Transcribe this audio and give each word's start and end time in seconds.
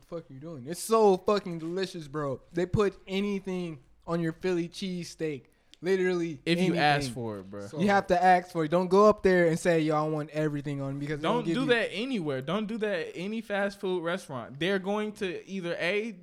what 0.00 0.08
the 0.08 0.22
fuck 0.22 0.30
are 0.30 0.34
you 0.34 0.40
doing? 0.40 0.64
It's 0.68 0.82
so 0.82 1.16
fucking 1.18 1.58
delicious, 1.58 2.08
bro. 2.08 2.40
They 2.52 2.66
put 2.66 2.94
anything 3.06 3.78
on 4.06 4.20
your 4.20 4.32
Philly 4.32 4.68
cheesesteak. 4.68 5.42
Literally, 5.82 6.38
If 6.44 6.60
you 6.60 6.74
ask 6.76 7.10
for 7.10 7.38
it, 7.38 7.50
bro. 7.50 7.66
you 7.78 7.88
have 7.88 8.06
to 8.08 8.22
ask 8.22 8.50
for 8.50 8.64
it. 8.66 8.70
Don't 8.70 8.88
go 8.88 9.06
up 9.08 9.22
there 9.22 9.46
and 9.46 9.58
say, 9.58 9.80
"Yo, 9.80 9.96
I 9.96 10.06
want 10.06 10.28
everything 10.28 10.82
on," 10.82 10.98
because 10.98 11.20
Don't 11.20 11.42
do 11.46 11.52
you- 11.52 11.64
that 11.66 11.88
anywhere. 11.90 12.42
Don't 12.42 12.66
do 12.66 12.76
that 12.78 12.98
at 13.08 13.12
any 13.14 13.40
fast 13.40 13.80
food 13.80 14.02
restaurant. 14.04 14.60
They're 14.60 14.78
going 14.78 15.12
to 15.12 15.48
either 15.48 15.74
a 15.80 16.14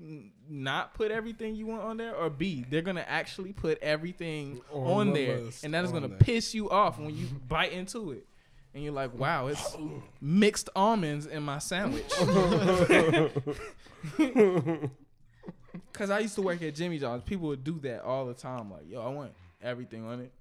not 0.47 0.93
put 0.93 1.09
everything 1.09 1.55
you 1.55 1.65
want 1.65 1.81
on 1.81 1.97
there, 1.97 2.15
or 2.15 2.29
b 2.29 2.65
they're 2.69 2.83
gonna 2.83 3.03
actually 3.07 3.51
put 3.51 3.79
everything 3.81 4.61
On 4.71 5.07
on, 5.09 5.13
there, 5.13 5.41
and 5.63 5.73
that 5.73 5.83
is 5.83 5.91
gonna 5.91 6.07
there. 6.07 6.17
piss 6.19 6.53
you 6.53 6.69
off 6.69 6.99
when 6.99 7.17
you 7.17 7.25
bite 7.47 7.71
into 7.73 8.11
it, 8.11 8.27
and 8.77 8.85
you're 8.85 8.93
like, 8.93 9.17
"Wow, 9.17 9.47
it's 9.47 9.75
oh. 9.79 10.03
mixed 10.21 10.69
almonds 10.75 11.25
in 11.25 11.41
my 11.41 11.57
sandwich." 11.57 12.07
Cause 15.93 16.11
I 16.11 16.19
used 16.19 16.35
to 16.35 16.43
work 16.43 16.61
at 16.61 16.75
Jimmy 16.75 16.99
John's. 16.99 17.23
People 17.23 17.47
would 17.47 17.63
do 17.63 17.79
that 17.79 18.03
all 18.03 18.27
the 18.27 18.35
time. 18.35 18.71
Like, 18.71 18.87
yo, 18.87 19.01
I 19.01 19.09
want 19.09 19.31
everything 19.61 20.05
on 20.05 20.19
it. 20.19 20.31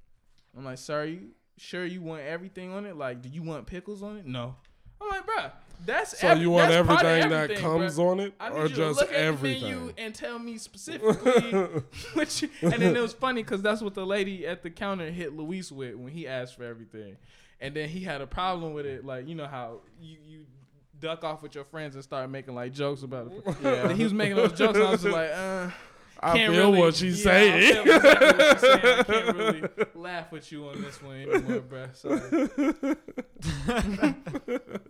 I'm 0.57 0.67
like, 0.67 0.77
sir, 0.77 1.05
you 1.05 1.31
sure 1.57 1.87
you 1.87 2.03
want 2.03 2.23
everything 2.23 2.73
on 2.75 2.85
it? 2.85 2.95
Like, 2.97 3.23
do 3.23 3.31
you 3.31 3.43
want 3.43 3.67
pickles 3.67 4.03
on 4.03 4.19
it? 4.19 4.27
No. 4.27 4.55
I'm 5.01 5.09
like, 5.09 5.27
bruh, 5.27 5.51
that's 5.85 6.19
So 6.21 6.29
ev- 6.29 6.39
you 6.41 6.51
want 6.51 6.67
of 6.71 6.73
everything 6.73 7.31
that 7.31 7.57
comes 7.57 7.97
bruh. 7.99 8.11
on 8.11 8.21
it, 8.21 8.35
or 8.39 8.69
just 8.69 9.01
look 9.01 9.09
at 9.09 9.15
the 9.15 9.19
everything? 9.19 9.93
and 9.99 10.15
tell 10.15 10.39
me 10.39 10.59
specifically 10.59 11.51
what 12.15 12.43
you. 12.43 12.51
And 12.63 12.75
then 12.75 12.97
it 12.97 13.01
was 13.01 13.13
funny 13.13 13.43
because 13.43 13.63
that's 13.63 13.81
what 13.83 13.95
the 13.95 14.07
lady 14.07 14.47
at 14.47 14.63
the 14.63 14.71
counter 14.71 15.11
hit 15.11 15.35
Luis 15.35 15.73
with 15.73 15.95
when 15.95 16.13
he 16.13 16.27
asked 16.27 16.57
for 16.57 16.65
everything, 16.65 17.17
and 17.61 17.75
then 17.75 17.89
he 17.89 18.01
had 18.01 18.21
a 18.21 18.27
problem 18.27 18.75
with 18.75 18.87
it. 18.87 19.05
Like 19.05 19.29
you 19.29 19.35
know 19.35 19.47
how 19.47 19.81
you 20.01 20.17
you 20.27 20.47
duck 20.99 21.25
off 21.25 21.43
with 21.43 21.55
your 21.55 21.65
friends 21.65 21.95
and 21.95 22.05
start 22.05 22.29
making 22.31 22.55
like 22.55 22.73
jokes 22.73 23.03
about 23.03 23.33
it. 23.33 23.57
Yeah, 23.63 23.93
he 23.93 24.05
was 24.05 24.13
making 24.13 24.37
those 24.37 24.53
jokes. 24.53 24.79
And 24.79 24.87
I 24.87 24.91
was 24.91 25.03
just 25.03 25.15
like, 25.15 25.31
uh. 25.33 25.71
I 26.19 26.35
can't 26.35 26.55
feel 26.55 26.71
really, 26.71 26.79
what 26.79 26.95
she's 26.95 27.23
yeah, 27.23 27.31
I 27.31 27.35
saying. 27.35 27.75
feel 27.75 27.83
exactly 27.95 28.27
what 28.27 28.53
she's 28.53 28.61
saying. 28.61 28.99
I 28.99 29.03
can't 29.03 29.37
really 29.37 29.63
laugh 29.95 30.33
with 30.33 30.51
you 30.51 30.67
on 30.69 30.81
this 30.81 31.03
one 31.03 31.21
anymore, 31.21 31.61
bruh. 31.61 31.95
Sorry. 31.95 32.49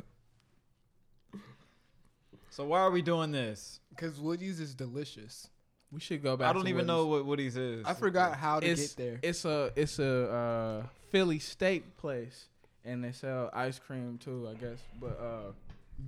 So 2.52 2.64
why 2.66 2.80
are 2.80 2.90
we 2.90 3.00
doing 3.00 3.30
this? 3.32 3.80
because 4.00 4.18
Woody's 4.18 4.60
is 4.60 4.74
delicious. 4.74 5.48
We 5.92 6.00
should 6.00 6.22
go 6.22 6.36
back. 6.36 6.48
I 6.48 6.52
don't 6.52 6.62
to 6.62 6.68
even 6.68 6.86
Woody's. 6.86 6.88
know 6.88 7.06
what 7.06 7.26
Woody's 7.26 7.56
is. 7.56 7.84
I 7.84 7.94
forgot 7.94 8.36
how 8.36 8.60
to 8.60 8.66
it's, 8.66 8.94
get 8.94 8.96
there. 8.96 9.20
It's 9.22 9.44
a 9.44 9.72
it's 9.76 9.98
a 9.98 10.32
uh, 10.32 10.82
Philly 11.10 11.38
steak 11.38 11.96
place, 11.96 12.48
and 12.84 13.02
they 13.04 13.12
sell 13.12 13.50
ice 13.52 13.78
cream 13.78 14.18
too, 14.18 14.48
I 14.50 14.54
guess. 14.54 14.78
But 15.00 15.20
uh, 15.20 15.52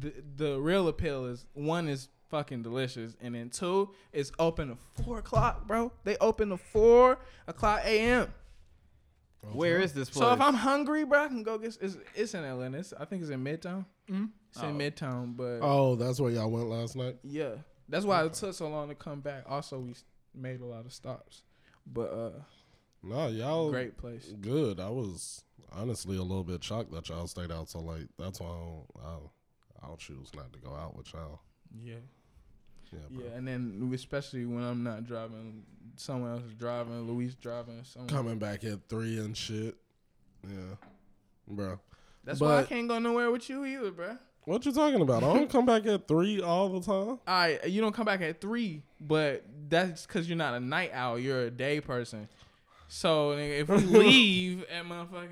the 0.01 0.13
the 0.37 0.61
real 0.61 0.89
appeal 0.89 1.27
is 1.27 1.45
one 1.55 1.89
is 1.89 2.09
fucking 2.29 2.63
delicious, 2.63 3.15
and 3.21 3.35
then 3.35 3.51
two 3.51 3.91
is 4.13 4.33
open 4.39 4.71
at 4.71 5.05
four 5.05 5.19
o'clock, 5.19 5.67
bro. 5.67 5.93
They 6.05 6.17
open 6.19 6.53
at 6.53 6.61
four 6.61 7.19
o'clock 7.47 7.83
a.m. 7.85 8.33
Where 9.53 9.81
is 9.81 9.93
this 9.93 10.09
place? 10.09 10.23
So 10.25 10.33
if 10.33 10.41
I'm 10.41 10.55
hungry, 10.55 11.05
bro, 11.05 11.25
I 11.25 11.29
can 11.29 11.43
go 11.43 11.59
get. 11.59 11.77
It's, 11.81 11.97
it's 12.15 12.35
in 12.35 12.45
Atlanta. 12.45 12.79
It's, 12.79 12.93
I 12.99 13.05
think 13.05 13.23
it's 13.23 13.31
in 13.31 13.43
Midtown. 13.43 13.85
Mhm. 14.09 14.31
It's 14.51 14.63
in 14.63 14.71
Oh. 14.71 14.73
Midtown, 14.75 15.37
but 15.37 15.59
Oh, 15.63 15.97
that's 15.97 16.21
where 16.21 16.31
y'all 16.31 16.51
went 16.51 16.69
last 16.69 16.95
night. 16.95 17.17
yeah, 17.25 17.55
that's 17.89 18.05
why 18.05 18.25
it 18.25 18.35
took 18.35 18.55
so 18.55 18.69
long 18.69 18.89
to 18.89 18.95
come 18.95 19.21
back. 19.21 19.45
Also, 19.49 19.79
we 19.81 19.95
made 20.35 20.61
a 20.61 20.65
lot 20.65 20.85
of 20.87 20.93
stops, 20.93 21.43
but 21.87 22.13
uh, 22.13 22.31
No, 23.03 23.29
y'all 23.29 23.71
great 23.71 23.97
place. 23.97 24.33
good. 24.41 24.79
I 24.79 24.89
was 24.89 25.43
honestly 25.73 26.17
a 26.17 26.23
little 26.23 26.45
bit 26.45 26.63
shocked 26.63 26.93
that 26.93 27.09
y'all 27.09 27.27
stayed 27.27 27.51
out 27.51 27.69
so 27.69 27.81
late. 27.81 28.09
That's 28.19 28.41
why 28.41 28.47
I 28.47 28.51
don't, 28.51 28.85
I'll, 29.05 29.33
I'll 29.83 29.97
choose 29.97 30.31
not 30.37 30.53
to 30.53 30.59
go 30.61 30.75
out 30.75 30.97
with 30.97 31.13
y'all. 31.13 31.41
Yeah. 31.83 31.95
Yeah, 32.93 32.99
bro. 33.11 33.25
Yeah, 33.25 33.37
and 33.37 33.49
then 33.49 33.91
especially 33.95 34.45
when 34.45 34.63
I'm 34.63 34.83
not 34.83 35.05
driving, 35.05 35.63
someone 35.97 36.33
else 36.33 36.43
is 36.45 36.55
driving, 36.55 37.07
Luis 37.09 37.35
driving, 37.35 37.81
someone. 37.85 38.09
Coming 38.09 38.39
back 38.39 38.65
at 38.65 38.89
three 38.89 39.19
and 39.19 39.37
shit. 39.37 39.77
Yeah, 40.45 40.77
bro. 41.49 41.79
That's 42.25 42.39
why 42.41 42.59
I 42.59 42.63
can't 42.65 42.89
go 42.89 42.99
nowhere 42.99 43.31
with 43.31 43.49
you 43.49 43.65
either, 43.65 43.91
bro. 43.91 44.19
What 44.45 44.67
you 44.67 44.73
talking 44.73 45.01
about? 45.01 45.23
I 45.23 45.33
don't 45.35 45.49
come 45.49 45.65
back 45.65 45.87
at 45.87 46.07
three 46.07 46.43
all 46.43 46.69
the 46.69 46.81
time. 46.81 46.93
All 46.95 47.21
right, 47.27 47.65
you 47.69 47.81
don't 47.81 47.95
come 47.95 48.05
back 48.05 48.21
at 48.21 48.41
three, 48.41 48.83
but 49.01 49.45
that's 49.69 50.05
because 50.05 50.29
you're 50.29 50.37
not 50.37 50.55
a 50.55 50.61
night 50.61 50.91
owl. 50.93 51.19
You're 51.19 51.43
a 51.43 51.51
day 51.51 51.81
person. 51.81 52.29
So 52.95 53.31
nigga, 53.31 53.61
if 53.61 53.69
we 53.71 53.77
leave 53.99 54.65
at 54.65 54.85
motherfucking 54.85 55.31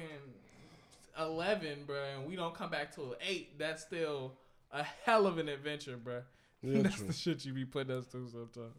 eleven, 1.20 1.80
bro, 1.86 2.02
and 2.16 2.26
we 2.26 2.34
don't 2.34 2.54
come 2.54 2.70
back 2.70 2.94
till 2.94 3.14
eight, 3.20 3.58
that's 3.58 3.82
still 3.82 4.32
a 4.72 4.82
hell 5.04 5.26
of 5.26 5.36
an 5.36 5.48
adventure, 5.50 5.98
bro. 5.98 6.22
Yeah, 6.62 6.82
that's 6.82 6.96
true. 6.96 7.06
the 7.06 7.12
shit 7.14 7.44
you 7.46 7.54
be 7.54 7.64
putting 7.64 7.96
us 7.96 8.04
through 8.06 8.28
sometimes. 8.28 8.74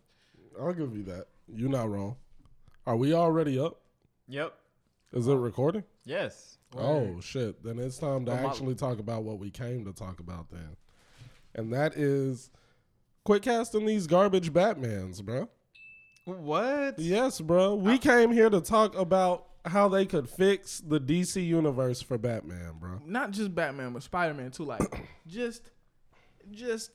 I'll 0.60 0.74
give 0.74 0.96
you 0.96 1.02
that. 1.04 1.26
You're 1.48 1.70
not 1.70 1.90
wrong. 1.90 2.16
Are 2.86 2.96
we 2.96 3.14
already 3.14 3.60
up? 3.60 3.82
Yep. 4.28 4.54
Is 5.14 5.28
it 5.28 5.34
recording? 5.34 5.84
Yes. 6.04 6.58
Oh 6.76 7.20
shit! 7.22 7.64
Then 7.64 7.78
it's 7.78 7.98
time 8.00 8.26
to 8.26 8.34
actually 8.34 8.76
talk 8.76 9.00
about 9.00 9.24
what 9.24 9.38
we 9.40 9.52
came 9.52 9.86
to 9.86 9.94
talk 9.94 10.20
about 10.20 10.50
then, 10.50 10.76
and 11.54 11.72
that 11.74 11.96
is 11.96 12.50
quit 13.26 13.44
casting 13.44 13.86
these 13.86 14.08
garbage 14.08 14.52
Batmans, 14.52 15.24
bro. 15.24 15.50
What? 16.26 17.00
Yes, 17.00 17.42
bro. 17.42 17.76
We 17.76 17.98
came 17.98 18.32
here 18.32 18.50
to 18.50 18.62
talk 18.62 18.96
about 18.96 19.48
how 19.66 19.88
they 19.90 20.06
could 20.06 20.30
fix 20.30 20.80
the 20.80 21.00
DC 21.00 21.46
universe 21.46 22.02
for 22.02 22.18
Batman, 22.18 22.74
bro. 22.80 23.00
not 23.06 23.32
just 23.32 23.54
Batman, 23.54 23.94
but 23.94 24.04
Spider 24.04 24.34
Man 24.34 24.52
too. 24.52 24.64
Like, 24.66 25.08
just, 25.28 25.70
just 26.52 26.92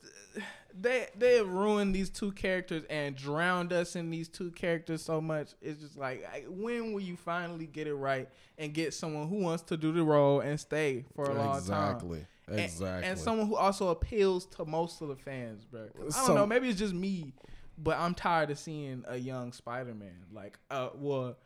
they 0.79 1.07
they 1.17 1.37
have 1.37 1.49
ruined 1.49 1.95
these 1.95 2.11
two 2.11 2.33
characters 2.33 2.85
and 2.91 3.17
drowned 3.17 3.73
us 3.73 3.97
in 3.97 4.11
these 4.11 4.29
two 4.29 4.51
characters 4.53 5.03
so 5.03 5.21
much. 5.21 5.51
It's 5.61 5.81
just 5.81 5.97
like, 5.97 6.25
I- 6.33 6.45
when 6.49 6.93
will 6.93 7.01
you 7.01 7.17
finally 7.17 7.67
get 7.67 7.87
it 7.89 7.95
right 7.95 8.29
and 8.59 8.73
get 8.73 8.95
someone 8.95 9.29
who 9.29 9.37
wants 9.41 9.63
to 9.65 9.77
do 9.77 9.91
the 9.93 10.03
role 10.03 10.41
and 10.41 10.59
stay 10.59 11.05
for 11.15 11.25
a 11.25 11.35
long 11.35 11.49
time? 11.49 11.57
exactly. 11.59 12.27
Exactly. 12.49 13.09
And, 13.11 13.19
someone 13.19 13.49
who 13.49 13.57
also 13.57 13.89
appeals 13.89 14.47
to 14.47 14.65
most 14.65 15.01
of 15.03 15.09
the 15.09 15.17
fans, 15.17 15.65
bro. 15.65 15.83
I 15.97 16.01
don't 16.01 16.13
Some- 16.13 16.35
know. 16.37 16.47
Maybe 16.47 16.69
it's 16.69 16.79
just 16.79 16.95
me, 16.95 17.33
but 17.79 17.97
I'm 17.99 18.15
tired 18.15 18.51
of 18.51 18.59
seeing 18.59 19.05
a 19.07 19.17
young 19.17 19.53
Spider 19.53 19.95
Man, 19.95 20.27
like, 20.33 20.59
uh, 20.71 20.91
well, 20.95 21.37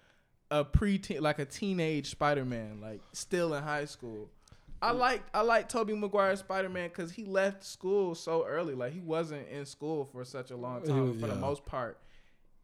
a 0.50 0.64
pre 0.64 1.00
like 1.20 1.38
a 1.38 1.44
teenage 1.44 2.10
Spider 2.10 2.44
Man, 2.44 2.80
like 2.80 3.00
still 3.12 3.54
in 3.54 3.62
high 3.62 3.84
school. 3.84 4.28
I 4.82 4.92
like 4.92 5.22
I 5.34 5.42
like 5.42 5.68
Tobey 5.68 5.94
Maguire 5.94 6.34
Spider 6.36 6.68
Man 6.70 6.88
because 6.88 7.12
he 7.12 7.24
left 7.24 7.64
school 7.64 8.14
so 8.14 8.46
early. 8.46 8.74
Like 8.74 8.92
he 8.92 9.00
wasn't 9.00 9.46
in 9.48 9.66
school 9.66 10.06
for 10.06 10.24
such 10.24 10.50
a 10.50 10.56
long 10.56 10.82
time. 10.82 11.10
was- 11.10 11.20
For 11.20 11.26
the 11.26 11.34
most 11.36 11.66
part, 11.66 12.00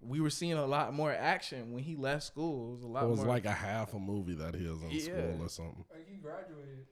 we 0.01 0.21
were 0.21 0.31
seeing 0.31 0.55
a 0.55 0.65
lot 0.67 0.95
more 0.95 1.13
action 1.13 1.73
when 1.73 1.83
he 1.85 1.95
left 1.95 2.23
school. 2.25 2.69
It 2.69 2.73
was 2.77 2.83
a 2.85 2.87
lot 2.87 3.05
it 3.05 3.09
was 3.09 3.19
more. 3.21 3.29
like 3.29 3.45
a 3.45 3.53
half 3.53 3.93
a 3.95 3.99
movie 3.99 4.35
that 4.35 4.55
he 4.55 4.67
was 4.67 4.83
in 4.83 4.91
Yeah. 4.91 5.01
school 5.03 5.37
or 5.43 5.49
something. 5.49 5.85
Like 5.91 6.09
he 6.09 6.17
graduated. 6.17 6.87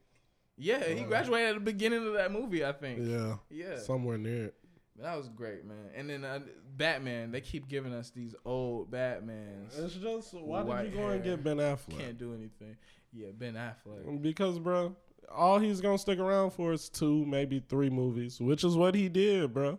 yeah, 0.59 0.85
he 0.85 1.03
graduated 1.05 1.49
at 1.49 1.55
the 1.55 1.61
beginning 1.61 2.07
of 2.07 2.13
that 2.15 2.31
movie. 2.31 2.65
I 2.65 2.73
think. 2.73 3.01
Yeah, 3.03 3.37
Yeah. 3.51 3.79
somewhere 3.79 4.19
near 4.19 4.45
it. 4.47 4.55
That 5.01 5.17
was 5.17 5.29
great, 5.29 5.65
man. 5.65 5.91
And 5.97 6.09
then 6.09 6.25
uh, 6.25 6.41
Batman, 6.77 7.33
they 7.33 7.41
keep 7.41 7.69
giving 7.69 7.93
us 7.93 8.11
these 8.11 8.35
old 8.45 8.91
Batmans. 8.91 9.77
It's 9.79 9.95
just 9.95 10.35
why 10.35 10.83
did 10.83 10.93
you 10.93 10.99
go 10.99 11.09
and 11.09 11.23
get 11.25 11.43
Ben 11.43 11.57
Affleck? 11.57 11.99
Can't 11.99 12.19
do 12.19 12.33
anything. 12.33 12.77
Yeah, 13.13 13.29
Ben 13.37 13.55
Affleck. 13.55 14.23
Because, 14.23 14.59
bro, 14.59 14.95
all 15.35 15.59
he's 15.59 15.81
gonna 15.81 15.99
stick 15.99 16.19
around 16.21 16.51
for 16.53 16.73
is 16.73 16.89
two, 16.89 17.25
maybe 17.27 17.61
three 17.69 17.91
movies, 17.91 18.41
which 18.41 18.63
is 18.63 18.77
what 18.77 18.95
he 18.95 19.09
did, 19.09 19.53
bro. 19.53 19.79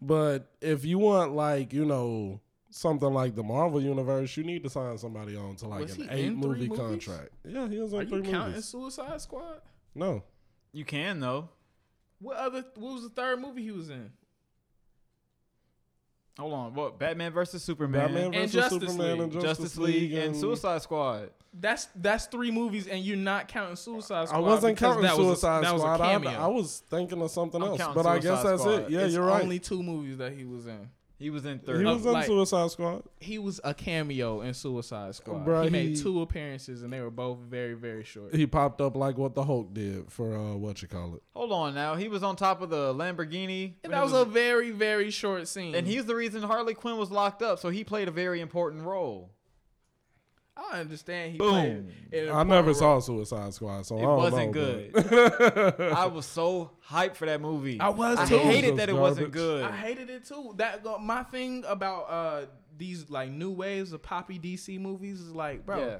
But 0.00 0.50
if 0.60 0.84
you 0.84 0.98
want, 0.98 1.34
like, 1.34 1.72
you 1.72 1.84
know, 1.84 2.40
something 2.70 3.12
like 3.12 3.36
the 3.36 3.42
Marvel 3.44 3.80
universe, 3.80 4.36
you 4.36 4.42
need 4.42 4.64
to 4.64 4.70
sign 4.70 4.98
somebody 4.98 5.36
on 5.36 5.54
to 5.56 5.68
like 5.68 5.82
Was 5.82 5.98
an 5.98 6.08
eight 6.10 6.34
movie 6.34 6.66
movies? 6.68 6.78
contract. 6.78 7.28
Yeah, 7.44 7.68
he 7.68 7.78
was 7.78 7.92
in 7.92 8.00
Are 8.00 8.04
three 8.06 8.18
you 8.26 8.32
counting. 8.32 8.60
Suicide 8.60 9.20
Squad? 9.20 9.60
No, 9.94 10.24
You 10.72 10.84
can 10.84 11.20
though. 11.20 11.48
What 12.18 12.36
other? 12.38 12.64
What 12.76 12.94
was 12.94 13.02
the 13.02 13.10
third 13.10 13.40
movie 13.40 13.62
he 13.62 13.70
was 13.72 13.90
in? 13.90 14.10
Hold 16.38 16.54
on. 16.54 16.74
What? 16.74 16.98
Batman 16.98 17.32
versus 17.32 17.62
Superman. 17.62 18.00
Batman 18.06 18.24
And 18.26 18.34
versus 18.34 18.52
Justice 18.52 18.80
Superman 18.92 19.12
League. 19.12 19.20
and 19.20 19.32
Justice, 19.32 19.48
Justice 19.58 19.78
League 19.78 20.12
and 20.14 20.22
and 20.24 20.36
Suicide 20.36 20.82
Squad. 20.82 21.30
That's 21.52 21.88
that's 21.94 22.24
three 22.26 22.50
movies, 22.50 22.86
and 22.86 23.04
you're 23.04 23.18
not 23.18 23.48
counting 23.48 23.76
Suicide 23.76 24.28
Squad. 24.28 24.38
I 24.38 24.40
wasn't 24.40 24.78
counting 24.78 25.02
that 25.02 25.18
was 25.18 25.26
a- 25.26 25.30
Suicide 25.30 25.64
that 25.64 25.72
was 25.74 25.82
a 25.82 25.84
Squad. 25.84 26.00
I, 26.00 26.12
cameo. 26.12 26.30
I 26.30 26.46
was 26.46 26.82
thinking 26.88 27.20
of 27.20 27.30
something 27.30 27.60
I'm 27.62 27.68
else, 27.68 27.78
counting 27.78 27.94
but 28.02 28.06
I 28.08 28.18
guess 28.18 28.42
that's 28.42 28.62
Squad. 28.62 28.74
it. 28.84 28.90
Yeah, 28.90 29.00
It's 29.00 29.12
you're 29.14 29.26
right. 29.26 29.42
Only 29.42 29.58
two 29.58 29.82
movies 29.82 30.16
that 30.16 30.32
he 30.32 30.44
was 30.46 30.66
in. 30.66 30.88
He 31.22 31.30
was 31.30 31.46
in 31.46 31.60
third. 31.60 31.78
he 31.78 31.84
was 31.86 32.04
in 32.04 32.12
like- 32.12 32.26
Suicide 32.26 32.70
Squad. 32.72 33.04
He 33.20 33.38
was 33.38 33.60
a 33.62 33.72
cameo 33.72 34.40
in 34.40 34.54
Suicide 34.54 35.14
Squad. 35.14 35.46
Bruh, 35.46 35.64
he 35.64 35.70
made 35.70 35.96
two 35.96 36.20
appearances, 36.20 36.82
and 36.82 36.92
they 36.92 37.00
were 37.00 37.10
both 37.10 37.38
very, 37.38 37.74
very 37.74 38.02
short. 38.02 38.34
He 38.34 38.44
popped 38.46 38.80
up 38.80 38.96
like 38.96 39.16
what 39.16 39.34
the 39.34 39.44
Hulk 39.44 39.72
did 39.72 40.10
for 40.10 40.34
uh, 40.36 40.54
what 40.56 40.82
you 40.82 40.88
call 40.88 41.14
it. 41.14 41.22
Hold 41.34 41.52
on 41.52 41.74
now. 41.74 41.94
He 41.94 42.08
was 42.08 42.24
on 42.24 42.34
top 42.34 42.60
of 42.60 42.70
the 42.70 42.92
Lamborghini. 42.92 43.74
And 43.84 43.92
that 43.92 44.00
it 44.00 44.02
was 44.02 44.12
a 44.12 44.24
very, 44.24 44.72
very 44.72 45.10
short 45.10 45.46
scene. 45.46 45.74
and 45.76 45.86
he's 45.86 46.04
the 46.06 46.16
reason 46.16 46.42
Harley 46.42 46.74
Quinn 46.74 46.96
was 46.98 47.10
locked 47.12 47.40
up. 47.42 47.60
So 47.60 47.68
he 47.68 47.84
played 47.84 48.08
a 48.08 48.12
very 48.12 48.40
important 48.40 48.82
role. 48.82 49.30
I 50.56 50.80
understand 50.80 51.32
he 51.32 51.38
Boom. 51.38 51.50
played. 51.50 52.22
in 52.24 52.28
a 52.28 52.32
I 52.34 52.42
never 52.44 52.70
important 52.70 52.76
saw. 52.76 52.98
Suicide 53.00 53.54
Squad, 53.54 53.86
so 53.86 53.96
It 53.96 54.00
I 54.00 54.02
don't 54.02 54.16
wasn't 54.18 54.54
know, 54.54 54.90
good. 55.72 55.80
I 55.92 56.06
was 56.06 56.26
so 56.26 56.72
hyped 56.88 57.16
for 57.16 57.26
that 57.26 57.40
movie. 57.40 57.80
I 57.80 57.88
was 57.88 58.16
too. 58.28 58.36
I 58.36 58.38
too. 58.38 58.44
hated 58.48 58.76
that 58.76 58.88
it 58.88 58.92
Garbage. 58.92 59.00
wasn't 59.00 59.32
good. 59.32 59.64
I 59.64 59.72
hated 59.76 60.10
it 60.10 60.24
too. 60.26 60.54
That 60.58 60.82
go, 60.84 60.98
my 60.98 61.22
thing 61.24 61.64
about 61.66 62.02
uh 62.10 62.46
these 62.76 63.08
like 63.10 63.30
new 63.30 63.50
waves 63.50 63.92
of 63.92 64.02
poppy 64.02 64.38
DC 64.38 64.78
movies 64.80 65.20
is 65.20 65.32
like, 65.34 65.64
bro, 65.64 65.78
Yeah. 65.78 65.96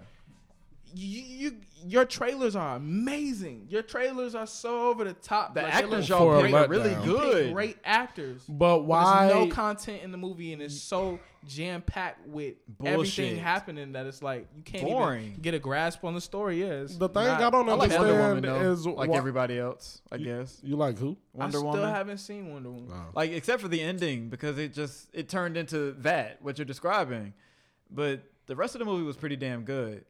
You, 0.95 1.23
you 1.23 1.57
your 1.85 2.05
trailers 2.05 2.55
are 2.55 2.77
amazing. 2.77 3.67
Your 3.69 3.83
trailers 3.83 4.35
are 4.35 4.47
so 4.47 4.89
over 4.89 5.05
the 5.05 5.15
top. 5.15 5.55
The 5.55 5.63
Like, 5.63 5.75
actors 5.75 6.09
y'all 6.09 6.39
a 6.39 6.43
picked 6.43 6.55
are 6.55 6.69
really 6.69 6.95
good. 7.05 7.53
Great 7.53 7.79
actors. 7.85 8.43
But 8.49 8.79
But 8.79 8.85
why? 8.85 9.27
There's 9.29 9.49
no 9.49 9.55
content 9.55 10.03
in 10.03 10.13
the 10.13 10.19
movie, 10.19 10.53
and 10.53 10.63
it's 10.63 10.81
so 10.81 11.19
jam 11.45 11.83
packed 11.83 12.25
with 12.29 12.55
everything 12.85 13.37
happening 13.37 13.93
that 13.93 14.07
it's 14.07 14.23
like 14.23 14.47
you 14.57 14.63
can't 14.63 14.85
Boring. 14.85 15.31
even 15.31 15.41
get 15.43 15.55
a 15.55 15.59
grasp 15.59 16.05
on 16.05 16.15
the 16.15 16.21
story. 16.21 16.61
Yeah, 16.63 16.85
the 16.85 17.09
thing 17.09 17.25
not- 17.25 17.41
I 17.43 17.51
don't 17.51 17.69
I 17.69 17.73
like 17.75 17.91
Woman 17.91 18.11
understand 18.11 18.45
though, 18.45 18.71
is 18.73 18.87
like 18.87 19.11
why- 19.11 19.17
everybody 19.17 19.59
else, 19.59 20.01
I 20.13 20.17
you, 20.17 20.25
guess. 20.27 20.61
You 20.63 20.77
like 20.77 20.99
who? 20.99 21.17
Wonder 21.33 21.59
Woman? 21.59 21.71
I 21.71 21.73
still 21.73 21.81
Woman. 21.83 21.95
haven't 21.95 22.19
seen 22.19 22.53
Wonder 22.53 22.71
Woman. 22.71 22.91
Oh. 22.93 23.11
Like 23.15 23.33
except 23.33 23.61
for 23.61 23.67
the 23.69 23.81
ending 23.81 24.29
because 24.29 24.57
it 24.59 24.73
just 24.73 25.09
it 25.13 25.29
turned 25.29 25.57
into 25.57 25.93
that 26.03 26.41
what 26.43 26.59
you're 26.59 26.65
describing, 26.65 27.35
but 27.91 28.23
the 28.47 28.55
rest 28.55 28.75
of 28.77 28.79
the 28.79 28.85
movie 28.85 29.03
was 29.05 29.17
pretty 29.17 29.37
damn 29.37 29.65
good. 29.65 30.05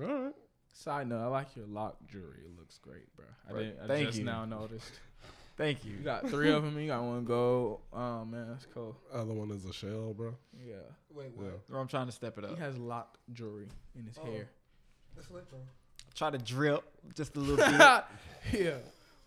All 0.00 0.06
right. 0.24 0.32
Side 0.74 1.08
note, 1.08 1.22
I 1.22 1.26
like 1.26 1.54
your 1.54 1.66
lock 1.66 1.96
jewelry. 2.10 2.40
It 2.44 2.58
looks 2.58 2.78
great, 2.78 3.14
bro. 3.14 3.26
I, 3.48 3.52
Right. 3.52 3.58
didn't, 3.64 3.80
I 3.84 3.86
Thank 3.86 4.06
just 4.06 4.18
you. 4.18 4.24
now 4.24 4.44
noticed. 4.44 4.90
Thank 5.58 5.84
you. 5.84 5.92
You 5.92 5.98
got 5.98 6.28
three 6.30 6.50
of 6.50 6.64
them. 6.64 6.78
You 6.78 6.86
got 6.86 7.02
one 7.02 7.24
gold. 7.26 7.80
Oh 7.92 8.24
man, 8.24 8.48
that's 8.48 8.66
cool. 8.72 8.96
Other 9.12 9.34
one 9.34 9.50
is 9.50 9.66
a 9.66 9.72
shell, 9.72 10.14
bro. 10.14 10.34
Yeah, 10.66 10.76
Wait, 11.14 11.26
Yeah. 11.36 11.42
what? 11.44 11.60
Or 11.70 11.78
I'm 11.80 11.88
trying 11.88 12.06
to 12.06 12.12
step 12.12 12.38
it 12.38 12.44
up. 12.44 12.50
he 12.50 12.56
has 12.56 12.78
locked 12.78 13.18
jewelry 13.34 13.68
in 13.98 14.06
his 14.06 14.16
Oh. 14.18 14.24
hair. 14.24 14.48
That's 15.14 15.28
electro. 15.28 15.58
Try 16.14 16.30
to 16.30 16.38
drip 16.38 16.82
just 17.14 17.36
a 17.36 17.40
little 17.40 17.56
bit. 18.52 18.60
yeah, 18.60 18.76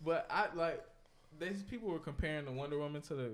but 0.04 0.26
I 0.28 0.48
like 0.54 0.82
these 1.38 1.62
people 1.62 1.88
were 1.90 2.00
comparing 2.00 2.44
the 2.44 2.52
Wonder 2.52 2.78
Woman 2.78 3.02
to 3.02 3.14
the 3.14 3.30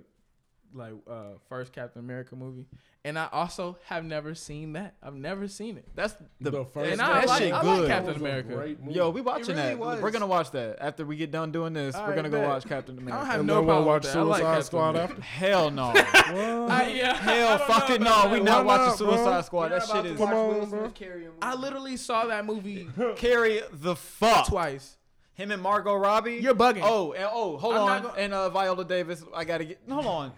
like 0.74 0.92
uh 1.08 1.22
first 1.48 1.72
Captain 1.72 2.00
America 2.00 2.34
movie, 2.36 2.66
and 3.04 3.18
I 3.18 3.28
also 3.32 3.78
have 3.86 4.04
never 4.04 4.34
seen 4.34 4.72
that. 4.74 4.94
I've 5.02 5.14
never 5.14 5.48
seen 5.48 5.76
it. 5.76 5.86
That's 5.94 6.14
the, 6.40 6.50
The 6.50 6.64
first 6.64 6.90
and 6.92 7.00
one. 7.00 7.10
I 7.10 7.20
that 7.20 7.28
like- 7.28 7.42
shit 7.42 7.52
I 7.52 7.56
like 7.62 7.64
good. 7.78 7.88
Captain 7.88 8.06
That 8.06 8.12
was 8.14 8.22
a 8.22 8.24
America. 8.50 8.76
Yo, 8.90 9.10
we 9.10 9.20
watching 9.20 9.56
really 9.56 9.68
that. 9.68 9.78
was. 9.78 10.02
We're 10.02 10.10
gonna 10.10 10.26
watch 10.26 10.50
that 10.52 10.78
after 10.80 11.04
we 11.04 11.16
get 11.16 11.30
done 11.30 11.52
doing 11.52 11.72
this. 11.72 11.94
we're 11.96 12.14
gonna 12.14 12.28
go 12.30 12.40
bet. 12.40 12.48
watch 12.48 12.64
Captain 12.66 12.98
I 13.08 13.10
don't 13.16 13.26
have 13.26 13.38
and 13.40 13.46
no 13.46 13.54
then 13.56 13.66
we'll 13.66 13.74
problem 13.76 13.86
watch 13.86 14.02
with 14.04 14.12
that. 14.12 14.18
I 14.18 14.22
like 14.22 14.40
Suicide 14.42 14.64
Squad 14.64 14.96
after. 14.96 15.20
Hell 15.22 15.70
no. 15.70 15.92
I, 15.94 16.92
yeah, 16.94 17.14
Hell 17.14 17.58
don't 17.58 17.66
fucking 17.66 18.02
no. 18.02 18.28
We 18.32 18.40
not 18.40 18.64
watching 18.64 18.86
not, 18.86 18.98
bro? 18.98 19.16
Suicide 19.16 19.44
Squad. 19.44 19.68
That 19.68 19.86
shit 19.86 20.06
is 20.06 20.18
Come 20.18 20.32
on, 20.32 20.70
bro. 20.70 20.92
I 21.40 21.54
literally 21.54 21.96
saw 21.96 22.26
that 22.26 22.44
movie 22.46 22.88
carry 23.16 23.60
the 23.72 23.96
fuck. 23.96 24.46
twice. 24.48 24.96
Him 25.34 25.50
and 25.50 25.62
Margot 25.62 25.94
Robbie. 25.94 26.34
You're 26.34 26.54
bugging. 26.54 26.82
Oh, 26.84 27.12
and, 27.12 27.26
oh, 27.32 27.56
hold 27.56 27.74
I'm 27.74 27.82
on. 27.82 28.02
go- 28.02 28.14
and 28.18 28.34
uh, 28.34 28.50
Viola 28.50 28.84
Davis. 28.84 29.24
I 29.34 29.44
gotta 29.44 29.64
get. 29.64 29.80
Hold 29.88 30.06
on. 30.06 30.32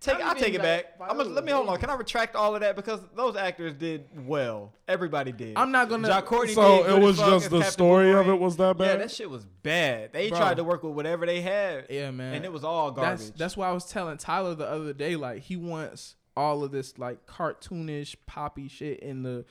Take. 0.00 0.20
I'll 0.20 0.34
take 0.36 0.54
it 0.54 0.62
back. 0.62 0.94
I'm 1.00 1.16
gonna, 1.16 1.30
let 1.30 1.44
me 1.44 1.50
hold 1.50 1.68
on. 1.68 1.76
Can 1.78 1.90
I 1.90 1.94
retract 1.96 2.36
all 2.36 2.54
of 2.54 2.60
that 2.60 2.76
because 2.76 3.00
those 3.16 3.34
actors 3.34 3.74
did 3.74 4.06
well. 4.28 4.72
Everybody 4.86 5.32
did. 5.32 5.56
I'm 5.58 5.72
not 5.72 5.88
gonna- 5.88 6.06
John 6.06 6.22
Courtney 6.22 6.54
So 6.54 6.62
did 6.78 6.86
good 6.86 6.90
it 6.94 6.98
as 6.98 7.04
was 7.04 7.16
fuck 7.18 7.28
just 7.30 7.44
as 7.46 7.50
the 7.50 7.56
Captain 7.58 7.72
story 7.72 8.10
of 8.10 8.16
Boomerang. 8.18 8.36
it 8.36 8.40
was 8.40 8.56
that 8.58 8.78
bad? 8.78 8.84
Yeah, 8.84 8.92
bad. 8.92 9.00
that 9.02 9.10
shit 9.10 9.28
was 9.30 9.44
bad. 9.44 10.12
They 10.12 10.28
Bro. 10.28 10.38
tried 10.38 10.56
to 10.58 10.64
work 10.64 10.84
with 10.84 10.92
whatever 10.94 11.26
they 11.26 11.40
had. 11.40 11.86
Yeah, 11.90 12.12
man. 12.12 12.34
And 12.34 12.44
it 12.44 12.52
was 12.52 12.62
all 12.62 12.92
garbage. 12.92 13.18
That's 13.26 13.30
that's 13.38 13.56
why 13.56 13.68
I 13.68 13.72
was 13.72 13.86
telling 13.86 14.18
Tyler 14.18 14.54
the 14.54 14.68
other 14.68 14.92
day. 14.92 15.16
Like 15.16 15.42
he 15.42 15.56
wants 15.56 16.14
all 16.36 16.62
of 16.62 16.70
this 16.70 16.96
like 16.96 17.26
cartoonish 17.26 18.14
poppy 18.26 18.68
shit 18.68 19.00
in 19.00 19.24
the 19.24 19.44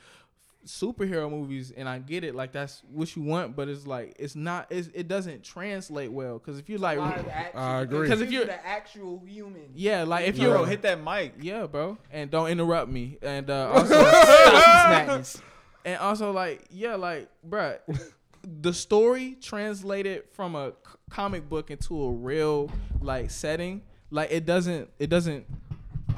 superhero 0.68 1.30
movies, 1.30 1.72
and 1.76 1.88
I 1.88 1.98
get 1.98 2.22
it. 2.24 2.34
Like 2.34 2.52
that's 2.52 2.82
what 2.92 3.14
you 3.16 3.22
want, 3.22 3.56
but 3.56 3.68
it's 3.68 3.86
like 3.86 4.14
it's 4.18 4.36
not. 4.36 4.66
It's, 4.70 4.88
it 4.94 5.08
doesn't 5.08 5.42
translate 5.42 6.12
well 6.12 6.38
because 6.38 6.58
if 6.58 6.68
you 6.68 6.78
like, 6.78 6.98
I 6.98 7.80
agree. 7.80 8.02
Because 8.02 8.20
if 8.20 8.30
you're 8.30 8.42
you're- 8.44 8.54
the 8.54 8.66
actual 8.66 9.22
human, 9.26 9.70
yeah, 9.74 10.04
like 10.04 10.26
if 10.28 10.36
Bro, 10.36 10.44
you're 10.46 10.66
hit 10.66 10.82
that 10.82 11.02
mic. 11.02 11.34
yeah, 11.40 11.66
bro, 11.66 11.98
and 12.12 12.30
don't 12.30 12.48
interrupt 12.48 12.90
me, 12.90 13.18
and 13.22 13.50
uh, 13.50 13.70
also 13.74 13.94
madness. 13.94 15.42
and 15.84 15.98
also 15.98 16.30
like 16.32 16.64
yeah, 16.70 16.94
like 16.96 17.28
bruh, 17.48 17.78
the 18.60 18.72
story 18.72 19.36
translated 19.40 20.24
from 20.32 20.54
a 20.54 20.70
c- 20.70 20.94
comic 21.10 21.48
book 21.48 21.70
into 21.70 22.02
a 22.04 22.12
real 22.12 22.70
like 23.00 23.30
setting, 23.30 23.82
like 24.10 24.30
it 24.30 24.44
doesn't 24.46 24.90
it 24.98 25.08
doesn't 25.10 25.46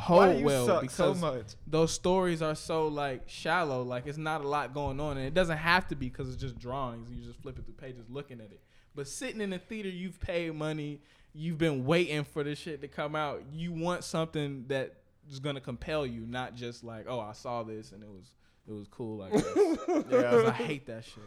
hold 0.01 0.21
Why 0.21 0.33
do 0.33 0.39
you 0.41 0.45
well 0.47 0.67
suck 0.67 0.81
because 0.83 0.97
so 0.97 1.15
much? 1.15 1.47
those 1.67 1.93
stories 1.93 2.43
are 2.43 2.55
so 2.55 2.89
like 2.89 3.23
shallow, 3.29 3.83
like 3.83 4.07
it's 4.07 4.19
not 4.19 4.41
a 4.43 4.49
lot 4.49 4.73
going 4.75 4.99
on, 5.01 5.17
and 5.19 5.27
it 5.27 5.35
doesn't 5.35 5.59
have 5.59 5.87
to 5.89 5.95
be 5.97 6.09
because 6.09 6.29
it's 6.33 6.41
just 6.41 6.59
drawings. 6.59 7.11
You 7.11 7.23
just 7.25 7.41
flipping 7.43 7.65
through 7.65 7.75
pages, 7.75 8.05
looking 8.09 8.41
at 8.41 8.51
it. 8.53 8.61
But 8.95 9.07
sitting 9.09 9.41
in 9.41 9.51
the 9.51 9.59
theater, 9.59 9.89
you've 9.89 10.19
paid 10.21 10.53
money, 10.55 11.01
you've 11.33 11.59
been 11.59 11.85
waiting 11.85 12.25
for 12.25 12.43
this 12.43 12.59
shit 12.59 12.81
to 12.83 12.89
come 12.89 13.15
out. 13.15 13.43
You 13.53 13.73
want 13.73 14.03
something 14.05 14.65
that 14.69 14.95
is 15.31 15.39
gonna 15.39 15.61
compel 15.61 16.05
you, 16.07 16.27
not 16.27 16.55
just 16.57 16.83
like, 16.83 17.07
oh, 17.09 17.21
I 17.21 17.33
saw 17.33 17.63
this 17.63 17.93
and 17.93 18.03
it 18.03 18.09
was 18.09 18.33
it 18.69 18.73
was 18.73 18.89
cool. 18.89 19.19
Like, 19.19 19.33
guess. 19.33 19.45
Yeah. 20.11 20.31
'Cause 20.31 20.45
I 20.47 20.51
hate 20.53 20.87
that 20.87 21.05
shit. 21.05 21.23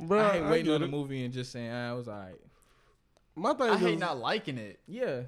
Bro, 0.00 0.20
I 0.24 0.32
hate 0.34 0.42
waiting 0.44 0.66
get 0.66 0.74
on 0.74 0.80
the 0.82 0.86
it. 0.86 0.90
movie 0.90 1.24
and 1.24 1.32
just 1.32 1.52
saying, 1.52 1.70
ah, 1.70 1.92
it 1.92 1.96
was 1.96 2.08
alright. 2.08 2.40
My 3.36 3.52
thing 3.54 3.70
I 3.70 3.74
is 3.74 3.80
hate 3.80 3.98
not 3.98 4.18
liking 4.18 4.58
it. 4.58 4.78
Yeah, 4.86 5.22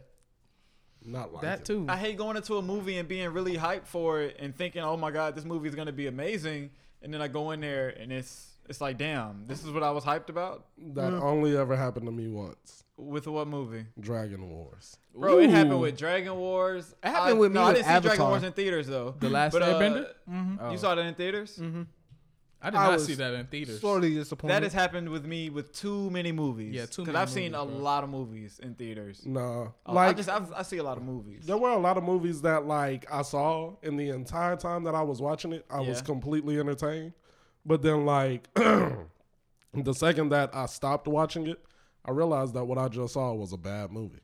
not 1.06 1.32
like 1.32 1.43
that 1.43 1.64
too. 1.64 1.87
I 1.88 1.97
hate 1.97 2.17
going 2.17 2.37
into 2.37 2.56
a 2.56 2.62
movie 2.62 2.99
and 2.99 3.08
being 3.08 3.29
really 3.31 3.56
hyped 3.56 3.87
for 3.87 4.20
it 4.23 4.37
and 4.38 4.55
thinking, 4.56 4.82
"Oh 4.82 4.97
my 4.97 5.11
god, 5.11 5.35
this 5.35 5.44
movie 5.44 5.69
is 5.69 5.75
gonna 5.75 5.93
be 5.93 6.06
amazing," 6.06 6.70
and 7.03 7.12
then 7.12 7.23
I 7.23 7.29
go 7.29 7.50
in 7.53 7.61
there 7.61 7.88
and 7.88 8.12
it's 8.12 8.53
it's 8.69 8.81
like, 8.81 8.99
"Damn, 8.99 9.44
this 9.47 9.64
is 9.64 9.70
what 9.70 9.82
I 9.82 9.91
was 9.91 10.05
hyped 10.05 10.29
about." 10.29 10.67
That 10.94 11.12
only 11.12 11.56
ever 11.56 11.76
happened 11.76 12.06
to 12.06 12.12
me 12.12 12.29
once. 12.29 12.85
With 12.99 13.26
what 13.26 13.47
movie, 13.47 13.85
Dragon 14.00 14.49
Wars. 14.49 14.97
bro? 15.14 15.38
It 15.38 15.50
happened 15.50 15.81
with 15.81 15.99
Dragon 15.99 16.35
Wars. 16.37 16.94
It 17.05 17.09
happened 17.09 17.29
I, 17.29 17.32
with 17.35 17.52
me 17.52 17.61
no, 17.61 17.67
I 17.67 17.75
didn't 17.75 17.87
see 17.87 18.00
Dragon 18.00 18.26
Wars 18.26 18.43
in 18.43 18.52
theaters 18.52 18.87
though. 18.87 19.14
the 19.20 19.29
last 19.29 19.52
But, 19.52 19.62
uh, 19.62 19.79
Airbender. 19.79 20.06
Mm-hmm. 20.31 20.56
Oh. 20.61 20.73
You 20.73 20.79
saw 20.79 20.94
that 20.94 21.05
in 21.05 21.14
theaters. 21.14 21.59
Mm-hmm. 21.59 21.82
I 22.62 22.70
did 22.70 22.79
I 22.79 22.85
not 22.87 22.93
was 22.94 23.05
see 23.06 23.14
that 23.14 23.35
in 23.35 23.47
theaters. 23.47 23.81
Slowly 23.81 24.14
disappointed. 24.14 24.55
That 24.55 24.62
has 24.62 24.73
happened 24.73 25.08
with 25.11 25.25
me 25.26 25.50
with 25.50 25.73
too 25.73 26.11
many 26.11 26.32
movies. 26.32 26.75
Yeah, 26.75 26.87
too 26.87 27.03
Because 27.03 27.06
many 27.12 27.19
I've 27.19 27.31
seen 27.31 27.55
a 27.55 27.58
movies, 27.64 27.75
bro. 27.76 27.85
lot 27.85 28.05
of 28.05 28.11
movies 28.11 28.61
in 28.62 28.75
theaters. 28.75 29.23
Nah. 29.26 29.69
Oh, 29.87 29.93
like 29.93 30.08
I 30.11 30.12
just 30.14 30.29
I've, 30.29 30.53
I 30.53 30.62
see 30.62 30.79
a 30.79 30.82
lot 30.82 30.97
of 30.97 31.03
movies. 31.05 31.44
there 31.47 31.58
were 31.58 31.70
a 31.70 31.79
lot 31.79 31.97
of 31.99 32.05
movies 32.05 32.41
that 32.43 32.67
like 32.67 33.06
I 33.12 33.23
saw 33.23 33.75
in 33.82 33.97
the 33.97 34.08
entire 34.08 34.56
time 34.56 34.85
that 34.85 34.94
I 34.94 35.03
was 35.03 35.20
watching 35.20 35.53
it, 35.53 35.67
I 35.70 35.81
was 35.81 35.99
Yeah. 35.99 36.05
completely 36.05 36.58
entertained. 36.58 37.12
But 37.64 37.82
then 37.82 38.05
like 38.06 38.49
the 38.55 39.93
second 39.94 40.31
that 40.31 40.55
I 40.55 40.67
stopped 40.67 41.06
watching 41.09 41.47
it, 41.47 41.62
I 42.05 42.11
realized 42.12 42.55
that 42.55 42.64
what 42.64 42.79
I 42.79 42.88
just 42.88 43.14
saw 43.14 43.32
was 43.35 43.52
a 43.52 43.59
bad 43.59 43.91
movie. 43.93 44.20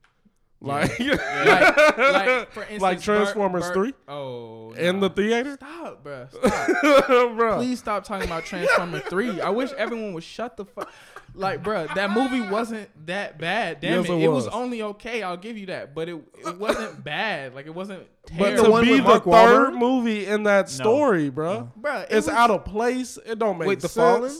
Like, 0.65 0.97
like, 1.01 1.99
like, 1.99 2.53
for 2.53 2.61
instance, 2.63 2.81
Like 2.83 3.01
Transformers 3.01 3.65
Burt- 3.65 3.75
3? 3.75 3.95
Oh, 4.09 4.73
in 4.73 5.01
nah. 5.01 5.09
the 5.09 5.15
theater, 5.15 5.55
Stop, 5.55 6.05
bro. 6.05 6.27
Stop. 6.45 7.37
bro. 7.37 7.57
Please 7.57 7.81
stop 7.81 8.05
talking 8.05 8.27
about 8.29 8.45
Transformer 8.45 9.01
3. 9.01 9.41
I 9.41 9.51
wish 9.51 9.73
everyone 9.73 10.13
would 10.15 10.23
shut 10.23 10.57
the 10.57 10.65
fuck. 10.65 10.89
Like, 11.35 11.63
bro, 11.63 11.87
that 11.95 12.11
movie 12.11 12.43
wasn't 12.43 12.91
that 13.07 13.39
bad. 13.39 13.81
Damn 13.81 14.03
Yes, 14.03 14.11
it. 14.11 14.13
it 14.13 14.23
It 14.23 14.29
was. 14.29 14.45
was. 14.45 14.55
only 14.55 14.83
okay. 14.83 15.23
I'll 15.23 15.37
give 15.39 15.57
you 15.59 15.67
that. 15.67 15.95
But 15.95 16.09
it 16.11 16.23
it 16.47 16.59
wasn't 16.59 17.03
bad. 17.03 17.55
Like, 17.55 17.67
it 17.67 17.75
wasn't 17.75 18.07
But 18.39 18.51
terrible. 18.57 18.77
to 18.79 18.83
be 18.83 18.97
the 18.99 19.03
Mark 19.03 19.25
third 19.25 19.73
Wahlberg? 19.73 19.79
movie 19.79 20.27
in 20.27 20.43
that 20.45 20.69
story, 20.69 21.31
bro, 21.31 21.73
bro, 21.75 22.01
it 22.01 22.09
it's 22.11 22.27
was, 22.27 22.37
out 22.37 22.51
of 22.51 22.65
place. 22.67 23.19
It 23.27 23.39
don't 23.39 23.59
make 23.59 23.67
Wait, 23.69 23.81
The 23.81 23.89
sense. 23.89 23.95
Fallen? 24.19 24.37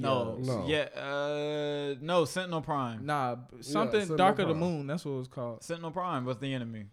No, 0.00 0.36
No. 0.36 0.64
yeah, 0.66 0.84
uh, 0.96 1.94
no. 2.00 2.24
Sentinel 2.24 2.60
Prime. 2.62 3.04
Nah, 3.04 3.36
something 3.60 4.00
Sentinel 4.00 4.16
Dark 4.16 4.38
of 4.38 4.48
the 4.48 4.54
Moon. 4.54 4.86
That's 4.86 5.04
what 5.04 5.12
it 5.12 5.18
was 5.18 5.28
called. 5.28 5.62
Sentinel 5.64 5.90
Prime 5.90 6.24
was 6.24 6.38
the 6.38 6.54
enemy. 6.54 6.86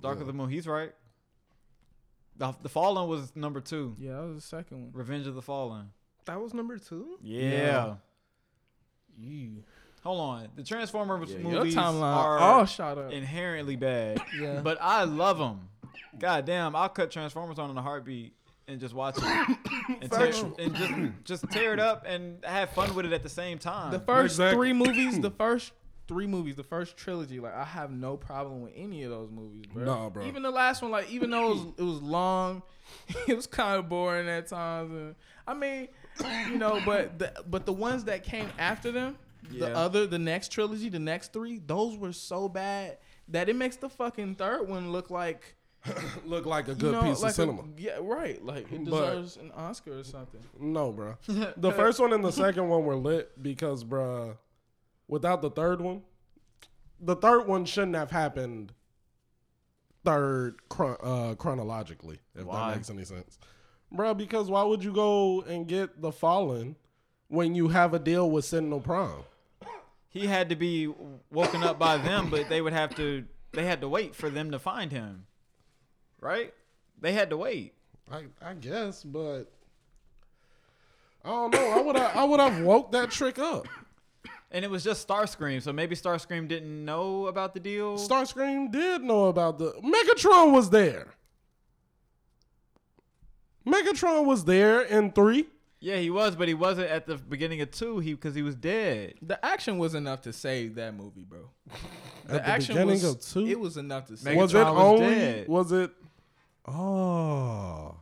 Dark 0.00 0.16
Yeah. 0.16 0.20
of 0.22 0.26
the 0.26 0.32
Moon. 0.34 0.50
He's 0.50 0.66
right. 0.68 0.92
The, 2.36 2.52
the 2.62 2.68
Fallen 2.68 3.08
was 3.08 3.34
number 3.36 3.60
two. 3.60 3.96
Yeah, 3.98 4.14
that 4.16 4.22
was 4.26 4.34
the 4.36 4.40
second 4.48 4.82
one. 4.82 4.90
Revenge 4.92 5.26
of 5.26 5.34
the 5.34 5.42
Fallen. 5.42 5.90
That 6.26 6.40
was 6.40 6.52
number 6.52 6.78
two. 6.78 7.18
Yeah. 7.22 7.94
Yeah. 9.18 9.48
Hold 10.02 10.20
on. 10.20 10.48
The 10.56 10.64
Transformers 10.64 11.32
Yeah, 11.32 11.38
movies 11.38 11.74
timeline 11.74 12.02
are 12.16 12.38
all 12.38 12.64
shot 12.66 12.98
up. 12.98 13.12
inherently 13.12 13.76
bad, 13.76 14.20
Yeah. 14.38 14.60
but 14.62 14.76
I 14.80 15.04
love 15.04 15.38
them. 15.38 15.68
God 16.18 16.44
damn, 16.44 16.76
I'll 16.76 16.88
cut 16.88 17.10
Transformers 17.10 17.58
on 17.58 17.70
in 17.70 17.78
a 17.78 17.82
heartbeat 17.82 18.34
and 18.68 18.80
just 18.80 18.94
watch 18.94 19.16
it 19.18 19.22
and, 20.00 20.10
tear, 20.10 20.32
and 20.58 20.74
just 20.74 20.92
just 21.24 21.50
tear 21.50 21.72
it 21.72 21.80
up 21.80 22.04
and 22.06 22.44
have 22.44 22.70
fun 22.70 22.94
with 22.94 23.06
it 23.06 23.12
at 23.12 23.22
the 23.22 23.28
same 23.28 23.58
time. 23.58 23.92
The 23.92 24.00
first 24.00 24.34
Exactly. 24.34 24.56
three 24.56 24.72
movies, 24.72 25.20
the 25.20 25.30
first 25.38 25.72
three 26.06 26.26
movies, 26.26 26.54
the 26.56 26.62
first 26.62 26.96
trilogy, 26.96 27.40
like 27.40 27.54
I 27.54 27.64
have 27.64 27.90
no 27.90 28.16
problem 28.16 28.62
with 28.62 28.72
any 28.76 29.02
of 29.04 29.10
those 29.10 29.30
movies, 29.30 29.64
bro. 29.72 29.84
Nah, 29.84 30.10
bro. 30.10 30.26
Even 30.26 30.42
the 30.42 30.50
last 30.50 30.82
one, 30.82 30.90
like 30.90 31.10
even 31.10 31.30
though 31.30 31.46
it 31.52 31.54
was, 31.54 31.66
it 31.78 31.82
was 31.82 32.02
long, 32.02 32.62
it 33.28 33.34
was 33.34 33.46
kind 33.46 33.78
of 33.78 33.88
boring 33.88 34.28
at 34.28 34.46
times. 34.48 34.92
And, 34.92 35.14
I 35.46 35.54
mean, 35.54 35.88
you 36.50 36.58
know, 36.58 36.80
but 36.84 37.18
the 37.18 37.32
but 37.48 37.66
the 37.66 37.72
ones 37.72 38.04
that 38.04 38.22
came 38.22 38.48
after 38.58 38.90
them, 38.92 39.16
Yeah. 39.50 39.68
the 39.68 39.76
other, 39.76 40.06
the 40.06 40.18
next 40.18 40.52
trilogy, 40.52 40.88
the 40.88 40.98
next 40.98 41.32
three, 41.32 41.58
those 41.58 41.96
were 41.96 42.12
so 42.12 42.48
bad 42.48 42.98
that 43.28 43.48
it 43.48 43.56
makes 43.56 43.76
the 43.76 43.88
fucking 43.88 44.34
third 44.34 44.68
one 44.68 44.92
look 44.92 45.10
like 45.10 45.56
look 46.24 46.46
like 46.46 46.68
a 46.68 46.72
You 46.72 46.76
good 46.76 46.92
know, 46.92 47.02
piece 47.02 47.20
like 47.22 47.30
of 47.30 47.36
cinema. 47.36 47.62
A, 47.62 47.64
yeah, 47.76 47.98
right. 48.00 48.42
Like 48.44 48.70
it 48.72 48.84
But- 48.84 48.90
deserves 48.90 49.36
an 49.36 49.52
Oscar 49.52 49.98
or 49.98 50.04
something. 50.04 50.40
No, 50.58 50.92
bro. 50.92 51.16
The 51.56 51.72
first 51.72 52.00
one 52.00 52.12
and 52.12 52.24
the 52.24 52.32
second 52.32 52.68
one 52.68 52.84
were 52.84 52.96
lit 52.96 53.42
because, 53.42 53.84
bruh, 53.84 54.36
without 55.08 55.42
the 55.42 55.50
third 55.50 55.80
one, 55.80 56.02
the 57.00 57.16
third 57.16 57.46
one 57.46 57.64
shouldn't 57.64 57.96
have 57.96 58.10
happened 58.10 58.72
third 60.04 60.56
chron- 60.68 60.96
uh, 61.02 61.34
chronologically, 61.36 62.18
if 62.34 62.44
Why? 62.44 62.70
that 62.70 62.76
makes 62.76 62.90
any 62.90 63.04
sense. 63.04 63.38
Bruh, 63.92 64.16
because 64.16 64.48
why 64.50 64.62
would 64.62 64.82
you 64.82 64.92
go 64.92 65.42
and 65.42 65.66
get 65.66 66.00
the 66.00 66.12
Fallen 66.12 66.76
when 67.28 67.54
you 67.54 67.68
have 67.68 67.94
a 67.94 67.98
deal 67.98 68.30
with 68.30 68.44
Sentinel 68.44 68.80
Prime? 68.80 69.22
He 70.08 70.26
had 70.26 70.48
to 70.50 70.56
be 70.56 70.92
woken 71.30 71.62
up 71.62 71.78
by 71.78 71.96
them, 71.96 72.30
but 72.30 72.48
they 72.48 72.60
would 72.60 72.72
have 72.72 72.94
to. 72.96 73.24
They 73.52 73.66
had 73.66 73.80
to 73.80 73.88
wait 73.88 74.14
for 74.14 74.30
them 74.30 74.50
to 74.52 74.58
find 74.58 74.92
him, 74.92 75.26
right? 76.24 76.52
They 77.00 77.12
had 77.12 77.30
to 77.30 77.36
wait. 77.36 77.74
I, 78.10 78.24
I 78.42 78.54
guess, 78.54 79.04
but 79.04 79.44
I 81.24 81.28
don't 81.28 81.52
know. 81.52 81.70
I 81.70 81.80
would 81.80 81.96
I 81.96 82.24
would 82.24 82.40
have 82.40 82.60
woke 82.62 82.92
that 82.92 83.10
trick 83.10 83.38
up. 83.38 83.66
And 84.50 84.64
it 84.64 84.70
was 84.70 84.84
just 84.84 85.06
Starscream, 85.06 85.60
so 85.62 85.72
maybe 85.72 85.96
Starscream 85.96 86.46
didn't 86.46 86.84
know 86.84 87.26
about 87.26 87.54
the 87.54 87.60
deal. 87.60 87.98
Starscream 87.98 88.70
did 88.70 89.02
know 89.02 89.26
about 89.26 89.58
the 89.58 89.72
Megatron 89.82 90.52
was 90.52 90.70
there. 90.70 91.08
Megatron 93.66 94.26
was 94.26 94.44
there 94.44 94.82
in 94.82 95.10
three. 95.12 95.46
yeah, 95.80 95.96
he 95.96 96.10
was, 96.10 96.36
but 96.36 96.46
he 96.48 96.54
wasn't 96.54 96.88
at 96.88 97.06
the 97.06 97.16
beginning 97.16 97.60
of 97.62 97.70
two. 97.70 97.98
He 97.98 98.12
because 98.12 98.34
he 98.34 98.42
was 98.42 98.54
dead. 98.54 99.14
The 99.22 99.42
action 99.44 99.78
was 99.78 99.94
enough 99.94 100.20
to 100.22 100.32
save 100.32 100.74
that 100.76 100.94
movie, 100.94 101.24
bro. 101.24 101.50
The, 102.26 102.36
At 102.36 102.44
the 102.44 102.48
action 102.48 102.74
beginning 102.74 103.02
was 103.02 103.04
of 103.04 103.20
two? 103.20 103.46
It 103.46 103.60
was 103.60 103.76
enough 103.76 104.06
to 104.06 104.16
save. 104.16 104.34
Megatron 104.34 104.40
was 104.40 104.54
it 104.54 104.58
was 104.58 104.76
only? 104.78 105.06
dead. 105.14 105.48
Was 105.48 105.72
it? 105.72 105.90
Oh, 106.66 107.96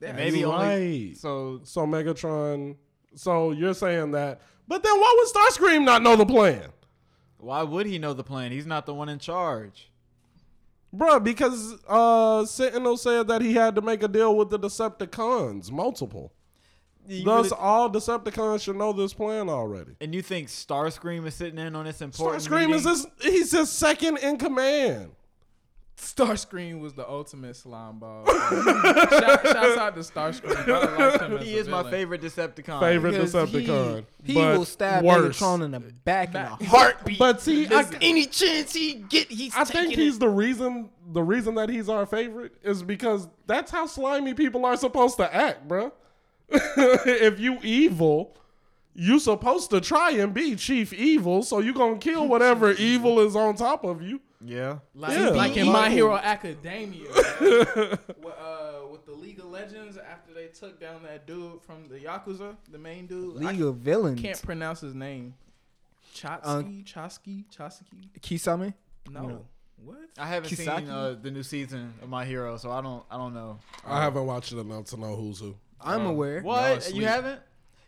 Yeah, 0.00 0.12
Maybe 0.12 0.40
you're 0.40 0.52
only. 0.52 1.14
So 1.14 1.60
So 1.64 1.86
Megatron. 1.86 2.76
So 3.14 3.50
you're 3.52 3.74
saying 3.74 4.12
that? 4.12 4.40
But 4.68 4.82
then 4.82 4.92
why 4.98 5.14
would 5.18 5.28
Starscream 5.34 5.84
not 5.84 6.02
know 6.02 6.14
the 6.16 6.26
plan, 6.26 6.68
why 7.38 7.62
would 7.64 7.86
he 7.86 7.98
know 7.98 8.12
the 8.12 8.22
plan? 8.22 8.52
He's 8.52 8.66
not 8.66 8.86
the 8.86 8.94
one 8.94 9.08
in 9.08 9.18
charge. 9.18 9.90
Bruh, 10.94 11.22
Because 11.22 11.74
uh, 11.88 12.44
Sentinel 12.44 12.96
said 12.96 13.26
that 13.28 13.42
he 13.42 13.54
had 13.54 13.74
to 13.76 13.80
make 13.82 14.02
a 14.02 14.08
deal 14.08 14.36
with 14.36 14.50
the 14.50 14.58
Decepticons, 14.58 15.70
multiple. 15.72 16.32
You 17.08 17.24
Thus, 17.24 17.46
really- 17.50 17.56
all 17.60 17.90
Decepticons 17.90 18.62
should 18.62 18.76
know 18.76 18.92
this 18.92 19.12
plan 19.14 19.48
already. 19.48 19.92
and 20.00 20.14
you 20.14 20.22
think 20.22 20.48
Starscream 20.48 21.26
is 21.26 21.34
sitting 21.34 21.58
in 21.58 21.74
on 21.74 21.84
this 21.86 22.00
important? 22.00 22.42
Starscream 22.42 22.72
is 22.74 22.84
meeting? 22.86 23.10
his, 23.20 23.32
he's 23.34 23.50
his 23.52 23.70
second 23.70 24.18
in 24.18 24.36
command. 24.36 25.10
Starscream 26.00 26.80
was 26.80 26.94
the 26.94 27.08
ultimate 27.08 27.54
slime 27.56 27.98
ball. 27.98 28.24
Shout, 28.26 29.46
shouts 29.46 29.78
out 29.78 29.94
to 29.94 30.00
Starscream. 30.00 30.64
bro. 30.64 30.80
I 30.80 30.96
liked 31.10 31.22
him 31.22 31.36
as 31.38 31.46
He 31.46 31.56
a 31.56 31.60
is 31.60 31.68
my 31.68 31.78
villain. 31.78 31.92
favorite 31.92 32.22
Decepticon. 32.22 32.80
Favorite 32.80 33.10
Because 33.12 33.32
Decepticon. 33.34 34.04
He, 34.24 34.32
he 34.32 34.38
will 34.38 34.64
stab 34.64 35.04
worse. 35.04 35.38
Megatron 35.40 35.64
in 35.64 35.70
the 35.72 35.80
back, 35.80 36.32
Back. 36.32 36.60
in 36.60 36.66
a 36.66 36.70
heartbeat. 36.70 37.18
But 37.18 37.40
see, 37.40 37.66
I, 37.68 37.86
any 38.00 38.26
chance 38.26 38.72
he 38.72 38.94
get, 38.94 39.30
he's 39.30 39.54
I 39.54 39.64
think 39.64 39.94
he's 39.94 40.16
it. 40.16 40.20
the 40.20 40.28
reason. 40.28 40.90
The 41.12 41.22
reason 41.22 41.54
that 41.56 41.68
he's 41.68 41.88
our 41.88 42.06
favorite 42.06 42.52
is 42.62 42.82
because 42.82 43.26
that's 43.46 43.70
how 43.70 43.86
slimy 43.86 44.32
people 44.34 44.64
are 44.64 44.76
supposed 44.76 45.16
to 45.16 45.34
act, 45.34 45.66
bruh. 45.68 45.90
if 46.52 47.38
you 47.40 47.58
evil, 47.62 48.36
you 48.94 49.18
supposed 49.18 49.70
to 49.70 49.80
try 49.80 50.10
and 50.12 50.34
be 50.34 50.56
chief 50.56 50.92
evil, 50.92 51.42
so 51.42 51.60
you 51.60 51.72
gonna 51.72 51.98
kill 51.98 52.26
whatever 52.28 52.72
evil 52.72 53.20
is 53.20 53.36
on 53.36 53.54
top 53.56 53.84
of 53.84 54.02
you. 54.02 54.20
Yeah. 54.44 54.78
Like, 54.94 55.18
Yeah. 55.18 55.28
like 55.30 55.56
in 55.56 55.66
My. 55.70 55.90
Hero 55.90 56.16
Academia, 56.16 57.08
with, 57.40 57.68
uh, 57.78 58.86
with 58.90 59.04
the 59.06 59.12
League 59.12 59.38
of 59.38 59.46
Legends 59.46 59.96
after 59.98 60.32
they 60.34 60.46
took 60.46 60.80
down 60.80 61.02
that 61.04 61.26
dude 61.26 61.60
from 61.62 61.86
the 61.88 61.98
Yakuza, 61.98 62.56
the 62.70 62.78
main 62.78 63.06
dude. 63.06 63.36
League 63.36 63.60
I 63.62 63.66
of 63.66 63.76
Villains. 63.76 64.20
can't 64.20 64.42
pronounce 64.42 64.80
his 64.80 64.94
name. 64.94 65.34
Chotsky, 66.14 66.40
Uh, 66.44 66.62
Chosky, 66.84 67.44
Chosky. 67.56 68.08
Kisame. 68.20 68.74
No, 69.10 69.22
No. 69.26 69.46
what? 69.84 69.98
I 70.18 70.26
haven't 70.26 70.50
Kisaki? 70.50 70.78
seen 70.80 70.88
uh, 70.90 71.16
the 71.20 71.30
new 71.30 71.42
season 71.42 71.94
of 72.02 72.08
My 72.08 72.24
Hero, 72.24 72.56
so 72.56 72.70
I 72.70 72.80
don't. 72.80 73.04
I 73.10 73.16
don't 73.16 73.34
know. 73.34 73.58
I 73.86 74.02
haven't 74.02 74.26
watched 74.26 74.52
it 74.52 74.58
enough 74.58 74.86
to 74.86 74.96
know 74.96 75.14
who's 75.16 75.38
who. 75.38 75.54
I'm 75.80 76.06
Oh. 76.06 76.10
aware. 76.10 76.42
What 76.42 76.78
asleep. 76.78 76.96
you 77.02 77.06
haven't? 77.06 77.40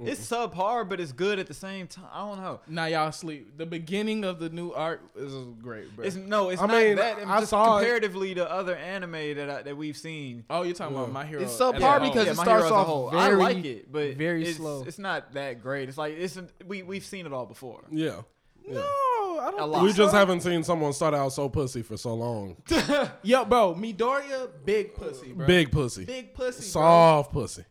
It's 0.06 0.28
subpar, 0.30 0.88
but 0.88 1.00
it's 1.00 1.12
good 1.12 1.38
at 1.38 1.46
the 1.46 1.54
same 1.54 1.86
time. 1.86 2.04
I 2.12 2.18
don't 2.28 2.40
know. 2.40 2.60
Now 2.66 2.86
y'all 2.86 3.12
sleep. 3.12 3.56
The 3.56 3.66
beginning 3.66 4.24
of 4.24 4.38
the 4.38 4.48
new 4.48 4.72
art 4.72 5.00
is 5.16 5.32
great, 5.62 5.94
bro. 5.94 6.04
It's 6.04 6.16
no. 6.16 6.48
It's 6.50 6.60
I 6.60 6.66
not 6.66 6.76
mean, 6.76 6.96
that. 6.96 7.18
It's 7.18 7.26
I 7.26 7.38
just 7.40 7.50
saw 7.50 7.76
it. 7.76 7.80
comparatively 7.80 8.34
to 8.34 8.50
other 8.50 8.76
anime 8.76 9.12
that 9.36 9.50
I, 9.50 9.62
that 9.62 9.76
we've 9.76 9.96
seen. 9.96 10.44
oh, 10.50 10.62
you're 10.62 10.74
talking 10.74 10.94
Yeah. 10.96 11.02
about 11.02 11.12
My 11.12 11.24
Hero. 11.24 11.42
It's 11.42 11.52
as 11.54 11.60
a 11.60 11.64
subpar 11.64 11.98
whole. 11.98 12.08
because 12.08 12.26
yeah, 12.26 12.32
it 12.32 12.36
My 12.36 12.42
starts 12.44 12.64
Hero 12.64 12.66
as 12.66 12.70
a 12.70 12.74
off 12.74 12.86
whole. 12.86 13.10
I 13.10 13.28
like 13.30 13.64
it, 13.64 13.92
but 13.92 14.16
very 14.16 14.44
it's, 14.44 14.56
slow. 14.56 14.84
It's 14.86 14.98
not 14.98 15.32
that 15.34 15.62
great. 15.62 15.88
It's 15.88 15.98
like 15.98 16.14
it's 16.16 16.38
we 16.66 16.82
we've 16.82 17.04
seen 17.04 17.26
it 17.26 17.32
all 17.32 17.46
before. 17.46 17.82
Yeah. 17.90 18.22
no, 18.68 18.80
I 18.80 19.50
don't. 19.50 19.54
A 19.54 19.58
think 19.62 19.72
lot. 19.72 19.82
We 19.82 19.90
so. 19.90 19.96
just 19.96 20.14
haven't 20.14 20.40
seen 20.42 20.62
someone 20.62 20.92
start 20.92 21.14
out 21.14 21.32
so 21.32 21.48
pussy 21.48 21.82
for 21.82 21.96
so 21.96 22.14
long. 22.14 22.56
Yo, 23.22 23.44
bro, 23.44 23.74
Midoriya, 23.74 24.48
big 24.64 24.94
pussy, 24.94 25.32
bro. 25.32 25.46
Big 25.46 25.70
pussy. 25.72 26.04
big 26.04 26.32
pussy, 26.34 26.62
Soft 26.62 27.32
pussy. 27.32 27.64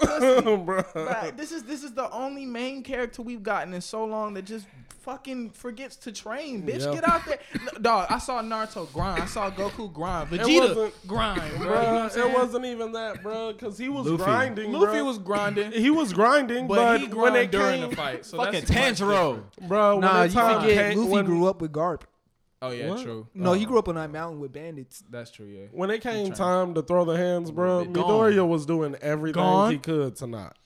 bro. 0.06 0.18
Pussy. 0.18 0.42
Bruh. 0.42 0.92
Bruh, 0.92 1.36
this 1.36 1.52
is 1.52 1.62
this 1.64 1.82
is 1.84 1.92
the 1.92 2.10
only 2.10 2.46
main 2.46 2.82
character 2.82 3.22
we've 3.22 3.42
gotten 3.42 3.74
in 3.74 3.80
so 3.80 4.04
long 4.04 4.34
that 4.34 4.42
just 4.46 4.66
fucking 5.00 5.50
forgets 5.50 5.96
to 5.96 6.12
train. 6.12 6.62
Bitch, 6.62 6.80
Yeah. 6.84 6.92
get 6.92 7.08
out 7.08 7.24
there, 7.24 7.38
No, 7.64 7.70
dog. 7.80 8.06
I 8.10 8.18
saw 8.18 8.42
Naruto 8.42 8.92
grind. 8.92 9.22
I 9.22 9.26
saw 9.26 9.50
Goku 9.50 9.90
grind. 9.90 10.28
Vegeta 10.28 10.68
wasn't- 10.76 11.06
grind, 11.06 11.40
bro. 11.56 11.58
You 11.58 11.64
know 11.64 11.70
what 11.70 11.86
I'm 11.86 12.08
Bruh, 12.08 12.10
saying? 12.12 12.30
it 12.30 12.34
wasn't 12.34 12.64
even 12.66 12.92
that, 12.92 13.22
bro, 13.22 13.52
because 13.52 13.78
he 13.78 13.88
was 13.88 14.06
Luffy. 14.06 14.22
grinding. 14.24 14.72
Luffy 14.72 14.98
bruh. 14.98 15.06
was 15.06 15.18
grinding, 15.18 15.72
he 15.72 15.88
was 15.90 16.12
grinding, 16.12 16.66
but, 16.68 16.74
but, 16.76 17.00
he 17.00 17.06
when 17.06 17.10
grind 17.16 17.36
it 17.36 17.50
during 17.50 17.80
came, 17.80 17.90
the 17.90 17.96
fight. 17.96 18.26
So 18.26 18.36
Fucking 18.36 18.60
that's 18.66 18.70
much 19.00 19.00
Tanjiro. 19.00 19.42
bro, 19.66 19.92
when 19.92 20.00
Nah, 20.02 20.22
the 20.22 20.28
you 20.28 20.34
time 20.34 20.60
forget 20.60 20.76
came, 20.90 20.98
Luffy 20.98 21.10
when, 21.10 21.24
grew 21.24 21.46
up 21.46 21.62
with 21.62 21.72
Garp. 21.72 22.02
Oh 22.62 22.72
yeah, 22.72 22.88
What? 22.90 23.02
true. 23.02 23.26
No, 23.32 23.54
he 23.54 23.64
grew 23.64 23.76
um, 23.76 23.78
up 23.78 23.88
on 23.88 23.94
that 23.94 24.10
mountain 24.10 24.38
with 24.38 24.52
bandits. 24.52 25.02
That's 25.08 25.30
true. 25.30 25.46
Yeah. 25.46 25.66
when 25.72 25.90
it 25.90 26.02
came 26.02 26.30
time 26.32 26.74
to 26.74 26.82
throw 26.82 27.06
the 27.06 27.16
hands, 27.16 27.50
bro, 27.50 27.86
Gone. 27.86 27.94
Midoriya 27.94 28.46
was 28.46 28.66
doing 28.66 28.96
everything 29.00 29.40
Gone. 29.42 29.72
he 29.72 29.78
could 29.78 30.16
to 30.16 30.26
not. 30.26 30.56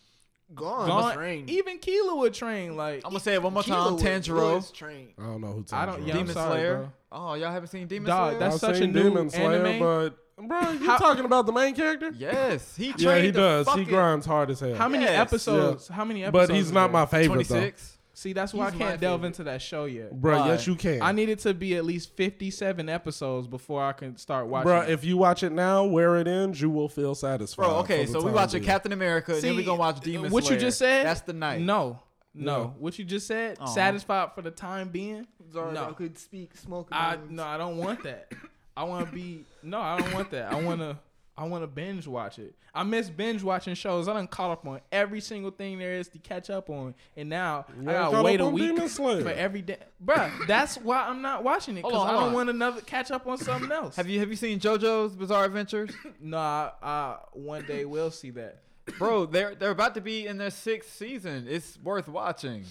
Gone. 0.56 0.88
Gone. 0.88 1.14
Train. 1.14 1.48
Even 1.48 1.78
Keela 1.78 2.16
would 2.16 2.34
train. 2.34 2.76
Like 2.76 3.02
I'm 3.04 3.10
gonna 3.12 3.20
say 3.20 3.34
it 3.34 3.42
one 3.42 3.54
more 3.54 3.62
Kilo 3.62 3.84
time. 3.84 3.94
was- 3.94 4.02
Tanjiro, 4.02 4.54
was 4.56 4.70
trained. 4.72 5.10
I 5.18 5.22
don't 5.22 5.40
know 5.40 5.52
who. 5.52 5.64
I 5.72 5.86
don't- 5.86 6.00
Tanjiro 6.02 6.06
yeah, 6.08 6.14
I'm 6.14 6.20
is. 6.20 6.22
Demon 6.22 6.34
sorry, 6.34 6.50
Slayer. 6.60 6.76
bro. 6.76 6.92
Oh, 7.12 7.34
y'all 7.34 7.52
haven't 7.52 7.68
seen 7.68 7.86
Demon 7.86 8.08
Dog, 8.08 8.30
Slayer? 8.30 8.38
that's 8.40 8.54
I've 8.56 8.60
such 8.60 8.74
a 8.74 8.78
seen 8.78 8.92
new 8.92 9.02
Demon 9.04 9.30
Slayer, 9.30 9.64
anime. 9.64 9.78
but 9.78 10.48
bro, 10.48 10.70
you 10.72 10.86
How- 10.86 10.98
talking 10.98 11.24
about 11.24 11.46
the 11.46 11.52
main 11.52 11.76
character? 11.76 12.10
yes, 12.16 12.74
he 12.76 12.88
Yeah, 12.88 12.92
trained 12.96 13.24
he 13.26 13.30
the 13.30 13.38
does. 13.40 13.66
He 13.66 13.70
fucking 13.70 13.84
grinds 13.84 14.26
hard 14.26 14.50
as 14.50 14.58
hell. 14.58 14.74
how 14.74 14.88
many 14.88 15.04
Yes. 15.04 15.18
episodes? 15.20 15.86
How 15.88 16.04
many 16.04 16.24
episodes? 16.24 16.48
but 16.48 16.54
he's 16.56 16.66
is 16.66 16.72
not 16.72 16.88
there? 16.88 16.92
my 16.92 17.06
favorite 17.06 17.46
though, 17.48 17.54
26. 17.54 17.93
See, 18.16 18.32
that's 18.32 18.54
why 18.54 18.68
I 18.68 18.70
He's 18.70 18.78
my 18.78 18.86
can't 18.90 19.00
delve 19.00 19.20
favorite. 19.22 19.26
into 19.26 19.44
that 19.44 19.60
show 19.60 19.86
yet. 19.86 20.12
bro. 20.20 20.38
Why? 20.38 20.46
Yes, 20.48 20.66
you 20.68 20.76
can. 20.76 21.02
I 21.02 21.10
need 21.10 21.28
it 21.28 21.40
to 21.40 21.52
be 21.52 21.74
at 21.74 21.84
least 21.84 22.14
57 22.16 22.88
episodes 22.88 23.48
before 23.48 23.82
I 23.82 23.92
can 23.92 24.16
start 24.16 24.46
watching. 24.46 24.68
Bro, 24.68 24.82
it. 24.82 24.90
if 24.90 25.04
you 25.04 25.16
watch 25.16 25.42
it 25.42 25.50
now, 25.50 25.84
where 25.84 26.16
it 26.18 26.28
ends, 26.28 26.60
you 26.60 26.70
will 26.70 26.88
feel 26.88 27.14
satisfied. 27.16 27.64
Bro, 27.64 27.76
okay, 27.78 28.06
for 28.06 28.12
the 28.12 28.12
so 28.12 28.18
we 28.20 28.24
time 28.26 28.34
watching 28.34 28.60
being. 28.60 28.66
Captain 28.70 28.92
America, 28.92 29.32
and 29.34 29.42
then 29.42 29.56
we 29.56 29.62
See, 29.62 29.66
gonna 29.66 29.78
watch 29.80 30.00
Demon 30.00 30.30
what 30.30 30.44
Slayer. 30.44 30.54
you 30.54 30.60
just 30.60 30.78
said? 30.78 31.04
That's 31.06 31.22
the 31.22 31.32
night. 31.32 31.60
No, 31.60 31.98
no. 32.34 32.58
Yeah. 32.60 32.66
What 32.78 32.98
you 33.00 33.04
just 33.04 33.26
said? 33.26 33.56
Aw. 33.60 33.66
Satisfied 33.66 34.30
for 34.34 34.42
the 34.42 34.50
time 34.52 34.90
being? 34.90 35.26
Sorry, 35.52 35.74
No. 35.74 35.88
I 35.88 35.92
could 35.92 36.16
speak 36.16 36.56
smoke. 36.56 36.88
I 36.92 37.18
no, 37.28 37.42
I 37.44 37.56
don't 37.58 37.76
want 37.78 38.04
that. 38.04 38.32
I 38.76 38.84
want 38.84 39.08
to 39.08 39.12
be 39.12 39.44
no, 39.62 39.80
I 39.80 39.98
don't 40.00 40.12
want 40.14 40.30
that. 40.30 40.52
I 40.52 40.60
want 40.62 40.80
to 40.80 40.96
I 41.36 41.44
want 41.44 41.64
to 41.64 41.66
binge 41.66 42.06
watch 42.06 42.38
it. 42.38 42.54
I 42.72 42.84
miss 42.84 43.10
binge 43.10 43.42
watching 43.42 43.74
shows. 43.74 44.06
I 44.06 44.12
done 44.12 44.28
caught 44.28 44.52
up 44.52 44.66
on 44.66 44.80
every 44.92 45.20
single 45.20 45.50
thing 45.50 45.78
there 45.80 45.94
is 45.94 46.08
to 46.10 46.18
catch 46.18 46.48
up 46.48 46.70
on, 46.70 46.94
and 47.16 47.28
now 47.28 47.66
You 47.80 47.90
I 47.90 48.02
ain't 48.02 48.12
gotta 48.12 48.22
wait 48.22 48.40
a 48.40 48.46
week 48.46 48.68
Demon 48.74 48.88
Slayer. 48.88 49.22
for 49.22 49.30
every 49.30 49.62
day. 49.62 49.78
Bruh, 50.04 50.30
that's 50.46 50.76
why 50.76 51.08
I'm 51.08 51.22
not 51.22 51.42
watching 51.42 51.76
it 51.76 51.82
because 51.82 52.06
I 52.08 52.12
don't 52.12 52.32
want 52.34 52.50
another 52.50 52.80
catch 52.82 53.10
up 53.10 53.26
on 53.26 53.38
something 53.38 53.70
else. 53.72 53.96
Have 53.96 54.08
you 54.08 54.20
have 54.20 54.28
you 54.30 54.36
seen 54.36 54.60
JoJo's 54.60 55.16
Bizarre 55.16 55.44
Adventures? 55.44 55.90
No, 56.20 56.38
I, 56.38 56.70
I 56.82 57.16
one 57.32 57.64
day 57.66 57.84
will 57.84 58.10
see 58.12 58.30
that. 58.30 58.62
Bro, 58.98 59.26
they're 59.26 59.54
they're 59.54 59.70
about 59.70 59.94
to 59.96 60.00
be 60.00 60.26
in 60.26 60.38
their 60.38 60.50
sixth 60.50 60.94
season. 60.94 61.46
It's 61.48 61.78
worth 61.82 62.06
watching 62.08 62.64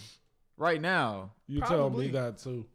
right 0.58 0.80
now. 0.80 1.32
You 1.48 1.60
tell 1.62 1.90
me 1.90 2.08
that 2.10 2.38
too. 2.38 2.66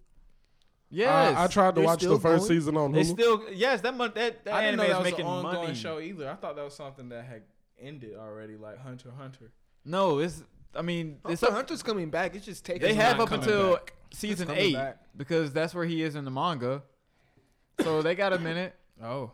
Yes, 0.90 1.36
I, 1.36 1.44
I 1.44 1.46
tried 1.48 1.74
to 1.74 1.82
watch 1.82 2.00
the 2.00 2.18
first 2.18 2.48
going? 2.48 2.60
season 2.60 2.76
on 2.78 2.92
They 2.92 3.02
Hulu. 3.02 3.06
still 3.12 3.42
yes, 3.52 3.80
that 3.82 3.94
mon- 3.94 4.12
that, 4.14 4.44
that 4.44 4.54
I 4.54 4.62
didn't 4.64 4.78
anime 4.78 4.78
know 4.78 4.82
is 4.84 4.88
that 4.90 4.98
was 4.98 5.06
an 5.06 5.12
making 5.12 5.26
ongoing 5.26 5.54
money. 5.68 5.74
show 5.74 6.00
either. 6.00 6.30
I 6.30 6.34
thought 6.34 6.56
that 6.56 6.64
was 6.64 6.74
something 6.74 7.08
that 7.10 7.24
had 7.24 7.42
ended 7.78 8.16
already, 8.16 8.56
like 8.56 8.78
Hunter 8.82 9.10
Hunter. 9.18 9.50
No, 9.84 10.18
it's 10.18 10.42
I 10.74 10.82
mean 10.82 11.18
it's 11.28 11.40
Hunter 11.42 11.46
up, 11.46 11.52
Hunter's 11.56 11.82
coming 11.82 12.08
back. 12.10 12.34
It's 12.34 12.46
just 12.46 12.64
taking. 12.64 12.82
they 12.82 12.94
have 12.94 13.20
up 13.20 13.30
until 13.32 13.74
back. 13.74 13.92
season 14.12 14.50
eight 14.50 14.74
back. 14.74 14.98
because 15.16 15.52
that's 15.52 15.74
where 15.74 15.84
he 15.84 16.02
is 16.02 16.14
in 16.14 16.24
the 16.24 16.30
manga. 16.30 16.82
So 17.82 18.00
they 18.02 18.14
got 18.14 18.32
a 18.32 18.38
minute, 18.38 18.74
Oh, 19.02 19.30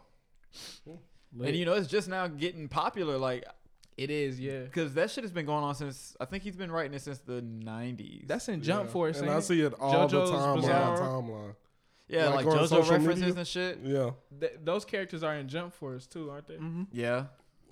and 1.42 1.54
you 1.56 1.64
know 1.64 1.75
it's 1.75 1.88
just 1.88 2.08
now 2.08 2.26
getting 2.26 2.68
popular. 2.68 3.16
Like 3.16 3.44
it 3.96 4.10
is, 4.10 4.40
yeah. 4.40 4.60
because 4.60 4.94
that 4.94 5.10
shit 5.10 5.24
has 5.24 5.30
been 5.32 5.46
going 5.46 5.62
on 5.64 5.74
since 5.74 6.16
I 6.20 6.24
think 6.24 6.42
he's 6.42 6.56
been 6.56 6.70
writing 6.72 6.94
it 6.94 7.02
since 7.02 7.18
the 7.20 7.40
'90s. 7.42 8.26
That's 8.26 8.48
in 8.48 8.62
Jump 8.62 8.86
Yeah. 8.86 8.92
Force, 8.92 9.20
and 9.20 9.30
I 9.30 9.40
see 9.40 9.60
it 9.60 9.72
all 9.80 10.08
JoJo's 10.08 10.30
the 10.30 10.36
time 10.36 10.56
Bizarre. 10.60 11.00
on 11.00 11.24
my 11.24 11.30
timeline. 11.32 11.54
Yeah, 12.08 12.26
Like 12.28 12.44
like, 12.44 12.56
on 12.58 12.66
JoJo 12.68 12.90
references 12.90 13.20
media? 13.22 13.34
and 13.38 13.46
shit. 13.48 13.78
Yeah, 13.82 14.10
Th- 14.38 14.52
those 14.62 14.84
characters 14.84 15.22
are 15.22 15.34
in 15.36 15.48
Jump 15.48 15.72
Force 15.74 16.06
too, 16.06 16.30
aren't 16.30 16.46
they? 16.48 16.54
Mm-hmm. 16.56 16.82
Yeah. 16.92 17.26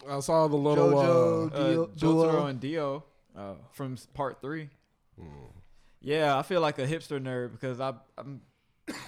I 0.09 0.21
saw 0.21 0.49
the 0.49 0.57
little. 0.57 0.89
JoJo. 0.91 1.53
Uh, 1.53 1.55
Uh, 1.57 1.71
Dio- 1.71 1.87
Jotaro 1.89 2.49
and 2.49 2.59
Dio 2.61 3.05
Oh, 3.37 3.57
from 3.73 3.97
part 4.15 4.41
three. 4.41 4.69
mm. 5.21 5.27
Yeah, 6.01 6.37
I 6.37 6.43
feel 6.43 6.61
like 6.61 6.79
a 6.79 6.87
hipster 6.87 7.21
nerd 7.23 7.53
because 7.53 7.79
I 7.81 7.95
I'm, 8.19 8.41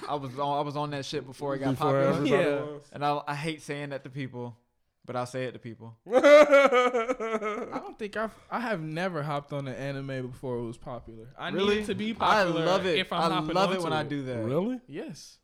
I 0.09 0.15
was 0.15 0.39
on 0.39 0.59
I 0.59 0.61
was 0.61 0.77
on 0.77 0.91
that 0.91 1.05
shit 1.05 1.27
before 1.27 1.55
it 1.57 1.59
got 1.59 1.71
before 1.71 2.11
popular, 2.13 2.27
Yeah. 2.27 2.61
was. 2.63 2.83
and 2.93 3.05
I 3.05 3.21
I 3.27 3.35
hate 3.35 3.63
saying 3.63 3.91
that 3.91 4.05
to 4.05 4.11
people, 4.11 4.57
but 5.05 5.17
I 5.17 5.25
say 5.25 5.45
it 5.45 5.53
to 5.53 5.59
people. 5.59 5.97
I 6.13 7.79
don't 7.83 7.99
think 7.99 8.17
I've 8.17 8.33
I 8.51 8.61
have 8.61 8.81
never 8.83 9.23
hopped 9.23 9.53
on 9.53 9.69
an 9.69 9.75
anime 9.75 10.29
before 10.29 10.57
it 10.59 10.63
was 10.65 10.79
popular. 10.79 11.29
I 11.39 11.51
really? 11.51 11.77
need 11.77 11.83
it 11.83 11.87
to 11.87 11.95
be 11.95 12.15
popular. 12.15 12.41
I 12.41 12.45
popular. 12.45 12.67
love 12.67 12.87
it. 12.87 12.99
If 12.99 13.13
I'm 13.13 13.33
I 13.33 13.41
love 13.53 13.71
it 13.73 13.77
onto 13.77 13.85
when 13.85 13.93
I 13.93 14.03
do 14.03 14.23
that. 14.23 14.45
really? 14.45 14.81
Yes. 14.87 15.39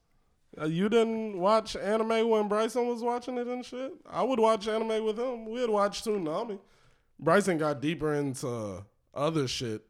Uh, 0.61 0.67
you 0.67 0.89
didn't 0.89 1.39
watch 1.39 1.77
anime 1.77 2.29
when 2.29 2.49
Bryson 2.49 2.89
was 2.89 3.03
watching 3.03 3.39
it 3.39 3.47
and 3.47 3.65
shit? 3.65 3.93
I 4.11 4.23
would 4.25 4.41
watch 4.41 4.67
anime 4.67 5.05
with 5.05 5.19
him. 5.19 5.49
We'd 5.49 5.71
watch 5.71 6.03
Toonami. 6.03 6.59
Bryson 7.21 7.57
got 7.59 7.81
deeper 7.81 8.15
into 8.15 8.85
other 9.15 9.47
shit 9.47 9.83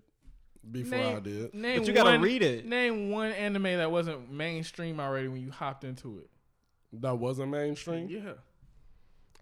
before 0.71 0.99
Name- 0.99 1.17
I 1.17 1.21
did. 1.21 1.55
Name 1.55 1.79
But 1.79 1.89
you 1.89 1.95
gotta 1.95 2.11
one, 2.11 2.21
read 2.23 2.43
it. 2.43 2.67
Name 2.67 3.11
one 3.11 3.33
anime 3.33 3.63
that 3.63 3.91
wasn't 3.91 4.31
mainstream 4.31 5.01
already 5.01 5.29
when 5.29 5.41
you 5.41 5.51
hopped 5.51 5.85
into 5.85 6.19
it. 6.19 6.29
That 6.93 7.17
wasn't 7.19 7.51
mainstream. 7.53 8.09
Yeah. 8.11 8.33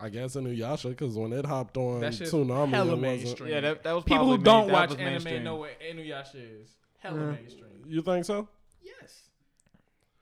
I 0.01 0.09
guess 0.11 0.37
Inuyasha, 0.37 0.91
because 0.91 1.17
when 1.17 1.33
it 1.33 1.45
hopped 1.45 1.77
on 1.77 2.01
That 2.01 2.15
shit's 2.15 2.31
Toonami, 2.33 2.71
hella 2.71 2.93
it 2.93 3.01
wasn't. 3.01 3.01
mainstream. 3.03 3.51
Yeah, 3.51 3.61
that, 3.61 3.83
that 3.83 3.93
was 3.93 4.05
People 4.05 4.27
who 4.27 4.37
main- 4.37 4.43
don't 4.45 4.67
that 4.69 4.73
watch 4.73 4.91
anime 4.93 5.05
mainstream. 5.05 5.45
know 5.45 5.57
what 5.57 5.71
Inuyasha 5.81 6.63
is. 6.63 6.69
Hella 6.99 7.19
Yeah. 7.21 7.31
mainstream. 7.33 7.85
You 7.87 8.03
think 8.03 8.25
so? 8.25 8.49
Yes. 8.81 9.29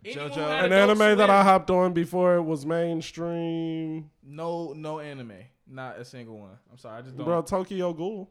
JoJo. 0.04 0.16
Anyone 0.16 0.30
who 0.30 0.40
had 0.40 0.64
An 0.64 0.73
Adult 0.73 0.90
anime 1.00 1.18
that 1.18 1.30
I 1.30 1.42
hopped 1.42 1.71
on 1.71 1.92
before 1.92 2.37
it 2.37 2.42
was 2.42 2.64
mainstream, 2.64 4.11
No, 4.23 4.73
no 4.73 5.00
anime. 5.00 5.33
Not 5.68 5.99
a 5.99 6.04
single 6.04 6.38
one. 6.38 6.59
I'm 6.71 6.78
sorry. 6.78 6.99
I 6.99 7.02
just 7.02 7.16
don't. 7.16 7.26
bro. 7.26 7.42
Tokyo 7.42 7.92
Ghoul, 7.92 8.30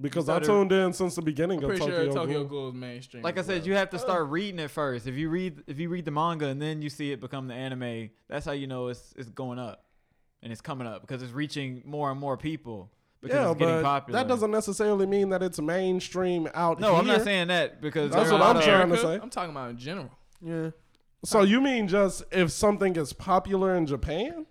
because 0.00 0.28
I 0.30 0.40
tuned 0.40 0.72
in 0.72 0.92
since 0.94 1.14
the 1.14 1.22
beginning 1.22 1.62
I'm 1.62 1.70
of 1.70 1.78
Tokyo, 1.78 2.04
sure 2.04 2.12
Tokyo 2.12 2.38
Ghoul. 2.44 2.48
Ghoul 2.48 2.68
is 2.70 2.74
mainstream. 2.74 3.22
Like 3.22 3.38
I 3.38 3.42
said, 3.42 3.58
well. 3.58 3.68
you 3.68 3.74
have 3.74 3.90
to 3.90 3.98
start 3.98 4.22
uh. 4.22 4.24
reading 4.26 4.58
it 4.58 4.70
first. 4.70 5.06
If 5.06 5.14
you 5.14 5.28
read 5.28 5.62
if 5.66 5.78
you 5.78 5.90
read 5.90 6.06
the 6.06 6.10
manga 6.10 6.46
and 6.46 6.60
then 6.60 6.80
you 6.80 6.88
see 6.88 7.12
it 7.12 7.20
become 7.20 7.48
the 7.48 7.54
anime, 7.54 8.10
that's 8.28 8.46
how 8.46 8.52
you 8.52 8.66
know 8.66 8.88
it's 8.88 9.12
it's 9.18 9.28
going 9.28 9.58
up 9.58 9.83
and 10.44 10.52
it's 10.52 10.60
coming 10.60 10.86
up 10.86 11.00
because 11.00 11.22
it's 11.22 11.32
reaching 11.32 11.82
more 11.84 12.10
and 12.12 12.20
more 12.20 12.36
people 12.36 12.90
because 13.20 13.34
Yeah, 13.34 13.50
it's 13.50 13.58
getting 13.58 13.76
but 13.76 13.82
popular. 13.82 14.18
that 14.20 14.28
doesn't 14.28 14.50
necessarily 14.52 15.06
mean 15.06 15.30
that 15.30 15.42
it's 15.42 15.58
mainstream 15.60 16.48
out 16.54 16.78
No, 16.78 16.90
here. 16.90 16.98
I'm 17.00 17.06
not 17.06 17.22
saying 17.22 17.48
that 17.48 17.80
because 17.80 18.12
That's 18.12 18.30
what 18.30 18.42
I'm 18.42 18.60
trying 18.62 18.90
of, 18.92 18.96
to 18.96 19.02
say. 19.02 19.14
I'm 19.20 19.30
talking 19.30 19.50
about 19.50 19.70
in 19.70 19.78
general. 19.78 20.10
Yeah. 20.40 20.70
So 21.24 21.42
you 21.42 21.60
mean 21.62 21.88
just 21.88 22.22
if 22.30 22.52
something 22.52 22.94
is 22.96 23.12
popular 23.14 23.74
in 23.76 23.86
Japan? 23.86 24.44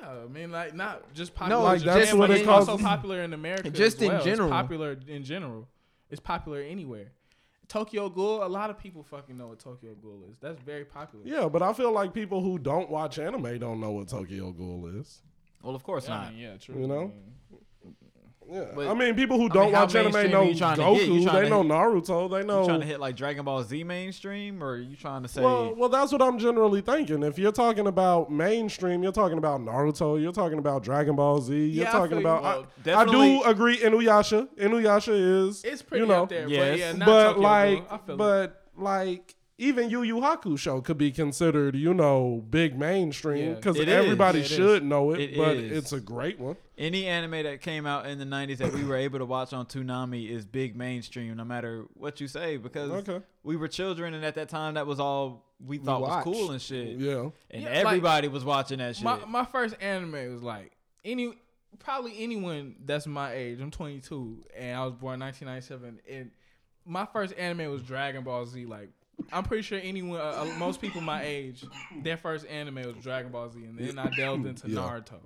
Yeah, 0.00 0.10
I 0.24 0.28
mean, 0.28 0.52
like 0.52 0.74
not 0.74 1.12
just 1.12 1.34
popular. 1.34 1.60
No, 1.60 1.64
like 1.66 1.80
in 1.80 1.86
that's 1.86 2.00
Japan, 2.06 2.18
what 2.20 2.28
but 2.28 2.36
it's 2.36 2.46
calls- 2.46 2.68
also 2.68 2.82
popular 2.82 3.22
in 3.22 3.32
America. 3.32 3.68
Just 3.70 3.96
as 3.96 4.02
in 4.02 4.08
well. 4.08 4.16
It's 4.18 4.24
general. 4.24 4.48
popular 4.50 4.96
in 5.08 5.24
general. 5.24 5.66
It's 6.08 6.20
popular 6.20 6.60
anywhere. 6.62 7.10
Tokyo 7.68 8.08
Ghoul. 8.08 8.44
A 8.44 8.48
lot 8.48 8.70
of 8.70 8.78
people 8.78 9.02
fucking 9.02 9.36
know 9.36 9.48
what 9.48 9.58
Tokyo 9.58 9.94
Ghoul 10.02 10.22
is. 10.30 10.36
That's 10.40 10.60
very 10.62 10.84
popular. 10.84 11.24
Yeah, 11.26 11.48
but 11.48 11.62
I 11.62 11.72
feel 11.72 11.92
like 11.92 12.12
people 12.14 12.40
who 12.40 12.58
don't 12.58 12.90
watch 12.90 13.18
anime 13.18 13.58
don't 13.58 13.80
know 13.80 13.90
what 13.92 14.08
Tokyo 14.08 14.50
Ghoul 14.52 14.86
is. 15.00 15.20
Well, 15.62 15.74
of 15.74 15.82
course 15.82 16.08
Yeah, 16.08 16.14
I 16.14 16.24
not. 16.24 16.32
mean, 16.32 16.42
yeah, 16.42 16.56
true. 16.56 16.80
You 16.80 16.86
know? 16.86 17.00
I 17.00 17.06
mean, 17.06 17.60
Yeah, 18.50 18.64
But- 18.74 18.88
I 18.88 18.94
mean, 18.94 19.14
people 19.14 19.36
who 19.36 19.48
don't 19.50 19.64
mean, 19.66 19.72
watch 19.72 19.94
anime 19.94 20.30
know 20.30 20.40
are 20.40 20.44
you 20.44 20.54
trying 20.54 20.76
to 20.76 20.82
get? 20.94 21.06
You 21.06 21.20
Goku. 21.20 21.32
They 21.32 21.50
know 21.50 21.62
hit- 21.62 21.70
Naruto. 21.70 22.30
They 22.30 22.36
know. 22.36 22.40
You 22.40 22.46
know. 22.46 22.64
trying 22.66 22.80
to 22.80 22.86
hit 22.86 22.98
like 22.98 23.14
Dragon 23.14 23.44
Ball 23.44 23.62
Z 23.62 23.84
mainstream, 23.84 24.62
or 24.64 24.70
are 24.72 24.76
you 24.78 24.96
trying 24.96 25.22
to 25.22 25.28
say? 25.28 25.42
well, 25.42 25.74
well, 25.76 25.88
that's 25.90 26.12
what 26.12 26.22
I'm 26.22 26.38
generally 26.38 26.80
thinking. 26.80 27.22
If 27.22 27.38
you're 27.38 27.52
talking 27.52 27.86
about 27.86 28.30
mainstream, 28.32 29.02
you're 29.02 29.12
talking 29.12 29.36
about 29.38 29.60
Naruto. 29.60 30.20
You're 30.20 30.32
talking 30.32 30.58
about 30.58 30.82
Dragon 30.82 31.14
Ball 31.16 31.40
Z. 31.42 31.54
You're 31.54 31.84
Yeah, 31.84 31.92
talking 31.92 32.08
feel 32.10 32.20
you. 32.20 32.26
about. 32.26 32.42
Well, 32.42 32.52
I, 32.52 32.62
I 33.00 33.04
definitely- 33.04 33.38
do 33.38 33.42
agree. 33.44 33.76
Inuyasha. 33.78 34.48
Inuyasha 34.56 35.48
is. 35.48 35.62
it's 35.64 35.82
pretty 35.82 36.02
you 36.04 36.08
know, 36.08 36.22
up 36.22 36.28
there. 36.30 36.48
Yes. 36.48 36.70
But 36.70 36.78
yeah, 36.78 36.92
not 36.92 37.06
but 37.06 37.38
like, 37.40 37.88
Ghoul. 37.88 38.00
It. 38.08 38.16
but 38.16 38.62
like, 38.76 39.34
even 39.60 39.90
Yu 39.90 40.02
Yu 40.02 40.16
Hakusho 40.20 40.82
could 40.84 40.96
be 40.98 41.10
considered, 41.10 41.74
you 41.74 41.92
know, 41.92 42.44
big 42.48 42.78
mainstream 42.78 43.56
because 43.56 43.76
It 43.76 43.88
is. 43.88 43.94
everybody 43.94 44.38
Yeah, 44.38 44.44
it 44.44 44.50
is. 44.50 44.56
should 44.56 44.84
know 44.84 45.10
it. 45.12 45.20
It 45.20 45.36
but 45.36 45.56
is. 45.56 45.76
it's 45.78 45.92
a 45.92 46.00
great 46.00 46.38
one. 46.38 46.56
any 46.78 47.06
anime 47.06 47.42
that 47.42 47.60
came 47.60 47.84
out 47.86 48.06
in 48.06 48.18
the 48.20 48.24
90s 48.24 48.58
that 48.58 48.72
we 48.72 48.84
were 48.84 48.94
able 48.96 49.18
to 49.18 49.24
watch 49.26 49.52
on 49.52 49.66
Toonami 49.66 50.30
is 50.30 50.46
big 50.46 50.76
mainstream, 50.76 51.36
no 51.36 51.44
matter 51.44 51.86
what 51.94 52.20
you 52.20 52.28
say, 52.28 52.56
because 52.56 52.88
Okay. 52.90 53.20
we 53.42 53.56
were 53.56 53.66
children, 53.66 54.14
and 54.14 54.24
at 54.24 54.36
that 54.36 54.48
time, 54.48 54.74
that 54.74 54.86
was 54.86 55.00
all 55.00 55.44
we 55.66 55.78
thought 55.78 56.00
was 56.02 56.22
cool 56.22 56.52
and 56.52 56.62
shit. 56.62 56.96
Yeah. 56.98 57.30
And 57.50 57.62
Yeah, 57.64 57.68
like- 57.70 57.86
everybody 57.86 58.28
was 58.28 58.44
watching 58.44 58.78
that 58.78 58.94
shit. 58.94 59.04
my 59.04 59.24
my 59.24 59.44
first 59.44 59.74
anime 59.80 60.32
was 60.32 60.42
like 60.42 60.70
any 61.04 61.34
probably 61.80 62.14
anyone 62.18 62.76
that's 62.86 63.08
my 63.08 63.32
age. 63.32 63.58
I'm 63.60 63.72
22 63.72 64.44
and 64.56 64.76
I 64.78 64.84
was 64.84 64.94
born 64.94 65.18
1997 65.18 66.00
and 66.08 66.30
my 66.86 67.06
first 67.06 67.34
anime 67.36 67.70
was 67.72 67.82
Dragon 67.82 68.22
Ball 68.22 68.46
Z 68.46 68.64
like 68.66 68.90
I'm 69.32 69.44
pretty 69.44 69.62
sure 69.62 69.78
anyone 69.82 70.20
uh, 70.20 70.42
uh, 70.42 70.44
most 70.58 70.80
people 70.80 71.00
my 71.00 71.22
age 71.24 71.64
their 72.02 72.16
first 72.16 72.46
anime 72.46 72.76
was 72.76 72.96
Dragon 73.02 73.30
Ball 73.32 73.50
Z 73.50 73.58
and 73.64 73.78
then 73.78 73.98
I 73.98 74.08
delved 74.10 74.46
into 74.46 74.68
Yeah. 74.70 74.78
Naruto. 74.80 75.18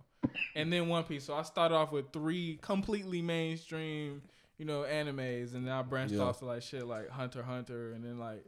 And 0.54 0.72
then 0.72 0.88
One 0.88 1.04
Piece. 1.04 1.24
So 1.24 1.34
I 1.34 1.42
started 1.42 1.74
off 1.74 1.92
with 1.92 2.12
three 2.12 2.58
completely 2.62 3.20
mainstream, 3.22 4.22
you 4.58 4.64
know, 4.64 4.82
animes 4.82 5.54
and 5.54 5.66
then 5.66 5.72
I 5.72 5.82
branched 5.82 6.14
Yeah. 6.14 6.22
off 6.22 6.38
to 6.40 6.46
like 6.46 6.62
shit 6.62 6.86
like 6.86 7.08
Hunter 7.10 7.42
Hunter 7.42 7.92
and 7.92 8.04
then 8.04 8.18
like 8.18 8.44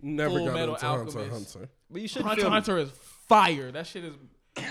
Never 0.00 0.36
Full 0.38 0.46
got 0.46 0.54
Metal 0.54 0.74
into 0.74 0.86
Hunter 0.86 1.04
Alchemist. 1.20 1.54
Hunter. 1.54 1.70
but 1.90 2.00
you 2.02 2.08
shouldn't 2.08 2.28
Hunter 2.28 2.48
Hunter 2.50 2.78
is 2.78 2.90
fire. 3.28 3.70
That 3.70 3.86
shit 3.86 4.04
is, 4.04 4.14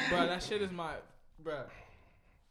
bro. 0.10 0.28
That 0.28 0.44
shit 0.44 0.62
is 0.62 0.72
my, 0.72 0.94
bro. 1.42 1.64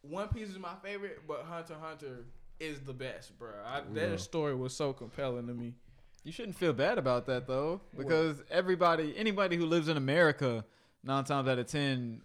One 0.02 0.28
Piece 0.28 0.48
is 0.48 0.58
my 0.58 0.74
favorite, 0.82 1.20
but 1.28 1.42
Hunter 1.42 1.74
Hunter 1.78 2.24
is 2.58 2.80
the 2.80 2.94
best, 2.94 3.38
bro. 3.38 3.50
I, 3.66 3.78
Yeah. 3.92 4.08
That 4.10 4.20
story 4.20 4.54
was 4.54 4.74
so 4.74 4.92
compelling 4.94 5.46
to 5.48 5.52
me. 5.54 5.74
You 6.22 6.32
shouldn't 6.32 6.56
feel 6.56 6.72
bad 6.72 6.98
about 6.98 7.26
that 7.26 7.46
though, 7.46 7.80
because 7.96 8.42
everybody, 8.50 9.14
anybody 9.16 9.56
who 9.56 9.64
lives 9.66 9.88
in 9.88 9.96
America, 9.96 10.64
nine 11.02 11.24
times 11.24 11.48
out 11.48 11.58
of 11.58 11.66
ten, 11.66 12.20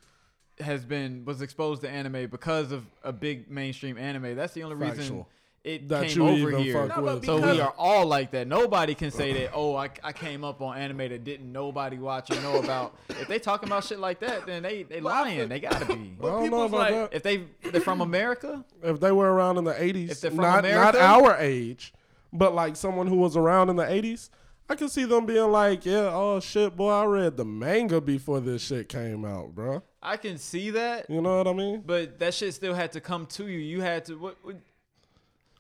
has 0.60 0.84
been 0.84 1.24
was 1.26 1.42
exposed 1.42 1.82
to 1.84 1.90
anime 1.90 2.28
because 2.30 2.72
of 2.72 2.86
a 3.04 3.14
big 3.14 3.50
mainstream 3.50 3.98
anime. 3.98 4.36
That's 4.36 4.54
the 4.54 4.64
only 4.64 4.76
reason 4.76 5.26
it 5.64 5.88
That 5.90 6.08
came 6.10 6.18
you 6.18 6.28
over 6.28 6.58
here. 6.60 6.88
fuck 6.88 6.98
No, 6.98 7.04
with. 7.16 7.26
So 7.26 7.38
we 7.40 7.60
are 7.60 7.74
all 7.78 8.06
like 8.06 8.32
that. 8.32 8.48
Nobody 8.48 8.94
can 8.96 9.10
say 9.12 9.34
that. 9.34 9.52
Oh, 9.56 9.76
I, 9.76 9.90
I 10.04 10.12
came 10.12 10.44
up 10.44 10.62
on 10.62 10.78
anime 10.78 10.98
that 11.10 11.24
didn't 11.24 11.52
nobody 11.52 11.98
watch 11.98 12.30
or 12.32 12.40
know 12.42 12.60
about. 12.60 12.96
if 13.10 13.28
they 13.30 13.40
talking 13.40 13.70
about 13.70 13.84
shit 13.86 14.00
like 14.00 14.20
that, 14.20 14.46
then 14.46 14.62
they 14.64 14.84
they 14.84 15.00
lying. 15.00 15.38
feel- 15.40 15.48
They 15.48 15.60
gotta 15.62 15.86
be. 15.86 15.94
I 16.22 16.26
don't 16.26 16.50
know 16.52 16.64
about 16.66 16.72
like- 16.80 16.94
that. 16.94 17.14
If 17.14 17.24
they 17.24 17.46
they're 17.72 17.80
from 17.82 18.02
America, 18.02 18.64
If 18.84 19.00
they 19.00 19.12
were 19.14 19.32
around 19.34 19.58
in 19.58 19.64
the 19.64 19.74
80s, 19.74 20.20
they're 20.20 20.32
not, 20.32 20.64
not 20.66 20.96
our 20.98 21.38
age, 21.40 21.94
but 22.38 22.54
like 22.54 22.76
someone 22.76 23.08
who 23.08 23.18
was 23.18 23.36
around 23.36 23.70
in 23.70 23.76
the 23.76 23.84
80s, 23.84 24.30
I 24.70 24.76
can 24.76 24.90
see 24.90 25.06
them 25.06 25.26
being 25.26 25.52
like, 25.52 25.86
yeah, 25.86 26.10
oh 26.12 26.40
shit, 26.40 26.76
boy, 26.76 26.92
I 26.92 27.06
read 27.06 27.38
the 27.38 27.46
manga 27.46 28.02
before 28.02 28.40
this 28.40 28.64
shit 28.64 28.90
came 28.90 29.24
out, 29.24 29.54
bro. 29.54 29.84
I 30.02 30.18
can 30.18 30.38
see 30.38 30.72
that. 30.72 31.10
You 31.10 31.22
know 31.22 31.38
what 31.38 31.48
I 31.48 31.54
mean? 31.54 31.84
But 31.86 32.20
that 32.20 32.34
shit 32.34 32.54
still 32.54 32.74
had 32.74 32.92
to 32.94 33.02
come 33.02 33.26
to 33.28 33.48
you. 33.48 33.60
You 33.60 33.82
had 33.82 34.06
to 34.06 34.16
what, 34.16 34.38
what 34.44 34.56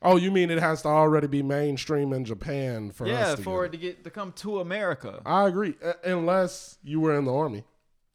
Oh, 0.02 0.18
you 0.18 0.30
mean 0.30 0.52
it 0.52 0.60
has 0.60 0.84
to 0.84 0.88
already 0.88 1.26
be 1.26 1.42
mainstream 1.42 2.14
in 2.14 2.26
Japan 2.26 2.92
for 2.92 3.08
yeah, 3.08 3.36
for 3.36 3.66
it 3.66 3.72
to 3.72 3.78
get 3.78 4.04
to 4.04 4.12
come 4.12 4.34
to 4.34 4.60
America. 4.60 5.22
I 5.26 5.48
agree, 5.48 5.76
uh, 5.84 5.94
unless 6.04 6.78
you 6.84 7.00
were 7.00 7.18
in 7.18 7.26
the 7.26 7.34
army. 7.34 7.64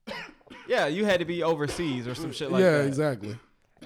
Yeah, 0.67 0.87
you 0.87 1.05
had 1.05 1.19
to 1.21 1.25
be 1.25 1.43
overseas 1.43 2.07
or 2.07 2.15
some 2.15 2.33
shit 2.33 2.51
like 2.51 2.61
yeah, 2.61 2.73
that. 2.73 2.79
Yeah, 2.79 2.85
exactly. 2.89 3.37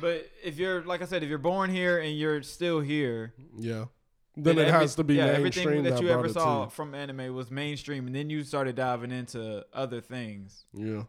But 0.01 0.29
if 0.43 0.59
you're 0.59 0.83
like 0.83 1.01
I 1.01 1.07
said, 1.07 1.23
if 1.23 1.29
you're 1.29 1.39
born 1.39 1.71
here 1.71 1.99
and 1.99 2.17
you're 2.17 2.43
still 2.43 2.81
here, 2.81 3.33
Yeah. 3.57 3.87
Then, 4.37 4.59
it 4.59 4.63
every- 4.63 4.73
has 4.73 4.95
to 4.97 5.05
be 5.05 5.15
yeah, 5.15 5.39
mainstream 5.39 5.69
everything 5.69 5.85
that 5.85 5.91
that 5.95 6.03
you 6.03 6.09
ever 6.09 6.29
saw 6.29 6.65
you. 6.65 6.71
from 6.71 6.95
anime 6.95 7.33
was 7.35 7.51
mainstream, 7.53 8.07
and 8.09 8.15
then 8.17 8.31
you 8.31 8.43
started 8.43 8.75
diving 8.77 9.13
into 9.13 9.65
other 9.73 10.01
things. 10.01 10.65
Yeah. 10.73 11.05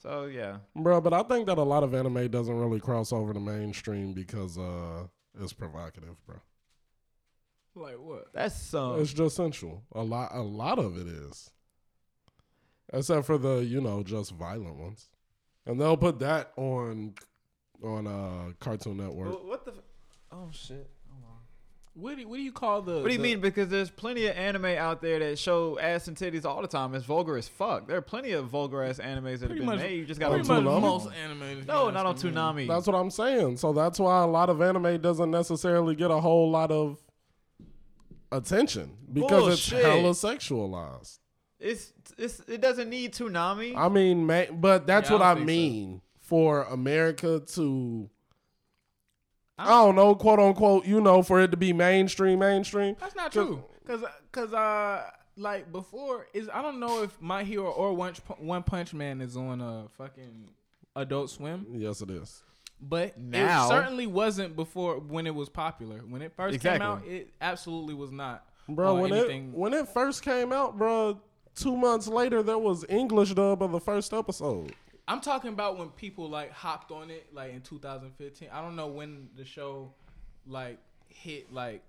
So 0.00 0.26
yeah, 0.26 0.58
Bro, 0.76 1.00
but 1.02 1.12
I 1.12 1.22
think 1.24 1.46
that 1.46 1.58
a 1.58 1.62
lot 1.62 1.82
of 1.82 1.92
anime 1.94 2.28
doesn't 2.30 2.56
really 2.56 2.78
cross 2.80 3.12
over 3.12 3.32
to 3.34 3.40
mainstream 3.40 4.12
because 4.12 4.56
uh 4.58 5.06
it's 5.40 5.52
provocative, 5.52 6.16
bro. 6.26 6.36
Like 7.74 7.96
what? 7.98 8.32
that's 8.32 8.74
um, 8.74 9.00
It's 9.00 9.12
just 9.12 9.36
sensual. 9.36 9.82
A 9.92 10.02
lot 10.02 10.30
a 10.34 10.40
lot 10.42 10.78
of 10.78 10.96
it 10.98 11.06
is. 11.06 11.50
Except 12.92 13.26
for 13.26 13.38
the, 13.38 13.58
you 13.58 13.80
know, 13.80 14.02
just 14.02 14.32
violent 14.32 14.76
ones. 14.76 15.10
And 15.66 15.80
they'll 15.80 15.96
put 15.96 16.18
that 16.20 16.52
on 16.56 17.14
on 17.82 18.06
uh 18.06 18.52
Cartoon 18.60 18.96
Network. 18.96 19.44
What 19.44 19.64
the? 19.64 19.72
f- 19.72 19.78
Oh 20.32 20.48
shit. 20.52 20.90
Hold 22.00 22.10
on. 22.10 22.10
What 22.10 22.14
do 22.16 22.22
you, 22.22 22.28
what 22.28 22.36
do 22.36 22.42
you 22.42 22.52
call 22.52 22.82
the? 22.82 22.94
What 23.00 23.04
do 23.06 23.10
you 23.12 23.16
the- 23.18 23.22
mean? 23.22 23.40
Because 23.40 23.68
there's 23.68 23.90
plenty 23.90 24.26
of 24.26 24.36
anime 24.36 24.64
out 24.66 25.00
there 25.02 25.18
that 25.18 25.38
show 25.38 25.78
ass 25.78 26.08
and 26.08 26.16
titties 26.16 26.44
all 26.44 26.62
the 26.62 26.68
time. 26.68 26.94
It's 26.94 27.04
vulgar 27.04 27.36
as 27.36 27.48
fuck. 27.48 27.86
There 27.86 27.96
are 27.96 28.02
plenty 28.02 28.32
of 28.32 28.46
vulgar 28.46 28.82
ass 28.82 28.98
animes 28.98 29.40
that 29.40 29.48
have 29.50 29.56
been 29.58 29.66
much- 29.66 29.80
made. 29.80 29.96
You 29.98 30.04
just 30.04 30.20
gotta 30.20 30.34
Pretty 30.36 30.48
much 30.48 30.62
Toonami? 30.62 30.80
most 30.80 31.08
anime. 31.12 31.64
No, 31.66 31.90
not 31.90 32.06
on 32.06 32.16
Toonami. 32.16 32.66
That's 32.68 32.86
what 32.86 32.96
I'm 32.96 33.10
saying. 33.10 33.56
So 33.58 33.72
that's 33.72 33.98
why 33.98 34.22
a 34.22 34.26
lot 34.26 34.48
of 34.50 34.60
anime 34.62 35.00
doesn't 35.00 35.30
necessarily 35.30 35.94
get 35.94 36.10
a 36.10 36.20
whole 36.20 36.50
lot 36.50 36.70
of 36.70 36.98
attention 38.30 38.90
because 39.12 39.30
Bullshit. 39.30 39.78
it's 39.78 39.86
hella 39.86 40.10
sexualized. 40.10 41.18
It's 41.60 41.92
it's 42.16 42.40
it 42.48 42.60
doesn't 42.60 42.88
need 42.88 43.12
tsunami. 43.14 43.74
I 43.76 43.88
mean, 43.88 44.24
ma- 44.26 44.44
but 44.52 44.86
that's 44.86 45.08
Yeah, 45.10 45.16
what 45.16 45.18
don't 45.22 45.28
I 45.28 45.34
think 45.34 45.40
so. 45.40 45.46
mean 45.46 46.00
for 46.20 46.62
America 46.64 47.40
to. 47.54 48.08
I 49.58 49.64
I- 49.64 49.68
don't 49.84 49.96
know, 49.96 50.14
quote 50.14 50.38
unquote, 50.38 50.86
you 50.86 51.00
know, 51.00 51.22
for 51.22 51.40
it 51.40 51.50
to 51.50 51.56
be 51.56 51.72
mainstream, 51.72 52.38
mainstream. 52.38 52.96
That's 53.00 53.16
not 53.16 53.32
true. 53.32 53.64
Cause, 53.86 54.04
cause, 54.32 54.52
uh, 54.52 55.10
like 55.36 55.70
before 55.72 56.26
is 56.34 56.48
I 56.52 56.62
don't 56.62 56.78
know 56.80 57.02
if 57.02 57.20
My 57.20 57.42
Hero 57.44 57.70
or 57.70 57.94
One, 57.94 58.14
One 58.38 58.62
Punch 58.62 58.92
Man 58.92 59.20
is 59.20 59.36
on 59.36 59.60
a 59.60 59.86
fucking 59.96 60.50
Adult 60.96 61.30
Swim, 61.30 61.66
Yes, 61.72 62.00
it 62.02 62.10
is. 62.10 62.42
but 62.80 63.16
Now- 63.18 63.66
it 63.66 63.68
certainly 63.68 64.06
wasn't 64.06 64.56
before 64.56 64.98
when 64.98 65.26
it 65.26 65.34
was 65.34 65.48
popular. 65.48 65.98
When 66.00 66.22
it 66.22 66.32
first 66.32 66.54
Exactly. 66.56 66.78
came 66.80 66.86
out, 66.88 67.04
it 67.06 67.30
absolutely 67.40 67.94
was 67.94 68.10
not. 68.10 68.44
Bro, 68.68 68.96
on 68.96 69.00
when 69.02 69.12
anything. 69.14 69.48
it 69.48 69.54
when 69.58 69.72
it 69.74 69.88
first 69.88 70.22
came 70.22 70.52
out, 70.52 70.76
bro, 70.76 71.18
two 71.54 71.76
months 71.76 72.06
later 72.08 72.42
there 72.42 72.58
was 72.58 72.84
English 72.88 73.32
dub 73.34 73.62
of 73.62 73.72
the 73.72 73.80
first 73.80 74.12
episode. 74.12 74.74
I'm 75.08 75.20
talking 75.20 75.50
about 75.50 75.78
when 75.78 75.88
people 75.88 76.28
like 76.28 76.52
hopped 76.52 76.90
on 76.92 77.10
it, 77.10 77.26
like 77.32 77.52
in 77.54 77.62
2015. 77.62 78.48
I 78.52 78.60
don't 78.60 78.76
know 78.76 78.88
when 78.88 79.28
the 79.36 79.44
show 79.44 79.92
like 80.46 80.78
hit 81.08 81.52
like 81.52 81.82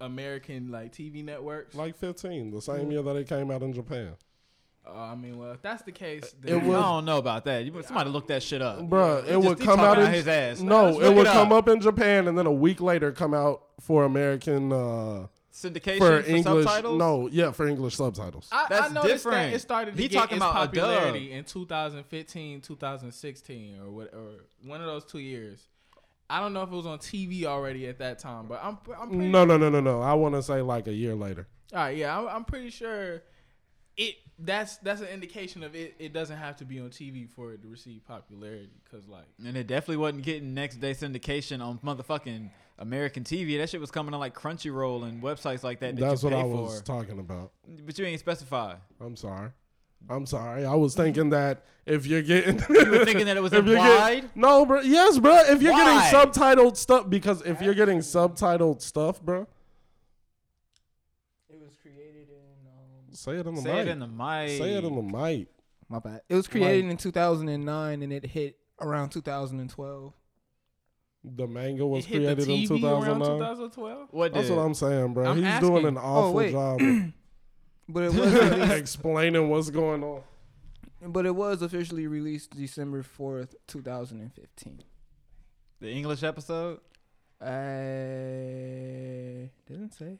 American 0.00 0.70
like 0.70 0.92
TV 0.92 1.24
networks. 1.24 1.74
Like 1.74 1.96
fifteen, 1.96 2.50
the 2.50 2.60
same 2.60 2.90
year 2.90 3.02
that 3.02 3.16
it 3.16 3.28
came 3.28 3.50
out 3.50 3.62
in 3.62 3.72
Japan. 3.72 4.12
Uh, 4.86 4.92
I 5.00 5.14
mean, 5.16 5.36
well, 5.38 5.50
if 5.52 5.62
that's 5.62 5.82
the 5.82 5.90
case, 5.90 6.22
It 6.24 6.42
then 6.42 6.66
was- 6.68 6.76
I 6.76 6.80
don't 6.82 7.04
know 7.06 7.18
about 7.18 7.44
that. 7.46 7.64
You, 7.64 7.72
somebody 7.82 8.08
look 8.10 8.28
that 8.28 8.40
shit 8.42 8.62
up. 8.62 8.78
Bruh, 8.80 9.24
He 9.24 9.30
it 9.30 9.32
just- 9.34 9.48
would 9.48 9.60
come 9.60 9.80
out 9.80 9.98
in 9.98 10.12
his 10.12 10.28
ass. 10.28 10.60
No, 10.60 10.84
Let's 10.84 10.98
it 10.98 11.00
look 11.02 11.16
would 11.16 11.26
up. 11.26 11.32
come 11.32 11.52
up 11.52 11.68
in 11.68 11.80
Japan 11.80 12.28
and 12.28 12.38
then 12.38 12.46
a 12.46 12.52
week 12.52 12.80
later 12.80 13.10
come 13.10 13.34
out 13.34 13.62
for 13.80 14.04
American 14.04 14.72
uh 14.72 15.26
syndication 15.56 15.98
for 15.98 16.22
for, 16.22 16.28
English 16.28 16.64
subtitles. 16.66 16.98
No, 16.98 17.28
yeah, 17.32 17.50
for 17.50 17.66
English 17.66 17.96
subtitles. 17.96 18.48
I, 18.52 18.66
That's 18.68 18.90
I 18.90 18.94
noticed 18.94 19.24
different. 19.24 19.54
it 19.54 19.60
started 19.60 19.96
to 19.96 20.02
He 20.02 20.08
get 20.08 20.18
talking 20.18 20.36
its 20.36 20.44
about 20.44 20.54
popularity 20.54 21.32
in 21.32 21.44
2015, 21.44 22.60
2016, 22.60 23.80
or 23.80 23.90
what, 23.90 24.12
or 24.12 24.44
one 24.64 24.80
of 24.80 24.86
those 24.86 25.04
two 25.04 25.18
years. 25.18 25.66
I 26.28 26.40
don't 26.40 26.52
know 26.52 26.62
if 26.62 26.70
it 26.70 26.74
was 26.74 26.86
on 26.86 26.98
TV 26.98 27.44
already 27.44 27.86
at 27.86 27.98
that 28.00 28.18
time, 28.18 28.46
but 28.48 28.60
I'm 28.62 28.78
I'm 29.00 29.08
pretty 29.08 29.28
No, 29.28 29.44
no, 29.44 29.56
no, 29.56 29.70
no, 29.70 29.80
no. 29.80 30.02
I 30.02 30.12
want 30.14 30.34
to 30.34 30.42
say 30.42 30.60
like 30.60 30.88
a 30.88 30.92
year 30.92 31.14
later. 31.14 31.46
All 31.72 31.78
right, 31.80 31.96
yeah, 31.96 32.18
I'm, 32.18 32.28
I'm 32.28 32.44
pretty 32.44 32.70
sure 32.70 33.22
it. 33.96 34.16
That's 34.38 34.76
that's 34.78 35.00
an 35.00 35.08
indication 35.08 35.62
of 35.62 35.74
it. 35.74 35.94
It 35.98 36.12
doesn't 36.12 36.36
have 36.36 36.56
to 36.58 36.64
be 36.66 36.78
on 36.78 36.90
TV 36.90 37.26
for 37.28 37.52
it 37.52 37.62
to 37.62 37.68
receive 37.68 38.04
popularity, 38.06 38.70
because 38.84 39.08
like 39.08 39.24
And 39.44 39.56
it 39.56 39.66
definitely 39.66 39.96
wasn't 39.96 40.24
getting 40.24 40.52
next 40.52 40.76
day 40.76 40.92
syndication 40.92 41.62
on 41.64 41.78
motherfucking 41.78 42.50
American 42.78 43.24
TV. 43.24 43.56
That 43.58 43.70
shit 43.70 43.80
was 43.80 43.90
coming 43.90 44.12
on 44.12 44.20
like 44.20 44.34
Crunchyroll 44.34 45.04
and 45.08 45.22
websites 45.22 45.62
like 45.62 45.80
that. 45.80 45.96
that 45.96 46.00
That's 46.02 46.22
you 46.22 46.28
what 46.28 46.34
pay 46.36 46.42
I 46.42 46.44
was 46.44 46.78
for. 46.80 46.84
talking 46.84 47.18
about. 47.18 47.52
But 47.86 47.98
you 47.98 48.04
ain't 48.04 48.20
specify. 48.20 48.74
I'm 49.00 49.16
sorry. 49.16 49.50
I'm 50.10 50.26
sorry. 50.26 50.66
I 50.66 50.74
was 50.74 50.94
thinking 50.94 51.30
that 51.30 51.64
if 51.86 52.06
you're 52.06 52.20
getting 52.20 52.58
You 52.68 52.90
were 52.90 53.06
thinking 53.06 53.24
that 53.26 53.38
it 53.38 53.42
was 53.42 53.54
implied. 53.54 54.14
getting, 54.16 54.30
no, 54.34 54.66
bro. 54.66 54.82
Yes, 54.82 55.18
bro. 55.18 55.34
If 55.48 55.62
you're 55.62 55.72
Why? 55.72 56.10
getting 56.10 56.30
subtitled 56.30 56.76
stuff, 56.76 57.08
because 57.08 57.40
if 57.42 57.62
you're 57.62 57.72
getting 57.74 58.00
subtitled 58.00 58.82
stuff, 58.82 59.22
bro, 59.22 59.46
It 61.48 61.58
was 61.58 61.74
created 61.80 62.28
in. 62.28 62.66
Um, 62.68 63.05
say 63.16 63.36
it 63.36 63.46
in 63.46 63.54
the 63.54 63.62
Say 63.62 63.72
mic. 63.72 63.86
it 63.86 63.88
in 63.88 63.98
the 64.00 64.06
mic. 64.06 64.48
say 64.50 64.74
it 64.74 64.84
in 64.84 64.94
the 64.94 65.02
mic. 65.02 65.48
my 65.88 65.98
bad. 65.98 66.20
It 66.28 66.34
was 66.34 66.46
created 66.48 66.90
in 66.90 66.96
2009 66.96 68.02
and 68.02 68.12
it 68.12 68.26
hit 68.26 68.58
around 68.80 69.10
2012. 69.10 70.12
The 71.28 71.46
manga 71.46 71.86
was 71.86 72.04
it 72.04 72.08
hit 72.08 72.36
the 72.36 72.44
created 72.44 72.70
in 72.70 72.78
TV 72.78 72.82
around 72.84 73.20
2009. 73.20 73.38
2012. 73.38 74.08
What 74.12 74.32
That's 74.32 74.48
did? 74.48 74.56
what 74.56 74.62
I'm 74.62 74.74
saying, 74.74 75.14
bro. 75.14 75.26
I'm 75.30 75.42
He's 75.42 75.60
doing 75.60 75.84
an 75.86 75.96
oh, 75.98 76.00
awful 76.00 76.34
wait. 76.34 76.52
job 76.52 76.80
But 77.88 78.02
it 78.02 78.14
was 78.14 78.34
of 78.34 78.50
released, 78.50 78.72
explaining 78.72 79.48
what's 79.48 79.70
going 79.70 80.02
on. 80.04 80.22
but 81.06 81.24
it 81.26 81.34
was 81.36 81.62
officially 81.62 82.06
released 82.08 82.50
December 82.56 83.02
4th, 83.04 83.54
2015. 83.68 84.82
the 85.80 85.90
English 85.90 86.22
episode. 86.24 86.80
I 87.40 87.46
didn't 89.66 89.92
say. 89.92 90.18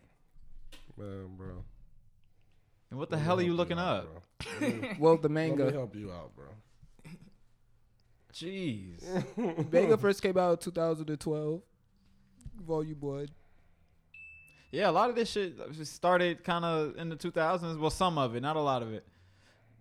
Man, 0.97 1.35
bro. 1.37 1.65
And 2.91 2.99
what 2.99 3.11
the 3.11 3.17
Let 3.17 3.25
hell 3.25 3.39
are 3.39 3.43
you 3.43 3.49
help 3.49 3.59
looking 3.59 3.79
out, 3.79 3.97
up? 4.07 4.23
bro. 4.59 4.69
Me- 4.69 4.91
Well, 4.99 5.17
the 5.17 5.29
manga. 5.29 5.65
Let 5.65 5.73
me 5.73 5.79
help 5.79 5.97
you 5.97 6.13
out, 6.13 6.35
bro. 6.37 6.47
Jeez. 8.33 9.03
Manga 9.73 9.97
first 9.97 10.23
came 10.23 10.37
out 10.37 10.53
in 10.53 10.59
2012. 10.59 11.63
Volume 12.67 12.97
1. 13.01 13.29
Yeah, 14.73 14.91
a 14.91 14.93
lot 14.93 15.09
of 15.09 15.17
this 15.17 15.31
shit 15.31 15.55
started 15.85 16.45
kind 16.45 16.65
of 16.65 16.97
in 16.97 17.09
the 17.09 17.17
2000s. 17.17 17.79
Well, 17.79 17.91
some 17.91 18.19
of 18.19 18.35
it, 18.37 18.41
not 18.43 18.57
a 18.57 18.61
lot 18.61 18.83
of 18.83 18.93
it. 18.93 19.07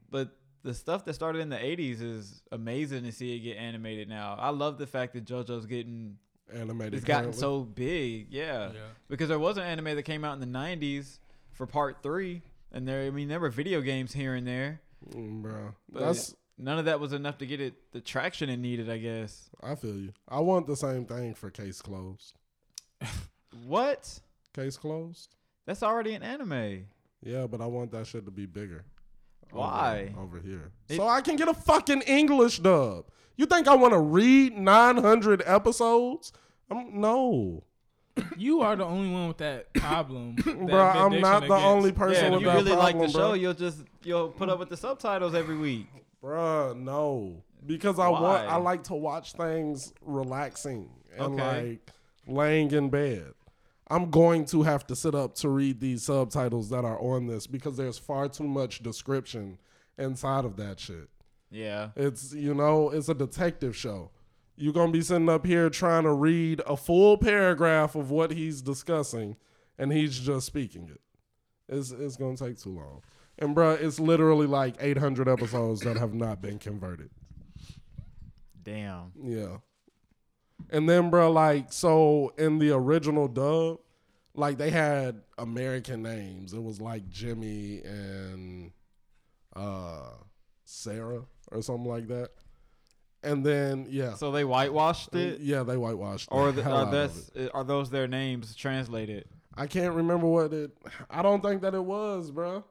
But 0.09 0.29
the 0.63 0.73
stuff 0.73 1.03
that 1.05 1.13
started 1.15 1.39
in 1.39 1.49
the 1.49 1.57
80s 1.57 2.01
is 2.01 2.41
amazing 2.51 3.03
to 3.03 3.11
see 3.11 3.35
it 3.35 3.39
get 3.39 3.57
animated 3.57 4.07
now. 4.07 4.35
I 4.39 4.49
love 4.51 4.77
the 4.77 4.87
fact 4.87 5.13
that 5.15 5.25
JoJo's 5.25 5.65
getting 5.65 6.17
Animated. 6.53 6.93
it's 6.93 7.03
gotten 7.03 7.25
currently. 7.25 7.39
so 7.41 7.61
big. 7.61 8.27
yeah. 8.31 8.71
Yeah. 8.71 8.79
Because 9.09 9.27
there 9.27 9.39
was 9.39 9.57
an 9.57 9.63
anime 9.63 9.95
that 9.95 10.03
came 10.03 10.23
out 10.23 10.33
in 10.33 10.39
the 10.39 10.57
90s 10.57 11.19
for 11.51 11.65
part 11.67 11.97
3 12.03 12.41
and 12.75 12.87
there 12.87 13.07
I 13.07 13.09
mean 13.09 13.27
there 13.27 13.39
were 13.39 13.49
video 13.49 13.81
games 13.81 14.13
here 14.13 14.35
and 14.35 14.45
there. 14.45 14.81
Mm, 15.11 15.41
bro. 15.41 15.73
But 15.91 16.01
That's 16.01 16.35
none 16.57 16.77
of 16.77 16.85
that 16.85 16.99
was 16.99 17.13
enough 17.13 17.39
to 17.39 17.45
get 17.47 17.59
it 17.59 17.73
the 17.91 18.01
traction 18.01 18.49
it 18.49 18.57
needed, 18.57 18.89
I 18.89 18.97
guess. 18.99 19.49
I 19.63 19.73
feel 19.75 19.95
you. 19.95 20.13
I 20.29 20.39
want 20.41 20.67
the 20.67 20.75
same 20.75 21.05
thing 21.05 21.33
for 21.33 21.49
Case 21.49 21.81
Closed. 21.81 22.35
What? 23.65 24.19
Case 24.53 24.77
Closed. 24.77 25.33
That's 25.65 25.81
already 25.81 26.13
an 26.13 26.23
anime. 26.23 26.85
Yeah, 27.23 27.47
but 27.47 27.61
I 27.61 27.65
want 27.65 27.91
that 27.91 28.05
shit 28.05 28.25
to 28.25 28.31
be 28.31 28.45
bigger. 28.45 28.83
over- 29.51 29.59
Why? 29.61 30.13
Over, 30.19 30.39
here. 30.39 30.71
It- 30.89 30.97
so 30.97 31.07
I 31.07 31.21
can 31.21 31.35
get 31.37 31.47
a 31.47 31.53
fucking 31.53 32.01
English 32.01 32.59
dub. 32.59 33.05
You 33.37 33.45
think 33.45 33.67
I 33.67 33.75
want 33.75 33.93
to 33.93 33.99
read 33.99 34.57
900 34.57 35.41
episodes? 35.45 36.31
I'm, 36.69 36.99
no. 36.99 37.63
You 38.37 38.61
are 38.61 38.75
the 38.75 38.85
only 38.85 39.11
one 39.11 39.27
with 39.27 39.37
that 39.39 39.73
problem, 39.73 40.35
that 40.45 40.45
Bro, 40.67 40.77
I'm 40.79 41.07
addiction 41.13 41.21
not 41.21 41.39
the 41.41 41.45
against- 41.47 41.65
only 41.65 41.91
person 41.91 42.23
yeah, 42.25 42.29
with 42.29 42.35
if 42.37 42.41
you 42.41 42.47
that 42.47 42.55
really 42.55 42.71
like 42.71 42.93
the 42.95 42.99
bro. 42.99 43.07
show, 43.09 43.33
you'll 43.33 43.53
just 43.53 43.79
you'll 44.03 44.29
put 44.29 44.49
up 44.49 44.59
with 44.59 44.69
the 44.69 44.77
subtitles 44.77 45.33
every 45.35 45.57
week. 45.57 45.87
Bruh, 46.23 46.77
no. 46.77 47.43
Because 47.65 47.99
I 47.99 48.07
want 48.07 48.47
I 48.47 48.55
like 48.57 48.83
to 48.85 48.95
watch 48.95 49.33
things 49.33 49.93
relaxing 50.01 50.89
and 51.17 51.39
Okay. 51.39 51.69
like 51.71 51.91
laying 52.27 52.71
in 52.71 52.89
bed. 52.89 53.33
I'm 53.89 54.09
going 54.09 54.45
to 54.45 54.63
have 54.63 54.87
to 54.87 54.95
sit 54.95 55.13
up 55.13 55.35
to 55.35 55.49
read 55.49 55.79
these 55.79 56.03
subtitles 56.03 56.69
that 56.69 56.85
are 56.85 56.99
on 56.99 57.27
this 57.27 57.45
because 57.47 57.77
there's 57.77 57.97
far 57.99 58.27
too 58.29 58.45
much 58.47 58.81
description 58.81 59.59
inside 59.97 60.43
of 60.45 60.55
that 60.57 60.79
shit. 60.79 61.09
Yeah. 61.51 61.89
It's 61.95 62.33
you 62.33 62.53
know, 62.53 62.89
it's 62.89 63.09
a 63.09 63.13
detective 63.13 63.75
show. 63.75 64.11
You're 64.57 64.73
gonna 64.73 64.91
be 64.91 65.01
sitting 65.01 65.29
up 65.29 65.45
here 65.45 65.69
trying 65.69 66.03
to 66.03 66.13
read 66.13 66.61
a 66.65 66.77
full 66.77 67.17
paragraph 67.17 67.95
of 67.95 68.09
what 68.11 68.31
he's 68.31 68.61
discussing, 68.61 69.35
and 69.77 69.91
he's 69.91 70.17
just 70.19 70.47
speaking 70.47 70.89
it. 70.89 71.01
It's 71.67 71.91
it's 71.91 72.15
gonna 72.15 72.37
take 72.37 72.59
too 72.59 72.75
long. 72.75 73.01
And 73.37 73.55
bruh, 73.55 73.81
it's 73.81 73.99
literally 73.99 74.47
like 74.47 74.75
800 74.79 75.27
episodes 75.27 75.81
that 75.81 75.97
have 75.97 76.13
not 76.13 76.41
been 76.41 76.57
converted. 76.57 77.09
Damn. 78.63 79.11
Yeah. 79.21 79.57
And 80.69 80.87
then, 80.87 81.09
bro, 81.09 81.31
like, 81.31 81.73
so 81.73 82.33
in 82.37 82.59
the 82.59 82.71
original 82.71 83.27
dub, 83.27 83.79
like 84.33 84.57
they 84.57 84.69
had 84.69 85.21
American 85.37 86.01
names. 86.01 86.53
It 86.53 86.63
was 86.63 86.81
like 86.81 87.09
Jimmy 87.09 87.81
and 87.83 88.71
uh 89.55 90.11
Sarah 90.65 91.23
or 91.51 91.61
something 91.61 91.89
like 91.89 92.07
that. 92.07 92.31
And 93.25 93.45
then, 93.45 93.87
yeah. 93.89 94.13
So 94.13 94.31
they 94.31 94.45
whitewashed 94.45 95.13
it, 95.15 95.39
Yeah, 95.41 95.63
they 95.63 95.77
whitewashed 95.77 96.29
it. 96.31 96.33
or 96.35 96.51
the 96.51 96.61
the, 96.61 96.69
are 96.69 96.81
out 96.81 96.87
of 96.87 96.91
this 96.91 97.31
it. 97.35 97.51
are 97.53 97.63
those 97.63 97.89
their 97.89 98.07
names 98.07 98.55
translated? 98.55 99.25
I 99.57 99.67
can't 99.67 99.95
remember 99.95 100.27
what 100.27 100.53
it. 100.53 100.71
I 101.09 101.21
don't 101.21 101.41
think 101.41 101.61
that 101.63 101.73
it 101.73 101.83
was, 101.83 102.29
bro. 102.31 102.63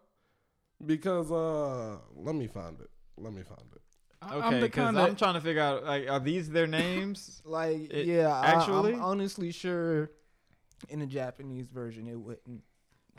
Because 0.85 1.31
uh, 1.33 1.97
let 2.17 2.35
me 2.35 2.47
find 2.47 2.79
it. 2.81 2.91
Let 3.17 3.33
me 3.33 3.43
find 3.43 3.69
it. 3.75 3.81
I- 4.23 4.39
I'm 4.39 4.45
Okay, 4.55 4.61
because 4.61 4.95
I'm 4.97 5.17
trying 5.17 5.35
to 5.35 5.41
figure 5.41 5.63
out 5.63 5.85
like 5.85 6.09
are 6.09 6.21
these 6.21 6.49
their 6.51 6.67
names? 6.67 7.43
Like, 7.47 7.91
It- 7.93 8.07
yeah, 8.07 8.41
actually? 8.41 8.93
I, 8.93 8.97
I'm 8.97 9.03
honestly 9.03 9.51
sure 9.51 10.11
in 10.89 11.01
the 11.01 11.07
Japanese 11.07 11.69
version 11.69 12.07
it 12.09 12.19
wouldn't. 12.19 12.63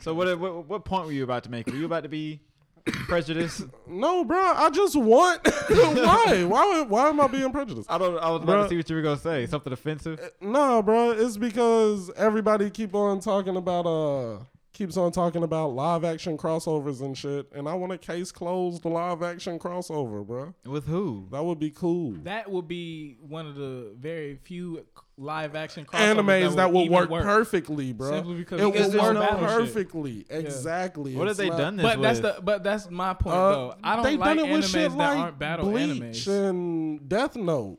so 0.00 0.14
what, 0.14 0.38
what 0.38 0.66
what 0.68 0.84
point 0.84 1.06
were 1.06 1.12
you 1.12 1.24
about 1.24 1.44
to 1.44 1.50
make? 1.50 1.66
Were 1.66 1.76
you 1.76 1.86
about 1.86 2.02
to 2.04 2.08
be 2.08 2.40
prejudiced? 2.86 3.64
No, 3.86 4.24
bro. 4.24 4.38
I 4.38 4.70
just 4.70 4.96
want. 4.96 5.46
why? 5.68 6.44
Why? 6.44 6.82
Why 6.82 7.08
am 7.08 7.20
I 7.20 7.26
being 7.26 7.50
prejudiced? 7.52 7.90
I 7.90 7.98
don't. 7.98 8.18
I 8.18 8.30
was 8.30 8.42
about 8.42 8.56
Bruh. 8.58 8.62
to 8.64 8.68
see 8.68 8.76
what 8.76 8.90
you 8.90 8.96
were 8.96 9.02
gonna 9.02 9.16
say. 9.18 9.46
Something 9.46 9.72
offensive. 9.72 10.32
No, 10.40 10.82
bro. 10.82 11.10
It's 11.10 11.36
because 11.36 12.10
everybody 12.16 12.70
keep 12.70 12.94
on 12.94 13.20
talking 13.20 13.56
about 13.56 13.86
uh 13.86 14.44
keeps 14.72 14.98
on 14.98 15.10
talking 15.10 15.42
about 15.42 15.68
live 15.68 16.04
action 16.04 16.36
crossovers 16.36 17.00
and 17.00 17.16
shit, 17.16 17.50
and 17.54 17.66
I 17.66 17.72
want 17.74 17.92
a 17.92 17.98
case 17.98 18.30
closed 18.30 18.84
live 18.84 19.22
action 19.22 19.58
crossover, 19.58 20.24
bro. 20.26 20.54
With 20.66 20.86
who? 20.86 21.28
That 21.32 21.44
would 21.44 21.58
be 21.58 21.70
cool. 21.70 22.12
that 22.24 22.50
would 22.50 22.68
be 22.68 23.16
one 23.20 23.46
of 23.46 23.54
the 23.54 23.94
very 23.98 24.36
few 24.36 24.84
live 25.18 25.54
action 25.54 25.84
crossovers 25.86 26.14
animes 26.16 26.56
that, 26.56 26.72
will 26.72 26.82
even 26.82 27.08
work, 27.08 27.22
perfectly, 27.24 27.92
bro. 27.92 28.10
Simply 28.10 28.34
because 28.34 28.60
it 28.60 28.64
Because 28.72 28.86
will 28.86 28.92
there's 28.92 29.16
work 29.18 29.40
no- 29.40 29.46
perfectly. 29.46 30.26
Exactly. 30.28 31.16
What 31.16 31.28
have 31.28 31.36
they 31.38 31.48
not- 31.48 31.58
done 31.58 31.76
this 31.76 31.84
But 31.86 32.02
that's 32.02 32.20
the 32.20 32.36
but 32.42 32.62
that's 32.62 32.90
my 32.90 33.14
point 33.14 33.36
Uh, 33.36 33.50
though. 33.52 33.74
I 33.82 34.02
they 34.02 34.10
don't 34.10 34.20
like 34.20 34.36
done 34.36 34.38
it 34.46 34.52
with 34.52 34.64
animes 34.64 34.72
shit 34.72 34.90
that 34.90 34.96
like 34.98 35.18
aren't 35.18 35.38
battle 35.38 35.70
Bleach 35.70 36.26
animes. 36.26 36.48
and 36.48 37.08
Death 37.08 37.36
Note 37.36 37.78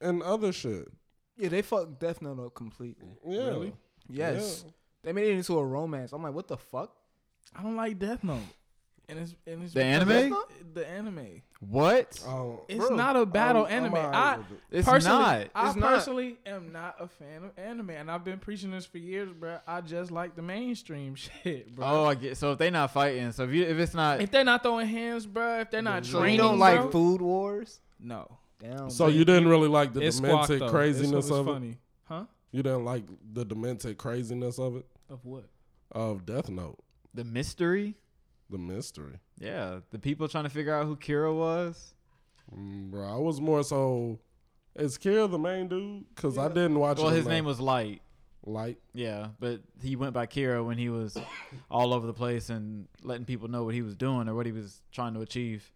and 0.00 0.22
other 0.22 0.52
shit. 0.52 0.88
Yeah, 1.36 1.50
they 1.50 1.62
fucked 1.62 2.00
Death 2.00 2.20
Note 2.22 2.44
up 2.44 2.54
completely. 2.54 3.08
Yeah. 3.26 3.46
Really? 3.48 3.72
Yes. 4.08 4.64
They 5.02 5.12
made 5.12 5.28
it 5.28 5.36
into 5.36 5.56
a 5.58 5.64
romance. 5.64 6.12
I'm 6.12 6.22
like, 6.22 6.34
what 6.34 6.48
the 6.48 6.56
fuck? 6.56 6.90
I 7.54 7.62
don't 7.62 7.76
like 7.76 7.98
Death 7.98 8.24
Note. 8.24 8.40
And 9.08 9.20
it's 9.20 9.34
and 9.46 9.62
it's 9.62 9.72
The 9.72 9.84
anime? 9.84 10.34
The 10.74 10.84
anime. 10.88 11.42
What? 11.60 12.20
Oh, 12.26 12.64
It's 12.68 12.78
Bro, 12.86 12.96
not 12.96 13.16
a 13.16 13.24
battle 13.26 13.62
oh, 13.62 13.66
I'm- 13.66 13.84
I'm 13.86 13.94
anime. 13.94 14.14
I 14.14 14.34
it. 14.34 14.40
It's 14.70 14.88
personally, 14.88 15.18
not. 15.18 15.48
I 15.54 15.66
It's 15.68 15.76
not. 15.76 15.88
personally 15.88 16.36
am 16.44 16.72
not 16.72 16.96
a 17.00 17.08
fan 17.08 17.44
of 17.44 17.58
anime, 17.58 17.90
and 17.90 18.10
I've 18.10 18.24
been 18.24 18.38
preaching 18.38 18.70
this 18.70 18.84
for 18.86 18.98
years, 18.98 19.30
bro. 19.32 19.58
I 19.66 19.80
just 19.80 20.10
like 20.10 20.36
the 20.36 20.42
mainstream 20.42 21.14
shit, 21.16 21.74
bro. 21.74 21.86
Oh, 21.86 22.04
I 22.04 22.14
get. 22.14 22.36
So 22.36 22.52
if 22.52 22.58
they 22.58 22.70
not 22.70 22.92
fighting, 22.92 23.32
so 23.32 23.44
if 23.44 23.50
you 23.52 23.64
if 23.64 23.78
it's 23.78 23.94
not, 23.94 24.20
If 24.20 24.30
they're 24.30 24.44
not 24.44 24.62
throwing 24.62 24.86
hands, 24.86 25.24
bro, 25.26 25.60
if 25.60 25.70
they're 25.70 25.82
not 25.82 26.04
So 26.04 26.18
training, 26.18 26.34
you 26.36 26.42
don't 26.42 26.58
like 26.58 26.80
bro, 26.80 26.90
Food 26.90 27.22
Wars? 27.22 27.80
No, 27.98 28.38
Damn. 28.58 28.90
So 28.90 29.06
But 29.06 29.14
you 29.14 29.24
didn't 29.24 29.48
really 29.48 29.68
like 29.68 29.92
the 29.94 30.00
it's 30.02 30.20
demented 30.20 30.60
though. 30.60 30.68
craziness 30.70 31.10
it's, 31.24 31.26
it's 31.28 31.30
of 31.36 31.48
it. 31.48 31.52
funny, 31.52 31.78
huh? 32.04 32.24
You 32.52 32.62
didn't 32.62 32.84
like 32.84 33.04
the 33.32 33.44
demented 33.44 33.96
craziness 33.98 34.58
of 34.58 34.76
it 34.76 34.86
Of 35.10 35.24
what? 35.24 35.44
of 35.92 36.26
Death 36.26 36.48
Note, 36.50 36.78
the 37.14 37.24
mystery, 37.24 37.96
the 38.50 38.58
mystery. 38.58 39.18
yeah, 39.38 39.80
the 39.90 39.98
people 39.98 40.28
trying 40.28 40.44
to 40.44 40.50
figure 40.50 40.74
out 40.74 40.86
who 40.86 40.96
Kira 40.96 41.34
was. 41.34 41.94
Mm, 42.56 42.90
bro, 42.90 43.04
I 43.06 43.18
was 43.18 43.40
more 43.40 43.62
so. 43.64 44.18
Is 44.76 44.98
Kira 44.98 45.30
the 45.30 45.38
main 45.38 45.68
dude? 45.68 46.04
Because 46.14 46.38
I 46.38 46.48
didn't 46.48 46.78
watch. 46.78 46.98
Well, 46.98 47.08
his 47.08 47.20
enough. 47.26 47.30
name 47.32 47.44
was 47.44 47.58
Light. 47.60 48.02
Light. 48.44 48.78
Yeah, 48.94 49.28
but 49.40 49.60
he 49.82 49.96
went 49.96 50.12
by 50.12 50.26
Kira 50.26 50.64
when 50.64 50.78
he 50.78 50.88
was 50.88 51.16
all 51.70 51.92
over 51.92 52.06
the 52.06 52.12
place 52.14 52.48
and 52.50 52.86
letting 53.02 53.24
people 53.24 53.48
know 53.48 53.64
what 53.64 53.74
he 53.74 53.82
was 53.82 53.96
doing 53.96 54.28
or 54.28 54.34
what 54.36 54.46
he 54.46 54.52
was 54.52 54.80
trying 54.92 55.14
to 55.14 55.20
achieve. 55.20 55.72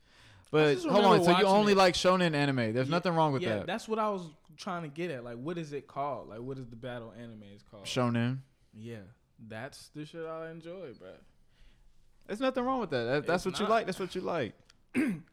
But 0.52 0.78
hold 0.78 1.04
on, 1.04 1.24
so 1.24 1.36
you 1.38 1.46
only 1.46 1.72
it. 1.72 1.78
like 1.78 1.94
shonen 1.94 2.34
anime? 2.34 2.72
There's 2.72 2.88
Yeah, 2.88 2.90
nothing 2.96 3.14
wrong 3.14 3.32
with 3.32 3.42
that. 3.42 3.48
yeah, 3.48 3.56
that. 3.58 3.66
that's 3.66 3.88
what 3.88 3.98
I 3.98 4.08
was 4.10 4.22
trying 4.56 4.82
to 4.82 4.88
get 4.88 5.10
at. 5.10 5.24
Like, 5.24 5.36
what 5.36 5.58
is 5.58 5.72
it 5.72 5.86
called? 5.88 6.28
Like, 6.28 6.40
what 6.40 6.58
is 6.58 6.66
the 6.68 6.76
battle 6.76 7.12
anime 7.18 7.44
is 7.54 7.62
called? 7.68 7.84
Shonen. 7.84 8.38
Yeah, 8.74 8.96
that's 9.48 9.88
the 9.94 10.04
shit 10.04 10.24
I 10.26 10.50
enjoy, 10.50 10.92
bro. 10.98 11.10
There's 12.30 12.38
nothing 12.38 12.62
wrong 12.64 12.78
with 12.78 12.90
that. 12.90 13.04
that 13.06 13.26
that's 13.26 13.44
It's 13.44 13.58
what 13.58 13.66
you 13.66 13.66
like. 13.74 13.86
That's 13.86 13.98
what 13.98 14.14
you 14.14 14.20
like. 14.20 14.54
when 14.94 15.24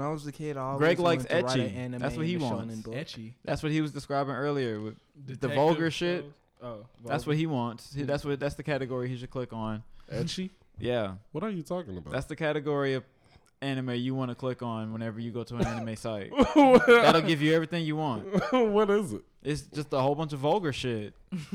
I 0.00 0.08
was 0.08 0.26
a 0.26 0.32
kid, 0.32 0.56
I 0.56 0.62
always 0.62 0.78
Greg 0.78 0.98
likes 0.98 1.22
wanted 1.30 1.38
to 1.40 1.46
write 1.46 1.56
an 1.60 1.68
ecchi. 1.68 1.76
anime 1.76 2.00
That's 2.00 2.16
what 2.16 2.26
he 2.26 2.34
and 2.34 2.42
a 2.42 2.46
wants. 2.46 2.74
shonen 2.74 2.82
book. 2.82 2.94
Ecchi. 2.94 3.32
That's 3.44 3.62
what 3.62 3.70
he 3.70 3.80
was 3.80 3.92
describing 3.92 4.34
earlier. 4.34 4.80
With 4.80 4.96
the 5.14 5.34
Detective 5.34 5.54
vulgar 5.54 5.90
shit. 5.92 6.22
shows. 6.24 6.32
Oh, 6.64 6.86
That's 7.04 7.28
what 7.28 7.36
he 7.36 7.46
wants. 7.46 7.94
He- 7.94 8.02
That's 8.02 8.24
what. 8.24 8.40
That's 8.40 8.56
the 8.56 8.64
category 8.64 9.08
he 9.08 9.16
should 9.16 9.30
click 9.30 9.52
on. 9.52 9.84
Ecchi. 10.12 10.50
Yeah, 10.80 11.12
What 11.30 11.44
are 11.44 11.50
you 11.50 11.62
talking 11.62 11.96
about? 11.96 12.12
that's 12.12 12.26
the 12.26 12.34
category 12.34 12.94
of 12.94 13.04
anime 13.60 13.90
you 13.90 14.16
want 14.16 14.30
to 14.32 14.34
click 14.34 14.62
on 14.62 14.92
whenever 14.92 15.20
you 15.20 15.30
go 15.30 15.44
to 15.44 15.56
an 15.58 15.64
anime 15.66 15.94
site. 16.06 16.32
That'll 16.56 17.20
give 17.20 17.40
you 17.40 17.54
everything 17.54 17.84
you 17.84 17.94
want. 17.94 18.24
what 18.52 18.90
is 18.90 19.12
it? 19.12 19.22
It's 19.44 19.62
just 19.62 19.92
a 19.92 20.00
whole 20.00 20.16
bunch 20.16 20.32
of 20.32 20.40
vulgar 20.40 20.72
shit. 20.72 21.14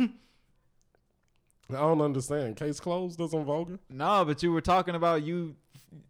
I 1.69 1.79
don't 1.79 2.01
understand. 2.01 2.55
Case 2.55 2.79
closed. 2.79 3.19
Isn't 3.19 3.45
vulgar? 3.45 3.79
No, 3.89 4.23
but 4.25 4.41
you 4.41 4.51
were 4.51 4.61
talking 4.61 4.95
about 4.95 5.23
you. 5.23 5.55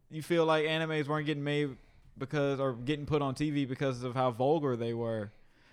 You 0.09 0.21
feel 0.21 0.45
like 0.45 0.65
animes 0.65 1.07
weren't 1.07 1.25
getting 1.25 1.43
made 1.43 1.75
because 2.17 2.59
or 2.59 2.73
getting 2.73 3.05
put 3.05 3.21
on 3.21 3.35
TV 3.35 3.67
because 3.67 4.03
of 4.03 4.13
how 4.13 4.31
vulgar 4.31 4.75
they 4.75 4.93
were, 4.93 5.31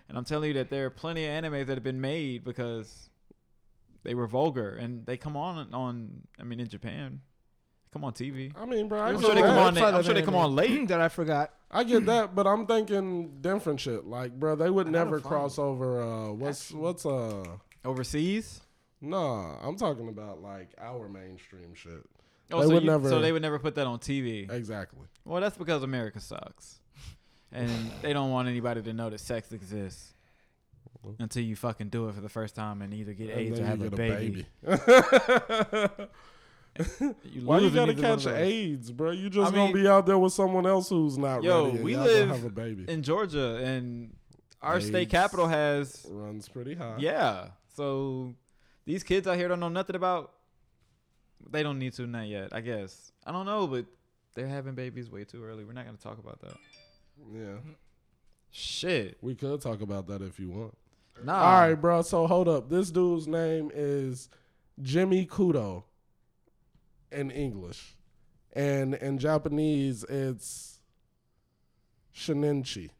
and 0.08 0.18
I'm 0.18 0.24
telling 0.24 0.48
you 0.48 0.54
that 0.54 0.70
there 0.70 0.86
are 0.86 0.90
plenty 0.90 1.26
of 1.26 1.30
animes 1.30 1.66
that 1.66 1.76
have 1.76 1.82
been 1.82 2.00
made 2.00 2.44
because 2.44 3.10
they 4.02 4.14
were 4.14 4.26
vulgar 4.26 4.76
and 4.76 5.04
they 5.06 5.16
come 5.16 5.36
on 5.36 5.72
on. 5.74 6.22
I 6.40 6.44
mean, 6.44 6.60
in 6.60 6.68
Japan, 6.68 7.20
come 7.92 8.04
on 8.04 8.12
TV. 8.12 8.52
I 8.56 8.64
mean, 8.66 8.88
bro, 8.88 9.00
I 9.00 9.08
I'm 9.08 9.20
sure 9.20 9.34
they 9.34 9.42
come 9.42 9.58
on. 9.58 9.78
I'm 9.78 10.02
sure 10.02 10.14
they 10.14 10.22
come 10.22 10.36
on 10.36 10.54
late. 10.54 10.88
that 10.88 11.00
I 11.00 11.08
forgot. 11.08 11.52
I 11.70 11.84
get 11.84 12.06
that, 12.06 12.34
but 12.34 12.46
I'm 12.46 12.66
thinking 12.66 13.40
different 13.40 13.80
shit. 13.80 14.06
Like, 14.06 14.38
bro, 14.38 14.54
they 14.54 14.70
would 14.70 14.86
I 14.86 14.90
never 14.90 15.20
cross 15.20 15.58
over. 15.58 16.00
Uh, 16.00 16.32
what's 16.32 16.66
Actually. 16.66 16.80
what's 16.80 17.06
uh? 17.06 17.44
Overseas? 17.84 18.60
Nah, 19.04 19.56
I'm 19.62 19.76
talking 19.76 20.08
about 20.08 20.40
like 20.42 20.70
our 20.80 21.08
mainstream 21.08 21.74
shit. 21.74 21.92
Oh, 22.52 22.60
They 22.60 22.66
so, 22.68 22.74
would 22.74 22.82
you- 22.84 22.90
never- 22.90 23.08
so 23.08 23.20
they 23.20 23.32
would 23.32 23.42
never 23.42 23.58
put 23.58 23.74
that 23.76 23.86
on 23.86 23.98
TV. 23.98 24.50
Exactly. 24.50 25.06
Well, 25.24 25.40
that's 25.40 25.56
because 25.56 25.82
America 25.82 26.20
sucks, 26.20 26.80
and 27.52 27.70
they 28.02 28.12
don't 28.12 28.30
want 28.30 28.48
anybody 28.48 28.82
to 28.82 28.92
know 28.92 29.10
that 29.10 29.20
sex 29.20 29.52
exists 29.52 30.12
until 31.18 31.42
you 31.42 31.54
fucking 31.56 31.88
do 31.90 32.08
it 32.08 32.14
for 32.14 32.20
the 32.22 32.28
first 32.28 32.54
time 32.54 32.80
and 32.82 32.94
either 32.94 33.12
get 33.12 33.30
And 33.30 33.40
AIDS 33.40 33.60
or 33.60 33.64
have 33.66 33.80
you 33.80 33.86
a 33.86 33.90
baby. 33.90 34.46
Why 34.64 34.78
you 36.78 37.14
You 37.24 37.42
lose 37.42 37.70
in 37.70 37.74
gotta 37.74 37.92
either 37.92 38.02
one 38.02 38.10
of 38.12 38.22
catch. 38.24 38.26
AIDS, 38.34 38.90
bro? 38.90 39.10
You 39.12 39.30
just 39.30 39.52
I 39.52 39.54
gonna 39.54 39.72
be 39.72 39.86
out 39.86 40.06
there 40.06 40.18
with 40.18 40.32
someone 40.32 40.66
else 40.66 40.88
who's 40.88 41.16
not 41.16 41.42
Yo, 41.42 41.66
ready. 41.66 41.76
and 41.76 41.84
we 41.84 41.96
live 41.96 42.28
have 42.30 42.44
a 42.44 42.48
baby. 42.50 42.84
in 42.88 43.02
Georgia, 43.02 43.56
and 43.56 44.14
our 44.60 44.80
state 44.80 45.08
capital 45.10 45.46
has 45.46 46.04
Runs 46.10 46.48
pretty 46.48 46.74
high. 46.74 46.96
yeah. 46.98 47.48
So 47.76 48.34
these 48.84 49.02
kids 49.02 49.26
out 49.26 49.36
here 49.36 49.48
don't 49.48 49.60
know 49.60 49.68
nothing 49.68 49.96
about. 49.96 50.32
They 51.50 51.62
don't 51.62 51.78
need 51.78 51.92
to 51.94 52.06
not 52.06 52.26
yet. 52.26 52.50
I 52.52 52.60
guess 52.60 53.12
I 53.26 53.32
don't 53.32 53.46
know, 53.46 53.66
but 53.66 53.86
they're 54.34 54.48
having 54.48 54.74
babies 54.74 55.10
way 55.10 55.24
too 55.24 55.44
early. 55.44 55.64
We're 55.64 55.72
not 55.72 55.84
gonna 55.86 55.98
talk 55.98 56.18
about 56.18 56.40
that. 56.40 56.56
Yeah. 57.32 57.58
Shit. 58.50 59.18
We 59.20 59.34
could 59.34 59.60
talk 59.60 59.80
about 59.80 60.06
that 60.08 60.22
if 60.22 60.38
you 60.38 60.50
want. 60.50 60.76
Nah. 61.22 61.34
All 61.34 61.68
right, 61.68 61.74
bro. 61.74 62.02
So 62.02 62.26
hold 62.26 62.48
up. 62.48 62.68
This 62.68 62.90
dude's 62.90 63.26
name 63.26 63.70
is 63.74 64.28
Jimmy 64.80 65.26
Kudo 65.26 65.84
in 67.12 67.30
English. 67.30 67.96
And 68.52 68.94
in 68.94 69.18
Japanese, 69.18 70.04
it's 70.04 70.80
Shinichi. 72.14 72.90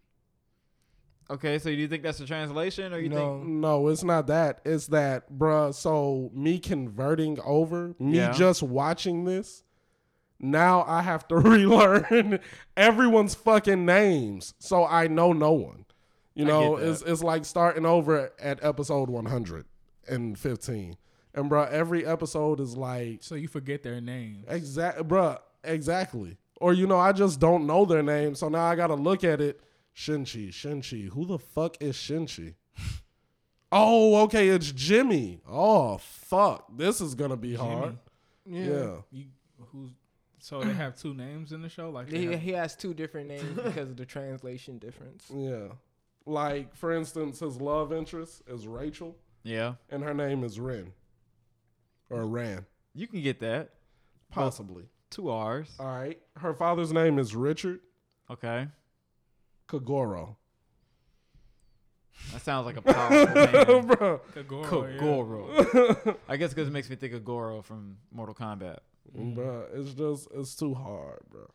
Okay, 1.31 1.59
so 1.59 1.71
do 1.71 1.77
you 1.77 1.89
think 1.89 2.03
that's 2.03 2.21
a 2.21 2.27
translation, 2.27 2.93
or 2.93 2.99
you 2.99 3.09
No. 3.09 3.39
think? 3.39 3.49
No, 3.49 3.89
it's 3.89 4.05
not 4.05 4.27
that. 4.27 4.61
It's 4.65 4.89
that, 4.89 5.33
bruh. 5.33 5.73
So 5.75 6.31
me 6.35 6.59
converting 6.59 7.39
over, 7.45 7.95
me 7.99 8.19
Yeah. 8.19 8.33
just 8.33 8.63
watching 8.63 9.25
this, 9.25 9.63
now 10.39 10.85
I 10.87 11.03
have 11.03 11.27
to 11.29 11.37
relearn 11.39 12.41
everyone's 12.77 13.35
fucking 13.35 13.87
names, 13.87 14.55
so 14.59 14.85
I 14.85 15.07
know 15.07 15.33
no 15.33 15.53
one. 15.53 15.87
You 16.35 16.45
know, 16.45 16.77
it's 16.77 17.01
it's 17.03 17.23
like 17.23 17.45
starting 17.45 17.87
over 17.87 18.33
at 18.41 18.63
episode 18.63 19.09
one 19.09 19.27
hundred 19.27 19.67
and 20.09 20.37
fifteen, 20.39 20.97
and 21.33 21.49
bruh, 21.51 21.71
every 21.71 22.05
episode 22.05 22.59
is 22.61 22.77
like 22.77 23.23
So 23.23 23.37
you 23.37 23.47
forget 23.49 23.83
their 23.85 24.01
names. 24.01 24.45
exact, 24.49 24.99
bruh, 25.09 25.39
exactly. 25.63 26.37
Or 26.61 26.73
you 26.73 26.87
know, 26.89 26.99
I 26.99 27.13
just 27.13 27.39
don't 27.41 27.67
know 27.69 27.85
their 27.85 28.03
name, 28.03 28.35
so 28.35 28.49
now 28.49 28.65
I 28.65 28.75
gotta 28.75 28.95
look 28.97 29.23
at 29.25 29.41
it. 29.41 29.61
Shinchi, 29.97 30.49
Shinchi. 30.49 31.09
Who 31.11 31.25
the 31.27 31.39
fuck 31.39 31.77
is 31.81 31.97
Shinchi? 31.97 32.55
oh, 33.73 34.23
okay, 34.25 34.49
it's 34.49 34.73
Jimmy. 34.73 35.41
Oh, 35.49 35.99
fuck. 35.99 36.67
This 36.77 37.01
is 37.01 37.15
gonna 37.15 37.37
be 37.37 37.55
hard. 37.55 37.97
Jimmy. 38.47 38.67
Yeah. 38.69 38.97
You 39.11 39.25
who's 39.73 39.91
so 40.39 40.61
they 40.63 40.75
have 40.75 40.95
two 40.95 41.15
names 41.15 41.53
in 41.53 41.63
the 41.63 41.71
show? 41.71 41.89
Like 41.89 42.09
He, 42.11 42.27
have- 42.27 42.41
he 42.41 42.53
has 42.53 42.77
two 42.77 42.93
different 42.93 43.29
names 43.29 43.49
because 43.57 43.89
of 43.89 43.97
the 43.97 44.05
translation 44.07 44.79
difference. 44.79 45.25
Yeah. 45.35 45.69
Like, 46.27 46.75
for 46.75 46.91
instance, 46.93 47.41
his 47.41 47.61
love 47.61 47.93
interest 47.93 48.43
is 48.47 48.67
Rachel, 48.67 49.15
Yeah, 49.43 49.75
and 49.91 50.03
her 50.03 50.15
name 50.15 50.43
is 50.43 50.59
Ren. 50.59 50.93
Or 52.09 52.27
Ran. 52.27 52.65
you 52.95 53.07
can 53.07 53.21
get 53.23 53.41
that. 53.41 53.71
Possibly. 54.31 54.85
Two 55.11 55.29
R's. 55.29 55.71
All 55.79 55.87
right. 55.87 56.19
Her 56.39 56.55
father's 56.55 56.93
name 56.95 57.19
is 57.19 57.35
Richard 57.37 57.81
Okay, 58.31 58.69
Kagoro. 59.81 60.37
that 62.33 62.43
sounds 62.43 62.67
like 62.67 62.77
a 62.77 62.83
powerful 62.83 63.35
name. 63.75 63.87
Bro. 63.87 64.21
Kagoro, 64.35 66.05
yeah. 66.07 66.13
I 66.29 66.37
guess 66.37 66.51
because 66.51 66.69
it 66.69 66.73
makes 66.73 66.89
me 66.91 66.97
think 66.97 67.13
of 67.15 67.25
Goro 67.25 67.63
from 67.63 67.97
Mortal 68.13 68.35
Kombat. 68.35 68.79
Bruh, 69.17 69.67
it's 69.75 69.93
just, 69.95 70.29
it's 70.35 70.55
too 70.55 70.75
hard, 70.75 71.21
bro. 71.31 71.47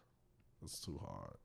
It's 0.64 0.80
too 0.80 1.00
hard. 1.06 1.36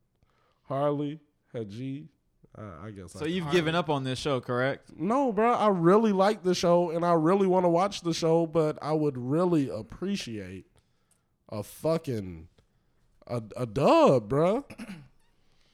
Harley, 0.64 1.20
Haji, 1.52 2.08
uh, 2.56 2.62
I 2.84 2.90
guess. 2.90 3.12
So 3.12 3.24
I 3.24 3.28
you've 3.28 3.44
can- 3.44 3.52
given 3.54 3.74
up 3.74 3.88
on 3.88 4.04
this 4.04 4.18
show, 4.18 4.40
correct? 4.40 4.90
No, 4.96 5.32
bro. 5.32 5.52
I 5.54 5.68
really 5.68 6.12
like 6.12 6.42
the 6.42 6.54
show 6.54 6.90
and 6.90 7.04
I 7.04 7.12
really 7.14 7.46
want 7.46 7.64
to 7.64 7.68
watch 7.70 8.02
the 8.02 8.14
show, 8.14 8.46
but 8.46 8.78
I 8.82 8.92
would 8.92 9.16
really 9.16 9.68
appreciate 9.68 10.66
a 11.48 11.62
fucking 11.62 12.48
a, 13.26 13.42
a 13.56 13.66
dub, 13.66 14.28
bro. 14.28 14.64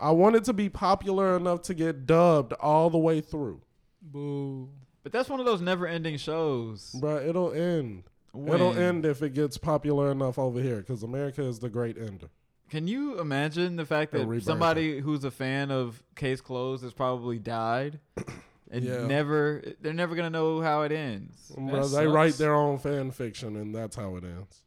I 0.00 0.10
want 0.12 0.36
it 0.36 0.44
to 0.44 0.52
be 0.52 0.68
popular 0.68 1.36
enough 1.36 1.62
to 1.62 1.74
get 1.74 2.06
dubbed 2.06 2.52
all 2.54 2.88
the 2.90 2.98
way 2.98 3.20
through, 3.20 3.60
Boo. 4.02 4.68
But 5.02 5.12
that's 5.12 5.28
one 5.28 5.40
of 5.40 5.46
those 5.46 5.60
never-ending 5.60 6.16
shows. 6.18 6.94
bro. 7.00 7.18
It'll 7.18 7.52
end. 7.52 8.04
When- 8.32 8.54
It'll 8.54 8.76
end 8.76 9.04
if 9.06 9.22
it 9.22 9.34
gets 9.34 9.58
popular 9.58 10.10
enough 10.12 10.38
over 10.38 10.60
here, 10.60 10.76
because 10.78 11.02
America 11.02 11.42
is 11.42 11.58
the 11.58 11.68
great 11.68 11.96
ender. 11.98 12.28
Can 12.70 12.86
you 12.86 13.18
imagine 13.18 13.74
the 13.76 13.84
fact 13.84 14.12
that 14.12 14.26
rebirth. 14.26 14.44
somebody 14.44 15.00
who's 15.00 15.24
a 15.24 15.30
fan 15.32 15.70
of 15.72 16.02
Case 16.14 16.40
Closed 16.40 16.84
has 16.84 16.92
probably 16.92 17.38
died 17.40 17.98
and 18.70 18.84
Yeah. 18.84 19.06
never 19.08 19.60
they're 19.80 19.92
never 19.92 20.14
gonna 20.14 20.30
know 20.30 20.60
how 20.60 20.82
it 20.82 20.92
ends. 20.92 21.50
Bro, 21.56 21.88
they 21.88 22.06
write 22.06 22.34
their 22.34 22.54
own 22.54 22.78
fan 22.78 23.10
fiction, 23.10 23.56
and 23.56 23.74
that's 23.74 23.96
how 23.96 24.14
it 24.16 24.22
ends. 24.22 24.62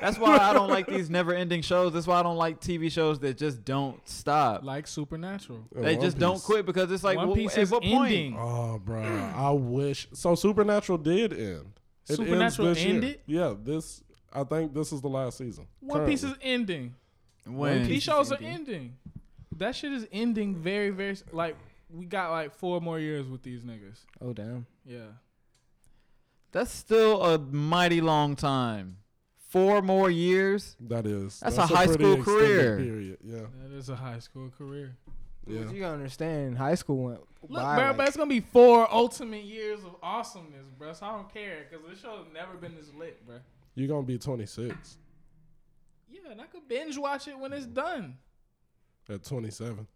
That's 0.00 0.18
why 0.18 0.36
I 0.38 0.52
don't 0.52 0.68
like 0.68 0.86
these 0.86 1.08
never-ending 1.10 1.62
shows. 1.62 1.92
That's 1.92 2.06
why 2.06 2.18
I 2.18 2.22
don't 2.22 2.36
like 2.36 2.60
TV 2.60 2.90
shows 2.90 3.18
that 3.20 3.36
just 3.36 3.64
don't 3.64 4.00
stop. 4.08 4.64
Like 4.64 4.86
Supernatural. 4.86 5.60
And 5.76 5.84
they 5.84 5.94
One 5.96 6.04
just 6.04 6.18
don't 6.18 6.42
quit 6.42 6.66
because 6.66 6.90
it's 6.90 7.04
like, 7.04 7.16
One 7.18 7.30
wh- 7.30 7.34
Piece 7.34 7.52
at 7.56 7.62
is 7.62 7.70
what 7.70 7.84
ending. 7.84 8.32
point? 8.32 8.42
Oh, 8.44 8.78
bro, 8.84 9.02
I 9.36 9.50
wish. 9.52 10.08
So 10.12 10.34
Supernatural 10.34 10.98
did 10.98 11.32
end. 11.32 11.40
It 11.40 11.48
ends 12.10 12.16
Supernatural 12.16 12.68
this 12.68 12.84
year. 12.84 12.94
ended? 12.94 13.20
Yeah, 13.26 13.54
this. 13.62 14.02
I 14.32 14.42
think 14.44 14.74
this 14.74 14.92
is 14.92 15.00
the 15.00 15.08
last 15.08 15.38
season. 15.38 15.66
One 15.80 16.06
Piece 16.06 16.24
is 16.24 16.34
ending. 16.42 16.94
When 17.46 17.86
These 17.86 18.02
shows 18.02 18.32
are 18.32 18.38
ending. 18.40 18.96
That 19.56 19.76
shit 19.76 19.92
is 19.92 20.06
ending 20.10 20.56
very, 20.56 20.90
very 20.90 21.16
like 21.32 21.56
we 21.92 22.06
got 22.06 22.30
like 22.30 22.54
four 22.54 22.80
more 22.80 22.98
years 22.98 23.26
with 23.28 23.42
these 23.42 23.62
niggas. 23.62 24.04
Oh 24.20 24.32
damn. 24.32 24.66
Yeah. 24.86 25.00
that's 26.52 26.70
still 26.72 27.22
a 27.22 27.38
mighty 27.38 28.00
long 28.00 28.36
time. 28.36 28.96
Four 29.50 29.82
more 29.82 30.08
years. 30.10 30.76
That 30.80 31.06
is. 31.06 31.40
That's 31.40 31.56
a 31.58 31.66
pretty 31.66 31.74
high 31.74 31.86
school 31.86 32.22
career. 32.22 32.76
Period. 32.78 33.18
Yeah. 33.24 33.40
That 33.62 33.76
is 33.76 33.88
a 33.88 33.96
high 33.96 34.20
school 34.20 34.50
career. 34.56 34.96
Yeah. 35.46 35.62
But 35.64 35.74
you 35.74 35.80
gotta 35.80 35.94
understand, 35.94 36.56
high 36.56 36.76
school 36.76 37.02
went 37.04 37.20
Look, 37.48 37.60
by 37.62 37.76
bro, 37.76 37.86
like- 37.88 37.96
but 37.96 38.08
it's 38.08 38.16
gonna 38.16 38.28
be 38.28 38.40
four 38.40 38.86
ultimate 38.92 39.42
years 39.44 39.80
of 39.82 39.96
awesomeness, 40.02 40.66
bro. 40.78 40.92
So 40.92 41.04
I 41.06 41.12
don't 41.16 41.32
care 41.34 41.66
because 41.68 41.84
this 41.88 42.00
show 42.00 42.16
has 42.18 42.26
never 42.32 42.54
been 42.54 42.76
this 42.76 42.92
lit, 42.96 43.26
bro. 43.26 43.36
You're 43.74 43.88
gonna 43.88 44.06
be 44.06 44.18
26 44.18 44.98
Yeah, 46.08 46.20
and 46.30 46.40
I 46.40 46.44
could 46.46 46.68
binge 46.68 46.96
watch 46.98 47.26
it 47.26 47.36
when 47.38 47.52
it's 47.52 47.66
done. 47.66 48.18
at 49.08 49.24
27. 49.24 49.86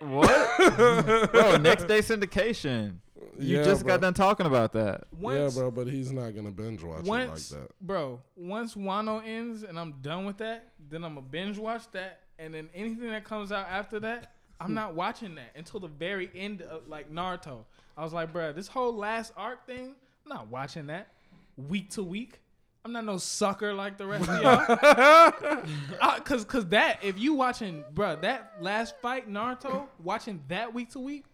What? 0.00 1.30
Bro, 1.32 1.56
next 1.58 1.84
day 1.86 2.00
syndication. 2.00 2.96
You 3.38 3.58
yeah, 3.58 3.64
just 3.64 3.82
bro. 3.84 3.94
got 3.94 4.02
done 4.02 4.14
talking 4.14 4.46
about 4.46 4.72
that. 4.74 5.04
Once, 5.18 5.54
yeah, 5.54 5.60
bro, 5.60 5.70
but 5.70 5.86
he's 5.86 6.12
not 6.12 6.34
gonna 6.34 6.50
binge 6.50 6.82
watch 6.82 7.04
once, 7.04 7.50
it 7.50 7.54
like 7.54 7.62
that. 7.62 7.74
bro, 7.80 8.20
once 8.36 8.74
Wano 8.74 9.26
ends 9.26 9.62
and 9.62 9.78
I'm 9.78 9.92
done 10.02 10.26
with 10.26 10.38
that, 10.38 10.68
then 10.90 11.02
I'm 11.02 11.14
gonna 11.14 11.26
binge 11.26 11.58
watch 11.58 11.90
that, 11.92 12.20
and 12.38 12.52
then 12.52 12.68
anything 12.74 13.08
that 13.08 13.24
comes 13.24 13.50
out 13.50 13.66
after 13.70 14.00
that, 14.00 14.32
I'm 14.60 14.74
not 14.74 14.94
watching 14.94 15.34
that 15.36 15.52
until 15.56 15.80
the 15.80 15.88
very 15.88 16.30
end 16.34 16.62
of 16.62 16.88
like 16.88 17.10
Naruto. 17.12 17.64
I 17.96 18.04
was 18.04 18.12
like, 18.12 18.32
bro, 18.32 18.52
this 18.52 18.68
whole 18.68 18.94
last 18.94 19.32
arc 19.36 19.66
thing, 19.66 19.94
I'm 20.24 20.28
not 20.28 20.48
watching 20.48 20.86
that 20.86 21.08
week 21.56 21.90
to 21.90 22.02
week. 22.02 22.40
I'm 22.84 22.92
not 22.92 23.04
no 23.04 23.16
sucker 23.16 23.72
like 23.72 23.96
the 23.96 24.06
rest 24.06 24.28
of 24.28 24.42
y'all. 24.42 25.62
Uh, 26.00 26.18
cause, 26.20 26.44
cause 26.44 26.66
that 26.66 26.98
if 27.02 27.18
you 27.18 27.34
watching, 27.34 27.84
bro, 27.94 28.16
that 28.16 28.54
last 28.60 28.96
fight 29.00 29.30
Naruto, 29.30 29.86
watching 30.02 30.42
that 30.48 30.74
week 30.74 30.90
to 30.90 30.98
week, 30.98 31.24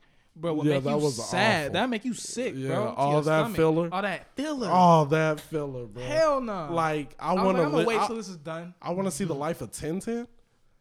bro, 0.41 0.55
would 0.55 0.67
Yeah, 0.67 0.75
make 0.75 0.85
that 0.85 0.91
you 0.97 0.97
was 1.05 1.29
sad. 1.29 1.63
awful. 1.63 1.73
That 1.75 1.91
make 1.91 2.05
you 2.05 2.15
sick, 2.15 2.55
Yeah, 2.57 2.69
bro. 2.75 2.95
all 2.97 3.23
that 3.23 3.41
stomach. 3.41 3.57
filler. 3.57 3.89
all 3.93 4.03
that 4.03 4.27
filler. 4.37 4.69
All 4.69 5.05
that 5.07 5.41
filler, 5.41 5.87
bro. 5.87 6.03
Hell 6.03 6.41
no. 6.41 6.69
Like 6.73 7.15
I 7.19 7.31
I 7.35 7.45
want 7.45 7.57
to 7.59 7.65
I'm 7.65 7.71
gonna 7.73 7.87
wait 7.87 7.99
I, 7.99 8.07
till 8.07 8.17
this 8.17 8.29
is 8.29 8.37
done. 8.37 8.75
I 8.81 8.91
want 8.93 9.07
to 9.07 9.11
see 9.13 9.25
the 9.25 9.35
life 9.35 9.61
of 9.61 9.71
Tenten. 9.73 10.27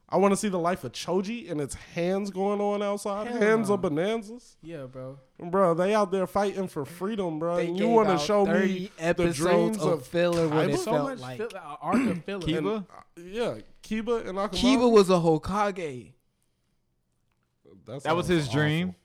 I 0.10 0.16
want 0.16 0.32
to 0.32 0.38
see 0.38 0.48
the 0.48 0.58
life 0.58 0.86
of 0.86 0.94
Choji 0.94 1.52
and 1.52 1.60
its 1.60 1.74
hands 1.76 2.30
going 2.30 2.62
on 2.62 2.82
outside. 2.82 3.28
Hell 3.28 3.42
hands 3.42 3.68
no. 3.68 3.74
of 3.76 3.82
bonanzas. 3.82 4.56
Yeah, 4.62 4.86
bro. 4.86 5.20
Bro, 5.38 5.74
they 5.74 5.94
out 5.94 6.12
there 6.14 6.26
fighting 6.26 6.70
for 6.70 6.86
freedom, 6.86 7.40
bro. 7.40 7.58
They 7.58 7.68
and 7.68 7.78
you 7.78 7.90
want 7.90 8.08
to 8.08 8.18
show 8.18 8.46
me 8.46 8.90
epissodes 8.98 9.38
the 9.38 9.44
dreams 9.44 9.78
of, 9.80 9.92
of 9.92 10.08
filler 10.08 10.48
when 10.48 10.70
it 10.70 10.78
So 10.78 10.92
felt 10.94 11.10
much 11.10 11.20
like 11.20 11.38
fill- 11.40 11.50
uh, 11.54 11.76
arc 11.82 11.96
of 12.08 12.24
filler. 12.24 12.42
Kiba? 12.42 12.86
yeah, 13.18 13.56
Kiba 13.84 14.26
and 14.30 14.38
Akamaru. 14.38 14.52
Kiba 14.54 14.90
was 14.90 15.10
a 15.10 15.14
Hokage. 15.16 16.14
That, 17.86 18.04
That 18.04 18.16
was 18.16 18.28
sounds 18.28 18.46
his 18.46 18.50
dream. 18.50 18.96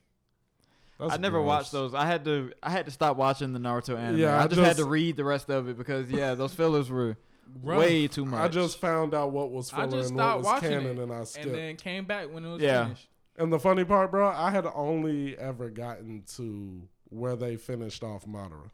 Awful. 0.95 1.07
That's 1.09 1.17
I 1.19 1.21
never 1.21 1.37
gross. 1.37 1.47
watched 1.47 1.71
those. 1.71 1.93
I 1.93 2.05
had 2.05 2.25
to. 2.25 2.51
I 2.61 2.69
had 2.69 2.85
to 2.85 2.91
stop 2.91 3.17
watching 3.17 3.53
the 3.53 3.59
Naruto 3.59 3.97
anime. 3.97 4.19
Yeah, 4.19 4.39
I 4.39 4.43
I 4.43 4.47
just, 4.47 4.61
had 4.61 4.77
to 4.77 4.85
read 4.85 5.17
the 5.17 5.23
rest 5.23 5.49
of 5.49 5.67
it 5.69 5.77
because 5.77 6.09
yeah, 6.09 6.33
those 6.35 6.53
fillers 6.53 6.89
were 6.89 7.17
Rough. 7.61 7.77
way 7.79 8.07
too 8.07 8.25
much. 8.25 8.39
I 8.39 8.47
just 8.47 8.79
found 8.79 9.13
out 9.13 9.31
what 9.31 9.51
was 9.51 9.71
I 9.73 9.81
filler 9.85 9.97
just 9.99 10.09
and 10.11 10.19
what 10.19 10.41
was 10.43 10.59
canon, 10.61 10.85
it, 10.97 10.99
and 10.99 11.11
I 11.11 11.23
skipped. 11.23 11.45
and 11.47 11.55
then 11.55 11.75
came 11.75 12.05
back 12.05 12.33
when 12.33 12.45
it 12.45 12.51
was 12.53 12.61
Yeah. 12.61 12.85
finished. 12.85 13.09
And 13.37 13.51
the 13.51 13.59
funny 13.59 13.83
part, 13.83 14.11
bro, 14.11 14.27
I 14.27 14.51
had 14.51 14.65
only 14.75 15.35
ever 15.37 15.69
gotten 15.69 16.23
to 16.37 16.87
where 17.09 17.35
they 17.35 17.55
finished 17.57 18.03
off 18.03 18.25
Madara. 18.25 18.69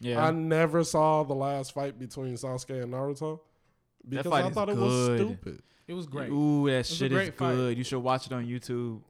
yeah. 0.00 0.24
I 0.24 0.30
never 0.30 0.84
saw 0.84 1.22
the 1.24 1.34
last 1.34 1.72
fight 1.72 1.98
between 1.98 2.34
Sasuke 2.34 2.82
and 2.82 2.92
Naruto 2.92 3.40
because 4.08 4.30
I 4.32 4.46
is 4.48 4.54
thought 4.54 4.68
it 4.68 4.76
was 4.76 5.18
stupid. 5.18 5.62
It 5.88 5.94
was 5.94 6.06
great. 6.06 6.30
Ooh, 6.30 6.66
that 6.68 6.80
a 6.80 6.84
shit 6.84 7.12
is 7.12 7.16
great 7.16 7.36
fight. 7.38 7.54
good. 7.54 7.78
You 7.78 7.84
should 7.84 8.00
watch 8.00 8.26
it 8.26 8.32
on 8.32 8.44
YouTube. 8.46 9.00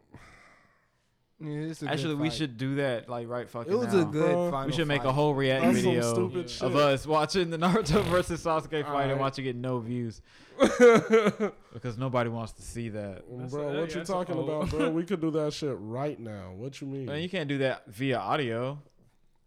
Yeah, 1.38 1.50
it's 1.68 1.82
a 1.82 1.84
good 1.84 1.92
Actually, 1.92 2.14
we 2.14 2.28
fight. 2.30 2.38
should 2.38 2.56
do 2.56 2.76
that 2.76 3.10
like 3.10 3.28
right 3.28 3.48
fucking 3.48 3.70
It 3.70 3.76
was 3.76 3.92
now. 3.92 4.00
a 4.00 4.04
good 4.06 4.32
Bro. 4.32 4.50
final 4.50 4.66
we 4.68 4.72
should 4.72 4.88
make 4.88 5.04
a 5.04 5.12
whole 5.12 5.34
react 5.34 5.64
That's 5.64 5.76
video 5.80 6.00
stupid 6.14 6.48
shit. 6.48 6.62
of 6.62 6.74
us 6.76 7.06
watching 7.06 7.50
the 7.50 7.58
Naruto 7.58 8.02
versus 8.10 8.42
Sasuke 8.42 8.70
fight 8.70 8.76
and 8.84 8.86
Alright. 8.88 9.18
watching 9.18 9.44
it 9.44 9.54
no 9.54 9.78
views 9.78 10.22
because 10.58 11.98
nobody 11.98 12.30
wants 12.30 12.52
to 12.54 12.62
see 12.62 12.88
that. 12.88 13.22
That's 13.30 13.52
bro, 13.52 13.68
a- 13.68 13.80
what 13.80 13.90
yeah, 13.90 13.98
you 13.98 14.04
talking 14.04 14.34
whole- 14.34 14.48
about, 14.62 14.70
bro? 14.70 14.90
We 14.96 15.04
could 15.04 15.20
do 15.20 15.30
that 15.32 15.52
shit 15.52 15.76
right 15.78 16.18
now. 16.18 16.52
What 16.56 16.80
you 16.80 16.86
mean? 16.86 17.06
Man, 17.06 17.20
you 17.22 17.28
can't 17.28 17.48
do 17.48 17.58
that 17.58 17.86
via 17.88 18.18
audio. 18.18 18.78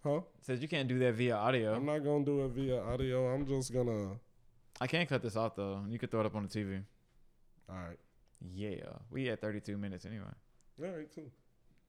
huh? 0.03 0.17
It 0.17 0.23
says 0.45 0.61
you 0.61 0.67
can't 0.67 0.87
do 0.87 0.99
that 0.99 1.13
via 1.15 1.35
audio. 1.35 1.73
I'm 1.73 1.85
not 1.85 2.03
gonna 2.03 2.23
do 2.23 2.45
it 2.45 2.49
via 2.49 2.81
audio. 2.83 3.33
I'm 3.33 3.45
just 3.47 3.73
gonna. 3.73 4.11
I 4.79 4.87
can't 4.87 5.09
cut 5.09 5.21
this 5.23 5.35
off 5.35 5.55
though. 5.55 5.83
You 5.89 5.97
could 5.97 6.11
throw 6.11 6.19
it 6.21 6.25
up 6.27 6.35
on 6.35 6.43
the 6.43 6.49
TV. 6.49 6.83
All 7.69 7.75
right. 7.75 7.97
Yeah, 8.53 8.83
we 9.11 9.27
at 9.29 9.41
32 9.41 9.77
minutes 9.77 10.05
anyway. 10.05 10.23
All 10.81 10.85
right, 10.95 11.07
cool. 11.13 11.25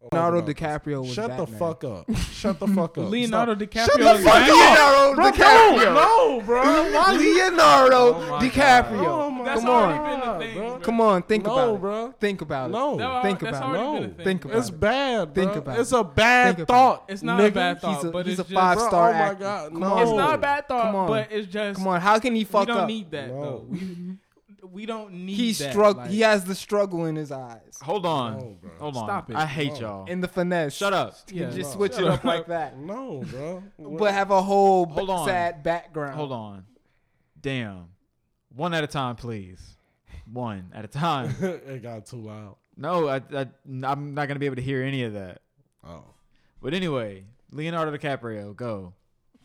Leonardo 0.03 0.39
About. 0.39 0.49
DiCaprio 0.57 1.03
was 1.03 1.13
Shut 1.13 1.37
the 1.37 1.47
fuck 1.47 1.85
up. 1.85 2.07
Shut 2.33 2.59
the 2.59 2.67
fuck 2.69 2.97
up. 2.97 3.11
Leonardo 3.11 3.55
Stop. 3.55 3.69
DiCaprio. 3.69 3.85
Shut 3.87 3.99
the 3.99 4.05
fuck 4.05 4.25
Batman. 4.25 4.51
up. 4.51 4.57
Leonardo 4.57 5.15
Bro, 5.15 5.31
DiCaprio. 5.31 5.95
No, 5.95 6.41
bro. 6.41 6.63
Why 6.63 7.13
Leonardo 7.19 7.97
Oh 8.15 8.39
DiCaprio. 8.41 9.07
Oh 9.07 9.31
my 9.31 9.45
That's 9.45 9.61
Come 9.61 9.71
on. 9.71 9.91
been 10.05 10.21
the 10.21 10.39
thing, 10.47 10.55
bro. 10.57 10.71
bro. 10.71 10.79
Come 10.81 11.01
on, 11.03 11.23
think 11.25 11.45
no, 11.45 11.53
about 11.53 11.75
it. 11.75 11.81
bro. 11.81 12.15
Think 12.19 12.41
about 12.41 12.71
it. 12.71 12.73
No. 12.73 13.21
Think 13.23 13.43
about 13.43 13.55
it. 13.63 13.73
No. 13.73 14.25
Think 14.25 14.45
about 14.47 14.55
it. 14.55 14.59
It's 14.61 14.71
bad, 14.71 15.35
bro. 15.35 15.45
Think 15.45 15.57
about 15.57 15.77
it. 15.77 15.81
it's 15.83 15.93
a 15.93 16.05
bad 16.05 16.57
Think 16.57 16.69
about 16.71 16.75
thought. 16.99 17.05
It's 17.09 17.23
not 17.23 17.41
a 17.45 17.51
bad 17.51 17.81
thought, 17.83 17.95
He's 17.97 18.05
a, 18.05 18.11
but 18.11 18.27
he's 18.27 18.39
it's 18.39 18.49
a 18.49 18.53
just- 18.53 18.55
five 18.61 18.81
star 18.81 19.13
Bro, 19.13 19.21
oh 19.21 19.27
my. 19.27 19.35
God, 19.35 19.73
no. 19.75 19.99
It's 20.03 20.11
not 20.13 20.35
a 20.35 20.39
bad 20.39 20.67
thought, 20.67 21.09
but 21.09 21.29
it's 21.31 21.47
just 21.47 21.79
Come 21.79 21.89
on, 21.89 22.01
how 22.01 22.19
can 22.19 22.35
he 22.35 22.45
fuck 22.45 22.63
up? 22.63 22.67
we 22.69 22.73
fuck 22.73 22.75
don't 22.75 22.83
up? 22.85 22.89
need 22.89 23.11
that 23.11 23.29
No. 23.29 23.43
though. 23.71 23.77
We, 24.71 24.83
we 24.83 24.87
don't 24.87 25.13
need 25.13 25.35
He 25.35 25.53
that. 25.53 25.75
strugg- 25.75 25.97
like- 25.97 26.11
He 26.11 26.21
has 26.21 26.45
the 26.45 26.55
struggle 26.55 27.07
in 27.07 27.17
his 27.17 27.31
eyes 27.33 27.79
Hold 27.83 28.07
on. 28.07 28.39
No. 28.39 28.57
Hold 28.79 28.97
on. 28.97 29.05
Stop 29.07 29.31
it. 29.31 29.37
I 29.37 29.47
hate 29.47 29.73
No. 29.75 29.81
y'all. 29.81 30.05
in 30.07 30.21
the 30.21 30.29
finesse. 30.29 30.75
Shut 30.75 30.93
up. 30.93 31.15
You 31.31 31.43
Yeah. 31.45 31.51
just 31.51 31.71
No. 31.71 31.77
switch 31.77 31.93
Shut 31.95 32.03
it 32.05 32.09
up 32.09 32.19
up. 32.21 32.25
like 32.25 32.47
that, 32.47 32.79
No, 32.79 33.23
bro. 33.27 33.63
but 33.79 34.13
have 34.15 34.31
a 34.31 34.43
whole 34.43 34.87
Hold 34.87 35.09
b- 35.09 35.13
on. 35.13 35.27
sad 35.27 35.63
background. 35.63 36.15
Hold 36.15 36.33
on. 36.33 36.65
Damn. 37.41 37.89
One 38.55 38.75
at 38.75 38.85
a 38.85 38.87
time, 38.89 39.17
please. 39.17 39.77
One 40.33 40.71
at 40.75 40.85
a 40.85 40.89
time. 40.89 41.35
it 41.41 41.83
got 41.83 42.07
too 42.07 42.17
loud. 42.17 42.57
No, 42.77 43.09
I, 43.09 43.17
I, 43.35 43.47
I'm 43.85 44.15
not 44.15 44.27
gonna 44.29 44.39
be 44.41 44.47
able 44.47 44.57
to 44.57 44.63
hear 44.63 44.83
any 44.83 45.03
of 45.05 45.13
that. 45.15 45.41
Oh, 45.87 46.05
But 46.63 46.75
anyway, 46.75 47.25
Leonardo 47.53 47.97
DiCaprio, 47.97 48.55
go. 48.55 48.95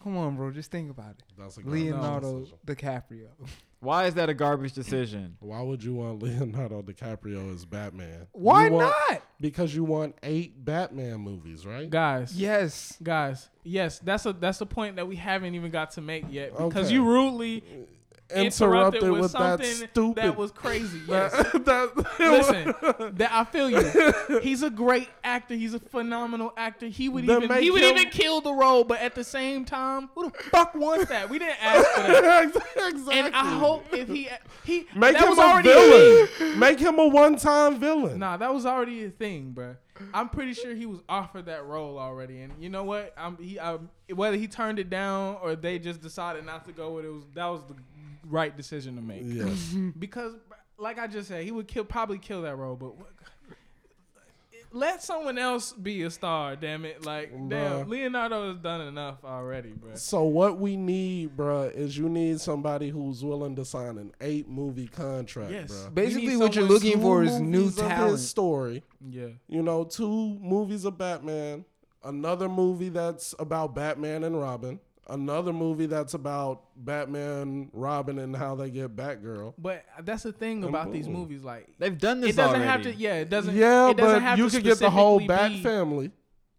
Come 0.04 0.18
on, 0.18 0.36
bro. 0.36 0.52
Just 0.52 0.70
think 0.72 0.92
about 0.92 1.12
it. 1.12 1.24
that's 1.38 1.58
a 1.58 1.62
Leonardo 1.62 2.40
decision. 2.42 2.58
DiCaprio. 2.68 3.28
Why 3.86 4.06
is 4.08 4.16
that 4.16 4.30
a 4.30 4.34
garbage 4.34 4.74
decision? 4.74 5.38
Why 5.40 5.62
would 5.62 5.84
you 5.84 5.94
want 5.96 6.22
Leonardo 6.24 6.82
DiCaprio 6.82 7.54
as 7.54 7.64
Batman? 7.66 8.28
Why 8.34 8.70
want- 8.70 8.94
not? 9.10 9.22
Because 9.40 9.76
you 9.76 9.84
want 9.84 10.16
eight 10.24 10.64
Batman 10.64 11.20
movies, 11.22 11.66
right? 11.66 11.90
guys. 11.90 12.36
Yes. 12.36 12.98
Guys, 13.04 13.50
yes, 13.64 14.00
that's 14.00 14.26
a 14.26 14.34
that's 14.34 14.62
a 14.62 14.66
point 14.66 14.96
that 14.96 15.08
we 15.08 15.16
haven't 15.18 15.56
even 15.56 15.72
got 15.72 15.92
to 15.92 16.02
make 16.02 16.26
yet 16.30 16.52
because 16.52 16.86
Okay. 16.88 16.94
you 16.94 17.06
rudely 17.06 17.64
Interrupted 18.34 19.04
interrupted 19.04 19.12
with, 19.12 19.22
with 19.22 19.32
that 19.34 19.64
stupid. 19.64 20.24
that 20.24 20.36
was 20.36 20.52
crazy. 20.52 21.02
Yes. 21.08 21.32
that, 21.32 22.16
Listen, 22.20 22.74
that 23.18 23.32
I 23.32 23.44
feel 23.44 23.70
you. 23.70 24.40
He's 24.40 24.64
a 24.64 24.72
great 24.72 25.10
actor. 25.24 25.54
He's 25.54 25.76
a 25.76 25.80
phenomenal 25.80 26.52
actor. 26.58 26.88
He 26.88 27.08
would 27.08 27.24
even 27.26 27.54
he 27.62 27.70
would 27.70 27.84
him- 27.84 27.98
even 27.98 28.10
kill 28.10 28.42
the 28.42 28.52
role, 28.52 28.84
but 28.84 29.00
at 29.00 29.14
the 29.14 29.24
same 29.24 29.64
time, 29.64 30.10
who 30.16 30.32
the 30.32 30.38
fuck 30.46 30.74
wants 30.74 31.10
that? 31.10 31.30
We 31.30 31.38
didn't 31.38 31.64
ask 31.64 31.88
for 31.92 32.02
that. 32.02 32.46
exactly. 32.90 33.14
And 33.14 33.36
I 33.36 33.58
hope 33.60 33.86
if 33.94 34.08
he 34.08 34.30
he 34.64 34.88
make 34.96 35.14
that 35.14 35.24
him 35.24 35.30
was 35.30 35.38
a 35.38 35.42
already 35.42 35.70
a 35.70 35.74
villain. 35.74 36.60
make 36.60 36.80
him 36.80 36.98
a 36.98 37.08
one-time 37.08 37.80
villain. 37.80 38.18
Nah, 38.18 38.38
that 38.38 38.52
was 38.52 38.66
already 38.66 39.06
a 39.06 39.12
thing, 39.12 39.52
bro. 39.52 39.76
I'm 40.14 40.30
pretty 40.30 40.54
sure 40.54 40.74
he 40.76 40.86
was 40.86 41.00
offered 41.08 41.46
that 41.46 41.66
role 41.66 41.98
already, 41.98 42.42
and 42.42 42.52
you 42.60 42.70
know 42.70 42.84
what? 42.84 43.14
I'm 43.16 43.38
he 43.38 43.60
um, 43.60 43.90
whether 44.14 44.36
he 44.36 44.48
turned 44.48 44.80
it 44.80 44.90
down 44.90 45.38
or 45.42 45.56
they 45.56 45.80
just 45.80 46.02
decided 46.02 46.46
not 46.46 46.66
to 46.66 46.72
go 46.72 46.94
with 46.94 47.06
it 47.06 47.10
was 47.10 47.24
that 47.34 47.46
was 47.46 47.62
the 47.66 47.76
right 48.30 48.56
decision 48.56 48.96
to 48.96 49.02
make. 49.02 49.22
Yes. 49.24 49.76
Because, 50.00 50.34
like 50.78 51.00
I 51.00 51.08
just 51.08 51.28
said, 51.28 51.44
he 51.44 51.52
would 51.52 51.68
kill 51.68 51.86
probably 51.86 52.18
kill 52.18 52.42
that 52.44 52.56
role. 52.58 52.76
But 52.76 52.98
what, 52.98 53.10
let 54.72 55.02
someone 55.02 55.38
else 55.38 55.72
be 55.72 56.02
a 56.04 56.10
star. 56.12 56.56
Damn 56.58 56.84
it! 56.84 57.06
Like 57.06 57.32
damn, 57.48 57.88
Leonardo 57.88 58.50
has 58.50 58.58
done 58.58 58.82
enough 58.82 59.24
already, 59.24 59.70
bro. 59.72 59.96
So 59.96 60.24
what 60.24 60.60
we 60.60 60.76
need, 60.76 61.38
bruh, 61.38 61.72
is 61.74 61.98
you 61.98 62.10
need 62.10 62.42
somebody 62.42 62.90
who's 62.90 63.24
willing 63.24 63.56
to 63.56 63.64
sign 63.64 63.98
an 63.98 64.12
eight 64.20 64.50
movie 64.50 64.88
contract, 64.88 65.52
Yes. 65.52 65.72
bruh. 65.72 65.94
Basically, 65.94 66.36
what 66.36 66.56
you're 66.56 66.66
looking 66.66 67.00
for 67.00 67.24
is 67.24 67.40
new 67.40 67.60
movies 67.60 67.76
talent. 67.78 68.12
His 68.12 68.30
story, 68.30 68.84
Yeah, 69.08 69.28
you 69.48 69.64
know, 69.64 69.86
two 69.86 70.38
movies 70.42 70.84
of 70.84 70.98
Batman, 70.98 71.64
another 72.04 72.50
movie 72.50 72.90
that's 72.90 73.34
about 73.40 73.76
Batman 73.76 74.26
and 74.26 74.38
Robin, 74.38 74.80
another 75.08 75.54
movie 75.54 75.86
that's 75.86 76.14
about 76.14 76.64
Batman, 76.76 77.70
Robin, 77.74 78.20
and 78.20 78.36
how 78.36 78.56
they 78.56 78.70
get 78.70 78.96
Batgirl. 78.96 79.54
but 79.58 79.86
that's 80.04 80.24
the 80.24 80.32
thing 80.32 80.58
And 80.64 80.66
about 80.70 80.92
these 80.92 81.08
movies. 81.08 81.44
Like 81.44 81.68
They've 81.78 81.98
done 81.98 82.22
this 82.22 82.32
it 82.32 82.38
doesn't 82.38 82.62
already. 82.62 82.70
have 82.70 82.82
to. 82.84 82.94
Yeah, 82.96 83.16
it 83.16 83.30
doesn't. 83.30 83.56
Yeah, 83.56 83.90
it 83.92 83.98
doesn't 83.98 84.16
but 84.20 84.22
have 84.22 84.38
you 84.40 84.50
to 84.50 84.56
could 84.56 84.64
get 84.64 84.80
the 84.80 84.90
whole 84.90 85.20
Bat 85.26 85.52
be- 85.52 85.64
family. 85.64 86.12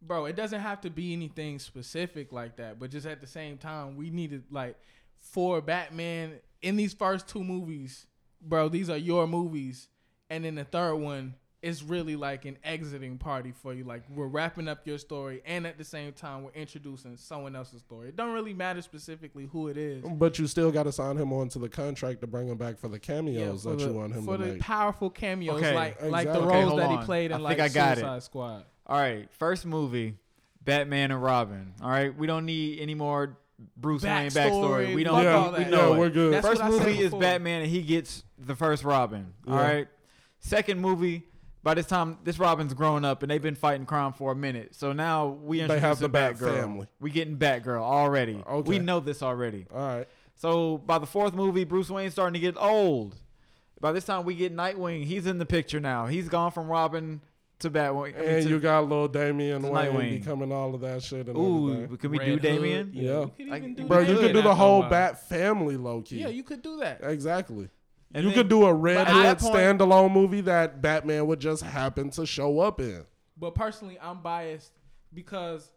bro. 0.02 0.26
It 0.26 0.36
doesn't 0.36 0.60
have 0.60 0.80
to 0.82 0.90
be 0.90 1.12
anything 1.12 1.58
specific 1.58 2.32
like 2.32 2.56
that. 2.56 2.78
But 2.78 2.90
just 2.90 3.06
at 3.06 3.20
the 3.20 3.26
same 3.26 3.58
time, 3.58 3.96
we 3.96 4.10
needed 4.10 4.44
like 4.50 4.76
for 5.18 5.60
Batman 5.60 6.34
in 6.62 6.76
these 6.76 6.94
first 6.94 7.28
two 7.28 7.42
movies, 7.44 8.06
bro. 8.40 8.68
These 8.68 8.88
are 8.90 8.96
your 8.96 9.26
movies, 9.26 9.88
and 10.30 10.44
then 10.44 10.54
the 10.54 10.64
third 10.64 10.94
one 10.96 11.34
is 11.62 11.82
really 11.82 12.14
like 12.16 12.44
an 12.44 12.58
exiting 12.62 13.18
party 13.18 13.50
for 13.50 13.72
you. 13.74 13.82
Like 13.84 14.02
we're 14.14 14.26
wrapping 14.26 14.68
up 14.68 14.86
your 14.86 14.98
story, 14.98 15.42
and 15.46 15.66
at 15.66 15.78
the 15.78 15.84
same 15.84 16.12
time, 16.12 16.44
we're 16.44 16.50
introducing 16.52 17.16
someone 17.16 17.56
else's 17.56 17.80
story. 17.80 18.08
It 18.10 18.16
don't 18.16 18.32
really 18.34 18.52
matter 18.54 18.82
specifically 18.82 19.46
who 19.50 19.68
it 19.68 19.76
is. 19.76 20.04
But 20.04 20.38
you 20.38 20.46
still 20.46 20.70
got 20.70 20.84
to 20.84 20.92
sign 20.92 21.16
him 21.16 21.32
onto 21.32 21.58
the 21.58 21.68
contract 21.68 22.20
to 22.20 22.26
bring 22.26 22.48
him 22.48 22.56
back 22.58 22.78
for 22.78 22.88
the 22.88 22.98
cameos 22.98 23.62
for 23.64 23.70
that 23.70 23.78
the, 23.78 23.86
you 23.86 23.92
want 23.94 24.12
him 24.14 24.24
for 24.24 24.36
to 24.36 24.44
the 24.44 24.52
make. 24.52 24.60
powerful 24.60 25.10
cameos, 25.10 25.56
Okay, 25.62 25.74
like 25.74 26.00
like 26.02 26.26
the 26.26 26.32
exactly. 26.32 26.46
Okay, 26.48 26.64
roles 26.64 26.76
that 26.80 26.90
he 26.90 26.96
played 27.04 27.30
in 27.30 27.36
I 27.38 27.40
like 27.40 27.56
think 27.58 27.70
I 27.70 27.74
got 27.74 27.92
it. 27.98 28.00
Suicide 28.02 28.22
Squad. 28.22 28.64
All 28.86 28.98
right, 28.98 29.28
first 29.38 29.66
movie, 29.66 30.14
Batman 30.62 31.10
and 31.10 31.22
Robin. 31.22 31.72
All 31.82 31.90
right, 31.90 32.16
we 32.16 32.26
don't 32.26 32.44
need 32.46 32.78
any 32.80 32.94
more 32.94 33.38
Bruce 33.76 34.02
Wayne 34.02 34.30
backstory. 34.30 34.94
We 34.94 35.02
don't. 35.04 35.14
fuck 35.14 35.24
Yeah, 35.24 35.34
all 35.36 35.52
we 35.52 35.64
know 35.64 35.88
yeah, 35.90 35.94
it. 35.96 35.98
we're 35.98 36.10
good. 36.10 36.34
That's 36.34 36.46
First 36.46 36.62
what 36.62 36.72
I 36.74 36.78
said 36.78 36.86
movie 36.86 37.00
is. 37.00 37.14
Batman 37.14 37.62
and 37.62 37.70
he 37.70 37.82
gets 37.82 38.22
the 38.38 38.54
first 38.54 38.84
Robin. 38.84 39.32
All 39.48 39.54
Yeah. 39.54 39.62
right. 39.72 39.88
Second 40.38 40.80
movie, 40.80 41.24
by 41.66 41.74
this 41.74 41.86
time 41.86 42.16
this 42.22 42.38
Robin's 42.38 42.72
grown 42.74 43.04
up 43.04 43.24
and 43.24 43.30
they've 43.30 43.42
been 43.42 43.56
fighting 43.56 43.86
crime 43.86 44.12
for 44.12 44.30
a 44.30 44.36
minute. 44.36 44.76
So 44.76 44.92
now 44.92 45.26
we 45.26 45.56
They 45.58 45.62
introduce 45.64 45.82
have 45.82 45.98
the 45.98 46.08
Bat 46.08 46.36
Batgirl. 46.36 46.54
family. 46.54 46.86
We 47.00 47.10
getting 47.10 47.36
Batgirl 47.38 47.80
already. 47.82 48.40
Okay. 48.48 48.68
We 48.68 48.78
know 48.78 49.00
this 49.00 49.20
already. 49.20 49.66
All 49.74 49.80
right. 49.80 50.08
So 50.36 50.78
by 50.78 50.98
the 51.00 51.06
fourth 51.06 51.34
movie, 51.34 51.64
Bruce 51.64 51.90
Wayne's 51.90 52.12
starting 52.12 52.34
to 52.34 52.38
get 52.40 52.56
old. 52.56 53.16
By 53.80 53.90
this 53.90 54.04
time, 54.04 54.24
we 54.24 54.36
get 54.36 54.54
Nightwing. 54.54 55.06
He's 55.06 55.26
in 55.26 55.38
the 55.38 55.44
picture 55.46 55.80
now. 55.80 56.06
He's 56.06 56.28
gone 56.28 56.52
from 56.52 56.68
Robin 56.68 57.20
to 57.58 57.68
Batwing. 57.70 58.14
I 58.16 58.20
mean, 58.20 58.28
And 58.28 58.42
to- 58.44 58.48
you 58.50 58.60
got 58.60 58.82
little 58.88 59.08
Damian 59.08 59.62
Wayne 59.62 59.72
Nightwing. 59.72 60.20
becoming 60.20 60.52
all 60.52 60.72
of 60.72 60.82
that 60.82 61.02
shit 61.02 61.26
and 61.26 61.36
ooh, 61.36 61.72
everything. 61.72 61.96
can 61.96 62.10
we 62.12 62.18
Red 62.18 62.24
do 62.26 62.32
Hood, 62.34 62.42
Damian? 62.42 62.90
Yeah. 62.94 63.02
You 63.22 63.32
could 63.36 63.48
Like, 63.48 63.62
even 63.64 63.74
do 63.74 63.84
Bro, 63.86 63.98
you 64.00 64.04
Damian 64.06 64.22
could 64.26 64.32
do 64.34 64.42
the 64.42 64.54
whole. 64.54 64.82
Bat 64.84 65.28
family 65.28 65.76
low 65.76 66.00
key. 66.02 66.20
Yeah, 66.20 66.28
you 66.28 66.44
could 66.44 66.62
do 66.62 66.78
that. 66.78 67.00
exactly. 67.02 67.68
And 68.16 68.24
you 68.24 68.30
then- 68.30 68.38
could 68.38 68.48
do 68.48 68.64
a 68.64 68.72
Red 68.74 69.06
But 69.06 69.08
Hood 69.08 69.38
point- 69.38 69.54
standalone 69.54 70.12
movie 70.12 70.40
that 70.42 70.80
Batman 70.80 71.26
would 71.26 71.38
just 71.40 71.62
happen 71.62 72.10
to 72.10 72.24
show 72.26 72.60
up 72.60 72.80
in. 72.80 73.04
But 73.36 73.54
personally, 73.54 73.98
I'm 74.00 74.22
biased 74.22 74.72
because 75.12 75.70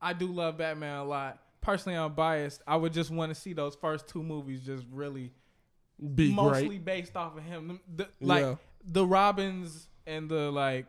I 0.00 0.12
do 0.12 0.26
love 0.26 0.58
Batman 0.58 0.98
a 0.98 1.04
lot. 1.04 1.38
Personally, 1.62 1.98
I'm 1.98 2.12
biased. 2.14 2.62
I 2.66 2.76
would 2.76 2.92
just 2.92 3.10
want 3.10 3.30
to 3.30 3.34
see 3.34 3.52
those 3.54 3.74
first 3.74 4.06
two 4.08 4.22
movies 4.22 4.60
just 4.64 4.84
really 4.92 5.32
Be 6.14 6.32
mostly 6.32 6.68
great. 6.68 6.84
based 6.84 7.16
off 7.16 7.36
of 7.36 7.42
him. 7.42 7.80
The, 7.96 8.08
like 8.20 8.42
Yeah. 8.42 8.54
the 8.84 9.06
Robins 9.06 9.88
and 10.06 10.28
the 10.28 10.50
like 10.52 10.86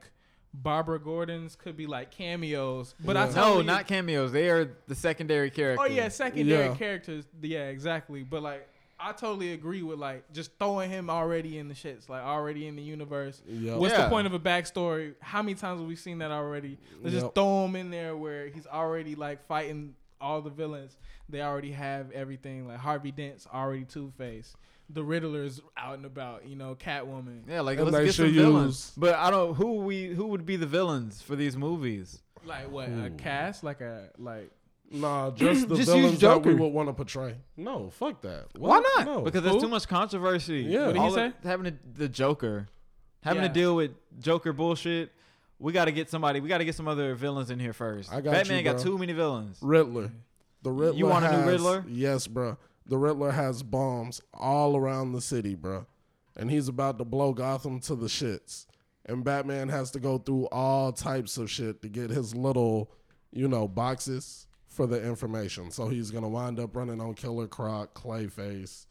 Barbara 0.53 0.99
Gordons 0.99 1.55
could 1.55 1.77
be 1.77 1.87
like 1.87 2.11
cameos, 2.11 2.95
but 3.03 3.15
I 3.15 3.27
Yeah. 3.27 3.31
totally 3.33 3.65
No, 3.65 3.73
not 3.73 3.87
cameos. 3.87 4.31
They 4.33 4.49
are 4.49 4.75
the 4.87 4.95
secondary 4.95 5.51
characters. 5.51 5.87
Oh 5.89 5.93
yeah, 5.93 6.09
secondary 6.09 6.65
Yeah. 6.67 6.75
characters. 6.75 7.25
Yeah, 7.41 7.67
exactly. 7.69 8.23
But 8.23 8.43
like, 8.43 8.67
I 8.99 9.11
totally 9.11 9.53
agree 9.53 9.83
with 9.83 9.99
like 9.99 10.31
just 10.33 10.51
throwing 10.57 10.89
him 10.89 11.09
already 11.09 11.57
in 11.59 11.67
the 11.67 11.75
shits, 11.75 12.09
like 12.09 12.23
already 12.23 12.65
in 12.67 12.75
the 12.75 12.81
universe. 12.81 13.41
Yep. 13.47 13.77
What's 13.77 13.93
Yeah. 13.93 14.03
the 14.05 14.09
point 14.09 14.25
of 14.27 14.33
a 14.33 14.39
backstory? 14.39 15.13
How 15.21 15.41
many 15.43 15.53
times 15.55 15.79
have 15.79 15.87
we 15.87 15.95
seen 15.95 16.17
that 16.19 16.31
already? 16.31 16.77
Let's 17.01 17.13
just 17.15 17.35
throw 17.35 17.65
him 17.65 17.75
in 17.75 17.91
there 17.91 18.15
where 18.17 18.47
he's 18.47 18.65
already 18.65 19.13
like 19.15 19.45
fighting 19.47 19.93
all 20.19 20.41
the 20.41 20.49
villains. 20.49 20.97
They 21.29 21.41
already 21.41 21.71
have 21.73 22.11
everything. 22.11 22.67
Like 22.67 22.77
Harvey 22.79 23.11
Dent's 23.11 23.45
already 23.53 23.83
Two 23.85 24.11
Face. 24.17 24.55
The 24.89 25.03
Riddler's 25.03 25.59
out 25.75 25.95
and 25.97 26.05
about. 26.05 26.47
You 26.47 26.55
know, 26.55 26.73
Catwoman. 26.75 27.41
Yeah, 27.47 27.61
like 27.61 27.77
And 27.77 27.91
let's 27.91 28.05
get 28.05 28.15
some 28.15 28.33
villains. 28.33 28.67
use- 28.67 28.91
But 28.97 29.15
I 29.15 29.29
don't. 29.29 29.53
Who 29.55 29.73
we? 29.81 30.05
Who 30.07 30.27
would 30.27 30.45
be 30.45 30.55
the 30.55 30.65
villains 30.65 31.21
for 31.21 31.35
these 31.35 31.55
movies? 31.57 32.21
Like 32.45 32.71
what? 32.71 32.87
A 32.87 33.11
cast? 33.17 33.63
Like 33.63 33.81
a 33.81 34.09
like. 34.17 34.49
Nah, 34.89 35.31
just 35.31 35.67
the 35.67 35.75
Just 35.75 35.87
use 35.93 35.95
villains 35.97 36.19
that 36.21 36.37
we 36.37 36.51
Joker. 36.51 36.55
would 36.63 36.73
want 36.73 36.87
to 36.89 36.93
portray. 36.93 37.35
No, 37.57 37.89
fuck 37.89 38.21
that. 38.21 38.45
Why 38.57 38.79
not? 38.95 39.05
No. 39.05 39.21
Because 39.21 39.43
there's 39.43 39.61
too 39.61 39.67
much 39.67 39.87
controversy. 39.87 40.61
Yeah. 40.61 40.85
What 40.85 40.93
did 40.93 40.95
he 40.95 40.99
All 41.01 41.11
say? 41.11 41.25
of- 41.27 41.33
having 41.43 41.65
to, 41.65 41.73
the 41.93 42.07
Joker, 42.07 42.67
having 43.21 43.41
Yeah. 43.41 43.47
to 43.49 43.53
deal 43.53 43.75
with 43.75 43.91
Joker 44.19 44.53
bullshit. 44.53 45.11
We 45.59 45.73
got 45.73 45.85
to 45.85 45.91
get 45.91 46.09
somebody. 46.09 46.39
We 46.39 46.47
got 46.47 46.59
to 46.59 46.65
get 46.65 46.75
some 46.75 46.87
other 46.87 47.15
villains 47.15 47.49
in 47.49 47.59
here 47.59 47.73
first. 47.73 48.13
I 48.13 48.21
got 48.21 48.31
Batman 48.31 48.59
you, 48.59 48.63
got 48.63 48.75
bro. 48.75 48.83
too 48.83 48.97
many 48.97 49.11
villains. 49.13 49.57
Riddler. 49.61 50.11
The 50.61 50.71
Riddler. 50.71 50.97
You 50.97 51.05
want 51.07 51.25
a 51.25 51.31
new 51.31 51.37
has- 51.37 51.47
Riddler? 51.47 51.85
Yes, 51.89 52.27
bro. 52.27 52.57
The 52.85 52.97
Riddler 52.97 53.31
has 53.31 53.63
bombs 53.63 54.21
all 54.33 54.77
around 54.77 55.11
the 55.11 55.19
city, 55.21 55.55
bro, 55.55 55.85
and 56.37 56.49
he's 56.49 56.69
about 56.69 56.97
to 56.99 57.03
blow 57.05 57.33
Gotham 57.33 57.81
to 57.81 57.95
the 57.95 58.07
shits. 58.07 58.65
And 59.05 59.23
Batman 59.25 59.67
has 59.69 59.91
to 59.91 59.99
go 59.99 60.17
through 60.17 60.45
all 60.47 60.93
types 60.93 61.37
of 61.37 61.49
shit 61.49 61.81
to 61.81 61.89
get 61.89 62.09
his 62.09 62.33
little, 62.35 62.89
you 63.31 63.47
know, 63.49 63.67
boxes 63.67 64.46
for 64.77 64.87
the 64.87 65.03
information. 65.03 65.71
So 65.71 65.89
he's 65.89 66.11
gonna 66.11 66.29
wind 66.29 66.59
up 66.59 66.75
running 66.75 67.01
on 67.01 67.15
Killer 67.15 67.47
Croc, 67.47 67.93
Clayface, 67.93 68.85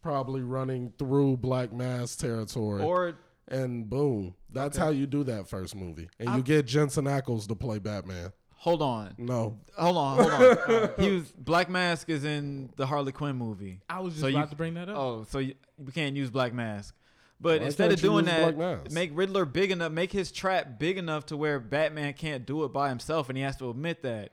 probably 0.00 0.40
running 0.42 0.92
through 0.98 1.36
Black 1.38 1.72
Mask 1.72 2.20
territory. 2.20 2.82
Or 2.82 3.14
and 3.48 3.90
boom, 3.90 4.34
that's 4.50 4.78
Okay. 4.78 4.84
how 4.86 4.90
you 4.90 5.06
do 5.06 5.24
that 5.24 5.48
first 5.48 5.74
movie. 5.76 6.08
And 6.18 6.28
you 6.28 6.34
I'm- 6.36 6.42
get 6.42 6.66
Jensen 6.66 7.04
Ackles 7.04 7.46
to 7.48 7.54
play 7.54 7.78
Batman. 7.78 8.32
hold 8.56 8.80
on, 8.80 9.12
No, 9.18 9.58
hold 9.76 9.96
on, 9.98 10.16
hold 10.18 10.58
on. 10.58 10.90
he 10.98 11.10
was 11.16 11.30
Black 11.32 11.68
Mask 11.68 12.08
is 12.08 12.24
in 12.24 12.70
the 12.76 12.86
Harley 12.86 13.12
Quinn 13.12 13.36
movie. 13.36 13.80
I 13.90 14.00
was 14.00 14.14
just 14.14 14.22
So 14.22 14.28
you- 14.28 14.36
about 14.38 14.48
to 14.50 14.56
bring 14.56 14.72
that 14.74 14.88
up. 14.88 14.96
Oh, 14.96 15.24
so 15.28 15.38
you, 15.40 15.54
we 15.76 15.92
can't 15.92 16.16
use 16.16 16.30
Black 16.30 16.54
Mask. 16.54 16.94
But 17.40 17.60
Why 17.60 17.66
instead 17.66 17.92
of 17.92 18.00
doing 18.00 18.24
that, 18.26 18.90
make 18.92 19.10
Riddler 19.12 19.44
big 19.44 19.70
enough, 19.72 19.92
make 19.92 20.12
his 20.12 20.30
trap 20.32 20.78
big 20.78 20.96
enough 20.96 21.26
to 21.26 21.36
where 21.36 21.58
Batman 21.60 22.14
can't 22.14 22.46
do 22.46 22.64
it 22.64 22.72
by 22.72 22.88
himself, 22.88 23.28
and 23.28 23.36
he 23.36 23.42
has 23.44 23.56
to 23.56 23.68
admit 23.68 24.00
that. 24.02 24.30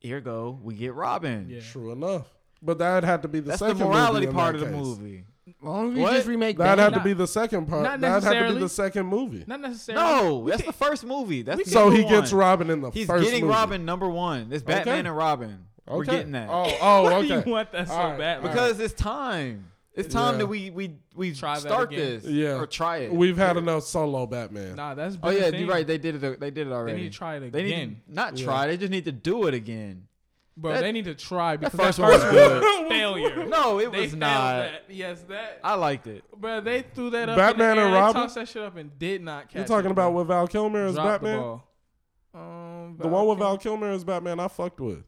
Here 0.00 0.20
go, 0.20 0.58
we 0.62 0.74
get 0.74 0.94
Robin. 0.94 1.46
yeah. 1.48 1.60
True 1.60 1.92
enough. 1.92 2.26
But 2.62 2.78
that'd 2.78 3.04
have 3.04 3.22
to 3.22 3.28
be 3.28 3.40
the 3.40 3.48
That's 3.48 3.60
the 3.60 3.68
second 3.68 3.86
morality 3.86 4.26
movie 4.26 4.36
part 4.36 4.54
of 4.54 4.60
the 4.60 4.66
movie. 4.70 5.24
Why 5.60 5.76
don't 5.82 5.94
we 5.94 6.00
What? 6.00 6.12
just 6.12 6.28
remake 6.28 6.58
That'd 6.58 6.78
that? 6.78 6.82
have 6.82 6.92
to 6.92 6.98
Not- 6.98 7.04
be 7.04 7.12
the 7.14 7.26
second 7.26 7.66
part. 7.66 7.82
not 7.82 8.00
That'd 8.00 8.22
have 8.22 8.22
to 8.22 8.28
be 8.28 8.34
necessarily. 8.34 8.60
the 8.60 8.68
second 8.68 9.06
movie. 9.06 9.44
Not 9.46 9.60
necessarily. 9.60 10.04
No, 10.04 10.38
We 10.38 10.50
that's 10.50 10.62
can- 10.62 10.68
the 10.68 10.72
first 10.76 11.04
movie. 11.04 11.42
That's 11.42 11.64
the 11.64 11.70
So 11.70 11.84
number 11.88 11.96
he 11.96 12.02
gets 12.08 12.32
one. 12.32 12.38
Robin 12.40 12.70
in 12.70 12.80
the 12.82 12.90
He's 12.90 13.06
first 13.06 13.24
getting 13.24 13.44
movie. 13.44 13.54
Robin 13.54 13.84
number 13.84 14.08
one. 14.08 14.48
It's 14.52 14.62
Batman 14.62 14.94
Okay. 15.00 15.08
and 15.08 15.16
Robin. 15.16 15.66
We're 15.86 15.96
Okay. 16.02 16.10
getting 16.12 16.32
that 16.32 16.48
Oh, 16.50 16.70
oh, 16.80 17.02
Why 17.04 17.14
okay. 17.14 17.44
you 17.46 17.50
want 17.52 17.72
that 17.72 17.88
so 17.88 17.94
All 17.94 18.08
right. 18.10 18.18
bad? 18.18 18.42
because 18.42 18.78
it's 18.78 18.94
time. 18.94 19.66
It's 20.00 20.12
time 20.14 20.34
Yeah. 20.34 20.38
that 20.38 20.46
we 20.46 20.70
we 20.70 20.96
we 21.14 21.32
Try 21.34 21.54
that 21.54 21.60
start 21.60 21.92
again. 21.92 22.20
this. 22.20 22.24
Yeah. 22.24 22.58
or 22.58 22.66
try 22.66 22.98
it. 22.98 23.12
We've 23.12 23.36
had 23.36 23.56
enough 23.56 23.84
solo 23.84 24.26
Batman. 24.26 24.76
Nah, 24.76 24.94
that's. 24.94 25.16
oh 25.22 25.28
been 25.28 25.36
a 25.36 25.38
yeah, 25.44 25.50
thing. 25.50 25.60
you're 25.60 25.68
right. 25.68 25.86
They 25.86 25.98
did 25.98 26.22
it. 26.22 26.40
They 26.40 26.50
did 26.50 26.66
it 26.66 26.72
already. 26.72 26.72
They 26.72 26.74
already. 26.74 27.02
need 27.04 27.12
to 27.12 27.18
try 27.18 27.36
it 27.36 27.52
They 27.52 27.62
need 27.62 27.72
again, 27.72 28.00
to 28.08 28.14
not 28.14 28.36
Yeah. 28.38 28.44
try. 28.44 28.66
They 28.66 28.76
just 28.76 28.90
need 28.90 29.04
to 29.04 29.12
do 29.12 29.46
it 29.46 29.54
again. 29.54 30.06
bro. 30.56 30.72
that- 30.72 30.80
they 30.82 30.92
need 30.92 31.04
to 31.06 31.14
try 31.14 31.56
because 31.56 31.74
first 31.78 31.98
that 31.98 32.02
one 32.02 32.12
was 32.12 32.22
first 32.22 32.32
good. 32.34 32.62
one 32.62 32.82
was 32.84 32.88
failure. 32.92 33.46
No, 33.48 33.78
it 33.78 33.92
they 33.92 34.00
was 34.02 34.10
failed 34.10 34.20
not. 34.20 34.52
That. 34.56 34.82
Yes, 34.88 35.22
that. 35.28 35.60
I 35.64 35.74
liked 35.74 36.06
it. 36.06 36.22
Bro, 36.36 36.60
they 36.62 36.82
threw 36.94 37.08
that 37.10 37.28
up. 37.30 37.36
Batman 37.38 37.70
in 37.70 37.76
the 37.76 37.80
air. 37.82 37.86
and 37.86 37.94
They 37.94 37.98
Robin? 38.00 38.22
tossed 38.22 38.34
that 38.34 38.48
shit 38.48 38.62
up 38.62 38.76
and 38.76 38.98
did 38.98 39.22
not 39.22 39.48
catch. 39.48 39.56
You're 39.56 39.64
talking 39.64 39.88
it, 39.90 39.92
about 39.92 40.10
bro. 40.10 40.18
with 40.18 40.26
Val 40.28 40.46
Kilmer 40.48 40.86
as 40.86 40.94
Dropped 40.96 41.22
the 41.22 41.28
Batman? 41.28 41.40
ball. 41.40 41.66
Um, 42.34 42.96
The 42.98 43.08
one 43.08 43.26
with 43.26 43.38
Val 43.38 43.56
Kilmer 43.58 43.90
as 43.90 44.04
Batman, 44.04 44.38
I 44.40 44.48
fucked 44.48 44.80
with. 44.80 45.02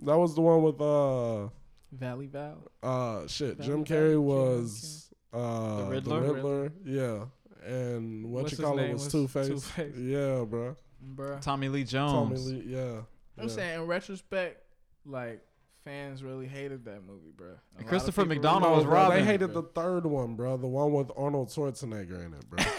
That 0.00 0.16
was 0.16 0.34
the 0.34 0.40
one 0.40 0.62
with 0.62 0.80
uh 0.80 1.48
Valley 1.92 2.26
Val. 2.26 2.70
uh 2.82 3.26
shit. 3.26 3.56
Val- 3.58 3.66
Jim 3.66 3.84
Carrey 3.84 4.12
Jim 4.12 4.24
was 4.24 5.10
uh 5.32 5.76
The 5.78 5.84
the 5.84 5.90
Riddler? 5.90 6.20
Riddler. 6.34 6.72
Yeah. 6.84 7.24
And 7.64 8.26
what 8.30 8.44
What's 8.44 8.58
you 8.58 8.64
call 8.64 8.78
it 8.78 8.92
was 8.92 9.04
was 9.04 9.12
Two 9.12 9.28
Face. 9.28 9.72
Yeah, 9.96 10.44
bro. 10.44 10.74
Bro, 11.00 11.38
Tommy 11.40 11.68
Lee 11.68 11.84
Tommy 11.84 12.30
Jones. 12.36 12.46
Lee. 12.50 12.64
Yeah. 12.66 13.00
I'm 13.38 13.48
yeah. 13.48 13.54
saying 13.54 13.80
in 13.82 13.86
retrospect, 13.86 14.62
like 15.04 15.40
fans 15.84 16.22
really 16.22 16.46
hated 16.46 16.84
that 16.84 17.04
movie, 17.06 17.32
bro. 17.36 17.54
A 17.78 17.82
Christopher 17.84 18.24
McDonald 18.24 18.62
really 18.64 18.76
was 18.76 18.84
No, 18.84 18.90
bro, 18.90 18.98
Robin. 19.00 19.18
They 19.18 19.24
hated 19.24 19.52
the 19.52 19.62
third 19.74 20.06
one, 20.06 20.34
bro. 20.36 20.56
The 20.56 20.66
one 20.68 20.92
with 20.92 21.10
Arnold 21.16 21.48
Schwarzenegger 21.48 22.24
in 22.24 22.34
it, 22.34 22.48
bro. 22.50 22.58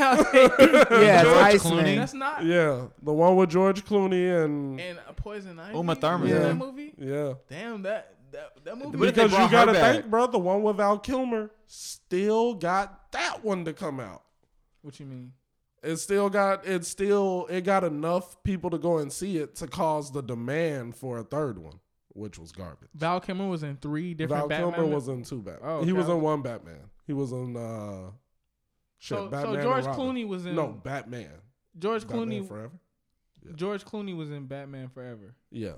yeah, 1.01 1.24
George 1.24 1.53
it's 1.55 1.64
Clooney. 1.66 1.80
Iceman. 1.80 1.95
That's 1.97 2.14
not. 2.14 2.43
yeah, 2.45 2.86
the 3.01 3.14
one 3.14 3.36
with 3.36 3.49
George 3.49 3.84
Clooney 3.86 4.43
and 4.43 4.80
And 4.80 4.99
a 5.07 5.14
Poison 5.14 5.59
Ivy. 5.59 5.78
Uma 5.78 5.95
Thurman. 5.95 6.22
was 6.22 6.32
in 6.32 6.38
Yeah. 6.38 6.47
that 6.47 6.55
movie. 6.55 6.93
yeah. 6.97 7.34
Damn 7.49 7.82
that 7.84 8.16
that 8.34 8.63
that 8.65 8.77
movie. 8.77 8.97
What 8.97 9.09
if 9.09 9.15
they 9.15 9.23
Because 9.25 9.39
you 9.45 9.51
gotta 9.51 9.73
back? 9.73 9.95
think, 9.95 10.11
bro, 10.11 10.27
the 10.27 10.38
one 10.39 10.61
with 10.63 10.77
Val 10.77 10.99
Kilmer 10.99 11.49
still 11.67 12.53
got 12.53 13.11
that 13.13 13.43
one 13.43 13.65
to 13.65 13.73
come 13.73 13.99
out. 13.99 14.23
What 14.81 14.99
you 14.99 15.05
mean? 15.05 15.34
It 15.81 15.97
still 15.97 16.29
got 16.29 16.65
it 16.67 16.86
still 16.86 17.47
it 17.49 17.61
got 17.61 17.84
enough 17.84 18.41
people 18.43 18.69
to 18.69 18.77
go 18.77 18.97
and 18.99 19.11
see 19.11 19.38
it 19.38 19.55
to 19.55 19.67
cause 19.67 20.11
the 20.11 20.21
demand 20.21 20.95
for 20.95 21.17
a 21.19 21.23
third 21.23 21.57
one, 21.59 21.79
which 22.09 22.38
was 22.39 22.51
garbage. 22.51 22.89
Val 22.93 23.19
Kilmer 23.19 23.47
was 23.47 23.63
in 23.63 23.77
three 23.77 24.13
different 24.13 24.41
Val 24.41 24.47
Batman. 24.49 24.73
Kilmer 24.73 24.95
was 24.95 25.07
in 25.07 25.23
two 25.23 25.41
Batman. 25.41 25.69
Oh, 25.69 25.84
He 25.84 25.93
was 25.93 26.07
in 26.09 26.21
one 26.21 26.41
Batman. 26.41 26.89
He 27.05 27.13
was 27.13 27.31
in 27.31 27.57
uh 27.57 28.11
shit, 28.97 29.17
so, 29.17 29.27
Batman 29.27 29.55
so 29.55 29.61
George 29.61 29.86
Clooney 29.86 30.27
was 30.27 30.45
in 30.45 30.55
No, 30.55 30.67
Batman. 30.67 31.31
George 31.77 32.07
Batman 32.07 32.27
Clooney. 32.29 32.47
Forever. 32.47 32.71
Yeah. 33.45 33.51
George 33.55 33.84
Clooney 33.84 34.15
was 34.15 34.31
in 34.31 34.45
Batman 34.45 34.88
Forever. 34.88 35.36
Yeah. 35.51 35.73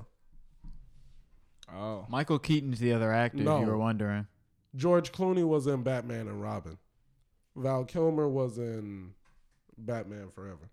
Oh, 1.74 2.05
Michael 2.09 2.39
Keaton's 2.39 2.80
the 2.80 2.93
other 2.93 3.11
actor. 3.11 3.38
No. 3.43 3.55
If 3.57 3.61
you 3.66 3.68
were 3.72 3.78
wondering. 3.78 4.28
George 4.76 5.11
Clooney 5.11 5.45
was 5.47 5.68
in 5.68 5.84
Batman 5.84 6.28
and 6.28 6.41
Robin. 6.41 6.78
Val 7.55 7.86
Kilmer 7.86 8.28
was 8.28 8.57
in 8.57 9.13
Batman 9.78 10.30
Forever. 10.34 10.70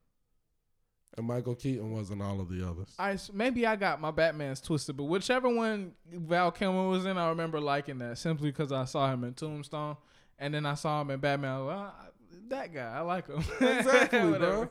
And 1.17 1.27
Michael 1.27 1.55
Keaton 1.55 1.93
was 1.93 2.11
in 2.11 2.21
all 2.23 2.41
of 2.41 2.49
the 2.49 2.67
others. 2.67 2.95
I 2.99 3.13
s- 3.13 3.31
maybe 3.33 3.67
I 3.67 3.77
got 3.77 4.01
my 4.01 4.11
Batman's 4.11 4.61
twisted, 4.63 4.97
but 4.97 5.05
whichever 5.05 5.49
one 5.49 5.93
Val 6.11 6.51
Kilmer 6.51 6.89
was 6.89 7.05
in, 7.05 7.19
I 7.19 7.29
remember 7.29 7.61
liking 7.61 7.99
that 7.99 8.17
simply 8.19 8.51
because 8.51 8.73
I 8.73 8.87
saw 8.87 9.13
him 9.13 9.23
in 9.25 9.35
Tombstone, 9.35 9.97
and 10.39 10.55
then 10.55 10.65
I 10.67 10.75
saw 10.75 11.03
him 11.03 11.11
in 11.11 11.21
Batman. 11.21 11.51
I 11.51 11.57
like, 11.59 11.77
"Ah, 11.77 12.07
that 12.49 12.73
guy, 12.75 12.93
I 12.97 13.01
like 13.01 13.27
him. 13.29 13.39
exactly, 13.61 14.21
bro. 14.39 14.69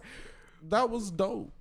That 0.69 0.89
was 0.89 1.11
dope. 1.11 1.53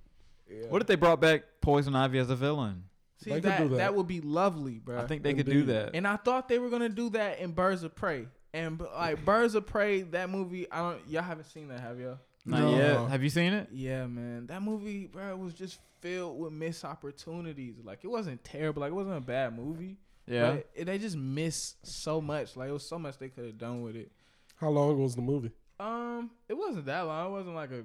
Yeah. 0.49 0.67
What 0.69 0.81
if 0.81 0.87
they 0.87 0.95
brought 0.95 1.21
back 1.21 1.43
Poison 1.61 1.95
Ivy 1.95 2.17
as 2.17 2.29
a 2.31 2.35
villain? 2.35 2.83
See, 3.23 3.29
that, 3.31 3.43
that 3.43 3.69
that. 3.77 3.95
would 3.95 4.07
be 4.07 4.21
lovely, 4.21 4.79
bro. 4.79 4.99
I 4.99 5.05
think 5.05 5.21
they 5.23 5.33
could 5.33 5.45
do 5.45 5.63
that. 5.65 5.91
And 5.93 6.07
I 6.07 6.15
thought 6.15 6.47
they 6.47 6.59
were 6.59 6.69
gonna 6.69 6.89
do 6.89 7.09
that 7.11 7.39
in 7.39 7.51
Birds 7.51 7.83
of 7.83 7.95
Prey. 7.95 8.27
And 8.53 8.81
like 8.95 9.23
Birds 9.23 9.55
of 9.55 9.65
Prey, 9.67 10.01
that 10.01 10.29
movie, 10.29 10.69
I 10.71 10.77
don't 10.79 11.07
y'all 11.07 11.21
haven't 11.21 11.45
seen 11.45 11.67
that, 11.69 11.79
have 11.79 11.99
y'all? 11.99 12.17
Not 12.45 12.61
No. 12.61 12.75
yet. 12.75 13.09
Have 13.09 13.23
you 13.23 13.29
seen 13.29 13.53
it? 13.53 13.69
Yeah, 13.71 14.07
man. 14.07 14.47
That 14.47 14.61
movie, 14.63 15.05
bro, 15.05 15.35
was 15.37 15.53
just 15.53 15.79
filled 16.01 16.39
with 16.39 16.51
missed 16.51 16.83
opportunities. 16.83 17.75
Like 17.83 17.99
it 18.03 18.07
wasn't 18.07 18.43
terrible. 18.43 18.81
Like 18.81 18.91
it 18.91 18.95
wasn't 18.95 19.17
a 19.17 19.21
bad 19.21 19.55
movie. 19.55 19.97
Yeah. 20.27 20.51
But 20.53 20.69
it, 20.73 20.85
they 20.85 20.97
just 20.97 21.15
missed 21.15 21.85
so 21.85 22.19
much. 22.21 22.55
Like 22.57 22.69
it 22.69 22.73
was 22.73 22.87
so 22.87 22.97
much 22.97 23.17
they 23.19 23.29
could 23.29 23.45
have 23.45 23.57
done 23.57 23.81
with 23.83 23.95
it. 23.95 24.11
How 24.55 24.69
long 24.69 25.01
was 25.01 25.15
the 25.15 25.21
movie? 25.21 25.51
Um, 25.79 26.31
it 26.49 26.55
wasn't 26.55 26.85
that 26.85 27.01
long. 27.01 27.27
It 27.27 27.31
wasn't 27.31 27.55
like 27.55 27.71
a. 27.71 27.83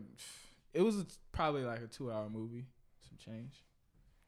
It 0.74 0.82
was 0.82 1.04
probably 1.32 1.62
like 1.64 1.80
a 1.80 1.86
two-hour 1.86 2.28
movie. 2.28 2.66
Some 3.08 3.16
change. 3.32 3.62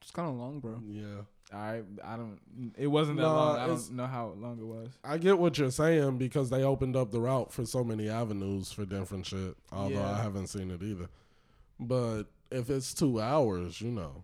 It's 0.01 0.11
kind 0.11 0.29
of 0.29 0.35
long, 0.35 0.59
bro. 0.59 0.81
Yeah. 0.87 1.21
I 1.51 1.81
I 2.03 2.15
don't. 2.15 2.39
It 2.77 2.87
wasn't 2.87 3.17
that 3.17 3.23
Nah, 3.23 3.33
long. 3.33 3.57
I 3.57 3.63
it's- 3.65 3.87
don't 3.87 3.97
know 3.97 4.05
how 4.07 4.27
long 4.37 4.59
it 4.59 4.65
was. 4.65 4.89
I 5.03 5.17
get 5.17 5.39
what 5.39 5.57
you're 5.57 5.71
saying 5.71 6.17
because 6.19 6.49
they 6.49 6.63
opened 6.63 6.95
up 6.95 7.09
the 7.11 7.19
route 7.19 7.51
for 7.51 7.65
so 7.65 7.83
many 7.83 8.07
avenues 8.07 8.71
for 8.71 8.85
different 8.85 9.25
shit. 9.25 9.55
Although 9.71 9.95
Yeah. 9.95 10.11
I 10.11 10.21
haven't 10.21 10.47
seen 10.47 10.69
it 10.71 10.83
either. 10.83 11.09
But 11.79 12.23
if 12.51 12.69
it's 12.69 12.93
two 12.93 13.19
hours, 13.19 13.81
you 13.81 13.89
know, 13.91 14.23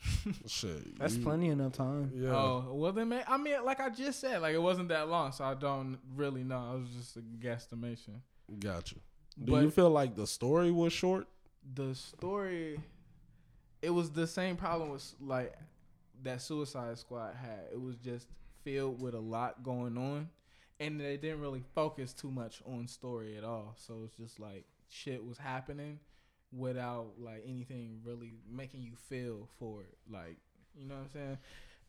shit. 0.46 0.98
That's 0.98 1.16
you- 1.16 1.22
plenty 1.22 1.48
enough 1.48 1.72
time. 1.72 2.10
Yeah. 2.14 2.34
Oh 2.34 2.72
well, 2.74 2.92
then 2.92 3.08
man, 3.10 3.24
I 3.28 3.36
mean, 3.36 3.64
like 3.64 3.80
I 3.80 3.90
just 3.90 4.20
said, 4.20 4.40
like 4.42 4.54
it 4.54 4.62
wasn't 4.62 4.88
that 4.88 5.08
long, 5.08 5.32
so 5.32 5.44
I 5.44 5.54
don't 5.54 5.98
really 6.16 6.42
know. 6.44 6.74
It 6.76 6.80
was 6.80 6.88
just 6.90 7.16
a 7.16 7.20
guesstimation. 7.20 8.20
Got 8.58 8.92
you. 8.92 8.98
Do 9.44 9.52
But 9.52 9.62
you 9.62 9.70
feel 9.70 9.90
like 9.90 10.14
the 10.16 10.26
story 10.26 10.70
was 10.70 10.92
short? 10.92 11.26
the 11.74 11.94
story, 11.94 12.80
it 13.82 13.90
was 13.90 14.10
the 14.10 14.26
same 14.26 14.56
problem 14.56 14.90
with 14.90 15.14
like 15.20 15.54
that 16.22 16.42
Suicide 16.42 16.98
Squad 16.98 17.34
had. 17.34 17.64
It 17.72 17.80
was 17.80 17.96
just 17.96 18.28
filled 18.62 19.00
with 19.00 19.14
a 19.14 19.20
lot 19.20 19.62
going 19.62 19.96
on, 19.96 20.28
and 20.78 21.00
they 21.00 21.16
didn't 21.16 21.40
really 21.40 21.62
focus 21.74 22.12
too 22.12 22.30
much 22.30 22.62
on 22.66 22.86
story 22.86 23.36
at 23.36 23.44
all. 23.44 23.74
So 23.76 24.02
it's 24.04 24.16
just 24.16 24.38
like 24.38 24.64
shit 24.88 25.24
was 25.24 25.38
happening 25.38 25.98
without 26.52 27.12
like 27.18 27.44
anything 27.46 28.00
really 28.04 28.32
making 28.50 28.82
you 28.82 28.92
feel 29.08 29.48
for 29.58 29.82
it. 29.82 29.96
Like 30.10 30.36
you 30.74 30.86
know 30.86 30.96
what 30.96 31.02
I'm 31.02 31.10
saying? 31.10 31.38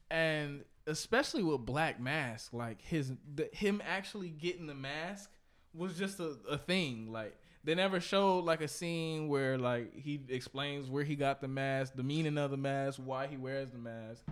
And 0.10 0.64
especially 0.88 1.44
with 1.44 1.66
Black 1.66 2.00
Mask, 2.00 2.54
like 2.54 2.82
his 2.82 3.14
the, 3.36 3.50
him 3.52 3.82
actually 3.86 4.30
getting 4.30 4.68
the 4.68 4.76
mask 4.76 5.30
was 5.74 5.98
just 5.98 6.20
a, 6.20 6.36
a 6.50 6.58
thing. 6.58 7.12
Like 7.12 7.38
they 7.64 7.76
never 7.76 8.00
showed 8.00 8.44
like 8.46 8.62
a 8.62 8.68
scene 8.68 9.28
where 9.28 9.58
like 9.58 9.96
he 9.96 10.22
explains 10.30 10.90
where 10.90 11.04
he 11.04 11.16
got 11.16 11.42
the 11.42 11.48
mask, 11.48 11.94
the 11.96 12.04
meaning 12.04 12.38
of 12.38 12.52
the 12.52 12.58
mask, 12.58 13.00
why 13.04 13.28
he 13.28 13.38
wears 13.38 13.72
the 13.72 13.78
mask. 13.78 14.24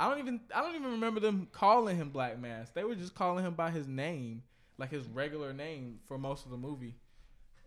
I 0.00 0.08
don't 0.08 0.20
even 0.20 0.40
I 0.54 0.60
don't 0.60 0.76
even 0.76 0.92
remember 0.92 1.18
them 1.20 1.48
calling 1.50 1.96
him 1.96 2.10
Black 2.10 2.38
Mask. 2.38 2.72
They 2.74 2.84
were 2.84 2.94
just 2.94 3.14
calling 3.16 3.44
him 3.44 3.54
by 3.54 3.70
his 3.70 3.88
name, 3.88 4.44
like 4.78 4.90
his 4.90 5.06
regular 5.08 5.52
name 5.52 5.98
for 6.06 6.18
most 6.18 6.44
of 6.44 6.52
the 6.52 6.56
movie. 6.56 6.94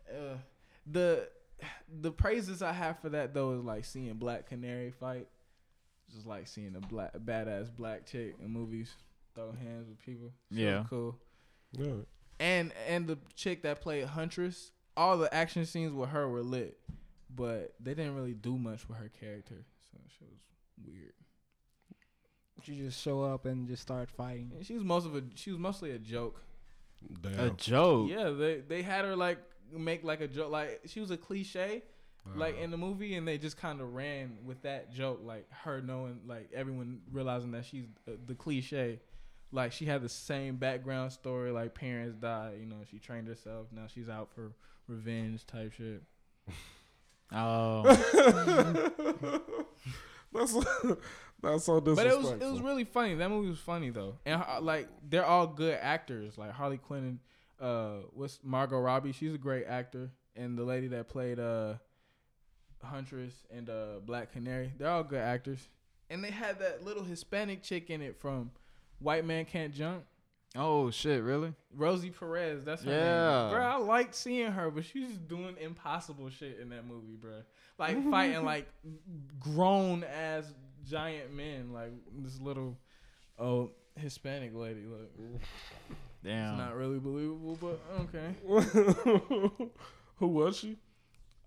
Uh, 0.09 0.37
the 0.89 1.27
the 2.01 2.11
praises 2.11 2.61
I 2.61 2.71
have 2.71 2.99
for 2.99 3.09
that 3.09 3.33
though 3.33 3.53
is 3.53 3.63
like 3.63 3.83
seeing 3.83 4.13
Black 4.13 4.47
Canary 4.47 4.91
fight, 4.91 5.27
just 6.13 6.25
like 6.25 6.47
seeing 6.47 6.75
a 6.77 6.79
black 6.79 7.11
a 7.13 7.19
badass 7.19 7.69
black 7.75 8.05
chick 8.05 8.35
in 8.41 8.49
movies 8.49 8.93
throw 9.35 9.51
hands 9.51 9.89
with 9.89 9.99
people. 9.99 10.31
So 10.51 10.57
Yeah. 10.57 10.85
cool 10.89 11.19
Yeah. 11.73 11.95
and 12.39 12.71
and 12.87 13.07
the 13.07 13.17
chick 13.35 13.63
that 13.63 13.81
played 13.81 14.05
Huntress, 14.05 14.71
all 14.97 15.17
the 15.17 15.33
action 15.33 15.65
scenes 15.65 15.93
with 15.93 16.09
her 16.09 16.27
were 16.29 16.43
lit, 16.43 16.77
but 17.33 17.73
they 17.79 17.93
didn't 17.93 18.15
really 18.15 18.33
do 18.33 18.57
much 18.57 18.87
with 18.87 18.97
her 18.97 19.09
character, 19.19 19.65
so 19.91 19.97
she 20.17 20.25
was 20.25 20.39
weird. 20.85 21.13
She 22.63 22.77
just 22.77 23.01
show 23.01 23.23
up 23.23 23.45
and 23.45 23.67
just 23.67 23.81
start 23.81 24.09
fighting. 24.09 24.51
And 24.55 24.65
she 24.65 24.73
was 24.73 24.83
most 24.83 25.05
of 25.05 25.15
a 25.15 25.23
she 25.35 25.49
was 25.51 25.59
mostly 25.59 25.91
a 25.91 25.99
joke. 25.99 26.41
Damn. 27.21 27.39
A 27.39 27.49
joke. 27.51 28.09
Yeah, 28.09 28.29
they 28.29 28.59
they 28.59 28.81
had 28.83 29.05
her 29.05 29.15
like 29.15 29.39
make 29.75 30.03
like 30.03 30.21
a 30.21 30.27
joke, 30.27 30.51
like 30.51 30.81
she 30.85 30.99
was 30.99 31.09
a 31.09 31.17
cliche, 31.17 31.81
like 32.35 32.55
Uh, 32.59 32.63
in 32.63 32.69
the 32.71 32.77
movie, 32.77 33.15
and 33.15 33.27
they 33.27 33.39
just 33.39 33.57
kind 33.57 33.81
of 33.81 33.93
ran 33.93 34.37
with 34.45 34.61
that 34.61 34.91
joke, 34.93 35.21
like 35.23 35.49
her 35.63 35.81
knowing, 35.81 36.19
like 36.27 36.51
everyone 36.53 37.01
realizing 37.11 37.51
that 37.51 37.65
she's 37.65 37.85
uh, 38.07 38.11
the 38.27 38.35
cliche. 38.35 38.99
Like 39.53 39.71
she 39.73 39.85
had 39.85 40.01
the 40.01 40.09
same 40.09 40.55
background 40.57 41.11
story, 41.11 41.51
like 41.51 41.73
parents 41.73 42.15
died, 42.15 42.57
you 42.59 42.65
know, 42.65 42.77
she 42.89 42.99
trained 42.99 43.27
herself, 43.27 43.67
now 43.71 43.87
she's 43.93 44.07
out 44.07 44.29
for 44.33 44.53
revenge 44.91 45.45
type 45.45 45.73
shit. 45.73 46.03
Oh. 47.31 47.83
that's 50.33 50.53
that's 51.41 51.63
so 51.63 51.81
But 51.81 51.95
disrespectful. 51.95 52.29
it 52.29 52.39
was 52.39 52.41
it 52.41 52.51
was 52.51 52.61
really 52.61 52.83
funny. 52.83 53.15
That 53.15 53.29
movie 53.29 53.49
was 53.49 53.59
funny 53.59 53.89
though, 53.89 54.15
and 54.25 54.43
like 54.61 54.87
they're 55.07 55.25
all 55.25 55.47
good 55.47 55.77
actors. 55.81 56.37
Like 56.37 56.51
Harley 56.51 56.77
Quinn 56.77 57.03
and 57.03 57.19
uh, 57.67 58.03
what's 58.13 58.39
Margot 58.43 58.79
Robbie? 58.79 59.11
She's 59.11 59.33
a 59.33 59.37
great 59.37 59.65
actor, 59.65 60.09
and 60.35 60.57
the 60.57 60.63
lady 60.63 60.87
that 60.89 61.07
played 61.07 61.39
uh, 61.39 61.75
Huntress 62.83 63.33
and 63.55 63.69
uh, 63.69 63.99
Black 64.05 64.31
Canary, 64.33 64.73
they're 64.77 64.89
all 64.89 65.03
good 65.03 65.21
actors. 65.21 65.69
And 66.09 66.23
they 66.23 66.31
had 66.31 66.59
that 66.59 66.83
little 66.83 67.03
Hispanic 67.03 67.63
chick 67.63 67.89
in 67.89 68.01
it 68.01 68.19
from 68.19 68.51
White 68.99 69.23
Man 69.25 69.45
Can't 69.45 69.73
Jump. 69.73 70.03
Oh 70.55 70.91
shit! 70.91 71.23
Really? 71.23 71.53
Rosie 71.73 72.09
Perez, 72.09 72.63
that's 72.63 72.83
her 72.83 72.91
Yeah. 72.91 73.43
name. 73.43 73.51
Bro, 73.53 73.61
I 73.65 73.75
like 73.77 74.13
seeing 74.13 74.51
her, 74.51 74.69
but 74.71 74.83
she's 74.85 75.17
doing 75.17 75.55
impossible 75.59 76.29
shit 76.29 76.59
in 76.61 76.69
that 76.69 76.85
movie, 76.85 77.15
bro. 77.19 77.41
Like 77.77 78.03
fighting 78.11 78.43
like 78.43 78.67
grown 79.39 80.03
ass 80.03 80.53
giant 80.87 81.33
men, 81.33 81.71
like 81.73 81.91
this 82.19 82.39
little 82.41 82.77
oh 83.39 83.71
Hispanic 83.95 84.53
lady. 84.55 84.85
Look, 84.85 85.11
Damn. 86.23 86.49
it's 86.53 86.57
not 86.59 86.75
really 86.75 86.99
believable, 86.99 87.57
but 87.59 87.79
okay. 88.01 88.35
Who 90.17 90.27
was 90.27 90.57
she? 90.57 90.77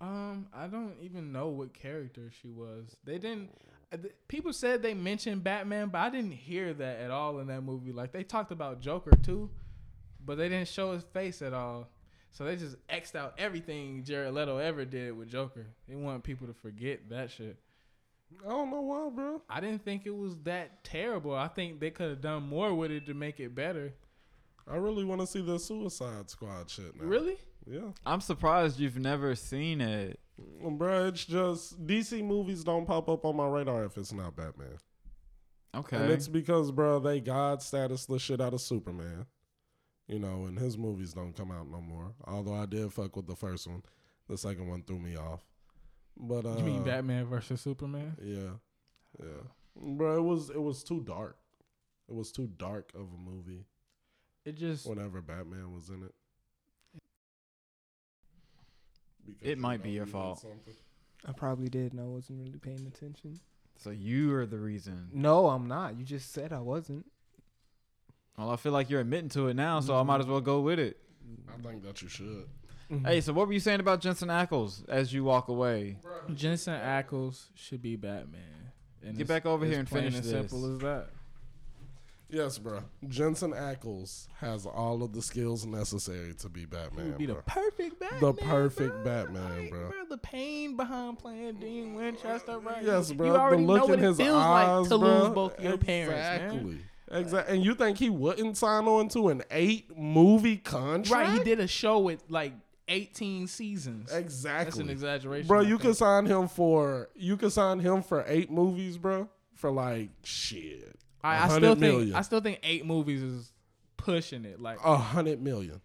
Um, 0.00 0.46
I 0.52 0.66
don't 0.66 0.94
even 1.00 1.30
know 1.32 1.48
what 1.48 1.72
character 1.72 2.30
she 2.42 2.48
was. 2.50 2.96
They 3.04 3.18
didn't. 3.18 3.50
Th- 3.96 4.14
People 4.28 4.52
said 4.52 4.82
they 4.82 4.94
mentioned 4.94 5.44
Batman, 5.44 5.88
but 5.88 5.98
I 5.98 6.10
didn't 6.10 6.32
hear 6.32 6.72
that 6.74 7.00
at 7.00 7.10
all 7.10 7.38
in 7.40 7.46
that 7.48 7.62
movie. 7.62 7.92
Like 7.92 8.12
they 8.12 8.22
talked 8.24 8.52
about 8.52 8.80
Joker 8.80 9.12
too, 9.22 9.50
but 10.24 10.38
they 10.38 10.48
didn't 10.48 10.68
show 10.68 10.92
his 10.92 11.04
face 11.04 11.42
at 11.42 11.52
all. 11.52 11.88
So 12.30 12.44
they 12.44 12.56
just 12.56 12.76
xed 12.88 13.14
out 13.14 13.34
everything 13.38 14.02
Jared 14.02 14.34
Leto 14.34 14.58
ever 14.58 14.84
did 14.84 15.16
with 15.16 15.28
Joker. 15.28 15.66
They 15.88 15.94
want 15.94 16.24
people 16.24 16.48
to 16.48 16.54
forget 16.54 17.08
that 17.10 17.30
shit. 17.30 17.56
I 18.44 18.48
don't 18.48 18.70
know 18.70 18.80
why, 18.80 19.08
bro. 19.10 19.42
I 19.48 19.60
didn't 19.60 19.84
think 19.84 20.06
it 20.06 20.16
was 20.16 20.34
that 20.42 20.82
terrible. 20.82 21.34
I 21.34 21.46
think 21.46 21.78
they 21.78 21.90
could 21.90 22.10
have 22.10 22.20
done 22.20 22.42
more 22.48 22.74
with 22.74 22.90
it 22.90 23.06
to 23.06 23.14
make 23.14 23.38
it 23.38 23.54
better. 23.54 23.92
I 24.66 24.76
really 24.76 25.04
want 25.04 25.20
to 25.20 25.26
see 25.26 25.42
the 25.42 25.58
Suicide 25.58 26.30
Squad 26.30 26.70
shit 26.70 26.96
now. 26.98 27.04
Really? 27.04 27.36
Yeah. 27.66 27.90
I'm 28.04 28.20
surprised 28.20 28.80
you've 28.80 28.98
never 28.98 29.36
seen 29.36 29.80
it. 29.80 30.18
Bro, 30.38 31.08
it's 31.08 31.24
just 31.24 31.86
DC 31.86 32.24
movies 32.24 32.64
don't 32.64 32.86
pop 32.86 33.08
up 33.08 33.24
on 33.24 33.36
my 33.36 33.46
radar 33.46 33.84
if 33.84 33.96
it's 33.96 34.12
not 34.12 34.34
Batman. 34.36 34.78
Okay. 35.74 35.96
And 35.96 36.10
it's 36.10 36.28
because, 36.28 36.70
bro, 36.70 36.98
they 37.00 37.20
God 37.20 37.62
status 37.62 38.06
the 38.06 38.18
shit 38.18 38.40
out 38.40 38.54
of 38.54 38.60
Superman. 38.60 39.26
You 40.06 40.18
know, 40.18 40.44
and 40.44 40.58
his 40.58 40.76
movies 40.76 41.14
don't 41.14 41.34
come 41.34 41.50
out 41.50 41.68
no 41.70 41.80
more. 41.80 42.14
Although 42.24 42.54
I 42.54 42.66
did 42.66 42.92
fuck 42.92 43.16
with 43.16 43.26
the 43.26 43.36
first 43.36 43.66
one. 43.66 43.82
The 44.28 44.36
second 44.36 44.68
one 44.68 44.82
threw 44.82 44.98
me 44.98 45.16
off. 45.16 45.44
But 46.16 46.46
uh 46.46 46.56
you 46.58 46.64
mean 46.64 46.84
Batman 46.84 47.26
versus 47.26 47.60
Superman? 47.60 48.16
Yeah. 48.22 48.50
Yeah. 49.18 49.42
Bro, 49.76 50.18
it 50.18 50.22
was 50.22 50.50
it 50.50 50.62
was 50.62 50.84
too 50.84 51.00
dark. 51.00 51.38
It 52.08 52.14
was 52.14 52.32
too 52.32 52.48
dark 52.58 52.90
of 52.94 53.00
a 53.12 53.30
movie 53.30 53.64
It 54.44 54.56
just 54.56 54.86
whenever 54.86 55.20
Batman 55.22 55.72
was 55.72 55.88
in 55.88 56.02
it. 56.02 56.14
Because 59.26 59.48
It 59.48 59.58
might 59.58 59.82
be 59.82 59.90
your 59.90 60.06
fault. 60.06 60.40
something. 60.40 60.74
I 61.26 61.32
probably 61.32 61.68
did, 61.68 61.92
and 61.92 62.00
I 62.00 62.04
wasn't 62.04 62.40
really 62.40 62.58
paying 62.58 62.86
attention. 62.86 63.38
So 63.76 63.90
you 63.90 64.34
are 64.34 64.46
the 64.46 64.58
reason. 64.58 65.08
No, 65.12 65.48
I'm 65.48 65.66
not. 65.66 65.96
You 65.98 66.04
just 66.04 66.32
said 66.32 66.52
I 66.52 66.60
wasn't. 66.60 67.06
Well, 68.36 68.50
I 68.50 68.56
feel 68.56 68.72
like 68.72 68.90
you're 68.90 69.00
admitting 69.00 69.28
to 69.30 69.48
it 69.48 69.54
now, 69.54 69.80
so 69.80 69.96
I 69.98 70.02
might 70.02 70.20
as 70.20 70.26
well 70.26 70.40
go 70.40 70.60
with 70.60 70.78
it. 70.78 70.98
I 71.48 71.60
think 71.62 71.82
that 71.84 72.02
you 72.02 72.08
should. 72.08 72.46
Mm-hmm. 72.90 73.06
Hey, 73.06 73.20
so 73.20 73.32
what 73.32 73.46
were 73.46 73.52
you 73.54 73.60
saying 73.60 73.80
about 73.80 74.00
Jensen 74.00 74.28
Ackles 74.28 74.86
as 74.88 75.12
you 75.12 75.24
walk 75.24 75.48
away? 75.48 75.98
Jensen 76.34 76.74
Ackles 76.78 77.46
should 77.54 77.80
be 77.80 77.96
Batman. 77.96 78.40
And 79.02 79.16
Get 79.16 79.26
back 79.28 79.46
over 79.46 79.64
here 79.64 79.78
and 79.78 79.88
finish 79.88 80.14
and 80.14 80.24
this. 80.24 80.30
simple 80.30 80.74
as 80.74 80.78
that. 80.80 81.08
Yes, 82.34 82.58
bro. 82.58 82.80
Jensen 83.08 83.52
Ackles 83.52 84.26
has 84.40 84.66
all 84.66 85.02
of 85.04 85.12
the 85.12 85.22
skills 85.22 85.64
necessary 85.64 86.34
to 86.34 86.48
be 86.48 86.60
He 86.60 86.66
Batman. 86.66 87.06
would 87.08 87.18
be 87.18 87.26
the 87.26 87.34
bro. 87.34 87.42
perfect 87.46 88.00
Batman. 88.00 88.20
The 88.20 88.32
perfect 88.32 88.90
bro. 88.90 89.04
Batman, 89.04 89.60
Like, 89.60 89.70
bro. 89.70 89.90
The 90.10 90.18
pain 90.18 90.76
behind 90.76 91.18
playing 91.20 91.54
Dean 91.60 91.94
Winchester, 91.94 92.58
right? 92.58 92.82
Yes, 92.82 93.12
bro. 93.12 93.26
You 93.28 93.32
the 93.34 93.38
already 93.40 93.62
look 93.64 93.78
know 93.78 93.84
in 93.84 93.90
what 93.90 93.98
his 94.00 94.18
it 94.18 94.24
feels 94.24 94.36
eyes, 94.42 94.80
like 94.80 94.88
to 94.90 94.98
bro. 94.98 95.22
lose 95.22 95.28
both 95.30 95.60
your 95.60 95.78
parents, 95.78 96.10
man. 96.12 96.50
Exactly. 96.50 96.78
Exactly. 97.12 97.54
And 97.56 97.64
you 97.64 97.74
think 97.76 97.98
he 97.98 98.10
wouldn't 98.10 98.56
sign 98.56 98.86
on 98.86 99.08
to 99.10 99.28
an 99.28 99.42
eight 99.52 99.96
movie 99.96 100.56
contract? 100.56 101.10
Right, 101.28 101.38
he 101.38 101.44
did 101.44 101.60
a 101.60 101.68
show 101.68 102.00
with 102.00 102.24
like 102.28 102.54
18 102.88 103.46
seasons. 103.46 104.12
Exactly. 104.12 104.64
That's 104.64 104.78
an 104.78 104.90
exaggeration. 104.90 105.46
Bro, 105.46 105.60
I 105.60 105.62
you 105.62 105.68
think. 105.70 105.82
could 105.82 105.96
sign 105.96 106.26
him 106.26 106.48
for 106.48 107.08
you 107.14 107.36
could 107.36 107.52
sign 107.52 107.78
him 107.78 108.02
for 108.02 108.24
eight 108.26 108.50
movies, 108.50 108.98
bro. 108.98 109.28
For 109.54 109.70
like 109.70 110.10
shit. 110.24 110.96
I, 111.24 111.36
I 111.36 111.40
100 111.46 111.56
still 111.56 111.74
think. 111.74 112.14
I 112.14 112.22
still 112.22 112.40
think 112.40 112.60
eight 112.62 112.84
movies 112.84 113.22
is 113.22 113.52
pushing 113.96 114.44
it. 114.44 114.60
Like, 114.60 114.78
A 114.84 114.96
hundred 114.96 115.42
million. 115.42 115.80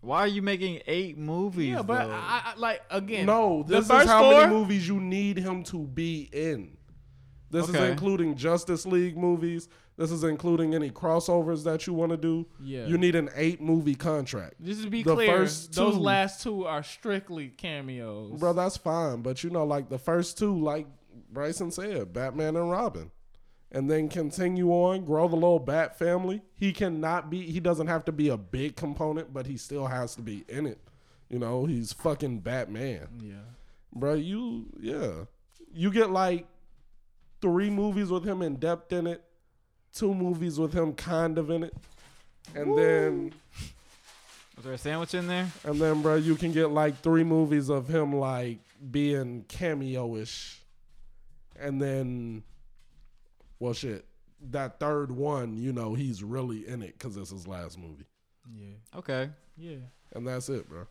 Why 0.00 0.20
are 0.20 0.28
you 0.28 0.42
making 0.42 0.82
eight 0.86 1.16
movies? 1.16 1.70
yeah, 1.70 1.82
but? 1.82 2.08
I, 2.10 2.42
I 2.44 2.54
like 2.56 2.82
again. 2.90 3.26
No, 3.26 3.62
the 3.62 3.76
this 3.80 3.84
is 3.86 4.06
how 4.06 4.22
four, 4.22 4.40
many 4.40 4.52
movies 4.52 4.86
you 4.86 5.00
need 5.00 5.38
him 5.38 5.64
to 5.64 5.78
be 5.78 6.28
in. 6.32 6.76
This 7.50 7.68
is 7.68 7.74
including 7.76 8.34
Justice 8.36 8.84
League 8.84 9.16
movies. 9.16 9.68
This 9.96 10.10
is 10.10 10.24
including 10.24 10.74
any 10.74 10.90
crossovers 10.90 11.62
that 11.64 11.86
you 11.86 11.94
want 11.94 12.10
to 12.10 12.16
do. 12.16 12.46
Yeah. 12.60 12.86
You 12.86 12.98
need 12.98 13.14
an 13.14 13.30
eight 13.36 13.60
movie 13.60 13.94
contract. 13.94 14.54
Just 14.60 14.82
to 14.82 14.90
be 14.90 15.04
the 15.04 15.14
clear, 15.14 15.38
first 15.38 15.72
those 15.72 15.96
last 15.96 16.42
two 16.42 16.66
are 16.66 16.82
strictly 16.82 17.48
cameos. 17.48 18.40
Bro, 18.40 18.54
that's 18.54 18.76
fine. 18.76 19.22
But 19.22 19.44
you 19.44 19.50
know, 19.50 19.64
like 19.64 19.88
the 19.88 19.98
first 19.98 20.36
two, 20.36 20.58
like 20.58 20.86
Bryson 21.30 21.70
said, 21.70 22.12
Batman 22.12 22.56
and 22.56 22.70
Robin. 22.70 23.10
And 23.74 23.90
then 23.90 24.08
continue 24.08 24.70
on, 24.70 25.04
grow 25.04 25.26
the 25.26 25.34
little 25.34 25.58
Bat 25.58 25.98
family. 25.98 26.42
He 26.54 26.72
cannot 26.72 27.28
be 27.28 27.42
he 27.50 27.58
doesn't 27.58 27.88
have 27.88 28.04
to 28.04 28.12
be 28.12 28.28
a 28.28 28.36
big 28.36 28.76
component, 28.76 29.34
but 29.34 29.46
he 29.46 29.56
still 29.56 29.86
has 29.88 30.14
to 30.14 30.22
be 30.22 30.44
in 30.48 30.64
it. 30.66 30.78
You 31.28 31.40
know, 31.40 31.64
he's 31.66 31.92
fucking 31.92 32.38
Batman. 32.38 33.08
Yeah. 33.20 33.34
Bro, 33.92 34.14
you 34.14 34.66
yeah. 34.80 35.24
You 35.72 35.90
get 35.90 36.10
like 36.10 36.46
three 37.42 37.68
movies 37.68 38.10
with 38.10 38.24
him 38.24 38.42
in 38.42 38.56
depth 38.56 38.92
in 38.92 39.08
it, 39.08 39.24
two 39.92 40.14
movies 40.14 40.56
with 40.58 40.72
him 40.72 40.92
kind 40.94 41.36
of 41.36 41.50
in 41.50 41.64
it. 41.64 41.74
And 42.54 42.78
then 42.78 43.32
Was 44.54 44.64
there 44.64 44.74
a 44.74 44.78
sandwich 44.78 45.14
in 45.14 45.26
there? 45.26 45.50
and 45.64 45.80
then 45.80 46.00
bro, 46.00 46.14
you 46.14 46.36
can 46.36 46.52
get 46.52 46.70
like 46.70 47.00
three 47.00 47.24
movies 47.24 47.68
of 47.70 47.88
him 47.88 48.14
like 48.14 48.60
being 48.92 49.44
cameo-ish. 49.48 50.60
And 51.58 51.82
then 51.82 52.44
well 53.64 53.72
shit. 53.72 54.04
That 54.50 54.78
third 54.78 55.10
one, 55.10 55.56
you 55.56 55.72
know, 55.72 55.94
he's 55.94 56.22
really 56.22 56.68
in 56.68 56.82
it 56.82 56.98
cuz 56.98 57.16
it's 57.16 57.30
his 57.30 57.46
last 57.48 57.78
movie. 57.78 58.06
Yeah. 58.54 58.98
Okay. 58.98 59.30
Yeah. 59.56 59.78
And 60.12 60.26
that's 60.26 60.50
it, 60.50 60.68
bro. 60.68 60.86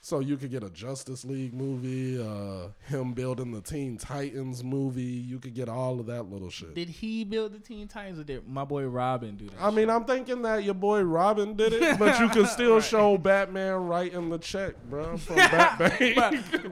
So 0.00 0.20
you 0.20 0.36
could 0.36 0.50
get 0.52 0.62
a 0.62 0.70
Justice 0.70 1.24
League 1.24 1.52
movie, 1.52 2.22
uh, 2.22 2.68
him 2.86 3.12
building 3.14 3.50
the 3.50 3.60
Teen 3.60 3.98
Titans 3.98 4.62
movie. 4.62 5.02
You 5.02 5.38
could 5.40 5.54
get 5.54 5.68
all 5.68 5.98
of 5.98 6.06
that 6.06 6.30
little 6.30 6.50
shit. 6.50 6.74
Did 6.74 6.88
he 6.88 7.24
build 7.24 7.52
the 7.52 7.58
Teen 7.58 7.88
Titans 7.88 8.18
or 8.18 8.24
did 8.24 8.46
my 8.48 8.64
boy 8.64 8.84
Robin 8.86 9.34
do 9.36 9.46
that? 9.48 9.60
I 9.60 9.70
mean, 9.70 9.90
I'm 9.90 10.04
thinking 10.04 10.42
that 10.42 10.62
your 10.62 10.74
boy 10.74 11.02
Robin 11.02 11.54
did 11.56 11.72
it, 11.72 11.98
but 11.98 12.18
you 12.20 12.28
could 12.28 12.46
still 12.48 12.80
show 12.80 13.18
Batman 13.18 13.74
writing 13.74 14.30
the 14.30 14.38
check, 14.38 14.74
bro, 14.88 15.16
from 15.18 15.36
Batman. 15.36 16.14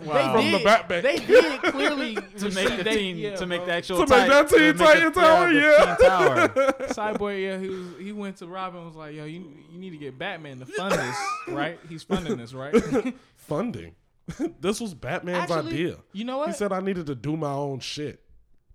Wow. 0.04 0.32
From 0.34 0.52
the 0.52 0.60
Batman. 0.64 1.02
They 1.02 1.16
did 1.18 1.62
clearly 1.62 2.14
To 2.38 2.50
make 2.52 2.76
the 2.76 2.84
they- 2.84 2.96
teen, 2.96 3.16
yeah, 3.18 3.34
to 3.36 3.44
make 3.46 3.66
the 3.66 3.72
actual 3.72 4.06
To 4.06 4.16
make 4.16 4.28
that 4.30 4.48
to 4.48 4.54
Teen 4.56 4.66
make 4.68 4.76
the- 4.76 4.84
Titan 4.84 5.12
Tower, 5.12 5.52
yeah. 5.52 5.96
Tower. 6.00 6.48
Cyborg, 6.88 7.42
yeah, 7.42 7.58
he 7.58 7.68
was, 7.68 7.86
he 7.98 8.12
went 8.12 8.36
to 8.36 8.46
Robin 8.46 8.78
and 8.78 8.86
was 8.86 8.96
like, 8.96 9.14
"Yo, 9.14 9.24
you 9.24 9.52
you 9.70 9.78
need 9.78 9.90
to 9.90 9.96
get 9.96 10.16
Batman 10.18 10.60
to 10.60 10.66
fund 10.66 10.92
this, 10.94 11.16
right? 11.48 11.78
He's 11.88 12.02
funding 12.04 12.36
this, 12.36 12.54
right?" 12.54 12.72
Funding. 13.36 13.94
this 14.60 14.80
was 14.80 14.92
Batman's 14.94 15.50
Actually, 15.50 15.72
idea. 15.72 15.96
You 16.12 16.24
know 16.24 16.38
what? 16.38 16.48
He 16.48 16.54
said 16.54 16.72
I 16.72 16.80
needed 16.80 17.06
to 17.06 17.14
do 17.14 17.36
my 17.36 17.52
own 17.52 17.78
shit. 17.80 18.20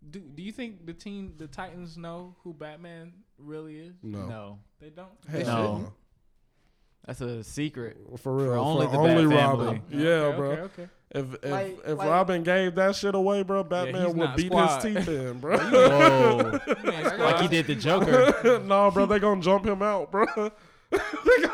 do, 0.10 0.20
do 0.20 0.42
you 0.42 0.52
think 0.52 0.86
the 0.86 0.94
team, 0.94 1.34
the 1.38 1.48
Titans, 1.48 1.98
know 1.98 2.36
who 2.44 2.54
Batman 2.54 3.12
really 3.38 3.78
is? 3.80 3.94
No. 4.02 4.26
No, 4.28 4.60
They 4.80 4.89
don't. 4.89 5.10
Hell 5.30 5.39
They 5.39 5.44
No. 5.46 5.94
that's 7.06 7.20
a 7.22 7.44
secret. 7.44 7.98
For 8.18 8.34
real. 8.36 8.46
For 8.48 8.58
only 8.58 8.86
only, 8.88 9.24
the 9.24 9.30
Bat 9.30 9.38
family. 9.38 9.66
Robin. 9.66 9.82
Yeah, 9.89 10.08
Okay, 10.10 10.38
bro. 10.38 10.52
Okay, 10.52 10.62
okay. 10.62 10.88
If 11.14 11.34
if, 11.44 11.52
Like- 11.52 11.78
if 11.86 11.98
like- 11.98 12.08
Robin 12.10 12.44
gave 12.44 12.76
that 12.76 12.96
shit 12.96 13.14
away, 13.16 13.44
bro, 13.44 13.64
he's 13.64 13.70
Batman 13.70 14.08
would 14.08 14.16
not 14.16 14.38
beat 14.38 14.46
squad. 14.48 14.82
his 14.86 14.96
teeth 14.96 15.08
in, 15.10 15.39
bro. 15.42 15.58
Whoa, 15.60 16.60
Man, 16.86 17.20
like 17.20 17.42
he 17.42 17.48
did 17.50 17.68
the 17.68 17.76
Joker. 17.76 18.60
no, 18.64 18.89
bro, 18.92 19.06
they 19.06 19.20
gonna 19.20 19.42
jump 19.42 19.66
him 19.66 19.82
out, 19.82 20.10
bro. 20.10 20.26
They 20.89 20.98
gon- 21.42 21.52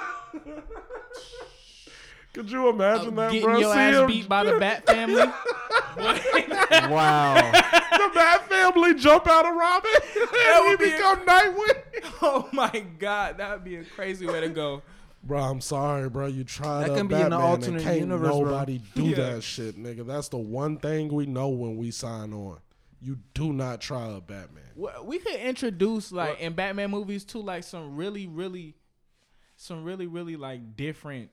Could 2.37 2.51
you 2.51 2.69
imagine 2.69 3.15
that, 3.15 3.31
Getting 3.31 3.47
bro? 3.47 3.57
your 3.57 3.73
See 3.73 3.79
ass 3.79 3.95
him, 3.95 4.07
beat 4.07 4.29
by 4.29 4.43
the 4.43 4.59
Bat 4.59 4.85
family. 4.85 5.15
wow. 5.97 7.51
the 7.51 8.11
Bat 8.13 8.49
family 8.49 8.93
jump 8.95 9.27
out 9.27 9.45
of 9.47 9.55
Robin, 9.55 9.91
and 10.15 10.63
he 10.63 10.69
would 10.69 10.79
be 10.79 10.85
a- 10.85 10.91
become 10.91 11.25
Nightwing. 11.25 11.81
oh 12.21 12.49
my 12.53 12.85
God, 12.99 13.37
that 13.37 13.51
would 13.53 13.63
be 13.63 13.77
a 13.77 13.83
crazy 13.83 14.25
way 14.27 14.41
to 14.41 14.49
go. 14.49 14.81
Bro, 15.23 15.41
I'm 15.43 15.61
sorry, 15.61 16.09
bro. 16.09 16.27
You 16.27 16.43
tried 16.43 16.83
That 16.83 16.87
to 16.89 16.95
can 16.95 17.07
be 17.07 17.15
in 17.15 17.31
the 17.31 17.37
alternate 17.37 17.77
and 17.77 17.83
can't 17.83 17.99
universe, 17.99 18.29
bro. 18.29 18.43
nobody 18.45 18.81
do 18.95 19.05
Yeah. 19.05 19.15
that 19.33 19.43
shit, 19.43 19.77
nigga. 19.77 20.05
That's 20.05 20.29
the 20.29 20.37
one 20.37 20.77
thing 20.77 21.11
we 21.13 21.25
know 21.25 21.49
when 21.49 21.75
we 21.75 21.91
sign 21.91 22.33
on. 22.33 22.59
You 23.01 23.17
do 23.33 23.51
not 23.51 23.81
try 23.81 24.07
a 24.07 24.21
Batman. 24.21 24.63
Well, 24.75 25.05
we 25.05 25.19
could 25.19 25.35
introduce 25.35 26.11
like 26.11 26.39
in 26.39 26.53
Batman 26.53 26.91
movies 26.91 27.25
too, 27.25 27.41
like 27.41 27.63
some 27.63 27.95
really, 27.95 28.27
really, 28.27 28.75
some 29.55 29.83
really, 29.83 30.07
really 30.07 30.35
like 30.35 30.75
different 30.75 31.29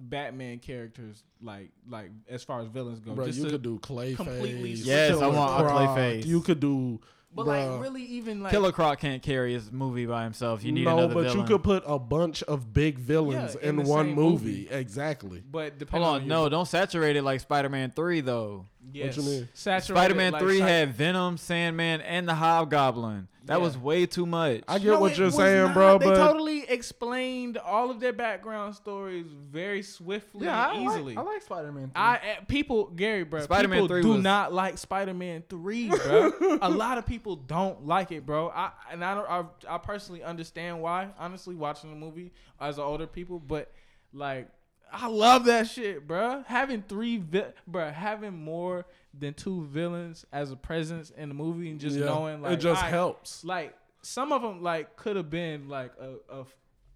Batman 0.00 0.58
characters, 0.58 1.22
like 1.42 1.70
like 1.88 2.10
as 2.28 2.42
far 2.44 2.60
as 2.60 2.68
villains 2.68 3.00
go. 3.00 3.12
Bro, 3.14 3.26
Just 3.26 3.38
you 3.38 3.46
could 3.46 3.62
do 3.62 3.78
Clayface. 3.78 4.16
completely 4.16 4.76
switch 4.76 4.86
Yes, 4.86 5.18
I 5.18 5.26
want 5.26 5.60
a 5.66 5.68
Clayface. 5.70 6.26
You 6.26 6.40
could 6.40 6.60
do, 6.60 7.00
but 7.34 7.46
bruh. 7.46 7.72
like 7.72 7.82
really 7.82 8.02
even 8.04 8.42
like 8.42 8.52
Killer 8.52 8.72
Croc 8.72 9.00
can't 9.00 9.22
carry 9.22 9.52
his 9.52 9.70
movie 9.70 10.06
by 10.06 10.24
himself. 10.24 10.64
You 10.64 10.72
need 10.72 10.84
no, 10.84 10.98
another 10.98 11.14
but 11.14 11.22
villain. 11.24 11.38
you 11.38 11.44
could 11.44 11.62
put 11.62 11.82
a 11.86 11.98
bunch 11.98 12.42
of 12.44 12.72
big 12.72 12.98
villains 12.98 13.56
Yeah, 13.62 13.68
in 13.70 13.80
in, 13.80 13.86
one 13.86 14.14
movie. 14.14 14.44
movie. 14.46 14.68
Exactly. 14.70 15.42
But 15.50 15.60
Hold 15.72 15.78
depending 15.78 16.08
on, 16.08 16.20
on, 16.22 16.28
no, 16.28 16.48
don't 16.48 16.68
saturate 16.68 17.16
it 17.16 17.22
like 17.22 17.40
Spider-Man 17.40 17.92
Three 17.94 18.20
though. 18.20 18.66
Yes, 18.92 19.16
you 19.16 19.22
mean? 19.22 19.48
saturated, 19.54 19.98
Spider-Man 20.00 20.32
like, 20.32 20.42
Three 20.42 20.60
had 20.60 20.94
Venom, 20.94 21.36
Sandman, 21.36 22.00
and 22.02 22.28
the 22.28 22.34
Hobgoblin. 22.34 23.28
That 23.44 23.58
Yeah. 23.60 23.64
was 23.64 23.78
way 23.78 24.04
too 24.04 24.26
much. 24.26 24.62
I 24.68 24.78
get 24.78 24.88
No, 24.88 25.00
what 25.00 25.16
you're 25.16 25.30
saying, 25.30 25.64
not. 25.68 25.74
bro, 25.74 25.98
They 25.98 26.04
but 26.04 26.16
totally 26.16 26.68
explained 26.68 27.56
all 27.56 27.90
of 27.90 27.98
their 27.98 28.12
background 28.12 28.74
stories 28.74 29.24
very 29.50 29.80
swiftly 29.82 30.44
Yeah, 30.44 30.70
and 30.70 30.80
I 30.80 30.92
easily. 30.92 31.14
like, 31.14 31.24
I 31.26 31.30
like 31.32 31.42
Spider 31.42 31.72
Man. 31.72 31.90
I 31.96 32.16
uh, 32.16 32.44
people 32.46 32.88
Gary, 32.88 33.24
bro. 33.24 33.40
Spider-Man 33.40 33.76
people 33.78 33.88
3 33.88 34.02
do 34.02 34.08
was- 34.14 34.22
not 34.22 34.52
like 34.52 34.76
Spider-Man 34.76 35.44
three, 35.48 35.88
bro. 35.88 36.32
a 36.60 36.68
lot 36.68 36.98
of 36.98 37.06
people 37.06 37.36
don't 37.36 37.86
like 37.86 38.12
it, 38.12 38.26
bro. 38.26 38.50
I 38.50 38.70
and 38.92 39.02
I 39.02 39.14
don't. 39.14 39.30
I, 39.30 39.44
I 39.76 39.78
personally 39.78 40.22
understand 40.22 40.82
why. 40.82 41.08
Honestly, 41.18 41.54
watching 41.54 41.88
the 41.88 41.96
movie 41.96 42.32
as 42.60 42.76
an 42.76 42.84
older 42.84 43.06
people, 43.06 43.38
but 43.38 43.72
like 44.12 44.48
I 44.92 45.06
love 45.08 45.44
that 45.46 45.68
shit, 45.68 46.06
bro. 46.06 46.42
Having 46.46 46.82
three, 46.88 47.18
vi- 47.18 47.52
bro, 47.66 47.90
having 47.90 48.32
more 48.32 48.86
than 49.18 49.34
two 49.34 49.64
villains 49.66 50.24
as 50.32 50.50
a 50.50 50.56
presence 50.56 51.10
in 51.10 51.28
the 51.28 51.34
movie 51.34 51.70
and 51.70 51.78
just 51.80 51.96
yeah, 51.96 52.06
knowing 52.06 52.40
like 52.42 52.52
it 52.52 52.56
just 52.60 52.82
I- 52.82 52.88
helps. 52.88 53.44
like 53.44 53.74
some 54.02 54.32
of 54.32 54.42
them 54.42 54.62
like 54.62 54.96
could 54.96 55.16
have 55.16 55.28
been 55.30 55.68
like 55.68 55.92
a, 56.00 56.40
a 56.40 56.44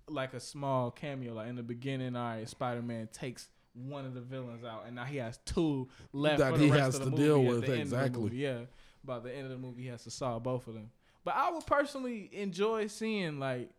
like 0.09 0.35
a 0.35 0.41
small 0.41 0.91
cameo 0.91 1.35
like 1.35 1.49
in 1.49 1.57
the 1.57 1.63
beginning 1.63 2.15
all 2.17 2.23
right 2.37 2.49
spider-man 2.49 3.09
takes 3.13 3.49
one 3.75 4.05
of 4.05 4.15
the 4.15 4.21
villains 4.21 4.63
out 4.65 4.85
and 4.87 4.95
now 4.95 5.05
he 5.05 5.17
has 5.17 5.39
two 5.45 5.89
left 6.13 6.39
That 6.39 6.53
for 6.53 6.59
the 6.59 6.65
he 6.67 6.71
rest 6.71 6.99
has 6.99 6.99
to 6.99 7.11
deal 7.11 7.43
with, 7.43 7.63
the 7.67 7.73
end 7.73 7.83
of 7.83 7.91
the 7.91 7.97
exactly. 8.05 8.31
yeah 8.37 8.59
by 9.05 9.19
the 9.21 9.35
end 9.35 9.45
of 9.47 9.51
the 9.51 9.59
movie 9.59 9.83
he 9.83 9.89
has 9.89 10.05
to 10.05 10.11
solve 10.11 10.43
both 10.43 10.67
of 10.69 10.75
them 10.75 10.91
but 11.25 11.35
i 11.35 11.51
would 11.51 11.67
personally 11.67 12.29
enjoy 12.33 12.87
seeing 12.89 13.39
like 13.41 13.71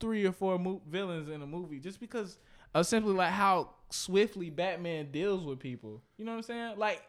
three 0.00 0.26
or 0.26 0.32
four 0.32 0.58
mo- 0.58 0.82
villains 0.88 1.28
in 1.28 1.40
a 1.42 1.46
movie 1.46 1.78
just 1.78 2.00
because 2.00 2.38
of 2.80 2.86
simply 2.86 3.12
like 3.14 3.30
how 3.32 3.70
swiftly 3.90 4.50
batman 4.50 5.10
deals 5.10 5.44
with 5.44 5.58
people 5.58 6.02
you 6.16 6.24
know 6.24 6.32
what 6.32 6.36
i'm 6.38 6.42
saying 6.42 6.78
like 6.78 7.02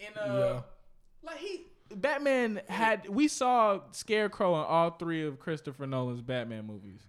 in 0.00 0.08
a 0.20 0.26
Yeah. 0.38 0.60
like 1.22 1.38
he 1.38 1.66
Batman 1.94 2.60
had 2.68 3.08
we 3.08 3.28
saw 3.28 3.80
Scarecrow 3.92 4.54
in 4.56 4.64
all 4.66 4.90
three 4.90 5.24
of 5.24 5.38
Christopher 5.38 5.86
Nolan's 5.86 6.20
Batman 6.20 6.66
movies. 6.66 7.00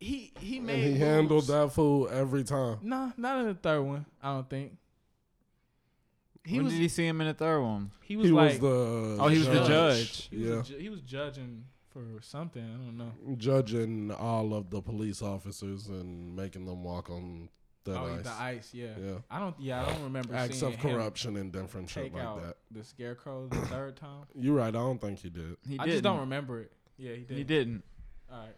he 0.00 0.32
he 0.40 0.56
and 0.58 0.66
made 0.66 0.82
he 0.82 0.98
handled 0.98 1.46
that 1.46 1.70
fool 1.72 2.08
every 2.10 2.42
time. 2.42 2.78
No, 2.82 3.12
not 3.16 3.38
in 3.42 3.46
the 3.46 3.54
third 3.54 3.82
one. 3.82 4.06
I 4.20 4.32
don't 4.32 4.50
think. 4.50 4.72
He 6.44 6.56
when 6.56 6.64
was 6.64 6.74
did 6.74 6.80
he 6.82 6.88
see 6.88 7.06
him 7.06 7.20
in 7.20 7.28
the 7.28 7.34
third 7.34 7.60
one? 7.62 7.92
he 8.02 8.16
was 8.16 8.26
He 8.26 8.32
like 8.32 8.60
was 8.60 9.16
the 9.18 9.22
Oh, 9.22 9.28
he 9.28 9.38
was 9.38 9.46
the 9.46 9.64
judge. 9.64 10.28
He 10.30 10.36
Yeah, 10.48 10.58
a 10.58 10.62
ju- 10.64 10.76
he 10.78 10.88
was 10.90 11.00
judging 11.02 11.64
for 11.94 12.20
something. 12.20 12.62
I 12.62 12.84
don't 12.84 12.98
know. 12.98 13.36
judging 13.38 14.10
all 14.10 14.52
of 14.52 14.68
the 14.70 14.82
police 14.82 15.22
officers 15.22 15.86
and 15.86 16.34
making 16.36 16.66
them 16.66 16.82
walk 16.82 17.08
on 17.08 17.48
that 17.84 17.98
oh, 17.98 18.16
ice. 18.18 18.22
the 18.24 18.32
ice. 18.32 18.70
Yeah. 18.72 18.86
Yeah, 19.00 19.14
I 19.30 19.38
don't. 19.38 19.54
Yeah, 19.58 19.82
I 19.82 19.90
don't 19.90 20.02
remember 20.02 20.34
acts 20.34 20.58
seeing 20.58 20.74
of 20.74 20.78
him 20.78 20.90
corruption 20.90 21.36
and 21.36 21.52
different 21.52 21.88
shit 21.88 22.12
like 22.12 22.22
out 22.22 22.42
that. 22.42 22.56
the 22.70 22.84
scarecrow 22.84 23.46
the 23.46 23.56
third 23.66 23.96
time. 23.96 24.24
You're 24.34 24.56
right. 24.56 24.68
I 24.68 24.70
don't 24.70 25.00
think 25.00 25.20
he 25.20 25.30
did. 25.30 25.56
He 25.66 25.78
I 25.78 25.84
didn't. 25.84 25.90
just 25.92 26.02
don't 26.02 26.20
remember 26.20 26.60
it. 26.60 26.72
Yeah, 26.96 27.12
he 27.12 27.22
did. 27.22 27.36
He 27.36 27.44
didn't. 27.44 27.84
All 28.30 28.40
right. 28.40 28.56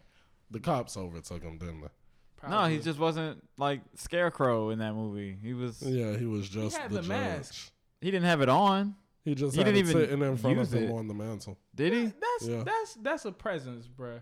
The 0.49 0.59
cops 0.59 0.97
overtook 0.97 1.43
him, 1.43 1.57
didn't 1.57 1.81
they? 1.81 2.49
No, 2.49 2.65
he 2.65 2.79
just 2.79 2.99
wasn't 2.99 3.43
like 3.57 3.81
Scarecrow 3.95 4.69
in 4.69 4.79
that 4.79 4.93
movie. 4.93 5.37
He 5.41 5.53
was. 5.53 5.81
Yeah, 5.81 6.15
he 6.15 6.25
was 6.25 6.47
just 6.47 6.77
had 6.77 6.89
the, 6.89 6.95
the 6.95 7.01
judge. 7.01 7.09
mask. 7.09 7.71
He 7.99 8.11
didn't 8.11 8.27
have 8.27 8.41
it 8.41 8.49
on. 8.49 8.95
He 9.27 9.35
just 9.35 9.55
He 9.55 9.59
had 9.61 9.65
didn't 9.65 9.75
it 9.75 9.89
even 9.89 10.01
sitting 10.03 10.21
in 10.21 10.37
front 10.37 10.57
use 10.57 10.71
of 10.73 10.79
him 10.79 10.89
it. 10.89 10.93
on 10.93 11.07
the 11.09 11.13
mantle. 11.13 11.57
Did 11.75 11.91
he? 11.91 12.03
That's 12.05 12.47
Yeah. 12.47 12.63
that's 12.63 12.93
that's 12.95 13.25
a 13.25 13.31
presence, 13.33 13.85
bruh. 13.85 14.21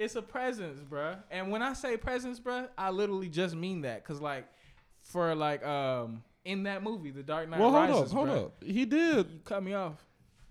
It's 0.00 0.16
a 0.16 0.22
presence, 0.22 0.80
bruh. 0.82 1.18
And 1.30 1.52
when 1.52 1.62
I 1.62 1.74
say 1.74 1.96
presence, 1.96 2.40
bruh, 2.40 2.68
I 2.76 2.90
literally 2.90 3.28
just 3.28 3.54
mean 3.54 3.82
that, 3.82 4.04
cause 4.04 4.20
like, 4.20 4.46
for 5.04 5.32
like 5.36 5.64
um 5.64 6.24
in 6.44 6.64
that 6.64 6.82
movie, 6.82 7.12
The 7.12 7.22
Dark 7.22 7.48
Knight 7.48 7.60
well, 7.60 7.70
hold 7.70 7.88
Rises, 7.88 8.10
up, 8.12 8.16
hold 8.18 8.28
bruh, 8.30 8.44
up. 8.46 8.64
He 8.64 8.84
did. 8.84 9.30
You 9.30 9.38
cut 9.44 9.62
me 9.62 9.74
off. 9.74 10.04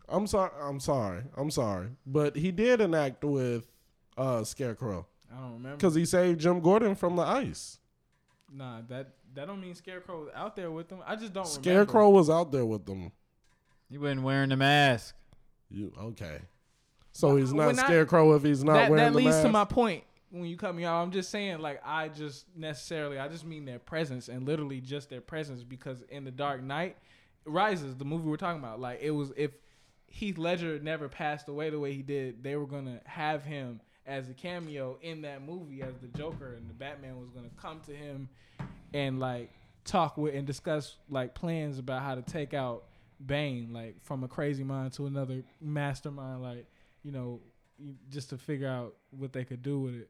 I'm 0.08 0.26
sorry. 0.26 0.52
I'm 0.62 0.80
sorry. 0.80 1.24
I'm 1.36 1.52
sorry. 1.52 1.89
But 2.06 2.38
he 2.38 2.52
did 2.52 2.80
enact 2.80 3.26
with 3.26 3.70
uh, 4.18 4.46
Scarecrow 4.46 5.06
I 5.30 5.36
don't 5.42 5.54
remember. 5.56 5.76
because 5.76 5.96
he 5.96 6.06
saved 6.06 6.39
Jim 6.39 6.62
Gordon 6.62 6.96
from 6.96 7.18
the 7.18 7.24
ice. 7.24 7.78
Nah, 8.54 8.84
that 8.88 9.16
that 9.34 9.48
don't 9.48 9.60
mean 9.60 9.76
Scarecrow 9.76 10.22
was 10.22 10.30
out 10.34 10.56
there 10.56 10.72
with 10.72 10.88
them. 10.88 11.00
I 11.06 11.18
just 11.18 11.34
don't 11.34 11.46
Scarecrow 11.46 12.10
was 12.10 12.30
out 12.30 12.54
there 12.54 12.66
with 12.66 12.86
them. 12.86 13.12
He 13.92 13.98
wasn't 13.98 14.24
wearing 14.24 14.50
the 14.50 14.58
mask. 14.58 15.14
You 15.70 15.92
okay? 16.00 16.39
So 17.12 17.28
Well, 17.28 17.38
he's 17.38 17.54
not 17.54 17.68
when 17.68 17.80
I- 17.80 17.84
Scarecrow 17.84 18.34
if 18.36 18.44
he's 18.44 18.64
not. 18.64 18.74
That 18.74 18.89
wearing 18.89 19.04
that 19.06 19.12
the 19.20 19.26
mask. 19.26 19.26
That 19.26 19.44
leads 19.44 19.46
to 19.46 19.52
my 19.52 19.66
point. 19.66 20.06
When 20.30 20.46
you 20.46 20.56
cut 20.56 20.74
me 20.74 20.86
off, 20.86 21.04
I'm 21.04 21.12
just 21.12 21.30
saying 21.30 21.60
like 21.60 21.82
I 21.86 22.08
just 22.08 22.46
necessarily 22.56 23.20
I 23.20 23.28
just 23.28 23.46
mean 23.46 23.66
their 23.66 23.80
presence 23.80 24.30
and 24.30 24.48
literally 24.48 24.80
just 24.80 25.10
their 25.10 25.20
presence 25.20 25.62
because 25.62 26.04
in 26.04 26.24
the 26.24 26.32
Dark 26.32 26.64
Knight 26.64 26.96
Rises, 27.44 27.96
the 27.98 28.06
movie 28.06 28.30
we're 28.30 28.38
talking 28.38 28.60
about, 28.64 28.80
like 28.80 29.00
it 29.02 29.12
was 29.12 29.34
if 29.36 29.52
Heath 30.08 30.38
Ledger 30.38 30.80
never 30.80 31.10
passed 31.10 31.50
away 31.50 31.70
the 31.70 31.80
way 31.80 31.92
he 31.92 32.02
did, 32.02 32.44
they 32.44 32.56
were 32.56 32.68
gonna 32.68 33.02
have 33.06 33.44
him 33.44 33.82
as 34.06 34.30
a 34.30 34.34
cameo 34.34 34.98
in 35.02 35.24
that 35.24 35.42
movie 35.42 35.82
as 35.82 35.98
the 35.98 36.08
Joker, 36.18 36.54
and 36.54 36.70
the 36.70 36.74
Batman 36.74 37.20
was 37.20 37.30
gonna 37.30 37.50
come 37.58 37.82
to 37.88 37.94
him 37.94 38.30
and 38.94 39.20
like 39.20 39.50
talk 39.84 40.18
with 40.18 40.34
and 40.34 40.48
discuss 40.48 40.96
like 41.10 41.34
plans 41.34 41.78
about 41.78 42.04
how 42.04 42.16
to 42.16 42.22
take 42.22 42.54
out 42.54 42.86
Bane, 43.26 43.70
like 43.72 43.96
from 44.04 44.24
a 44.24 44.28
crazy 44.28 44.64
mind 44.64 44.94
to 44.94 45.06
another 45.06 45.44
mastermind, 45.62 46.42
like 46.42 46.66
you 47.04 47.12
know, 47.12 47.40
just 48.10 48.30
to 48.30 48.38
figure 48.38 48.68
out 48.68 48.96
what 49.12 49.34
they 49.34 49.44
could 49.44 49.62
do 49.62 49.80
with 49.80 49.96
it. 49.96 50.10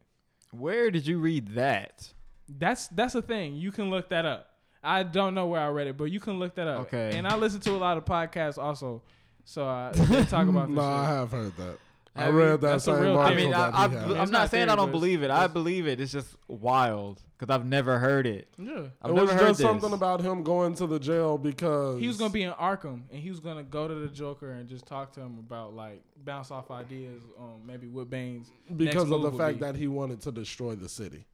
Where 0.51 0.91
did 0.91 1.07
you 1.07 1.19
read 1.19 1.55
that? 1.55 2.11
That's 2.49 2.87
that's 2.87 3.15
a 3.15 3.21
thing. 3.21 3.55
You 3.55 3.71
can 3.71 3.89
look 3.89 4.09
that 4.09 4.25
up. 4.25 4.47
I 4.83 5.03
don't 5.03 5.35
know 5.35 5.45
where 5.45 5.61
I 5.61 5.67
read 5.69 5.87
it, 5.87 5.97
but 5.97 6.05
you 6.05 6.19
can 6.19 6.39
look 6.39 6.55
that 6.55 6.67
up. 6.67 6.81
Okay. 6.81 7.11
And 7.15 7.27
I 7.27 7.35
listen 7.35 7.59
to 7.61 7.71
a 7.71 7.77
lot 7.77 7.97
of 7.97 8.05
podcasts 8.05 8.57
also, 8.57 9.03
so 9.45 9.67
I 9.67 9.91
talk 10.29 10.47
about 10.47 10.67
this. 10.69 10.75
No, 10.75 10.81
I 10.81 11.05
have 11.05 11.31
heard 11.31 11.55
that. 11.57 11.77
I 12.13 12.23
Have 12.23 12.33
read 12.33 12.51
that 12.51 12.61
That's 12.61 12.83
same 12.83 12.95
article 12.95 13.19
I 13.19 13.35
mean, 13.35 13.51
that 13.51 13.73
I, 13.73 13.85
I, 13.85 13.87
he 13.87 13.95
had. 13.95 14.03
I'm 14.03 14.17
not 14.17 14.31
not 14.31 14.51
saying 14.51 14.67
I 14.69 14.75
don't 14.75 14.91
believe 14.91 15.23
it. 15.23 15.31
I 15.31 15.47
believe 15.47 15.87
it. 15.87 16.01
It's 16.01 16.11
just 16.11 16.35
wild 16.47 17.21
because 17.37 17.53
I've 17.53 17.65
never 17.65 17.99
heard 17.99 18.27
it. 18.27 18.49
Yeah. 18.57 18.87
I've 19.01 19.11
it 19.11 19.13
never 19.13 19.21
was 19.21 19.31
heard 19.31 19.47
just 19.47 19.59
this. 19.59 19.67
something 19.67 19.93
about 19.93 20.19
him 20.21 20.43
going 20.43 20.75
to 20.75 20.87
the 20.87 20.99
jail 20.99 21.37
because 21.37 22.01
He 22.01 22.07
was 22.07 22.17
gonna 22.17 22.33
be 22.33 22.43
in 22.43 22.51
Arkham, 22.51 23.03
and 23.11 23.21
he 23.21 23.29
was 23.29 23.39
gonna 23.39 23.63
go 23.63 23.87
to 23.87 23.95
the 23.95 24.09
Joker 24.09 24.51
and 24.51 24.67
just 24.67 24.85
talk 24.85 25.13
to 25.13 25.21
him 25.21 25.37
about 25.39 25.73
like 25.73 26.03
bounce 26.25 26.51
off 26.51 26.69
ideas 26.69 27.23
on 27.39 27.61
maybe 27.65 27.87
what 27.87 28.09
Bane's 28.09 28.51
because 28.75 28.95
next 28.95 29.03
of 29.03 29.09
the 29.09 29.17
move 29.17 29.33
would 29.33 29.39
fact 29.39 29.59
be. 29.59 29.65
that 29.65 29.75
he 29.75 29.87
wanted 29.87 30.21
to 30.21 30.31
destroy 30.33 30.75
the 30.75 30.89
city. 30.89 31.25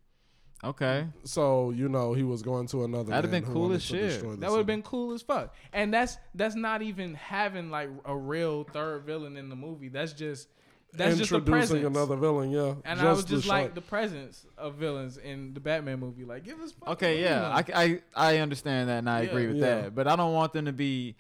Okay. 0.64 1.08
So 1.24 1.72
you 1.72 1.90
know 1.90 2.14
he 2.14 2.24
was 2.24 2.42
going 2.42 2.68
to 2.68 2.84
another. 2.84 3.10
That'd've 3.10 3.32
been 3.32 3.46
cool 3.46 3.74
as 3.74 3.84
shit. 3.84 4.22
That 4.40 4.52
would 4.52 4.58
have 4.58 4.66
been 4.68 4.84
cool 4.84 5.14
as 5.14 5.22
fuck. 5.22 5.56
And 5.74 5.94
that's 5.94 6.18
that's 6.36 6.56
not 6.56 6.82
even 6.84 7.16
having 7.16 7.70
like 7.72 7.90
a 8.06 8.16
real 8.16 8.64
third 8.64 9.04
villain 9.06 9.38
in 9.38 9.50
the 9.50 9.56
movie. 9.56 9.90
That's 9.90 10.14
just 10.14 10.48
that's 10.94 11.18
just 11.18 11.32
a 11.32 11.36
introducing 11.36 11.52
presence. 11.82 11.86
another 11.98 12.16
villain. 12.16 12.52
Yeah, 12.52 12.76
And 12.86 13.00
I 13.00 13.12
was 13.12 13.24
just 13.26 13.44
show- 13.46 13.50
like 13.52 13.76
the 13.76 13.82
presence 13.82 14.46
of 14.58 14.76
villains 14.76 15.18
in 15.18 15.54
the 15.54 15.60
Batman 15.60 16.00
movie. 16.00 16.24
Like, 16.26 16.44
give 16.44 16.60
us. 16.60 16.74
Okay. 16.88 17.22
Yeah. 17.22 17.48
I. 17.50 17.64
I 17.74 18.02
I 18.16 18.38
understand 18.40 18.90
that 18.90 19.00
and 19.00 19.10
I 19.10 19.22
Yeah. 19.22 19.30
agree 19.30 19.48
with 19.48 19.58
Yeah. 19.58 19.82
that. 19.82 19.96
But 19.96 20.08
I 20.08 20.16
don't 20.16 20.34
want 20.34 20.54
them 20.54 20.66
to 20.66 20.74
be 20.74 21.16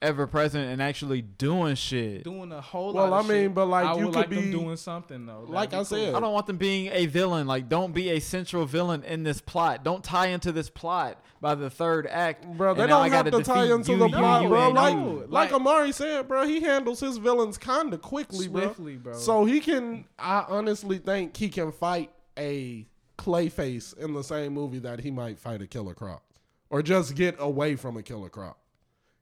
ever 0.00 0.26
present 0.28 0.70
and 0.70 0.80
actually 0.80 1.22
doing 1.22 1.74
shit. 1.74 2.22
doing 2.22 2.52
a 2.52 2.60
whole 2.60 2.92
Well, 2.92 3.08
lot. 3.08 3.20
Of 3.20 3.26
I 3.26 3.28
mean, 3.34 3.44
shit. 3.46 3.54
but, 3.54 3.66
like, 3.66 3.84
I 3.86 3.94
you 3.98 4.04
would 4.06 4.14
could 4.14 4.14
like 4.14 4.30
them 4.30 4.44
be- 4.44 4.50
doing 4.52 4.76
something 4.76 5.26
though. 5.26 5.40
That'd 5.40 5.50
Like 5.50 5.72
I 5.72 5.76
cool. 5.78 5.84
said, 5.86 6.14
I 6.14 6.20
don't 6.20 6.32
want 6.32 6.46
them 6.46 6.56
being 6.56 6.88
a 6.92 7.06
villain. 7.06 7.46
Like, 7.48 7.68
don't 7.68 7.92
be 7.92 8.10
a 8.10 8.20
central 8.20 8.64
villain 8.64 9.02
in 9.02 9.24
this 9.24 9.40
plot. 9.40 9.82
Don't 9.82 10.04
tie 10.04 10.28
into 10.28 10.52
this 10.52 10.70
plot 10.70 11.20
by 11.40 11.54
the 11.56 11.68
third 11.68 12.06
act. 12.06 12.46
Bro, 12.56 12.74
they 12.74 12.86
don't 12.86 13.02
I 13.02 13.08
have 13.08 13.30
gotta 13.30 13.42
tie 13.42 13.64
into 13.72 13.92
you, 13.92 13.98
the 13.98 14.06
you, 14.08 14.16
plot, 14.16 14.42
you, 14.44 14.48
bro. 14.48 14.66
and 14.66 14.74
Like, 14.74 14.94
you. 14.94 15.00
like, 15.28 15.30
Like- 15.30 15.52
Amari 15.52 15.90
said, 15.92 16.28
bro, 16.28 16.46
he 16.46 16.60
handles 16.60 17.00
his 17.00 17.16
villains 17.18 17.58
kind 17.58 17.92
of 17.92 18.00
quickly, 18.00 18.46
bro. 18.46 18.62
swiftly, 18.62 18.96
bro. 18.96 19.14
So 19.14 19.44
he 19.46 19.58
can. 19.60 20.04
I 20.18 20.44
honestly 20.48 20.98
think 20.98 21.36
he 21.36 21.48
can 21.48 21.72
fight 21.72 22.10
a 22.38 22.86
Clayface 23.18 23.98
in 23.98 24.14
the 24.14 24.22
same 24.22 24.54
movie 24.54 24.78
that 24.78 25.00
he 25.00 25.10
might 25.10 25.40
fight 25.40 25.60
a 25.60 25.66
Killer 25.66 25.92
Croc, 25.94 26.22
or 26.70 26.82
just 26.82 27.16
get 27.16 27.34
away 27.40 27.74
from 27.74 27.96
a 27.96 28.02
Killer 28.02 28.28
Croc. 28.28 28.56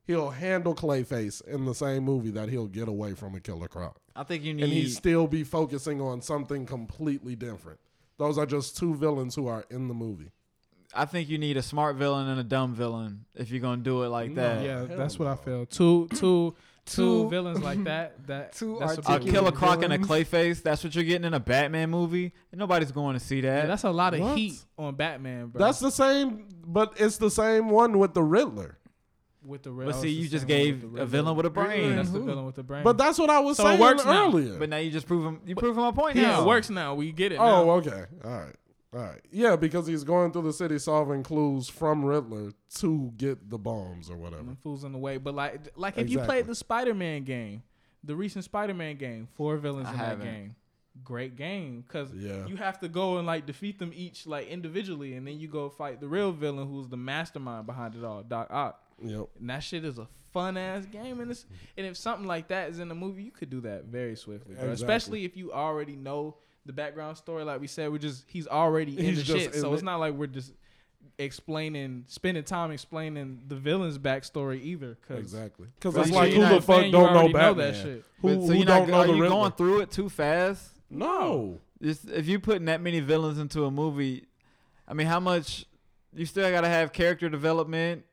He'll 0.07 0.31
handle 0.31 0.75
Clayface 0.75 1.47
in 1.49 1.65
the 1.65 1.75
same 1.75 2.05
movie 2.05 2.31
that 2.31 2.49
he'll 2.49 2.69
get 2.69 2.87
away 2.89 3.15
from 3.15 3.35
a 3.35 3.41
Killer 3.41 3.69
Croc, 3.69 3.97
I 4.15 4.23
think 4.23 4.45
you 4.45 4.55
need 4.55 4.63
and 4.63 4.73
need. 4.73 4.83
he 4.85 4.89
still 4.89 5.27
be 5.27 5.43
focusing 5.43 6.01
on 6.01 6.23
something 6.23 6.65
completely 6.67 7.35
different. 7.35 7.81
Those 8.19 8.39
are 8.39 8.47
just 8.47 8.77
two 8.77 8.95
villains 8.95 9.35
who 9.35 9.47
are 9.49 9.65
in 9.71 9.89
the 9.89 9.95
movie. 9.95 10.31
I 10.95 11.05
think 11.05 11.29
you 11.29 11.37
need 11.39 11.57
a 11.57 11.63
smart 11.63 11.97
villain 11.97 12.29
and 12.29 12.39
a 12.41 12.45
dumb 12.45 12.73
villain 12.75 13.25
if 13.35 13.51
you're 13.51 13.61
gonna 13.61 13.83
do 13.83 14.05
it 14.05 14.09
like 14.09 14.31
No. 14.31 14.43
that. 14.43 14.65
yeah, 14.65 14.87
hell 14.87 14.97
that's 14.97 15.19
what 15.19 15.29
I 15.29 15.35
feel. 15.35 15.67
Two, 15.67 16.07
two, 16.13 16.55
two 16.87 17.25
Two- 17.25 17.29
villains 17.29 17.61
like 17.61 17.83
that. 17.85 18.27
That 18.29 18.53
Two 18.55 18.77
that's 18.79 18.93
a 18.99 19.01
A 19.01 19.03
big 19.03 19.07
articulate 19.11 19.35
Killer 19.35 19.45
movie. 19.51 19.57
Croc 19.57 19.83
and 19.83 19.93
a. 19.93 19.99
Clayface. 19.99 20.63
That's 20.63 20.85
what 20.85 20.95
you're 20.95 21.03
getting 21.05 21.27
in 21.27 21.35
a 21.35 21.41
Batman 21.41 21.91
movie. 21.91 22.33
And 22.53 22.59
nobody's 22.61 22.93
going 22.93 23.15
to 23.19 23.21
see 23.21 23.41
that. 23.41 23.63
Yeah, 23.63 23.67
that's 23.67 23.83
a 23.85 23.91
lot 23.91 24.15
of 24.15 24.21
What? 24.21 24.39
heat 24.39 24.55
on 24.79 24.95
Batman, 24.95 25.49
bro. 25.49 25.59
That's 25.59 25.81
the 25.81 25.91
same, 25.91 26.47
but 26.65 26.95
it's 26.99 27.17
the 27.19 27.31
same 27.31 27.69
one 27.71 27.99
with 27.99 28.15
the 28.15 28.23
Riddler. 28.23 28.79
With 29.47 29.63
the 29.63 29.71
but 29.71 29.89
oh, 29.89 29.93
see, 29.93 30.09
you 30.11 30.29
just 30.29 30.47
gave 30.47 30.83
a 30.85 30.87
Riddler. 30.87 31.07
villain 31.07 31.37
with 31.37 31.47
a 31.47 31.51
brain. 31.51 31.91
and 31.91 31.99
That's 31.99 32.11
the 32.11 32.21
villain 32.21 32.45
with 32.47 32.57
the 32.57 32.63
brain. 32.63 32.83
But 32.85 32.99
that's 32.99 33.19
what 33.19 33.31
I 33.31 33.41
was 33.41 33.57
So 33.57 33.65
it 33.67 33.71
saying 33.71 33.81
works 33.81 34.05
now. 34.05 34.27
earlier. 34.27 34.59
But 34.59 34.69
now 34.71 34.79
you 34.79 34.91
just 34.91 35.07
prove 35.07 35.25
him. 35.25 35.41
You 35.47 35.55
prove 35.55 35.77
my 35.77 35.91
point. 35.93 36.17
yeah, 36.17 36.23
now. 36.33 36.43
it 36.43 36.47
works 36.47 36.69
now. 36.71 36.95
We 36.95 37.13
get 37.13 37.33
it. 37.33 37.37
Oh, 37.39 37.65
now. 37.65 37.71
okay. 37.73 38.05
All 38.25 38.31
right. 38.31 38.55
All 38.95 39.01
right. 39.01 39.21
Yeah, 39.31 39.57
because 39.57 39.87
he's 39.87 40.05
going 40.05 40.33
through 40.33 40.43
the 40.43 40.53
city 40.53 40.79
solving 40.79 41.23
clues 41.23 41.69
from 41.69 42.05
Riddler 42.05 42.53
to 42.77 43.13
get 43.17 43.51
the 43.51 43.59
bombs 43.59 44.09
or 44.11 44.17
whatever. 44.17 44.43
Them 44.45 44.57
fools 44.57 44.85
in 44.85 44.93
the 44.93 44.99
way. 44.99 45.19
But 45.19 45.35
like, 45.35 45.69
like 45.77 45.99
if 45.99 46.09
you 46.09 46.19
played 46.21 46.47
the 46.47 46.55
Spider-Man 46.55 47.25
game, 47.25 47.63
the 48.05 48.15
recent 48.17 48.45
Spider-Man 48.45 48.97
game, 48.97 49.29
four 49.35 49.57
villains 49.57 49.89
I 49.89 49.93
in 49.93 49.99
that 49.99 50.05
haven't. 50.05 50.25
game. 50.27 50.57
Great 51.05 51.37
game, 51.37 51.85
cause 51.89 52.09
Yeah. 52.15 52.47
you 52.47 52.57
have 52.57 52.81
to 52.81 52.89
go 52.89 53.19
and 53.19 53.27
like 53.27 53.45
defeat 53.45 53.79
them 53.79 53.93
each 53.95 54.27
like 54.27 54.49
individually, 54.49 55.13
and 55.13 55.27
then 55.27 55.39
you 55.39 55.47
go 55.47 55.69
fight 55.69 56.01
the 56.01 56.09
real 56.09 56.33
villain, 56.33 56.67
who's 56.67 56.89
the 56.89 56.97
mastermind 56.97 57.67
behind 57.67 57.95
it 57.97 58.03
all, 58.03 58.23
Doc 58.23 58.47
Ock. 58.51 58.83
Yep. 59.03 59.29
And 59.41 59.51
that 59.51 59.63
shit 59.63 59.85
is 59.85 59.99
a 59.99 60.09
fun 60.33 60.57
ass 60.57 60.87
game, 60.87 61.21
and 61.21 61.31
it's 61.31 61.47
and 61.77 61.87
if 61.87 61.97
something 61.97 62.27
like 62.27 62.49
that 62.49 62.71
is 62.71 62.79
in 62.79 62.89
the 62.89 62.95
movie, 62.95 63.23
you 63.23 63.31
could 63.31 63.51
do 63.51 63.61
that 63.63 63.85
very 63.85 64.17
swiftly. 64.17 64.53
Exactly. 64.53 64.75
Especially 64.75 65.25
if 65.25 65.37
you 65.37 65.53
already 65.53 65.97
know 65.97 66.37
the 66.65 66.73
background 66.73 67.17
story. 67.17 67.45
Like 67.45 67.61
we 67.61 67.67
said, 67.67 67.91
we're 67.91 67.99
just 67.99 68.25
he's 68.27 68.47
already 68.47 68.99
in 68.99 69.05
He's 69.05 69.19
the 69.19 69.23
just 69.25 69.39
shit, 69.39 69.55
in 69.55 69.61
so 69.61 69.73
it's 69.75 69.83
not 69.83 70.01
like 70.01 70.15
we're 70.15 70.27
just 70.27 70.53
explaining, 71.19 72.05
spending 72.09 72.45
time 72.45 72.71
explaining 72.71 73.41
the 73.47 73.57
villain's 73.57 73.99
backstory 73.99 74.63
either. 74.63 74.99
Cause 75.09 75.19
Exactly. 75.19 75.69
Because 75.75 75.97
it's 75.97 76.11
like 76.11 76.33
who 76.33 76.47
the 76.47 76.61
fuck 76.61 76.83
don't 76.83 76.93
know 76.93 77.07
already 77.07 77.33
Batman? 77.33 77.73
that 77.73 77.77
shit. 77.77 78.05
Who, 78.21 78.47
so 78.47 78.53
who 78.53 78.65
don't 78.65 78.89
not, 78.89 78.89
know 78.89 79.01
are 79.01 79.07
the 79.07 79.13
you 79.15 79.29
going 79.29 79.53
through 79.53 79.81
it 79.81 79.91
too 79.91 80.09
fast? 80.09 80.71
no. 80.91 81.59
Just, 81.83 82.09
if 82.09 82.27
you 82.27 82.41
putting 82.41 82.65
that 82.67 82.81
many 82.81 83.01
villains 83.01 83.39
into 83.39 83.67
a 83.67 83.71
movie, 83.71 84.25
I 84.89 84.95
mean, 84.95 85.07
how 85.07 85.21
much? 85.21 85.67
You 86.15 86.25
still 86.25 86.51
gotta 86.51 86.69
have 86.69 86.91
character 86.91 87.29
development. 87.29 88.05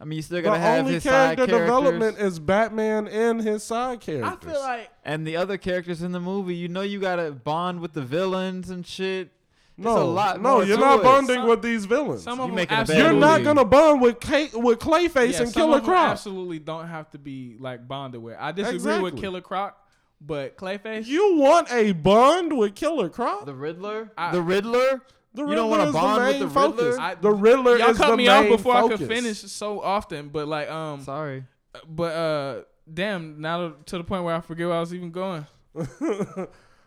I 0.00 0.04
mean, 0.04 0.16
you 0.16 0.22
still 0.22 0.40
gotta 0.42 0.60
have 0.60 0.80
only 0.80 0.94
his 0.94 1.02
side 1.02 1.36
character 1.36 1.46
characters. 1.46 1.60
development 1.66 2.18
is 2.18 2.38
Batman 2.38 3.08
and 3.08 3.40
his 3.40 3.64
side 3.64 4.00
characters. 4.00 4.48
I 4.48 4.52
feel 4.52 4.60
like 4.60 4.90
and 5.04 5.26
the 5.26 5.36
other 5.36 5.58
characters 5.58 6.02
in 6.02 6.12
the 6.12 6.20
movie. 6.20 6.54
You 6.54 6.68
know, 6.68 6.82
you 6.82 7.00
gotta 7.00 7.32
bond 7.32 7.80
with 7.80 7.94
the 7.94 8.02
villains 8.02 8.70
and 8.70 8.86
shit. 8.86 9.30
no, 9.76 9.98
a 9.98 10.04
lot 10.04 10.40
no, 10.40 10.60
you're 10.62 10.78
not 10.78 11.00
it. 11.00 11.02
bonding 11.02 11.36
Some- 11.36 11.48
with 11.48 11.62
these 11.62 11.84
villains. 11.84 12.22
some 12.22 12.38
You 12.38 12.44
of 12.44 12.48
them 12.50 12.56
making 12.56 12.78
a 12.78 12.84
bad 12.84 12.96
You're 12.96 13.12
not 13.12 13.42
gonna 13.42 13.64
bond 13.64 14.00
with 14.00 14.20
Kate, 14.20 14.54
with 14.54 14.78
Clayface 14.78 15.32
yeah, 15.32 15.42
and 15.42 15.48
some 15.48 15.62
Killer 15.62 15.78
of 15.78 15.82
them 15.84 15.90
Croc. 15.92 16.10
absolutely 16.10 16.58
don't 16.60 16.86
have 16.86 17.10
to 17.10 17.18
be 17.18 17.56
like 17.58 17.86
bonded 17.88 18.22
with. 18.22 18.36
I 18.38 18.52
disagree 18.52 18.76
Exactly. 18.76 19.02
with 19.10 19.20
Killer 19.20 19.40
Croc 19.40 19.76
But 20.20 20.56
Clayface, 20.56 21.06
You 21.06 21.36
want 21.38 21.70
a 21.72 21.92
bond 21.92 22.56
with 22.56 22.74
Killer 22.74 23.08
Croc? 23.08 23.46
The 23.46 23.54
Riddler. 23.54 24.10
I- 24.18 24.32
the 24.32 24.42
Riddler. 24.42 25.02
The 25.38 25.50
You 25.50 25.54
don't 25.54 25.70
wanna 25.70 25.84
is 25.84 25.88
the 25.92 25.98
bond 25.98 26.22
with 26.24 26.30
main 26.32 26.40
the 26.40 26.46
Riddler? 26.48 26.70
focus. 26.72 26.98
I- 26.98 27.14
the 27.14 27.30
Riddler 27.30 27.76
y'all 27.78 27.90
is 27.90 27.96
cut 27.98 28.10
the 28.10 28.16
me 28.16 28.26
main 28.26 28.36
off 28.36 28.48
before 28.48 28.74
I 28.74 28.80
focus. 28.82 28.98
could 28.98 29.08
finish 29.08 29.38
so 29.38 29.80
often. 29.80 30.28
But 30.30 30.48
like, 30.48 30.68
um, 30.70 31.02
Sorry. 31.02 31.44
but 31.88 32.12
uh, 32.14 32.62
damn, 32.92 33.40
now 33.40 33.68
to, 33.68 33.74
to 33.86 33.98
the 33.98 34.04
point 34.04 34.24
where 34.24 34.34
I 34.34 34.40
forget 34.40 34.66
where 34.66 34.76
I 34.76 34.80
was 34.80 34.92
even 34.94 35.10
going. 35.10 35.46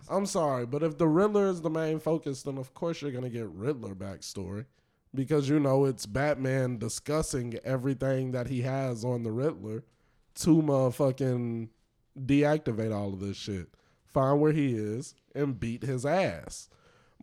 I'm 0.10 0.26
sorry, 0.26 0.66
but 0.66 0.84
if 0.84 0.98
the 0.98 1.08
Riddler 1.08 1.48
is 1.48 1.62
the 1.62 1.70
main 1.70 2.00
focus, 2.00 2.44
then 2.44 2.58
of 2.58 2.74
course 2.74 3.02
you're 3.02 3.12
gonna 3.12 3.30
get 3.30 3.48
Riddler 3.48 3.96
backstory, 3.96 4.66
because 5.16 5.48
you 5.48 5.60
know 5.60 5.86
it's 5.86 6.06
Batman 6.06 6.78
discussing 6.78 7.58
everything 7.64 8.32
that 8.32 8.48
he 8.48 8.62
has 8.64 9.06
on 9.06 9.24
the 9.24 9.32
Riddler 9.32 9.84
to 10.36 10.62
motherfucking 10.62 11.70
deactivate 12.20 12.94
all 12.94 13.14
of 13.14 13.20
this 13.22 13.38
shit, 13.38 13.68
find 14.08 14.42
where 14.42 14.52
he 14.52 14.74
is, 14.74 15.16
and 15.34 15.60
beat 15.60 15.84
his 15.84 16.06
ass. 16.06 16.68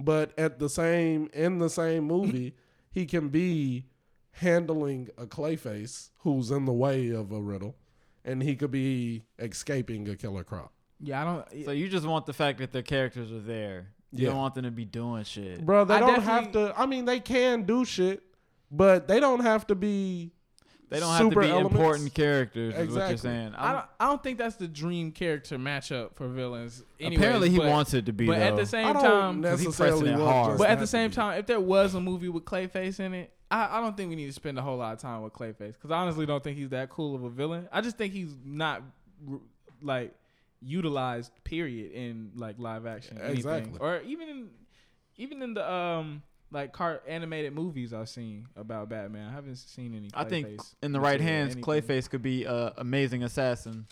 But 0.01 0.32
at 0.38 0.59
the 0.59 0.68
same 0.68 1.28
in 1.32 1.59
the 1.59 1.68
same 1.70 2.05
movie, 2.05 2.55
he 2.90 3.05
can 3.07 3.28
be 3.28 3.86
handling 4.32 5.09
a 5.18 5.26
Clayface 5.26 6.11
who's 6.18 6.51
in 6.51 6.64
the 6.64 6.72
way 6.72 7.11
of 7.11 7.32
a 7.32 7.40
riddle, 7.40 7.76
and 8.24 8.42
he 8.42 8.55
could 8.57 8.70
be 8.70 9.24
escaping 9.38 10.09
a 10.09 10.16
Killer 10.16 10.44
Croc. 10.44 10.72
Yeah, 11.01 11.22
I 11.22 11.24
don't. 11.24 11.64
So 11.64 11.70
you 11.72 11.88
just 11.88 12.07
want 12.07 12.26
the 12.26 12.32
fact 12.32 12.59
that 12.59 12.72
their 12.72 12.82
characters 12.82 13.32
are 13.32 13.40
there. 13.40 13.88
You 14.11 14.24
Yeah. 14.24 14.28
don't 14.30 14.38
want 14.38 14.55
them 14.55 14.64
to 14.64 14.70
be 14.70 14.84
doing 14.84 15.24
shit. 15.24 15.64
Bro, 15.64 15.84
they 15.86 15.94
I 15.94 16.01
don't 16.01 16.22
have 16.22 16.53
to. 16.53 16.72
I 16.76 16.86
mean, 16.86 17.05
they 17.05 17.20
can 17.20 17.62
do 17.64 17.84
shit, 17.84 18.22
but 18.70 19.07
they 19.09 19.20
don't 19.20 19.40
have 19.40 19.66
to 19.68 19.74
be. 19.74 20.32
They 20.91 21.01
don't 21.01 21.12
have 21.12 21.30
to 21.30 21.41
be 21.41 21.47
elements. 21.49 21.74
important 21.74 22.14
characters. 22.14 22.74
Is 22.74 22.95
what 22.95 23.09
you're 23.09 23.18
saying. 23.18 23.55
I 23.55 23.66
I'm- 23.66 23.74
don't, 23.74 23.86
I 24.01 24.07
don't 24.07 24.22
think 24.22 24.39
that's 24.39 24.57
the 24.57 24.68
dream 24.68 25.12
character 25.12 25.59
matchup 25.59 26.14
for 26.14 26.28
villains. 26.28 26.82
Anyways, 26.99 27.18
apparently, 27.18 27.51
he 27.51 27.59
but, 27.59 27.68
wants 27.68 27.95
it 27.95 28.07
to 28.07 28.12
be. 28.12 28.26
But 28.26 28.39
at 28.39 28.57
the 28.57 28.66
same 28.66 28.95
time, 28.95 29.41
necessarily 29.41 30.11
pressing 30.12 30.26
hard. 30.26 30.59
but 30.59 30.70
at 30.70 30.78
the 30.78 30.86
same 30.86 31.11
time, 31.11 31.39
if 31.39 31.47
there 31.47 31.61
was 31.61 31.95
a 31.95 32.01
movie 32.01 32.28
with 32.28 32.45
Clayface 32.45 33.01
in 33.01 33.14
it, 33.14 33.32
I, 33.51 33.78
I 33.78 33.80
don't 33.80 33.97
think 33.97 34.11
we 34.11 34.16
need 34.16 34.26
to 34.26 34.32
spend 34.32 34.59
a 34.59 34.62
whole 34.62 34.76
lot 34.76 34.93
of 34.95 34.99
time 34.99 35.22
with 35.22 35.32
Clayface 35.32 35.74
because 35.74 35.91
I 35.91 35.99
honestly 35.99 36.26
don't 36.26 36.43
think 36.43 36.57
he's 36.57 36.70
that 36.70 36.91
cool 36.91 37.14
of 37.14 37.22
a 37.24 37.30
villain. 37.30 37.68
I 37.72 37.80
just 37.80 37.97
think 37.97 38.12
he's 38.12 38.34
not 38.45 38.82
like 39.82 40.14
utilized. 40.61 41.32
Period 41.45 41.93
in 41.93 42.32
like 42.34 42.57
live 42.59 42.86
action, 42.86 43.18
anything. 43.18 43.36
Exactly. 43.39 43.78
or 43.80 44.01
even 44.03 44.28
in 44.28 44.49
even 45.16 45.43
in 45.43 45.55
the 45.55 45.70
um 45.70 46.22
like 46.51 46.72
car 46.72 47.01
animated 47.07 47.53
movies 47.55 47.92
I've 47.92 48.09
seen 48.09 48.46
about 48.57 48.88
Batman. 48.88 49.28
I 49.28 49.32
haven't 49.32 49.57
seen 49.57 49.94
any. 49.94 50.11
I 50.14 50.24
think 50.24 50.61
in 50.82 50.92
the 50.92 51.01
right 51.01 51.20
hands, 51.20 51.55
anything. 51.55 51.62
Clayface 51.64 52.09
could 52.09 52.22
be 52.22 52.44
a 52.44 52.72
amazing 52.78 53.22
assassin. 53.22 53.86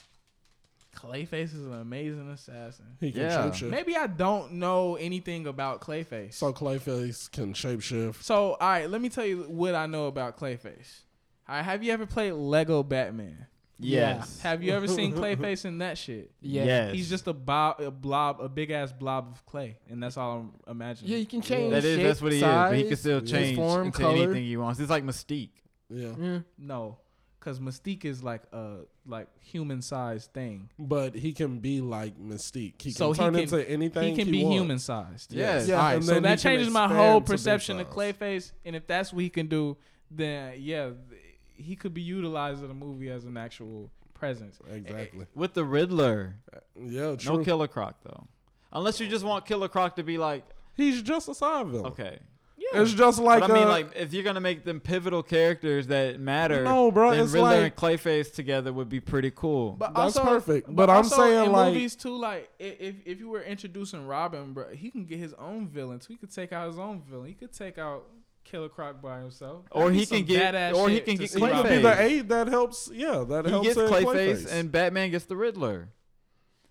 Clayface 0.94 1.54
is 1.54 1.66
an 1.66 1.74
amazing 1.74 2.30
assassin. 2.30 2.96
He 3.00 3.12
can 3.12 3.22
Yeah. 3.22 3.50
shapeshift. 3.50 3.68
Maybe 3.70 3.94
I 3.94 4.06
don't 4.06 4.52
know 4.52 4.96
anything 4.96 5.46
about 5.46 5.82
Clayface. 5.82 6.32
So 6.34 6.54
Clayface 6.54 7.30
can 7.30 7.52
shapeshift. 7.52 8.22
So, 8.22 8.54
all 8.54 8.58
right, 8.60 8.88
let 8.88 9.02
me 9.02 9.10
tell 9.10 9.26
you 9.26 9.42
what 9.42 9.74
I 9.74 9.84
know 9.84 10.06
about 10.06 10.38
Clayface. 10.38 11.00
All 11.48 11.56
right, 11.56 11.62
have 11.62 11.82
you 11.84 11.92
ever 11.92 12.06
played 12.06 12.32
Lego 12.32 12.82
Batman? 12.82 13.46
Yes. 13.78 14.40
Have 14.42 14.62
you 14.62 14.72
ever 14.72 14.88
seen 14.88 15.12
Clayface 15.14 15.64
in 15.64 15.78
that 15.78 15.98
shit? 15.98 16.30
Yeah. 16.40 16.64
Yes. 16.64 16.94
He's 16.94 17.08
just 17.10 17.26
a 17.26 17.32
blob, 17.32 17.80
a 17.80 17.90
blob, 17.90 18.40
a 18.40 18.48
big 18.48 18.70
ass 18.70 18.92
blob 18.92 19.28
of 19.32 19.44
clay, 19.46 19.76
and 19.90 20.02
that's 20.02 20.16
all 20.16 20.38
I'm 20.38 20.52
imagining. 20.70 21.10
Yeah, 21.12 21.18
you 21.18 21.26
can 21.26 21.40
change. 21.42 21.70
That 21.72 21.84
is 21.84 21.96
shape, 21.96 22.06
that's 22.06 22.22
what 22.22 22.32
he 22.32 22.40
size, 22.40 22.66
is, 22.66 22.70
but 22.70 22.78
he 22.78 22.88
can 22.88 22.96
still 22.96 23.20
change 23.20 23.56
form, 23.56 23.86
into 23.86 23.98
color. 23.98 24.22
anything 24.22 24.44
he 24.44 24.56
wants. 24.56 24.80
It's 24.80 24.90
like 24.90 25.04
Mystique. 25.04 25.50
Yeah, 25.90 26.08
Yeah. 26.18 26.38
No, 26.58 26.98
because 27.38 27.60
Mystique 27.60 28.04
is 28.04 28.22
like 28.22 28.42
a 28.52 28.78
like 29.06 29.28
human 29.40 29.82
sized 29.82 30.32
thing. 30.32 30.68
but 30.78 31.14
he 31.14 31.32
can 31.32 31.58
be 31.60 31.80
like 31.80 32.18
Mystique. 32.18 32.80
He 32.82 32.90
can 32.90 32.92
So 32.92 33.12
he 33.12 33.18
turn 33.18 33.34
can- 33.34 33.42
into 33.42 33.68
anything 33.70 34.16
he 34.16 34.22
can 34.22 34.30
be 34.32 34.44
human 34.44 34.78
sized. 34.78 35.32
Yes. 35.34 35.68
Yeah, 35.68 35.74
All 35.76 35.82
right, 35.82 35.94
and 35.96 36.04
so 36.04 36.18
that 36.20 36.38
changes 36.38 36.70
my 36.70 36.88
whole 36.88 37.20
perception 37.20 37.78
of 37.80 37.86
size. 37.88 37.94
Clayface. 37.94 38.52
And 38.64 38.74
if 38.74 38.86
that's 38.86 39.12
what 39.12 39.22
he 39.22 39.28
can 39.28 39.46
do, 39.48 39.76
then 40.10 40.54
yeah, 40.58 40.86
th- 41.08 41.20
he 41.56 41.76
could 41.76 41.94
be 41.94 42.02
utilized 42.02 42.62
in 42.64 42.70
a 42.70 42.74
movie 42.74 43.10
as 43.10 43.24
an 43.24 43.36
actual 43.36 43.90
presence. 44.14 44.58
Exactly. 44.70 45.26
With 45.34 45.54
the 45.54 45.64
Riddler. 45.64 46.36
Yeah, 46.80 47.16
true. 47.16 47.38
No 47.38 47.44
Killer 47.44 47.68
Croc 47.68 47.96
though. 48.02 48.26
Unless 48.72 49.00
you 49.00 49.08
just 49.08 49.24
want 49.24 49.46
Killer 49.46 49.68
Croc 49.68 49.96
to 49.96 50.02
be 50.02 50.18
like 50.18 50.44
He's 50.74 51.00
just 51.02 51.28
a 51.28 51.34
side 51.34 51.66
villain. 51.68 51.86
okay. 51.86 52.18
Yeah, 52.58 52.80
It's 52.80 52.92
just 52.94 53.18
like 53.20 53.40
but 53.40 53.50
I 53.50 53.54
mean, 53.54 53.64
uh, 53.64 53.68
like 53.68 53.92
if 53.94 54.12
you're 54.14 54.24
gonna 54.24 54.40
make 54.40 54.64
them 54.64 54.80
pivotal 54.80 55.22
characters 55.22 55.86
that 55.88 56.18
matter, 56.18 56.64
No, 56.64 56.90
bro, 56.90 57.10
then 57.12 57.20
it's 57.24 57.32
Riddler 57.32 57.48
like- 57.50 57.62
and 57.62 57.76
Clayface 57.76 58.32
together 58.34 58.72
would 58.72 58.88
be 58.88 58.98
pretty 59.00 59.30
cool. 59.30 59.72
but 59.72 59.94
that's 59.94 60.16
also, 60.16 60.24
perfect. 60.24 60.74
But 60.74 60.88
I'm 60.90 60.96
also 60.98 61.16
saying, 61.16 61.44
in 61.46 61.52
like- 61.52 61.74
movies 61.74 61.94
too. 61.94 62.16
Like 62.16 62.50
if 62.58 62.96
if 63.04 63.20
you 63.20 63.28
were 63.28 63.42
introducing 63.42 64.06
Robin, 64.06 64.52
bro, 64.54 64.70
he 64.74 64.90
can 64.90 65.04
get 65.04 65.18
his 65.18 65.34
own 65.34 65.68
villains. 65.68 66.06
He 66.06 66.16
could 66.16 66.32
take 66.34 66.52
out 66.52 66.66
his 66.68 66.78
own 66.78 67.02
villain. 67.02 67.28
He 67.28 67.34
could 67.34 67.52
take 67.52 67.76
out 67.78 68.04
Killer 68.50 68.68
Croc 68.68 69.02
by 69.02 69.18
himself. 69.20 69.64
Or 69.70 69.90
he 69.90 70.06
can 70.06 70.18
some 70.18 70.26
get- 70.26 70.54
badass 70.54 70.74
or 70.74 70.88
he 70.88 71.00
can 71.00 71.16
get 71.16 71.30
see 71.30 71.40
he 71.40 71.44
could 71.46 71.52
Robin. 71.52 71.76
be 71.76 71.82
the 71.82 72.00
aid 72.02 72.28
that 72.30 72.48
helps. 72.48 72.90
Yeah, 72.92 73.24
that 73.28 73.44
he 73.44 73.50
helps. 73.50 73.66
gets 73.68 73.78
in 73.78 73.86
Clayface, 73.88 74.50
and 74.52 74.72
Batman 74.72 75.10
gets 75.10 75.24
the 75.26 75.36
Riddler. 75.36 75.88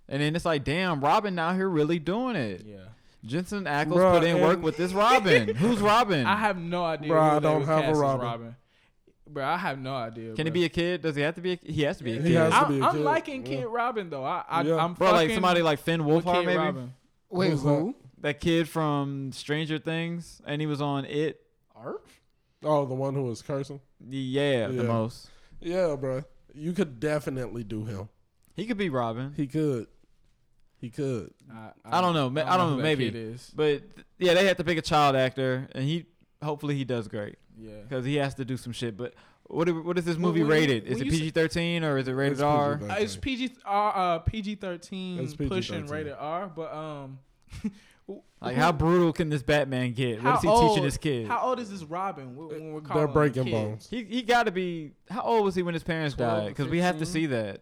And 0.08 0.22
then 0.22 0.36
it's 0.36 0.46
like, 0.46 0.64
damn, 0.64 1.02
Robin 1.02 1.38
out 1.40 1.56
here 1.56 1.68
really 1.70 2.00
doing 2.00 2.36
it. 2.36 2.64
Yeah, 2.66 2.78
Jensen 3.26 3.64
Ackles 3.66 3.96
Bruh, 3.98 4.20
put 4.20 4.24
in 4.28 4.40
work 4.42 4.62
with 4.62 4.78
this 4.78 4.94
Robin. 4.94 5.56
Who's 5.56 5.80
Robin? 5.80 6.26
I 6.26 6.36
have 6.38 6.58
no 6.58 6.84
idea. 6.86 7.10
Bro, 7.10 7.22
I 7.22 7.40
don't 7.40 7.60
would 7.60 7.68
have 7.68 7.78
a 7.80 7.82
cast 7.82 7.92
as 7.92 7.98
Robin. 7.98 8.56
Bro, 9.28 9.44
I 9.44 9.58
have 9.58 9.80
no 9.80 9.96
idea. 9.96 10.34
Can 10.36 10.46
he 10.46 10.52
be 10.52 10.66
a 10.66 10.70
kid? 10.70 11.02
Does 11.02 11.16
he 11.16 11.24
have 11.24 11.34
to 11.36 11.42
be? 11.42 11.54
A, 11.54 11.60
he 11.64 11.82
has 11.82 11.98
to 11.98 12.04
be 12.04 12.16
a 12.18 12.22
He 12.22 12.34
has 12.36 12.52
to 12.54 12.58
I'm, 12.60 12.72
be 12.72 12.80
a 12.80 12.84
I'm 12.86 12.92
kid. 12.96 13.02
liking 13.02 13.42
Yeah. 13.46 13.58
Kid 13.58 13.66
Robin 13.66 14.10
though. 14.12 14.24
I, 14.24 14.44
I 14.48 14.62
Yeah. 14.62 14.76
I'm 14.78 14.94
Bro, 14.94 15.12
like 15.14 15.32
somebody 15.32 15.64
like 15.64 15.80
Finn 15.80 16.06
with 16.06 16.24
Wolfhard, 16.24 16.46
maybe 16.46 16.58
Robin. 16.60 16.94
Wait, 17.32 17.50
Who's 17.50 17.64
who? 17.64 17.96
that 18.22 18.40
kid 18.40 18.70
from 18.70 19.32
Stranger 19.32 19.80
Things, 19.80 20.42
and 20.46 20.62
he 20.62 20.68
was 20.68 20.80
on 20.80 21.06
It. 21.06 21.42
Oh, 22.64 22.86
the 22.86 22.94
one 22.96 23.14
who 23.14 23.24
was 23.24 23.42
cursing. 23.42 23.80
Yeah, 24.10 24.68
the 24.68 24.74
Yeah. 24.76 24.82
most. 24.84 25.30
Yeah, 25.62 25.96
bro. 25.96 26.24
You 26.54 26.74
could 26.74 27.00
definitely 27.00 27.64
do 27.64 27.86
him. 27.86 28.10
He 28.56 28.66
could 28.66 28.78
be 28.78 28.90
Robin, 28.90 29.34
He 29.36 29.48
could. 29.48 29.88
He 30.78 30.90
could. 30.90 31.34
I, 31.52 31.72
I 31.86 32.02
don't 32.02 32.14
know. 32.14 32.30
Ma- 32.30 32.42
I 32.46 32.58
don't 32.58 32.68
know, 32.68 32.70
who 32.72 32.78
that 32.78 32.84
maybe. 32.84 33.06
kid 33.06 33.16
is. 33.16 33.52
but 33.56 33.82
yeah, 34.20 34.34
they 34.34 34.46
have 34.48 34.58
to 34.58 34.64
pick 34.64 34.78
a 34.78 34.82
child 34.82 35.16
actor, 35.16 35.68
and 35.74 35.84
he 35.84 36.06
hopefully 36.44 36.76
he 36.76 36.84
does 36.84 37.08
great 37.08 37.38
Yeah. 37.58 37.82
because 37.82 38.06
he 38.06 38.16
has 38.18 38.36
to 38.36 38.46
do 38.46 38.56
some 38.58 38.72
shit. 38.74 38.96
But 38.96 39.14
what 39.46 39.68
i- 39.68 39.72
what 39.72 39.98
is 39.98 40.06
this 40.06 40.18
movie 40.18 40.42
When- 40.42 40.50
when- 40.50 40.60
rated? 40.60 40.84
Is 40.86 40.96
when 41.00 41.02
it 41.02 41.06
you 41.06 41.12
say- 41.12 41.18
PG 41.20 41.30
thirteen 41.32 41.84
or 41.84 41.98
is 41.98 42.08
it 42.08 42.12
rated 42.14 42.34
It's 42.34 42.42
R? 42.42 42.78
PG-13. 42.78 42.92
Uh, 42.92 42.96
it's 43.04 43.16
PG 43.16 43.52
uh, 43.66 44.20
PG 44.20 44.56
thirteen 44.56 45.20
It's 45.20 45.36
pushing 45.36 45.86
PG-13. 45.86 45.90
rated 45.92 46.14
R, 46.20 46.48
but 46.56 46.72
um, 46.74 47.20
Like 48.46 48.56
how 48.58 48.72
brutal 48.72 49.12
can 49.14 49.30
this 49.30 49.44
Batman 49.44 49.94
get? 49.94 50.18
What 50.24 50.32
how 50.32 50.36
is 50.38 50.42
he 50.44 50.48
old- 50.48 50.70
teaching 50.70 50.84
his 50.84 50.98
kid? 50.98 51.28
How 51.28 51.40
old 51.48 51.60
is 51.60 51.70
this 51.70 51.84
Robin? 51.84 52.36
When 52.36 52.48
when 52.50 52.74
we're 52.74 52.82
calling 52.82 53.06
They're 53.06 53.14
breaking 53.14 53.46
kid? 53.46 53.52
bones. 53.52 53.88
He 53.90 54.04
he 54.04 54.22
got 54.22 54.44
to 54.44 54.52
be. 54.52 54.92
How 55.10 55.22
old 55.22 55.46
was 55.46 55.56
he 55.56 55.64
when 55.64 55.74
his 55.74 55.84
parents 55.84 56.16
12 56.16 56.44
died? 56.44 56.48
Because 56.50 56.68
we 56.68 56.80
have 56.80 57.00
to 57.00 57.06
see 57.06 57.26
that. 57.28 57.62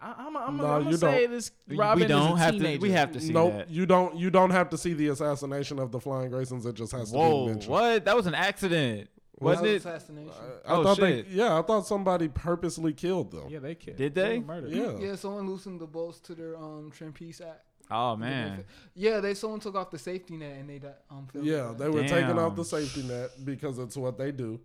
I, 0.00 0.14
I'm, 0.18 0.36
I'm, 0.36 0.56
No, 0.56 0.66
I'm 0.66 0.78
you 0.80 0.84
gonna 0.86 0.98
say 0.98 1.22
don't. 1.26 1.30
this 1.30 1.50
We- 1.68 1.76
Robin 1.76 2.02
we 2.02 2.08
don't 2.08 2.32
is 2.32 2.40
a 2.40 2.44
have 2.44 2.54
teenager. 2.54 2.78
to. 2.78 2.82
We 2.82 2.90
have 2.90 3.12
to 3.12 3.20
see 3.20 3.32
nope, 3.32 3.52
that. 3.52 3.70
you 3.70 3.86
don't. 3.86 4.16
You 4.16 4.30
don't 4.30 4.50
have 4.50 4.68
to 4.70 4.76
see 4.78 4.94
the 4.94 5.08
assassination 5.08 5.78
of 5.78 5.92
the 5.92 6.00
Flying 6.00 6.30
Graysons. 6.32 6.66
It 6.66 6.74
just 6.74 6.90
has 6.92 7.12
to 7.12 7.16
Whoa! 7.16 7.46
be 7.46 7.52
mentioned. 7.52 7.70
What? 7.70 8.04
That 8.04 8.16
was 8.16 8.26
an 8.26 8.34
accident, 8.34 9.08
wasn't 9.38 9.66
That 9.68 9.72
it? 9.74 9.76
assassination. 9.76 10.32
I, 10.66 10.72
I 10.72 10.76
Oh, 10.76 10.82
thought 10.82 10.96
shit. 10.96 11.28
They, 11.30 11.36
yeah, 11.36 11.56
I 11.56 11.62
thought 11.62 11.86
somebody 11.86 12.26
purposely 12.26 12.92
killed 12.92 13.30
them. 13.30 13.44
Yeah, 13.48 13.60
they 13.60 13.76
killed. 13.76 13.96
Did 13.96 14.16
they? 14.16 14.40
were 14.40 14.44
murdered. 14.46 14.72
Yeah. 14.72 14.96
Yeah, 14.98 15.14
someone 15.14 15.48
loosened 15.48 15.80
the 15.80 15.86
bolts 15.86 16.18
to 16.22 16.34
their 16.34 16.56
um 16.56 16.90
trapeze 16.92 17.40
act. 17.40 17.62
Oh 17.92 18.16
man. 18.16 18.64
Yeah, 18.94 19.20
they 19.20 19.34
someone 19.34 19.60
took 19.60 19.74
off 19.74 19.90
the 19.90 19.98
safety 19.98 20.36
net 20.36 20.56
and 20.58 20.68
they 20.68 20.78
di- 20.78 20.88
um 21.10 21.28
Yeah, 21.34 21.74
they 21.76 21.88
were 21.88 22.02
taking 22.06 22.38
off 22.38 22.56
the 22.56 22.64
safety 22.64 23.02
net 23.02 23.30
because 23.44 23.78
it's 23.78 23.96
what 23.96 24.16
they 24.18 24.32
do. 24.32 24.60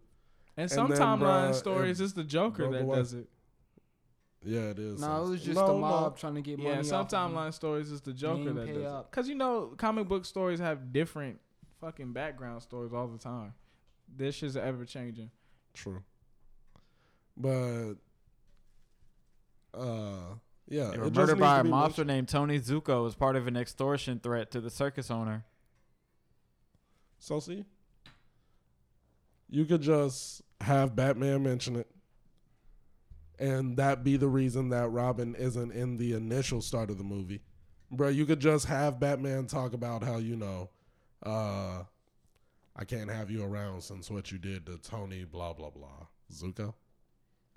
And 0.55 0.69
some 0.71 0.89
timeline 0.91 1.53
stories, 1.53 1.99
it 2.01 2.05
it's 2.05 2.13
the 2.13 2.23
Joker 2.23 2.69
that 2.71 2.82
away. 2.82 2.95
does 2.95 3.13
it. 3.13 3.28
Yeah, 4.43 4.69
it 4.69 4.80
is. 4.80 5.01
No, 5.01 5.25
it 5.25 5.30
was 5.30 5.43
just 5.43 5.59
No, 5.59 5.67
the 5.67 5.73
no. 5.73 5.80
mob 5.80 6.17
trying 6.17 6.36
to 6.36 6.41
get 6.41 6.57
money. 6.57 6.69
Yeah, 6.69 6.82
some 6.84 6.99
off 7.01 7.05
of 7.05 7.11
them. 7.11 7.34
timeline 7.34 7.53
stories 7.53 7.91
is 7.91 8.01
the 8.01 8.13
Joker 8.13 8.53
that 8.53 8.65
pay 8.67 8.73
does 8.73 9.01
it. 9.01 9.11
Cause 9.11 9.28
you 9.28 9.36
know, 9.36 9.73
comic 9.78 10.07
book 10.07 10.25
stories 10.25 10.59
have 10.59 10.93
different 10.93 11.39
fucking 11.82 12.13
background 12.13 12.61
stories 12.63 12.93
all 12.93 13.07
the 13.07 13.17
time. 13.17 13.53
This 14.15 14.36
shit's 14.36 14.55
ever 14.55 14.86
changing. 14.86 15.32
True. 15.73 16.01
But 17.36 17.95
uh 19.73 20.36
yeah, 20.68 20.91
They 20.91 20.97
were 20.97 21.09
murdered 21.09 21.39
by 21.39 21.59
a 21.59 21.63
mobster 21.63 21.97
mentioned. 21.97 22.07
named 22.07 22.28
Tony 22.30 22.59
Zucco 22.59 23.07
as 23.07 23.15
part 23.15 23.36
of 23.36 23.47
an 23.47 23.55
extortion 23.57 24.20
threat 24.20 24.51
to 24.51 24.61
the 24.61 24.70
circus 24.70 25.09
owner. 25.09 25.45
So 27.20 27.39
see, 27.39 27.65
you 29.49 29.65
could 29.65 29.82
just 29.82 30.41
have 30.61 30.95
Batman 30.95 31.43
mention 31.43 31.76
it, 31.78 31.88
and 33.39 33.78
that 33.78 34.03
be 34.03 34.18
the 34.18 34.28
reason 34.28 34.70
that 34.70 34.89
Robin 34.89 35.36
isn't 35.36 35.72
in 35.72 35.97
the 35.97 36.13
initial 36.13 36.61
start 36.61 36.89
of 36.89 36.97
the 36.97 37.03
movie, 37.03 37.41
bro. 37.91 38.09
You 38.09 38.26
could 38.26 38.39
just 38.39 38.65
have 38.65 38.99
Batman 38.99 39.47
talk 39.47 39.74
about 39.74 40.03
how 40.03 40.18
you 40.18 40.36
know, 40.36 40.70
uh, 41.24 41.84
I 42.76 42.86
can't 42.86 43.09
have 43.09 43.32
you 43.32 43.43
around 43.43 43.82
since 43.82 44.11
what 44.11 44.32
you 44.32 44.38
did 44.38 44.65
to 44.68 44.78
Tony, 44.78 45.24
blah 45.24 45.53
blah 45.53 45.70
blah, 45.72 46.07
Zucco. 46.32 46.74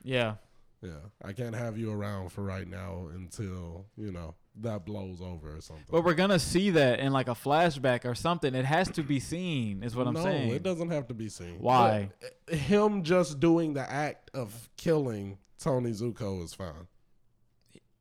Yeah. 0.03 0.37
Yeah, 0.83 0.93
I 1.23 1.33
can't 1.33 1.55
have 1.55 1.77
you 1.77 1.93
around 1.93 2.31
for 2.33 2.43
right 2.43 2.67
now 2.67 3.09
until 3.15 3.85
you 3.97 4.13
know 4.13 4.35
that 4.63 4.87
blows 4.87 5.21
over 5.21 5.57
or 5.57 5.61
something. 5.61 5.85
But 5.91 6.05
we're 6.05 6.15
gonna 6.15 6.39
see 6.39 6.71
that 6.71 7.01
in 7.01 7.13
like 7.13 7.29
a 7.29 7.35
flashback 7.35 8.05
or 8.05 8.15
something. 8.15 8.55
It 8.55 8.65
has 8.65 8.91
to 8.93 9.03
be 9.03 9.21
seen, 9.21 9.83
is 9.83 9.95
what 9.95 10.07
I'm 10.07 10.15
no, 10.15 10.23
saying. 10.23 10.51
it 10.51 10.63
doesn't 10.63 10.91
have 10.91 11.07
to 11.09 11.15
be 11.15 11.29
seen. 11.29 11.57
Why? 11.61 12.11
But 12.21 12.55
eh, 12.55 12.57
him 12.57 13.03
just 13.03 13.41
doing 13.41 13.75
the 13.75 13.91
act 13.91 14.31
of 14.33 14.71
killing 14.77 15.37
Tony 15.59 15.91
Zucco 15.91 16.43
is 16.43 16.55
fine. 16.55 16.89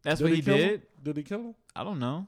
That's 0.04 0.22
what 0.22 0.32
he 0.32 0.38
him? 0.38 0.58
did. 0.58 0.82
Did 1.04 1.18
he 1.18 1.24
kill 1.24 1.40
him? 1.40 1.56
I 1.76 1.84
don't 1.84 2.00
know. 2.00 2.28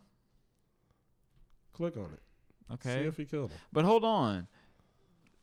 Click 1.74 1.96
on 1.96 2.12
it. 2.14 2.74
Okay. 2.74 3.04
See 3.04 3.08
if 3.08 3.18
he 3.18 3.26
killed 3.26 3.52
him. 3.52 3.58
but 3.72 3.86
hold 3.86 4.04
on. 4.04 4.48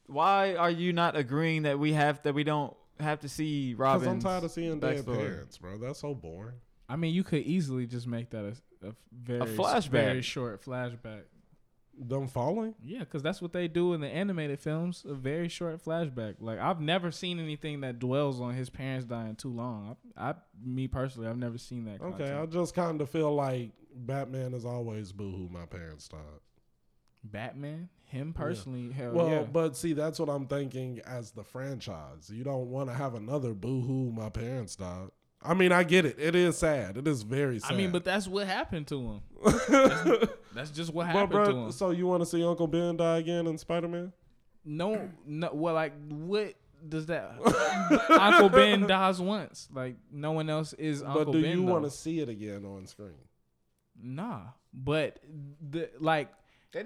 Why 0.07 0.55
are 0.55 0.71
you 0.71 0.93
not 0.93 1.17
agreeing 1.17 1.63
that 1.63 1.79
we 1.79 1.93
have 1.93 2.23
that 2.23 2.35
we 2.35 2.45
don't 2.45 2.75
have 3.01 3.21
to 3.21 3.29
see 3.29 3.75
Robin. 3.75 4.01
Because 4.01 4.15
I'm 4.15 4.21
tired 4.21 4.45
of 4.45 4.51
seeing 4.51 4.81
dead 4.81 5.05
backstory. 5.05 5.17
parents, 5.17 5.59
bro. 5.59 5.79
That's 5.79 6.01
so 6.01 6.15
boring. 6.15 6.55
I 6.89 6.97
mean, 6.97 7.15
you 7.15 7.23
could 7.23 7.43
easily 7.43 7.87
just 7.87 8.07
make 8.07 8.31
that 8.31 8.45
a, 8.83 8.89
a 8.89 8.93
very 9.13 9.41
flashback. 9.41 9.91
very 9.91 10.23
short 10.23 10.65
flashback. 10.65 11.23
Them 12.01 12.29
falling? 12.29 12.77
Yeah, 12.85 13.01
because 13.01 13.23
that's 13.25 13.43
what 13.43 13.53
they 13.53 13.67
do 13.67 13.93
in 13.93 14.01
the 14.01 14.07
animated 14.07 14.61
films. 14.61 15.05
A 15.07 15.15
very 15.15 15.49
short 15.49 15.85
flashback. 15.85 16.37
Like 16.41 16.61
I've 16.61 16.81
never 16.81 17.11
seen 17.11 17.41
anything 17.41 17.81
that 17.81 17.99
dwells 17.99 18.41
on 18.41 18.55
his 18.55 18.71
parents 18.71 19.05
dying 19.05 19.35
too 19.35 19.51
long. 19.51 19.97
I, 20.17 20.31
I 20.31 20.35
me 20.65 20.87
personally, 20.87 21.29
I've 21.29 21.39
never 21.39 21.59
seen 21.59 21.85
that. 21.87 22.01
Okay, 22.01 22.33
I 22.33 22.47
just 22.47 22.75
kind 22.75 23.01
of 23.01 23.11
feel 23.11 23.35
like 23.35 23.73
Batman 23.95 24.55
is 24.55 24.65
always 24.65 25.11
boohoo. 25.13 25.49
My 25.51 25.67
parents 25.67 26.07
died. 26.07 26.21
Batman, 27.25 27.89
him 28.09 28.33
personally, 28.33 28.91
hell 28.91 29.13
Well, 29.13 29.29
yeah. 29.29 29.43
but 29.43 29.77
see, 29.77 29.93
that's 29.93 30.19
what 30.19 30.29
I'm 30.29 30.47
thinking 30.47 31.01
as 31.07 31.31
the 31.31 31.45
franchise. 31.45 32.31
You 32.33 32.43
don't 32.45 32.71
want 32.71 32.89
to 32.89 32.95
have 32.95 33.15
another 33.15 33.55
boohoo. 33.55 34.11
My 34.13 34.29
parents 34.31 34.77
died. 34.77 35.09
I 35.43 35.55
mean, 35.55 35.71
I 35.71 35.85
get 35.85 36.05
it. 36.05 36.17
It 36.19 36.35
is 36.35 36.59
sad. 36.59 36.97
It 36.97 37.07
is 37.07 37.23
very 37.23 37.61
sad. 37.61 37.73
I 37.73 37.77
mean, 37.77 37.93
but 37.93 38.05
that's 38.05 38.27
what 38.27 38.47
happened 38.47 38.89
to 38.89 39.01
him. 39.01 39.21
That's, 39.45 40.33
that's 40.55 40.71
just 40.71 40.93
what 40.93 41.07
happened 41.07 41.45
to 41.45 41.51
him. 41.57 41.73
so 41.73 41.91
you 41.91 42.07
want 42.07 42.23
to 42.23 42.27
see 42.27 42.43
Uncle 42.45 42.67
Ben 42.67 42.97
die 42.97 43.19
again 43.19 43.47
in 43.47 43.57
Spider 43.59 43.87
Man? 43.89 44.13
No, 44.65 45.09
no. 45.25 45.51
Well, 45.53 45.75
like, 45.75 45.93
what 46.09 46.55
does 46.89 47.07
that? 47.07 47.37
Uncle 48.11 48.49
Ben 48.49 48.87
dies 48.87 49.21
once. 49.21 49.69
Like, 49.73 49.97
no 50.11 50.33
one 50.33 50.51
else 50.51 50.73
is 50.73 51.03
Uncle 51.03 51.27
But 51.27 51.33
do 51.33 51.43
Ben. 51.43 51.59
you 51.59 51.63
want 51.63 51.85
to 51.85 51.91
see 51.91 52.19
it 52.21 52.29
again 52.29 52.65
on 52.65 52.87
screen? 52.87 53.15
Nah, 54.01 54.41
but 54.73 55.19
the 55.71 55.91
like 56.01 56.31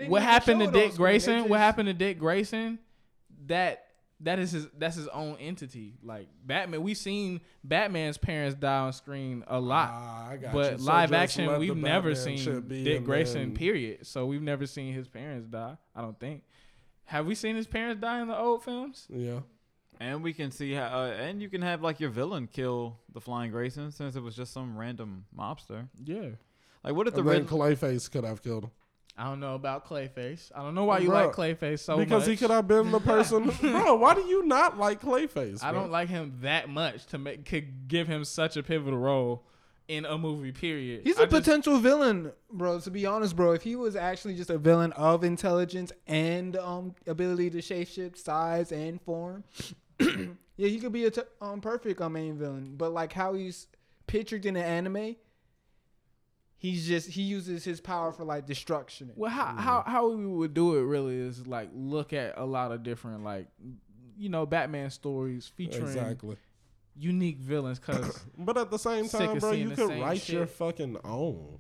what 0.09 0.23
happened 0.23 0.61
to 0.61 0.67
Dick 0.67 0.73
screen. 0.73 0.91
They 0.93 0.97
Grayson? 0.97 1.49
What 1.49 1.59
happened 1.61 1.87
to 1.89 1.95
Dick 1.95 2.19
Grayson? 2.19 2.79
That 3.47 3.85
that 4.21 4.39
is 4.39 4.53
his 4.53 4.69
that's 4.79 4.97
his 4.97 5.09
own 5.09 5.37
entity. 5.41 5.95
Like 6.03 6.29
Batman, 6.45 6.83
we've 6.83 6.97
seen 6.97 7.41
Batman's 7.65 8.19
parents 8.19 8.55
die 8.55 8.79
on 8.79 8.93
screen 8.93 9.43
a 9.49 9.59
lot. 9.61 9.89
Ah, 9.93 10.31
I 10.31 10.37
got 10.37 10.53
but 10.53 10.73
you. 10.73 10.79
So 10.79 10.85
live 10.85 11.13
action, 11.13 11.59
we've 11.59 11.77
never 11.77 12.15
Batman 12.15 12.39
seen 12.39 12.69
Dick 12.85 13.05
Grayson. 13.05 13.41
then- 13.41 13.55
Period. 13.55 14.07
So 14.07 14.27
we've 14.27 14.43
never 14.43 14.67
seen 14.67 14.95
his 14.95 15.09
parents 15.09 15.49
die. 15.49 15.77
I 15.97 16.01
don't 16.03 16.19
think. 16.21 16.45
Have 17.07 17.27
we 17.27 17.35
seen 17.35 17.57
his 17.57 17.67
parents 17.67 18.01
die 18.01 18.21
in 18.23 18.29
the 18.29 18.39
old 18.39 18.63
films? 18.65 19.07
Yeah. 19.11 19.41
and 20.01 20.23
we 20.23 20.33
can 20.33 20.51
see 20.51 20.73
how, 20.73 20.87
uh, 20.87 21.07
and 21.19 21.41
you 21.43 21.49
can 21.49 21.63
have 21.63 21.83
like 21.83 22.01
your 22.01 22.11
villain 22.11 22.49
kill 22.51 22.99
the 23.13 23.21
Flying 23.21 23.51
Grayson 23.51 23.91
since 23.93 24.17
it 24.17 24.21
was 24.23 24.35
just 24.35 24.53
some 24.53 24.77
random 24.77 25.27
mobster. 25.37 25.89
Yeah. 26.03 26.31
Like, 26.83 26.95
what 26.95 27.07
if 27.07 27.15
the 27.15 27.21
And 27.21 27.29
then 27.29 27.39
red? 27.43 27.47
Clayface 27.47 28.11
could 28.11 28.25
have 28.25 28.43
killed 28.43 28.65
him. 28.65 28.71
I 29.17 29.25
don't 29.25 29.41
know 29.41 29.55
about 29.55 29.87
Clayface. 29.87 30.51
I 30.55 30.63
don't 30.63 30.75
know 30.75 30.85
why 30.85 30.99
you 30.99 31.11
Bruh, 31.11 31.27
like 31.27 31.33
Clayface 31.33 31.81
so 31.81 31.97
much. 31.97 32.07
because 32.07 32.23
much. 32.23 32.31
he 32.31 32.37
could 32.37 32.51
have 32.51 32.67
been 32.67 32.91
the 32.91 33.01
person. 33.01 33.51
bro, 33.61 33.95
why 33.97 34.15
do 34.15 34.23
you 34.23 34.45
not 34.47 34.79
like 34.79 35.03
Clayface? 35.03 35.63
I 35.63 35.71
bro? 35.71 35.83
don't 35.83 35.91
like 35.91 36.09
him 36.09 36.39
that 36.41 36.69
much 36.69 37.07
to 37.07 37.19
make 37.19 37.45
could 37.45 37.89
give 37.89 38.09
him 38.09 38.25
such 38.25 38.57
a 38.57 38.63
pivotal 38.63 38.99
role 38.99 39.45
in 39.89 40.07
a 40.07 40.17
movie. 40.17 40.53
Period. 40.53 41.03
He's 41.05 41.19
a 41.19 41.25
a 41.25 41.27
potential 41.27 41.79
villain, 41.79 42.33
bro. 42.51 42.81
To 42.81 42.91
be 42.91 43.05
honest, 43.05 43.37
bro, 43.37 43.53
if 43.53 43.63
he 43.63 43.77
was 43.77 43.97
actually 43.97 44.35
just 44.35 44.49
a 44.49 44.59
villain 44.59 44.93
of 44.93 45.25
intelligence 45.25 45.93
and 46.07 46.57
um 46.57 46.95
ability 47.07 47.51
to 47.51 47.61
shape 47.61 47.89
shapeshift 47.89 48.17
size 48.17 48.73
and 48.73 49.01
form, 49.03 49.45
yeah, 50.01 50.69
he 50.69 50.79
could 50.79 50.93
be 50.93 51.05
a 51.05 51.11
t- 51.11 51.23
um 51.41 51.61
perfect 51.61 52.01
um, 52.01 52.15
main 52.15 52.39
villain. 52.39 52.75
But 52.77 52.93
like 52.93 53.13
how 53.13 53.35
he's 53.35 53.67
pictured 54.07 54.47
in 54.47 54.55
the 54.55 54.65
anime, 54.65 55.17
he's 56.63 56.87
just 56.87 57.09
he 57.11 57.23
uses 57.23 57.65
his 57.65 57.81
power 57.81 58.13
for 58.13 58.25
like 58.25 58.47
destruction. 58.47 59.11
Well, 59.17 59.31
how 59.31 59.55
how 59.57 59.83
how 59.85 60.09
we 60.09 60.25
would 60.27 60.55
do 60.55 60.77
it 60.77 60.83
really 60.83 61.17
is 61.17 61.45
like 61.47 61.71
look 61.75 62.13
at 62.13 62.39
a 62.39 62.45
lot 62.47 62.71
of 62.71 62.85
different 62.85 63.25
like 63.25 63.49
you 64.17 64.29
know 64.29 64.47
Batman 64.47 64.91
stories 64.91 65.51
featuring 65.57 65.83
Exactly. 65.89 66.37
unique 66.97 67.39
villains. 67.39 67.79
Cause 67.81 68.25
But 68.39 68.57
at 68.57 68.71
the 68.71 68.79
same 68.79 69.09
time, 69.09 69.39
bro, 69.39 69.51
you 69.51 69.71
could 69.71 69.89
same 69.89 70.01
write 70.01 70.29
your 70.29 70.47
fucking 70.47 70.99
own. 71.05 71.59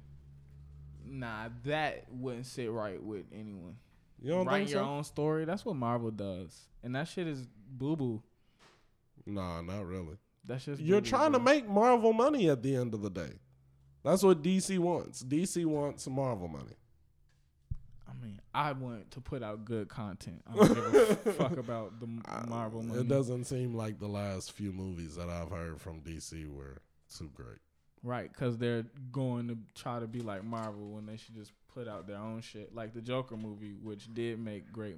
nah, 1.05 1.49
that 1.65 2.05
wouldn't 2.11 2.47
sit 2.47 2.71
right 2.71 3.03
with 3.03 3.25
anyone. 3.33 3.77
You 4.21 4.31
don't 4.31 4.47
Write 4.47 4.59
think 4.59 4.71
your 4.71 4.85
so? 4.85 4.89
own 4.89 5.03
story. 5.05 5.45
That's 5.45 5.65
what 5.65 5.75
Marvel 5.75 6.13
does, 6.13 6.57
and 6.85 6.95
that 6.95 7.09
shit 7.09 7.27
is 7.27 7.45
boo 7.69 7.97
boo. 7.97 8.23
Nah, 9.27 9.61
not 9.63 9.85
really. 9.85 10.17
That's 10.45 10.65
just 10.65 10.81
You're 10.81 11.01
boo-boo, 11.01 11.11
trying 11.11 11.33
to 11.33 11.39
make 11.41 11.69
Marvel 11.69 12.13
money 12.13 12.49
at 12.49 12.63
the 12.63 12.75
end 12.77 12.95
of 12.95 13.03
the 13.03 13.11
day. 13.11 13.33
That's 14.05 14.23
what 14.23 14.43
DC 14.43 14.79
wants. 14.79 15.23
DC 15.23 15.65
wants 15.65 16.07
Marvel 16.09 16.49
money. 16.49 16.77
I 18.09 18.25
mean, 18.25 18.41
I 18.55 18.73
want 18.73 19.11
to 19.13 19.21
put 19.21 19.43
out 19.43 19.65
good 19.65 19.89
content. 19.89 20.43
I 20.51 20.55
don't 20.67 20.93
give 20.93 21.11
a 21.27 21.33
fuck 21.33 21.57
about 21.57 22.01
the 22.01 22.09
Marvel 22.49 22.83
money. 22.83 23.01
It 23.01 23.09
doesn't 23.09 23.45
seem 23.45 23.75
like 23.75 23.99
the 23.99 24.09
last 24.09 24.53
few 24.53 24.73
movies 24.73 25.17
that 25.17 25.29
I've 25.29 25.51
heard 25.51 25.81
from 25.81 26.01
DC 26.01 26.53
were 26.55 26.79
too 27.17 27.31
great. 27.35 27.59
Right, 28.05 28.31
because 28.33 28.59
they're 28.59 28.85
going 29.13 29.47
to 29.49 29.57
try 29.81 30.01
to 30.01 30.09
be 30.09 30.21
like 30.21 30.43
Marvel 30.45 30.91
when 30.91 31.07
they 31.07 31.17
should 31.17 31.37
just 31.37 31.53
put 31.73 31.87
out 31.87 32.07
their 32.09 32.17
own 32.17 32.41
shit. 32.41 32.75
Like 32.75 32.93
the 32.95 33.01
Joker 33.01 33.37
movie, 33.37 33.75
which 33.81 34.13
did 34.13 34.41
make 34.41 34.73
great 34.73 34.97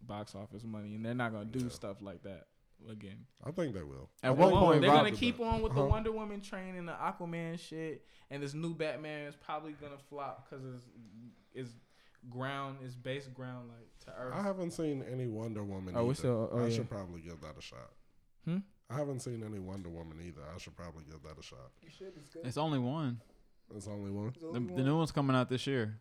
box 0.00 0.34
office 0.36 0.62
money, 0.64 0.94
and 0.94 1.04
they're 1.04 1.14
not 1.14 1.32
going 1.32 1.50
to 1.50 1.58
do 1.58 1.64
Yeah. 1.64 1.70
stuff 1.72 1.96
like 2.00 2.22
that 2.22 2.46
again. 2.90 3.26
I 3.44 3.50
think 3.50 3.74
they 3.74 3.82
will. 3.82 4.10
At 4.22 4.28
I 4.28 4.32
one 4.32 4.52
point, 4.52 4.80
they're 4.82 4.90
going 4.90 5.12
to 5.12 5.18
keep 5.18 5.38
that. 5.38 5.44
on 5.44 5.62
with 5.62 5.72
the 5.74 5.80
Uh-huh. 5.80 5.88
Wonder 5.88 6.12
Woman 6.12 6.40
train 6.40 6.74
and 6.76 6.86
the 6.88 6.92
Aquaman 6.92 7.58
shit, 7.58 8.04
and 8.30 8.42
this 8.42 8.54
new 8.54 8.74
Batman 8.74 9.26
is 9.26 9.34
probably 9.36 9.72
going 9.72 9.92
to 9.92 9.98
flop 10.04 10.48
because 10.48 10.64
it's, 10.64 10.84
it's 11.54 11.70
ground, 12.30 12.78
it's 12.84 12.94
base 12.94 13.26
ground 13.28 13.68
like 13.68 13.88
to 14.06 14.20
Earth. 14.20 14.34
I 14.34 14.42
haven't 14.42 14.72
seen 14.72 15.04
any 15.10 15.26
Wonder 15.26 15.62
Woman. 15.64 15.94
Oh, 15.96 16.04
we 16.04 16.10
either. 16.10 16.14
still- 16.18 16.48
oh, 16.52 16.58
I 16.64 16.66
yeah. 16.68 16.74
should 16.76 16.90
probably 16.90 17.20
give 17.20 17.40
that 17.42 17.56
a 17.58 17.62
shot. 17.62 17.90
Hmm? 18.44 18.58
I 18.90 18.96
haven't 18.98 19.20
seen 19.20 19.42
any 19.42 19.58
Wonder 19.58 19.88
Woman 19.88 20.18
either. 20.26 20.42
I 20.54 20.58
should 20.58 20.76
probably 20.76 21.04
give 21.10 21.22
that 21.22 21.38
a 21.38 21.42
shot. 21.42 21.70
You 21.82 21.88
should. 21.90 22.12
It's 22.16 22.28
good. 22.28 22.44
It's 22.46 22.58
only 22.58 22.78
one. 22.78 23.20
It's 23.74 23.88
only 23.88 24.10
one. 24.10 24.28
It's 24.28 24.38
The, 24.38 24.46
only 24.48 24.60
the 24.66 24.72
one. 24.74 24.84
new 24.84 24.96
one's 24.98 25.10
coming 25.12 25.34
out 25.34 25.48
this 25.48 25.66
year, 25.66 25.98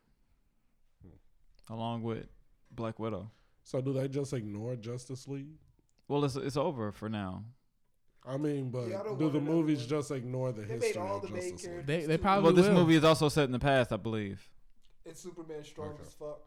along 1.69 2.03
with 2.03 2.25
Black 2.71 2.99
Widow. 2.99 3.31
So 3.63 3.79
do 3.81 3.93
they 3.93 4.07
just 4.09 4.33
ignore 4.33 4.75
Justice 4.75 5.27
League? 5.27 5.55
Well, 6.13 6.25
it's 6.25 6.35
it's 6.35 6.57
over 6.57 6.91
for 6.91 7.09
now. 7.09 7.43
I 8.25 8.37
mean, 8.37 8.69
but 8.69 8.87
Yeah, 8.87 8.99
I 9.01 9.03
don't 9.03 9.17
do 9.17 9.25
want 9.25 9.33
the 9.33 9.39
another 9.39 9.55
movies 9.55 9.79
one. 9.79 9.87
just 9.89 10.11
ignore 10.11 10.51
the 10.53 10.61
They 10.61 10.67
made 10.75 10.83
history 10.83 11.01
all 11.01 11.15
of 11.17 11.21
the 11.23 11.27
main 11.29 11.35
Justice 11.41 11.51
League? 11.51 11.71
characters. 11.71 11.87
They- 11.87 12.05
they 12.05 12.17
too. 12.17 12.21
probably 12.21 12.43
Well, 12.43 12.53
this 12.53 12.67
will. 12.67 12.73
movie 12.75 12.95
is 12.95 13.03
also 13.03 13.27
set 13.29 13.45
in 13.45 13.51
the 13.51 13.59
past, 13.59 13.91
I 13.91 13.97
believe. 13.97 14.47
It's 15.05 15.19
Superman 15.21 15.63
strong 15.63 15.89
Okay. 15.95 16.03
as 16.03 16.13
fuck. 16.13 16.39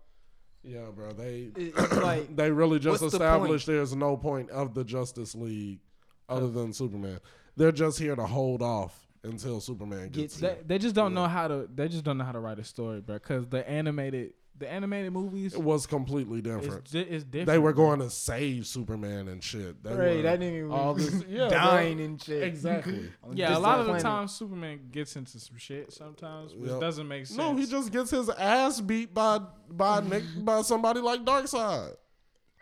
Yeah, 0.62 0.86
bro. 0.94 1.12
They 1.12 1.50
It- 1.56 1.74
It's 1.76 1.96
like 1.96 2.34
they 2.36 2.50
really 2.50 2.78
just 2.78 3.02
What's 3.02 3.12
the 3.12 3.16
established 3.22 3.66
there's 3.66 3.94
no 3.94 4.16
point 4.16 4.50
of 4.50 4.72
the 4.74 4.84
Justice 4.84 5.34
League 5.34 5.80
other 6.28 6.48
than 6.48 6.72
Superman. 6.72 7.18
They're 7.56 7.72
just 7.72 7.98
here 7.98 8.16
to 8.16 8.24
hold 8.26 8.62
off 8.62 9.06
until 9.24 9.60
Superman 9.60 10.10
gets 10.10 10.38
Gets 10.38 10.40
here. 10.40 10.54
They, 10.62 10.62
they 10.74 10.78
just 10.78 10.94
don't 10.94 11.10
Yeah. 11.12 11.22
know 11.22 11.28
how 11.28 11.48
to. 11.48 11.68
They 11.74 11.88
just 11.88 12.04
don't 12.04 12.16
know 12.18 12.24
how 12.24 12.32
to 12.32 12.40
write 12.40 12.58
a 12.58 12.64
story, 12.64 13.00
bro. 13.00 13.16
Because 13.16 13.46
the 13.48 13.68
animated, 13.68 14.32
the 14.58 14.70
animated 14.70 15.12
movies 15.12 15.54
It 15.54 15.62
was 15.62 15.86
completely 15.86 16.38
is, 16.38 16.44
different. 16.44 16.90
di- 16.90 17.00
is 17.00 17.24
different. 17.24 17.46
They 17.46 17.58
were 17.58 17.72
going 17.72 18.00
to 18.00 18.08
save 18.10 18.66
Superman 18.66 19.28
and 19.28 19.42
shit. 19.42 19.82
They 19.82 19.90
right, 19.94 20.16
were 20.16 20.22
that 20.22 20.40
nigga 20.40 20.72
all 20.72 20.94
was 20.94 21.10
this, 21.20 21.24
yeah, 21.28 21.48
dying 21.48 22.00
and 22.00 22.22
shit. 22.22 22.42
Exactly. 22.42 23.10
On 23.22 23.36
Yeah, 23.36 23.48
a 23.48 23.50
this 23.50 23.58
lot 23.60 23.80
of 23.80 23.86
the 23.86 23.92
planet. 23.92 24.02
time 24.02 24.28
Superman 24.28 24.80
gets 24.90 25.16
into 25.16 25.38
some 25.38 25.58
shit 25.58 25.92
sometimes, 25.92 26.54
which 26.54 26.70
Yep. 26.70 26.80
doesn't 26.80 27.06
make 27.08 27.26
sense. 27.26 27.36
No, 27.38 27.54
he 27.56 27.66
just 27.66 27.92
gets 27.92 28.10
his 28.10 28.28
ass 28.30 28.80
beat 28.80 29.12
by 29.12 29.40
by 29.70 30.00
Nick 30.08 30.24
by 30.38 30.62
somebody 30.62 31.00
like 31.00 31.24
Darkseid. 31.24 31.94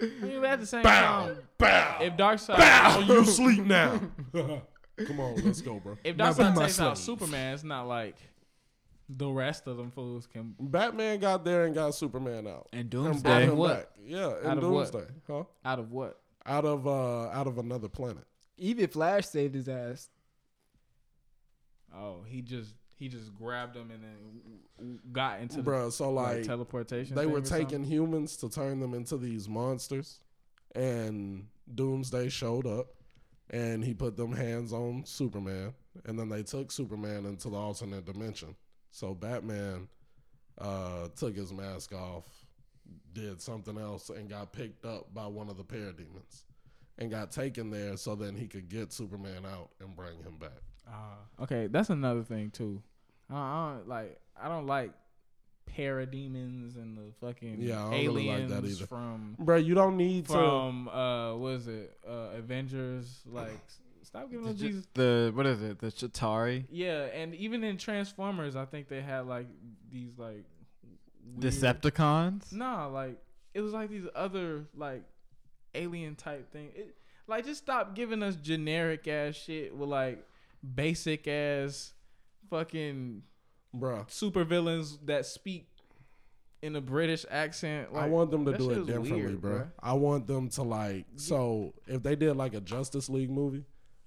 I 0.01 0.07
mean, 0.23 0.45
at 0.45 0.59
the 0.61 0.67
same 0.67 0.83
Bow, 0.83 1.27
time, 1.29 1.39
bow, 1.57 1.99
if 2.01 2.13
Darkseid, 2.17 2.57
bow. 2.59 2.99
You 3.07 3.25
sleep 3.25 3.65
now. 3.65 4.01
Come 4.33 5.19
on, 5.21 5.35
let's 5.45 5.61
go, 5.61 5.81
bro. 5.81 5.97
if 6.05 6.17
Now 6.17 6.33
be 6.33 6.43
Darkseid 6.43 6.55
my 6.55 6.63
takes 6.67 6.81
out 6.81 6.97
slave. 6.99 7.19
Superman, 7.19 7.55
it's 7.55 7.65
not 7.65 7.87
like 7.87 8.17
the 9.09 9.29
rest 9.29 9.67
of 9.67 9.77
them 9.77 9.91
fools 9.91 10.27
can. 10.27 10.55
Batman 10.59 11.21
got 11.21 11.45
there 11.45 11.65
and 11.67 11.75
got 11.75 11.95
Superman 11.95 12.47
out. 12.47 12.69
And 12.73 12.81
And 12.83 12.91
Doomsday. 12.91 13.45
him 13.47 13.57
What? 13.57 13.75
back. 13.77 13.89
Yeah, 14.05 14.33
in 14.41 14.47
Out 14.47 14.59
of 14.59 14.71
what? 14.71 14.93
Doomsday. 14.93 15.13
Huh? 15.27 15.45
Out 15.65 15.79
of 15.79 15.91
what? 15.93 16.21
Out 16.47 16.65
of 16.65 16.87
uh 16.87 17.29
out 17.31 17.47
of 17.47 17.59
another 17.59 17.89
planet. 17.89 18.25
Even 18.57 18.87
Flash 18.89 19.27
saved 19.27 19.55
his 19.55 19.69
ass. 19.69 20.09
Oh, 21.95 22.23
he 22.27 22.43
just 22.43 22.75
he 22.97 23.09
just 23.09 23.35
grabbed 23.35 23.75
them 23.75 23.91
and 23.91 24.03
then 24.03 24.99
got 25.13 25.41
into 25.41 25.63
Bruh, 25.63 25.91
so 25.93 26.11
like, 26.11 26.37
like 26.39 26.45
teleportation. 26.47 27.15
they 27.17 27.23
thing 27.23 27.31
were 27.33 27.41
or 27.41 27.45
something? 27.45 27.67
taking 27.67 27.85
humans 27.85 28.37
to 28.39 28.49
turn 28.49 28.81
them 28.81 28.95
into 28.95 29.17
these 29.17 29.49
monsters 29.49 30.21
and 30.75 31.47
Doomsday 31.75 32.29
showed 32.29 32.67
up 32.67 32.87
and 33.51 33.85
he 33.85 33.95
put 33.95 34.17
them 34.17 34.33
hands 34.33 34.73
on 34.73 35.05
Superman 35.05 35.75
and 36.05 36.19
then 36.19 36.29
they 36.29 36.43
took 36.43 36.71
Superman 36.71 37.27
into 37.27 37.49
the 37.51 37.57
alternate 37.57 38.05
dimension. 38.07 38.55
So 38.95 39.13
Batman 39.13 39.89
uh, 40.57 41.09
took 41.17 41.35
his 41.35 41.53
mask 41.53 41.93
off, 41.93 42.23
did 43.13 43.43
something 43.43 43.77
else, 43.77 44.09
and 44.09 44.31
got 44.31 44.53
picked 44.53 44.85
up 44.85 45.13
by 45.13 45.27
one 45.27 45.49
of 45.49 45.57
the 45.57 45.65
parademons, 45.65 46.45
and 46.99 47.11
got 47.11 47.33
taken 47.33 47.71
there 47.71 47.97
so 47.97 48.15
then 48.15 48.37
he 48.37 48.47
could 48.47 48.69
get 48.69 48.93
Superman 48.93 49.45
out 49.45 49.71
and 49.81 49.97
bring 49.97 50.23
him 50.23 50.37
back. 50.39 50.63
Uh, 50.87 51.43
okay, 51.43 51.67
that's 51.67 51.91
another 51.91 52.23
thing 52.23 52.51
too. 52.53 52.81
I, 53.29 53.35
I 53.35 53.75
don't 53.75 53.89
like. 53.89 54.21
I 54.41 54.49
don't 54.49 54.67
like 54.69 54.93
parademons 55.77 56.77
and 56.77 56.97
the 56.97 57.13
fucking 57.21 57.57
Yeah, 57.59 57.79
I 57.79 57.91
don't 57.91 57.91
really 57.91 58.29
like 58.29 58.35
aliens 58.43 58.53
that 58.53 58.65
either. 58.65 58.87
from 58.87 59.35
Bro, 59.41 59.57
you 59.57 59.75
don't 59.75 59.97
need 59.97 60.27
to. 60.27 60.33
from 60.33 60.89
uh 60.89 61.35
what 61.35 61.53
is 61.55 61.67
it 61.69 61.97
uh 62.09 62.37
Avengers 62.37 63.23
like 63.27 63.59
stop 64.15 64.31
giving 64.31 64.47
them 64.47 64.57
The, 64.57 64.63
Jesus 64.67 64.87
the 64.95 65.33
what 65.35 65.47
is 65.47 65.63
it? 65.63 65.79
The 65.81 65.89
Chitauri, 65.89 66.65
yeah 66.71 67.05
and 67.07 67.35
even 67.35 67.65
in 67.65 67.77
Transformers 67.77 68.55
I 68.57 68.65
think 68.65 68.89
they 68.89 69.01
had 69.01 69.27
like 69.27 69.47
these 69.91 70.17
like 70.19 70.45
weird- 71.25 71.41
Decepticons. 71.53 72.53
Nah, 72.53 72.87
like 72.87 73.19
it 73.55 73.61
was 73.61 73.73
like 73.73 73.91
these 73.91 74.07
other 74.15 74.67
like 74.77 75.03
alien 75.75 76.15
type 76.15 76.53
thing. 76.53 76.71
It 76.75 76.95
like 77.27 77.45
just 77.45 77.63
stop 77.63 77.95
giving 77.95 78.23
us 78.23 78.37
generic 78.37 79.09
ass 79.09 79.35
shit 79.35 79.75
with 79.75 79.89
like 79.89 80.25
basic 80.75 81.27
ass 81.27 81.93
fucking 82.51 83.23
Bruh, 83.77 84.09
super 84.11 84.45
villains 84.45 84.99
that 85.07 85.27
speak 85.27 85.67
in 86.63 86.77
a 86.77 86.81
British 86.81 87.27
accent. 87.31 87.93
Like, 87.93 88.05
I 88.05 88.07
want 88.09 88.31
them 88.31 88.45
to 88.47 88.57
do 88.57 88.71
it 88.71 88.87
differently, 88.87 89.13
weird, 89.13 89.41
bro. 89.41 89.53
bruh. 89.53 89.69
I 89.81 89.93
want 89.95 90.27
them 90.27 90.49
to 90.51 90.63
like. 90.63 91.07
So 91.17 91.75
if 91.87 92.03
they 92.03 92.15
did 92.17 92.37
like 92.37 92.55
a 92.55 92.61
Justice 92.61 93.09
League 93.09 93.31
movie, 93.31 93.65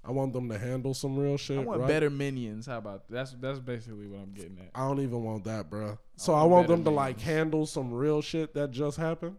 I 0.07 0.11
want 0.11 0.31
them 0.31 0.47
to 0.49 0.57
handle 0.57 0.93
some 0.93 1.17
real 1.17 1.35
shit. 1.35 1.57
I 1.57 1.63
want 1.63 1.81
right? 1.81 1.87
better 1.87 2.09
minions. 2.09 2.65
How 2.65 2.77
about 2.77 3.03
that's 3.09 3.35
that's 3.41 3.59
basically 3.59 4.07
what 4.07 4.21
I'm 4.21 4.31
getting 4.31 4.57
at. 4.59 4.69
I 4.73 4.87
don't 4.87 5.01
even 5.01 5.21
want 5.21 5.43
that, 5.43 5.69
bro. 5.69 5.97
So 6.15 6.33
I 6.33 6.37
I 6.37 6.43
want 6.43 6.51
want 6.51 6.67
them 6.69 6.83
to 6.85 6.91
like 6.91 7.19
handle 7.19 7.65
some 7.65 7.93
real 7.93 8.21
shit 8.21 8.53
that 8.53 8.71
just 8.71 8.95
happened. 8.95 9.35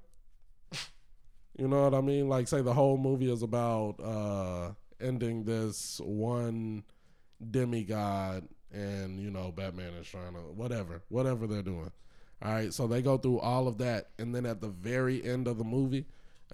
You 1.56 1.68
know 1.68 1.84
what 1.84 1.94
I 1.94 2.02
mean? 2.02 2.28
Like 2.28 2.48
say 2.48 2.60
the 2.60 2.74
whole 2.74 2.98
movie 2.98 3.32
is 3.32 3.42
about 3.42 3.94
uh 4.02 4.72
ending 5.00 5.44
this 5.44 6.02
one 6.04 6.84
demigod 7.50 8.46
and 8.70 9.18
you 9.18 9.30
know 9.30 9.50
Batman 9.50 9.94
is 9.94 10.06
trying 10.06 10.34
to 10.34 10.40
whatever, 10.40 11.00
whatever 11.08 11.46
they're 11.46 11.62
doing. 11.62 11.90
All 12.42 12.52
right, 12.52 12.72
so 12.74 12.86
they 12.86 13.00
go 13.00 13.16
through 13.16 13.40
all 13.40 13.66
of 13.66 13.78
that 13.78 14.10
and 14.18 14.34
then 14.34 14.44
at 14.44 14.60
the 14.60 14.68
very 14.68 15.24
end 15.24 15.48
of 15.48 15.56
the 15.56 15.64
movie 15.64 16.04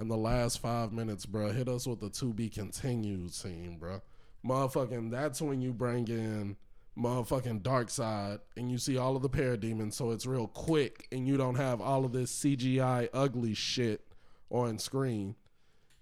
in 0.00 0.08
the 0.08 0.16
last 0.16 0.60
5 0.60 0.92
minutes, 0.92 1.26
bro, 1.26 1.52
hit 1.52 1.68
us 1.68 1.86
with 1.86 2.00
the 2.00 2.10
to 2.10 2.32
be 2.32 2.48
continued 2.48 3.32
scene, 3.32 3.76
bro. 3.78 4.02
Motherfucking 4.44 5.10
that's 5.10 5.40
when 5.40 5.62
you 5.62 5.72
bring 5.72 6.08
in 6.08 6.56
motherfucking 6.96 7.62
Darkseid 7.62 8.40
and 8.56 8.70
you 8.70 8.78
see 8.78 8.96
all 8.96 9.16
of 9.16 9.22
the 9.22 9.28
parademons 9.28 9.94
so 9.94 10.10
it's 10.10 10.26
real 10.26 10.46
quick 10.46 11.08
and 11.10 11.26
you 11.26 11.36
don't 11.36 11.56
have 11.56 11.80
all 11.80 12.04
of 12.04 12.12
this 12.12 12.32
CGI 12.40 13.08
ugly 13.12 13.54
shit 13.54 14.06
on 14.50 14.78
screen, 14.78 15.34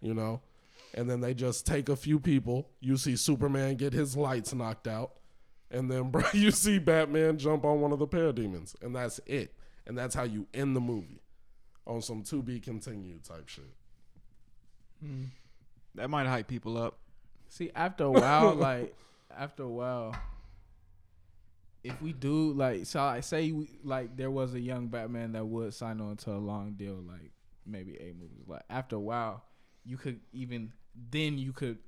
you 0.00 0.14
know? 0.14 0.42
And 0.94 1.08
then 1.08 1.20
they 1.20 1.32
just 1.32 1.66
take 1.66 1.88
a 1.88 1.96
few 1.96 2.20
people. 2.20 2.68
You 2.80 2.96
see 2.98 3.16
Superman 3.16 3.76
get 3.76 3.94
his 3.94 4.16
lights 4.16 4.52
knocked 4.52 4.86
out. 4.86 5.12
And 5.70 5.90
then 5.90 6.10
bro, 6.10 6.24
you 6.34 6.50
see 6.50 6.78
Batman 6.78 7.38
jump 7.38 7.64
on 7.64 7.80
one 7.80 7.92
of 7.92 7.98
the 7.98 8.06
parademons. 8.06 8.74
And 8.82 8.94
that's 8.94 9.20
it. 9.26 9.54
And 9.86 9.96
that's 9.96 10.14
how 10.14 10.24
you 10.24 10.46
end 10.52 10.76
the 10.76 10.80
movie. 10.80 11.22
On 11.86 12.00
some 12.00 12.22
to 12.24 12.42
be 12.42 12.60
continued 12.60 13.24
type 13.24 13.48
shit. 13.48 13.64
That 15.94 16.08
might 16.08 16.26
hype 16.26 16.48
people 16.48 16.76
up. 16.78 16.98
See, 17.48 17.70
after 17.74 18.04
a 18.04 18.10
while, 18.10 18.54
like 18.68 18.94
after 19.36 19.64
a 19.64 19.68
while, 19.68 20.16
if 21.84 22.00
we 22.00 22.12
do 22.12 22.52
like, 22.52 22.86
so 22.86 23.00
I 23.00 23.20
say 23.20 23.52
we, 23.52 23.78
like 23.84 24.16
there 24.16 24.30
was 24.30 24.54
a 24.54 24.60
young 24.60 24.88
Batman 24.88 25.32
that 25.32 25.44
would 25.44 25.74
sign 25.74 26.00
on 26.00 26.16
to 26.18 26.30
a 26.30 26.38
long 26.38 26.74
deal, 26.74 27.02
like 27.06 27.32
maybe 27.66 27.96
eight 28.00 28.16
movies. 28.18 28.46
Like 28.46 28.62
after 28.70 28.96
a 28.96 29.00
while, 29.00 29.44
you 29.84 29.96
could 29.96 30.20
even 30.32 30.72
then 31.10 31.38
you 31.38 31.52
could 31.52 31.78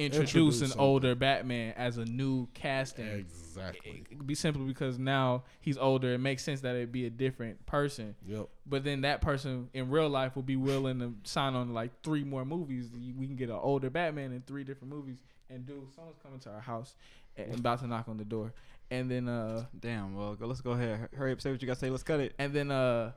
introduce, 0.00 0.62
an 0.62 0.72
older 0.78 1.14
Batman 1.14 1.74
as 1.76 1.98
a 1.98 2.04
new 2.04 2.48
casting. 2.54 3.06
Exactly. 3.06 4.04
It 4.10 4.18
could 4.18 4.26
be 4.26 4.34
simply 4.34 4.64
because 4.64 4.98
now 4.98 5.44
he's 5.60 5.76
older. 5.76 6.14
It 6.14 6.18
makes 6.18 6.42
sense 6.42 6.62
that 6.62 6.74
it'd 6.74 6.92
be 6.92 7.06
a 7.06 7.10
different 7.10 7.64
person. 7.66 8.14
Yep. 8.26 8.48
But 8.66 8.84
then 8.84 9.02
that 9.02 9.20
person 9.20 9.68
in 9.74 9.90
real 9.90 10.08
life 10.08 10.36
will 10.36 10.42
be 10.42 10.56
willing 10.56 11.00
to 11.00 11.14
sign 11.24 11.54
on 11.54 11.74
like 11.74 11.90
three 12.02 12.24
more 12.24 12.44
movies. 12.44 12.90
We 13.16 13.26
can 13.26 13.36
get 13.36 13.50
an 13.50 13.58
older 13.60 13.90
Batman 13.90 14.32
in 14.32 14.42
three 14.42 14.64
different 14.64 14.92
movies. 14.92 15.18
And 15.48 15.66
dude, 15.66 15.92
someone's 15.94 16.18
coming 16.22 16.38
to 16.40 16.50
our 16.50 16.60
house 16.60 16.94
and 17.36 17.58
about 17.58 17.80
to 17.80 17.86
knock 17.86 18.08
on 18.08 18.16
the 18.16 18.24
door. 18.24 18.52
And 18.90 19.10
then 19.10 19.28
uh 19.28 19.64
Damn. 19.78 20.16
Well, 20.16 20.34
go, 20.34 20.46
let's 20.46 20.60
go 20.60 20.72
ahead. 20.72 21.08
Hurry 21.14 21.32
up. 21.32 21.40
Say 21.40 21.50
what 21.50 21.60
you 21.60 21.66
got 21.66 21.74
to 21.74 21.80
say. 21.80 21.90
Let's 21.90 22.02
cut 22.02 22.20
it. 22.20 22.34
and 22.38 22.52
then 22.52 22.70
uh 22.70 23.12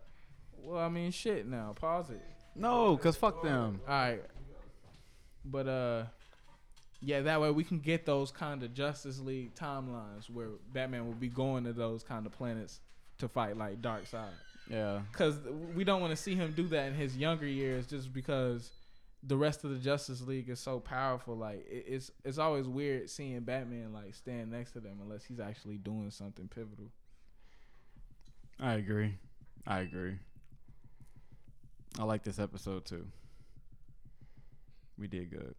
well 0.63 0.79
I 0.79 0.89
mean 0.89 1.11
shit 1.11 1.45
now. 1.47 1.73
Pause 1.79 2.11
it. 2.11 2.21
No, 2.55 2.95
cause 2.97 3.15
fuck 3.15 3.41
them. 3.43 3.81
All 3.87 3.93
right. 3.93 4.21
But 5.45 5.67
uh 5.67 6.03
yeah, 7.03 7.21
that 7.21 7.41
way 7.41 7.51
we 7.51 7.63
can 7.63 7.79
get 7.79 8.05
those 8.05 8.31
kind 8.31 8.63
of 8.63 8.73
Justice 8.73 9.19
League 9.19 9.53
timelines 9.55 10.29
where 10.29 10.49
Batman 10.71 11.05
will 11.05 11.13
be 11.13 11.27
going 11.27 11.65
to 11.65 11.73
those 11.73 12.01
kind 12.03 12.25
of 12.25 12.31
planets 12.31 12.79
to 13.17 13.27
fight 13.27 13.57
like 13.57 13.81
Darkseid. 13.81 14.29
Yeah. 14.69 15.01
because 15.11 15.35
we 15.75 15.83
don't 15.83 15.99
want 15.99 16.11
to 16.11 16.15
see 16.15 16.35
him 16.35 16.53
do 16.55 16.67
that 16.69 16.87
in 16.87 16.93
his 16.93 17.17
younger 17.17 17.45
years 17.45 17.85
just 17.85 18.13
because 18.13 18.71
the 19.21 19.35
rest 19.35 19.65
of 19.65 19.71
the 19.71 19.77
Justice 19.77 20.21
League 20.21 20.47
is 20.49 20.59
so 20.59 20.79
powerful. 20.79 21.35
Like 21.35 21.65
it's 21.69 22.11
it's 22.23 22.37
always 22.37 22.67
weird 22.67 23.09
seeing 23.09 23.41
Batman 23.41 23.91
like 23.91 24.15
stand 24.15 24.51
next 24.51 24.71
to 24.71 24.79
them 24.79 24.99
unless 25.01 25.25
he's 25.25 25.41
actually 25.41 25.77
doing 25.77 26.11
something 26.11 26.47
pivotal. 26.47 26.91
I 28.59 28.75
agree. 28.75 29.17
I 29.67 29.79
agree. 29.79 30.15
I 31.99 32.03
like 32.05 32.23
this 32.23 32.39
episode 32.39 32.85
too. 32.85 33.05
We 34.97 35.07
did 35.07 35.29
good. 35.29 35.55